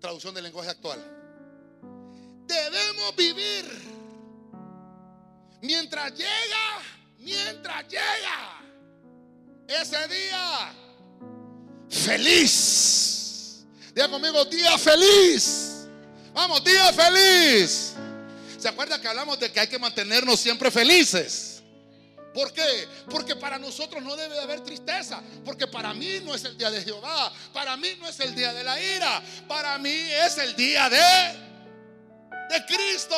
Traducción 0.00 0.34
del 0.34 0.44
lenguaje 0.44 0.70
actual. 0.70 1.00
Debemos 2.46 3.16
vivir 3.16 3.64
mientras 5.62 6.12
llega, 6.12 6.82
mientras 7.18 7.88
llega 7.88 8.62
ese 9.68 10.08
día 10.08 10.72
feliz. 11.88 13.64
Diga 13.94 14.08
conmigo, 14.08 14.44
día 14.46 14.78
feliz. 14.78 15.88
Vamos, 16.32 16.62
día 16.62 16.92
feliz. 16.92 17.94
¿Se 18.58 18.68
acuerda 18.68 19.00
que 19.00 19.08
hablamos 19.08 19.38
de 19.40 19.50
que 19.50 19.60
hay 19.60 19.68
que 19.68 19.78
mantenernos 19.78 20.38
siempre 20.38 20.70
felices? 20.70 21.55
¿Por 22.36 22.52
qué? 22.52 22.86
Porque 23.10 23.34
para 23.34 23.58
nosotros 23.58 24.02
no 24.02 24.14
debe 24.14 24.34
de 24.34 24.42
haber 24.42 24.60
tristeza. 24.60 25.22
Porque 25.42 25.66
para 25.66 25.94
mí 25.94 26.20
no 26.22 26.34
es 26.34 26.44
el 26.44 26.58
día 26.58 26.70
de 26.70 26.82
Jehová. 26.82 27.32
Para 27.50 27.78
mí 27.78 27.88
no 27.98 28.06
es 28.06 28.20
el 28.20 28.34
día 28.34 28.52
de 28.52 28.62
la 28.62 28.78
ira. 28.78 29.22
Para 29.48 29.78
mí 29.78 29.88
es 29.88 30.36
el 30.36 30.54
día 30.54 30.90
de, 30.90 30.98
de 32.50 32.66
Cristo. 32.66 33.16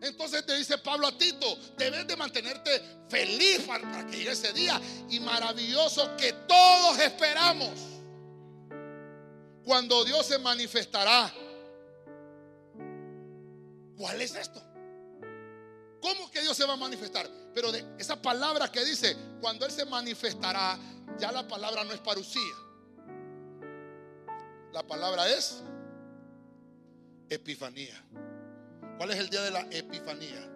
Entonces 0.00 0.44
te 0.44 0.56
dice 0.56 0.78
Pablo 0.78 1.06
a 1.06 1.16
Tito, 1.16 1.56
debes 1.78 2.08
de 2.08 2.16
mantenerte 2.16 2.82
feliz 3.08 3.60
para, 3.60 4.04
que 4.04 4.16
llegue 4.16 4.32
ese 4.32 4.52
día 4.52 4.80
y 5.08 5.20
maravilloso 5.20 6.16
que 6.16 6.32
todos 6.32 6.98
esperamos. 6.98 7.70
Cuando 9.64 10.04
Dios 10.04 10.26
se 10.26 10.40
manifestará. 10.40 11.32
¿Cuál 13.96 14.20
es 14.20 14.34
esto? 14.34 14.60
¿Cómo 16.00 16.30
que 16.30 16.40
Dios 16.40 16.56
se 16.56 16.64
va 16.64 16.74
a 16.74 16.76
manifestar? 16.76 17.28
Pero 17.54 17.72
de 17.72 17.84
esa 17.98 18.20
palabra 18.20 18.70
que 18.70 18.84
dice, 18.84 19.16
cuando 19.40 19.66
Él 19.66 19.72
se 19.72 19.84
manifestará, 19.84 20.78
ya 21.18 21.32
la 21.32 21.46
palabra 21.46 21.84
no 21.84 21.92
es 21.92 22.00
parucía. 22.00 22.54
La 24.72 24.86
palabra 24.86 25.28
es 25.30 25.62
epifanía. 27.30 27.94
¿Cuál 28.98 29.10
es 29.10 29.18
el 29.18 29.30
día 29.30 29.42
de 29.42 29.50
la 29.50 29.60
epifanía? 29.70 30.48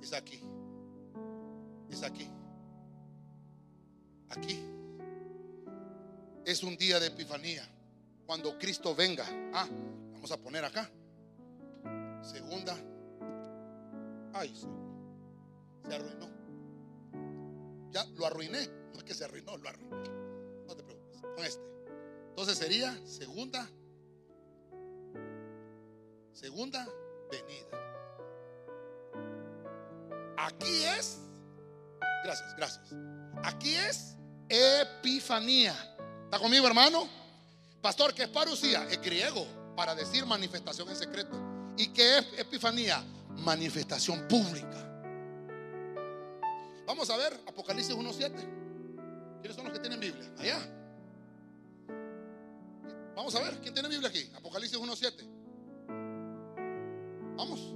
Es 0.00 0.12
aquí. 0.12 0.40
Es 1.90 2.02
aquí. 2.02 2.28
Aquí. 4.30 4.62
Es 6.44 6.62
un 6.62 6.76
día 6.76 6.98
de 6.98 7.08
epifanía. 7.08 7.68
Cuando 8.26 8.58
Cristo 8.58 8.94
venga. 8.94 9.26
Ah, 9.52 9.68
vamos 10.12 10.30
a 10.30 10.36
poner 10.36 10.64
acá. 10.64 10.90
Segunda. 12.22 12.76
Ay, 14.34 14.54
se, 14.54 15.94
arruinó. 15.94 16.28
Ya 17.90 18.04
lo 18.16 18.26
arruiné. 18.26 18.66
No 18.92 18.98
es 18.98 19.04
que 19.04 19.14
se 19.14 19.24
arruinó, 19.24 19.56
lo 19.56 19.68
arruiné. 19.68 20.10
No 20.66 20.74
te 20.74 20.82
preocupes. 20.82 21.20
Con 21.20 21.44
este. 21.44 21.62
Entonces 22.30 22.58
sería 22.58 22.98
segunda. 23.06 23.68
Segunda 26.32 26.88
venida. 27.30 27.82
Aquí 30.38 30.84
es. 30.84 31.18
Gracias, 32.24 32.56
gracias. 32.56 32.94
Aquí 33.42 33.74
es 33.74 34.16
epifanía. 34.48 35.74
¿Está 36.24 36.38
conmigo, 36.38 36.66
hermano? 36.66 37.08
Pastor, 37.80 38.14
¿qué 38.14 38.22
es 38.22 38.28
parucía? 38.28 38.86
Es 38.88 39.00
griego 39.02 39.46
para 39.76 39.94
decir 39.94 40.24
manifestación 40.24 40.88
en 40.88 40.96
secreto. 40.96 41.36
¿Y 41.76 41.88
qué 41.88 42.18
es 42.18 42.26
epifanía? 42.38 43.04
Manifestación 43.38 44.26
pública. 44.28 44.88
Vamos 46.86 47.08
a 47.10 47.16
ver 47.16 47.32
Apocalipsis 47.46 47.94
1.7. 47.96 48.30
¿Quiénes 49.40 49.56
son 49.56 49.64
los 49.64 49.72
que 49.72 49.80
tienen 49.80 49.98
Biblia? 50.00 50.30
Allá. 50.38 50.58
Vamos 53.16 53.34
a 53.34 53.42
ver, 53.42 53.58
¿quién 53.60 53.74
tiene 53.74 53.88
Biblia 53.88 54.08
aquí? 54.08 54.30
Apocalipsis 54.36 54.78
1.7. 54.78 55.28
Vamos. 57.36 57.74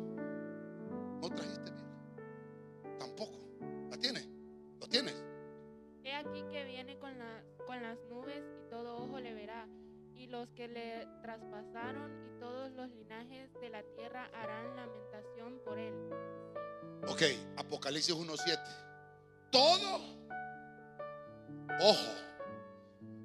No 1.20 1.28
trajiste 1.34 1.70
Biblia. 1.70 2.98
Tampoco. 2.98 3.38
¿La 3.90 3.96
tienes? 3.98 4.26
¿Lo 4.80 4.86
tienes? 4.88 5.14
He 6.04 6.14
aquí 6.14 6.44
que 6.50 6.64
viene 6.64 6.98
con, 6.98 7.18
la- 7.18 7.42
con 7.66 7.82
las 7.82 7.98
nubes 8.10 8.35
los 10.28 10.48
que 10.50 10.68
le 10.68 11.06
traspasaron 11.22 12.10
y 12.26 12.40
todos 12.40 12.72
los 12.72 12.90
linajes 12.90 13.52
de 13.60 13.70
la 13.70 13.82
tierra 13.94 14.30
harán 14.34 14.76
lamentación 14.76 15.60
por 15.64 15.78
él. 15.78 15.94
Ok, 17.08 17.22
Apocalipsis 17.56 18.14
1.7. 18.14 18.58
Todo. 19.50 20.00
Ojo. 21.80 22.12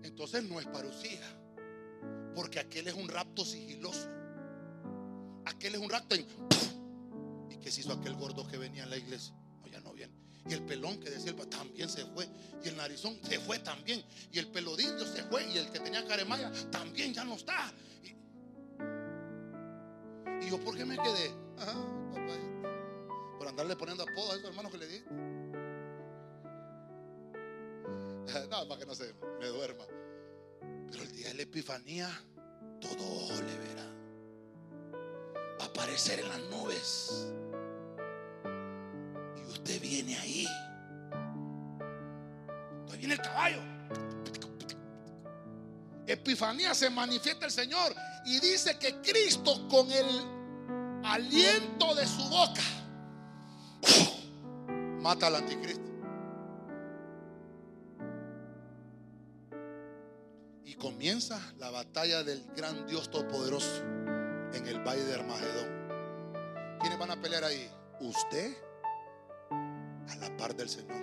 Entonces 0.04 0.44
no 0.44 0.60
es 0.60 0.68
parucía. 0.68 1.22
Porque 2.36 2.60
aquel 2.60 2.88
es 2.88 2.94
un 2.94 3.08
rapto 3.08 3.44
sigiloso. 3.44 4.08
Aquel 5.46 5.76
es 5.76 5.82
un 5.82 5.90
rapto. 5.90 6.16
¿Y 6.16 7.58
qué 7.58 7.72
se 7.72 7.82
hizo 7.82 7.94
aquel 7.94 8.16
gordo 8.16 8.48
que 8.48 8.58
venía 8.58 8.84
en 8.84 8.90
la 8.90 8.98
iglesia? 8.98 9.36
Y 10.48 10.54
el 10.54 10.64
pelón 10.64 11.00
que 11.00 11.10
decía 11.10 11.32
el 11.32 11.48
también 11.48 11.90
se 11.90 12.06
fue. 12.06 12.28
Y 12.64 12.70
el 12.70 12.78
narizón 12.78 13.20
se 13.24 13.40
fue 13.40 13.60
también. 13.60 14.04
Y 14.32 14.40
el 14.40 14.48
pelo 14.48 14.76
de 14.76 14.84
indio 14.84 15.06
se 15.06 15.24
fue. 15.24 15.48
Y 15.48 15.58
el 15.58 15.72
que 15.72 15.80
tenía 15.80 16.06
caremaya 16.06 16.52
también 16.72 17.14
ya 17.14 17.24
no 17.24 17.36
está. 17.36 17.72
Y, 20.42 20.50
yo, 20.50 20.60
¿por 20.60 20.76
qué 20.76 20.86
me 20.86 20.98
quedé? 20.98 21.32
Ajá, 21.60 21.74
papá. 22.14 22.34
Por 23.38 23.48
andarle 23.48 23.76
poniendo 23.76 24.04
apodos 24.04 24.32
a 24.32 24.36
esos 24.36 24.50
hermanos 24.50 24.72
que 24.72 24.78
le 24.80 24.88
di. 24.88 25.04
Nada 28.50 28.68
para 28.68 28.80
que 28.80 28.86
no 28.86 28.96
se 28.96 29.14
me 29.40 29.48
duerma. 29.48 29.86
Pero 30.90 31.04
el 31.04 31.12
día 31.12 31.28
de 31.28 31.36
la 31.36 31.42
epifanía, 31.44 32.10
todo 32.80 33.04
ojo 33.04 33.34
le 33.42 33.58
verá. 33.60 33.86
Aparecer 35.60 36.20
en 36.20 36.30
las 36.30 36.40
nubes. 36.50 37.32
Usted 39.64 39.80
viene 39.80 40.18
ahí. 40.18 40.48
Entonces 42.72 42.98
viene 42.98 43.14
el 43.14 43.22
caballo. 43.22 43.62
Epifanía 46.08 46.74
se 46.74 46.90
manifiesta 46.90 47.46
el 47.46 47.52
Señor 47.52 47.94
y 48.26 48.40
dice 48.40 48.78
que 48.80 48.96
Cristo 49.02 49.68
con 49.70 49.90
el 49.92 50.06
aliento 51.04 51.94
de 51.94 52.08
su 52.08 52.28
boca 52.28 52.62
mata 55.00 55.28
al 55.28 55.36
anticristo. 55.36 55.82
Y 60.66 60.74
comienza 60.74 61.40
la 61.60 61.70
batalla 61.70 62.24
del 62.24 62.44
gran 62.56 62.88
Dios 62.88 63.12
Todopoderoso 63.12 63.84
en 64.54 64.68
el 64.68 64.80
valle 64.80 65.04
de 65.04 65.14
Armagedón. 65.14 66.78
¿Quiénes 66.80 66.98
van 66.98 67.12
a 67.12 67.22
pelear 67.22 67.44
ahí? 67.44 67.70
Usted 68.00 68.71
a 70.10 70.16
la 70.16 70.36
par 70.38 70.56
del 70.56 70.70
Señor. 70.70 71.00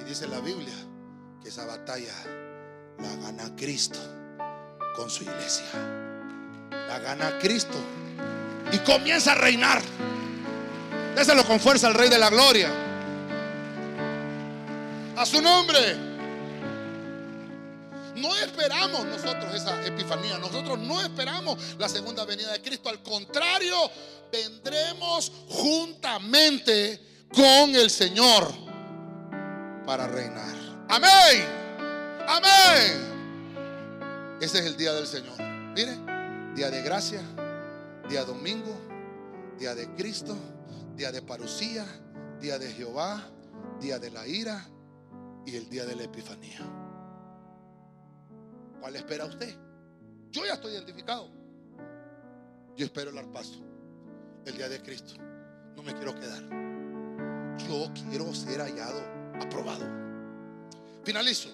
Y 0.00 0.04
dice 0.04 0.26
la 0.28 0.40
Biblia 0.40 0.74
que 1.42 1.48
esa 1.48 1.64
batalla 1.64 2.14
la 2.98 3.14
gana 3.16 3.54
Cristo 3.56 3.98
con 4.96 5.10
su 5.10 5.24
iglesia. 5.24 5.66
La 6.70 6.98
gana 6.98 7.38
Cristo 7.38 7.78
y 8.72 8.78
comienza 8.78 9.32
a 9.32 9.34
reinar. 9.36 9.82
Déselo 11.14 11.44
con 11.46 11.60
fuerza 11.60 11.86
al 11.86 11.94
Rey 11.94 12.08
de 12.08 12.18
la 12.18 12.30
Gloria. 12.30 12.70
A 15.16 15.24
su 15.24 15.40
nombre. 15.40 15.96
No 18.16 18.34
esperamos 18.36 19.04
nosotros 19.04 19.54
esa 19.54 19.84
epifanía. 19.86 20.38
Nosotros 20.38 20.78
no 20.78 21.00
esperamos 21.02 21.76
la 21.78 21.88
segunda 21.88 22.24
venida 22.24 22.52
de 22.52 22.62
Cristo. 22.62 22.88
Al 22.88 23.02
contrario, 23.02 23.76
vendremos 24.32 25.30
juntamente 25.48 27.15
con 27.34 27.74
el 27.74 27.90
Señor 27.90 28.48
para 29.84 30.06
reinar. 30.06 30.56
Amén. 30.88 31.46
Amén. 32.28 33.16
Ese 34.40 34.58
es 34.58 34.66
el 34.66 34.76
día 34.76 34.92
del 34.92 35.06
Señor. 35.06 35.40
Mire, 35.74 35.96
día 36.54 36.70
de 36.70 36.82
gracia, 36.82 37.20
día 38.08 38.24
domingo, 38.24 38.76
día 39.58 39.74
de 39.74 39.88
Cristo, 39.94 40.36
día 40.96 41.12
de 41.12 41.22
parucía, 41.22 41.84
día 42.40 42.58
de 42.58 42.72
Jehová, 42.72 43.22
día 43.80 43.98
de 43.98 44.10
la 44.10 44.26
ira 44.26 44.66
y 45.44 45.56
el 45.56 45.68
día 45.68 45.84
de 45.84 45.96
la 45.96 46.04
epifanía. 46.04 46.60
¿Cuál 48.80 48.96
espera 48.96 49.24
usted? 49.24 49.54
Yo 50.30 50.44
ya 50.44 50.54
estoy 50.54 50.72
identificado. 50.72 51.30
Yo 52.76 52.84
espero 52.84 53.10
el 53.10 53.18
arpazo, 53.18 53.64
el 54.44 54.56
día 54.56 54.68
de 54.68 54.82
Cristo. 54.82 55.14
No 55.74 55.82
me 55.82 55.94
quiero 55.94 56.14
quedar. 56.14 56.75
Yo 57.58 57.90
quiero 57.94 58.34
ser 58.34 58.60
hallado, 58.60 59.00
aprobado. 59.40 59.84
Finalizo. 61.04 61.48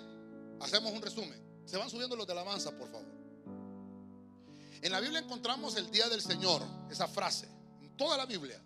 Hacemos 0.61 0.93
un 0.93 1.03
resumen. 1.03 1.41
Se 1.65 1.77
van 1.77 1.89
subiendo 1.89 2.17
los 2.17 2.27
de 2.27 2.33
alabanza, 2.33 2.71
por 2.73 2.91
favor. 2.91 3.07
En 4.81 4.91
la 4.91 5.01
Biblia 5.01 5.21
encontramos 5.21 5.77
el 5.77 5.91
día 5.91 6.09
del 6.09 6.21
Señor, 6.21 6.63
esa 6.91 7.07
frase, 7.07 7.49
en 7.81 7.97
toda 7.97 8.17
la 8.17 8.27
Biblia. 8.27 8.61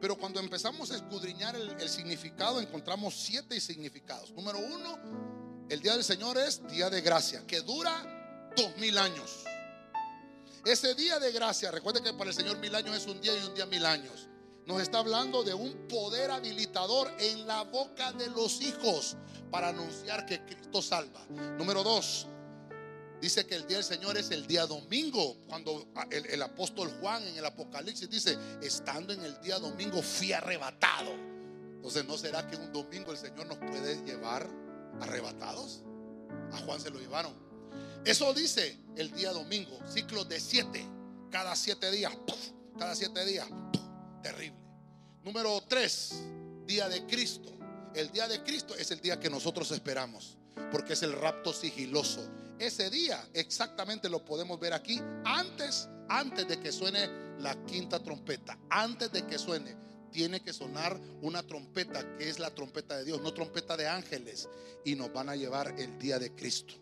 Pero 0.00 0.16
cuando 0.16 0.38
empezamos 0.40 0.90
a 0.90 0.96
escudriñar 0.96 1.56
el, 1.56 1.70
el 1.80 1.88
significado, 1.88 2.60
encontramos 2.60 3.14
siete 3.14 3.58
significados. 3.60 4.30
Número 4.32 4.58
uno, 4.58 5.66
el 5.70 5.80
día 5.80 5.94
del 5.94 6.04
Señor 6.04 6.36
es 6.36 6.66
día 6.68 6.90
de 6.90 7.00
gracia, 7.00 7.46
que 7.46 7.62
dura 7.62 8.52
dos 8.56 8.76
mil 8.76 8.98
años. 8.98 9.44
Ese 10.64 10.94
día 10.94 11.18
de 11.18 11.32
gracia, 11.32 11.70
recuerde 11.70 12.02
que 12.02 12.12
para 12.12 12.30
el 12.30 12.36
Señor 12.36 12.58
mil 12.58 12.74
años 12.74 12.96
es 12.96 13.06
un 13.06 13.20
día 13.20 13.32
y 13.38 13.42
un 13.44 13.54
día 13.54 13.66
mil 13.66 13.86
años. 13.86 14.28
Nos 14.66 14.82
está 14.82 14.98
hablando 14.98 15.44
de 15.44 15.54
un 15.54 15.86
poder 15.86 16.32
habilitador 16.32 17.08
en 17.20 17.46
la 17.46 17.62
boca 17.62 18.12
de 18.12 18.28
los 18.30 18.60
hijos 18.60 19.16
para 19.48 19.68
anunciar 19.68 20.26
que 20.26 20.44
Cristo 20.44 20.82
salva. 20.82 21.24
Número 21.56 21.84
dos, 21.84 22.26
dice 23.20 23.46
que 23.46 23.54
el 23.54 23.68
día 23.68 23.76
del 23.76 23.84
Señor 23.84 24.16
es 24.18 24.32
el 24.32 24.44
día 24.48 24.66
domingo. 24.66 25.36
Cuando 25.46 25.86
el, 26.10 26.42
apóstol 26.42 26.90
Juan 27.00 27.22
en 27.28 27.36
el 27.38 27.46
Apocalipsis 27.46 28.10
dice, 28.10 28.36
estando 28.60 29.12
en 29.12 29.22
el 29.22 29.40
día 29.40 29.60
domingo 29.60 30.02
fui 30.02 30.32
arrebatado. 30.32 31.12
Entonces, 31.76 32.04
¿no 32.04 32.18
será 32.18 32.48
que 32.48 32.56
un 32.56 32.72
domingo 32.72 33.12
el 33.12 33.18
Señor 33.18 33.46
nos 33.46 33.58
puede 33.58 34.02
llevar 34.04 34.48
arrebatados? 35.00 35.82
A 36.52 36.58
Juan 36.58 36.80
se 36.80 36.90
lo 36.90 36.98
llevaron. 36.98 37.32
Eso 38.04 38.34
dice 38.34 38.76
el 38.96 39.12
día 39.12 39.30
domingo, 39.30 39.78
ciclo 39.88 40.24
de 40.24 40.40
siete, 40.40 40.84
cada 41.30 41.54
siete 41.54 41.88
días, 41.92 42.12
cada 42.76 42.96
siete 42.96 43.24
días. 43.24 43.46
Terrible. 44.26 44.58
Número 45.22 45.62
tres, 45.68 46.24
día 46.66 46.88
de 46.88 47.06
Cristo. 47.06 47.52
El 47.94 48.10
día 48.10 48.26
de 48.26 48.42
Cristo 48.42 48.74
es 48.74 48.90
el 48.90 49.00
día 49.00 49.20
que 49.20 49.30
nosotros 49.30 49.70
esperamos, 49.70 50.36
porque 50.72 50.94
es 50.94 51.02
el 51.04 51.12
rapto 51.12 51.52
sigiloso. 51.52 52.28
Ese 52.58 52.90
día 52.90 53.24
exactamente 53.34 54.08
lo 54.08 54.24
podemos 54.24 54.58
ver 54.58 54.72
aquí 54.72 55.00
antes, 55.24 55.88
antes 56.08 56.48
de 56.48 56.58
que 56.58 56.72
suene 56.72 57.08
la 57.38 57.54
quinta 57.66 58.02
trompeta, 58.02 58.58
antes 58.68 59.12
de 59.12 59.24
que 59.26 59.38
suene 59.38 59.76
tiene 60.10 60.40
que 60.40 60.52
sonar 60.52 60.98
una 61.22 61.44
trompeta 61.44 62.16
que 62.16 62.28
es 62.28 62.40
la 62.40 62.52
trompeta 62.52 62.96
de 62.96 63.04
Dios, 63.04 63.20
no 63.20 63.32
trompeta 63.32 63.76
de 63.76 63.86
ángeles, 63.86 64.48
y 64.84 64.96
nos 64.96 65.12
van 65.12 65.28
a 65.28 65.36
llevar 65.36 65.78
el 65.78 65.98
día 65.98 66.18
de 66.18 66.34
Cristo. 66.34 66.74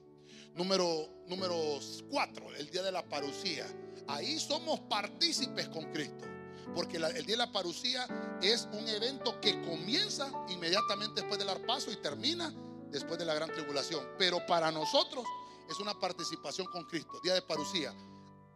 Número, 0.55 1.25
número 1.27 1.79
cuatro, 2.09 2.55
el 2.55 2.71
día 2.71 2.83
de 2.83 2.93
la 2.93 3.07
parucía. 3.07 3.67
Ahí 4.07 4.39
somos 4.39 4.81
partícipes 4.81 5.69
con 5.69 5.93
Cristo. 5.93 6.34
Porque 6.75 6.97
el 6.97 7.27
día 7.27 7.35
de 7.35 7.37
la 7.37 7.53
parucía 7.53 8.07
es 8.43 8.69
un 8.73 8.89
evento 8.89 9.41
que 9.41 9.63
comienza 9.63 10.31
inmediatamente 10.49 11.21
después 11.21 11.39
del 11.39 11.49
arpazo 11.49 11.93
y 11.93 11.97
termina 11.97 12.53
después 12.91 13.19
de 13.19 13.25
la 13.25 13.35
gran 13.35 13.53
tribulación. 13.53 14.05
Pero 14.19 14.45
para 14.47 14.71
nosotros 14.71 15.25
es 15.71 15.79
una 15.79 15.99
participación 15.99 16.67
con 16.69 16.85
Cristo. 16.85 17.21
Día 17.23 17.35
de 17.35 17.43
parucía. 17.43 17.95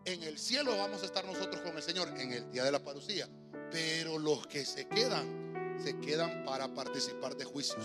En 0.05 0.23
el 0.23 0.39
cielo 0.39 0.77
vamos 0.77 1.03
a 1.03 1.07
estar 1.07 1.25
nosotros 1.25 1.61
con 1.61 1.77
el 1.77 1.83
Señor 1.83 2.09
en 2.09 2.33
el 2.33 2.51
día 2.51 2.65
de 2.65 2.73
la 2.73 2.83
parucía. 2.83 3.29
Pero 3.71 4.19
los 4.19 4.47
que 4.47 4.65
se 4.65 4.89
quedan, 4.89 5.79
se 5.83 5.99
quedan 6.01 6.45
para 6.45 6.73
participar 6.75 7.37
de 7.37 7.45
juicios. 7.45 7.85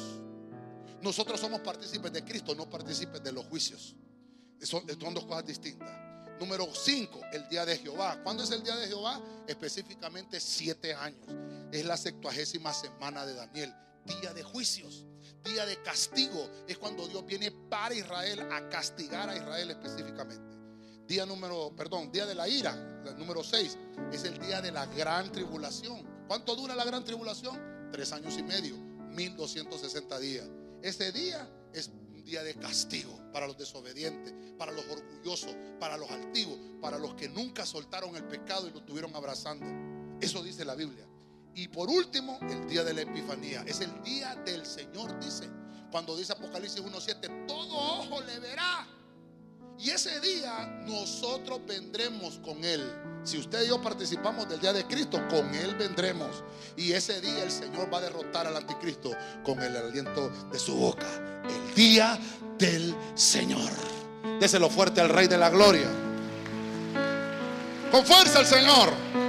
Nosotros 1.01 1.39
somos 1.39 1.60
partícipes 1.60 2.14
de 2.14 2.23
Cristo, 2.23 2.55
no 2.55 2.69
partícipes 2.69 3.22
de 3.22 3.31
los 3.34 3.45
juicios. 3.45 3.95
Son 4.61 4.85
dos 5.14 5.26
cosas 5.26 5.45
distintas. 5.45 6.02
Número 6.39 6.68
5, 6.73 7.22
el 7.31 7.47
día 7.47 7.65
de 7.65 7.77
Jehová. 7.77 8.19
¿Cuándo 8.23 8.43
es 8.43 8.51
el 8.51 8.64
día 8.64 8.76
de 8.76 8.88
Jehová? 8.88 9.22
Específicamente 9.47 10.39
siete 10.39 10.93
años. 10.93 11.27
Es 11.72 11.85
la 11.85 11.97
sextuagésima 11.97 12.73
semana 12.73 13.26
de 13.26 13.34
Daniel. 13.35 13.73
Día 14.05 14.34
de 14.34 14.43
juicios, 14.43 15.05
día 15.43 15.65
de 15.65 15.81
castigo. 15.81 16.49
Es 16.68 16.77
cuando 16.77 17.07
Dios 17.07 17.26
viene 17.26 17.51
para 17.51 17.95
Israel 17.95 18.41
a 18.51 18.68
castigar 18.69 19.30
a 19.30 19.38
Israel 19.38 19.72
específicamente. 19.72 20.53
Día 21.07 21.26
número, 21.26 21.73
perdón, 21.76 22.11
día 22.11 22.26
de 22.26 22.34
la 22.34 22.47
ira, 22.47 22.76
número 23.18 23.43
6, 23.43 23.77
es 24.11 24.23
el 24.23 24.39
día 24.39 24.61
de 24.61 24.72
la 24.72 24.85
gran 24.85 25.31
tribulación. 25.31 26.26
¿Cuánto 26.27 26.55
dura 26.55 26.76
la 26.76 26.85
gran 26.85 27.03
tribulación? 27.03 27.89
Tres 27.91 28.11
años 28.14 28.38
y 28.38 28.43
medio, 28.43 28.76
1260 28.77 30.19
días. 30.19 30.47
Ese 30.81 31.11
día 31.11 31.47
es 31.73 31.91
día 32.23 32.43
de 32.43 32.55
castigo 32.55 33.17
para 33.31 33.47
los 33.47 33.57
desobedientes, 33.57 34.33
para 34.57 34.71
los 34.71 34.85
orgullosos, 34.87 35.55
para 35.79 35.97
los 35.97 36.09
altivos, 36.09 36.57
para 36.81 36.97
los 36.97 37.13
que 37.15 37.29
nunca 37.29 37.65
soltaron 37.65 38.15
el 38.15 38.23
pecado 38.25 38.67
y 38.67 38.71
lo 38.71 38.83
tuvieron 38.83 39.15
abrazando. 39.15 39.65
Eso 40.21 40.43
dice 40.43 40.65
la 40.65 40.75
Biblia. 40.75 41.05
Y 41.55 41.67
por 41.67 41.89
último, 41.89 42.39
el 42.49 42.67
día 42.67 42.83
de 42.83 42.93
la 42.93 43.01
Epifanía. 43.01 43.63
Es 43.67 43.81
el 43.81 44.01
día 44.03 44.35
del 44.45 44.65
Señor, 44.65 45.19
dice. 45.19 45.49
Cuando 45.91 46.17
dice 46.17 46.33
Apocalipsis 46.33 46.83
1.7, 46.83 47.45
todo 47.45 47.75
ojo 47.75 48.21
le 48.21 48.39
verá. 48.39 48.87
Y 49.79 49.89
ese 49.89 50.19
día 50.19 50.83
nosotros 50.85 51.59
vendremos 51.67 52.39
con 52.39 52.63
Él. 52.63 52.81
Si 53.23 53.37
usted 53.37 53.63
y 53.63 53.67
yo 53.67 53.81
participamos 53.81 54.47
del 54.47 54.59
día 54.59 54.73
de 54.73 54.85
Cristo, 54.85 55.21
con 55.29 55.53
Él 55.55 55.75
vendremos. 55.75 56.43
Y 56.77 56.91
ese 56.91 57.19
día 57.21 57.43
el 57.43 57.51
Señor 57.51 57.91
va 57.93 57.97
a 57.97 58.01
derrotar 58.01 58.47
al 58.47 58.55
anticristo 58.55 59.11
con 59.43 59.61
el 59.61 59.75
aliento 59.75 60.29
de 60.51 60.59
su 60.59 60.75
boca. 60.75 61.07
El 61.43 61.75
día 61.75 62.19
del 62.57 62.95
Señor. 63.15 63.71
Déselo 64.39 64.69
fuerte 64.69 65.01
al 65.01 65.09
Rey 65.09 65.27
de 65.27 65.37
la 65.37 65.49
Gloria. 65.49 65.87
Con 67.91 68.05
fuerza 68.05 68.39
al 68.39 68.45
Señor. 68.45 69.22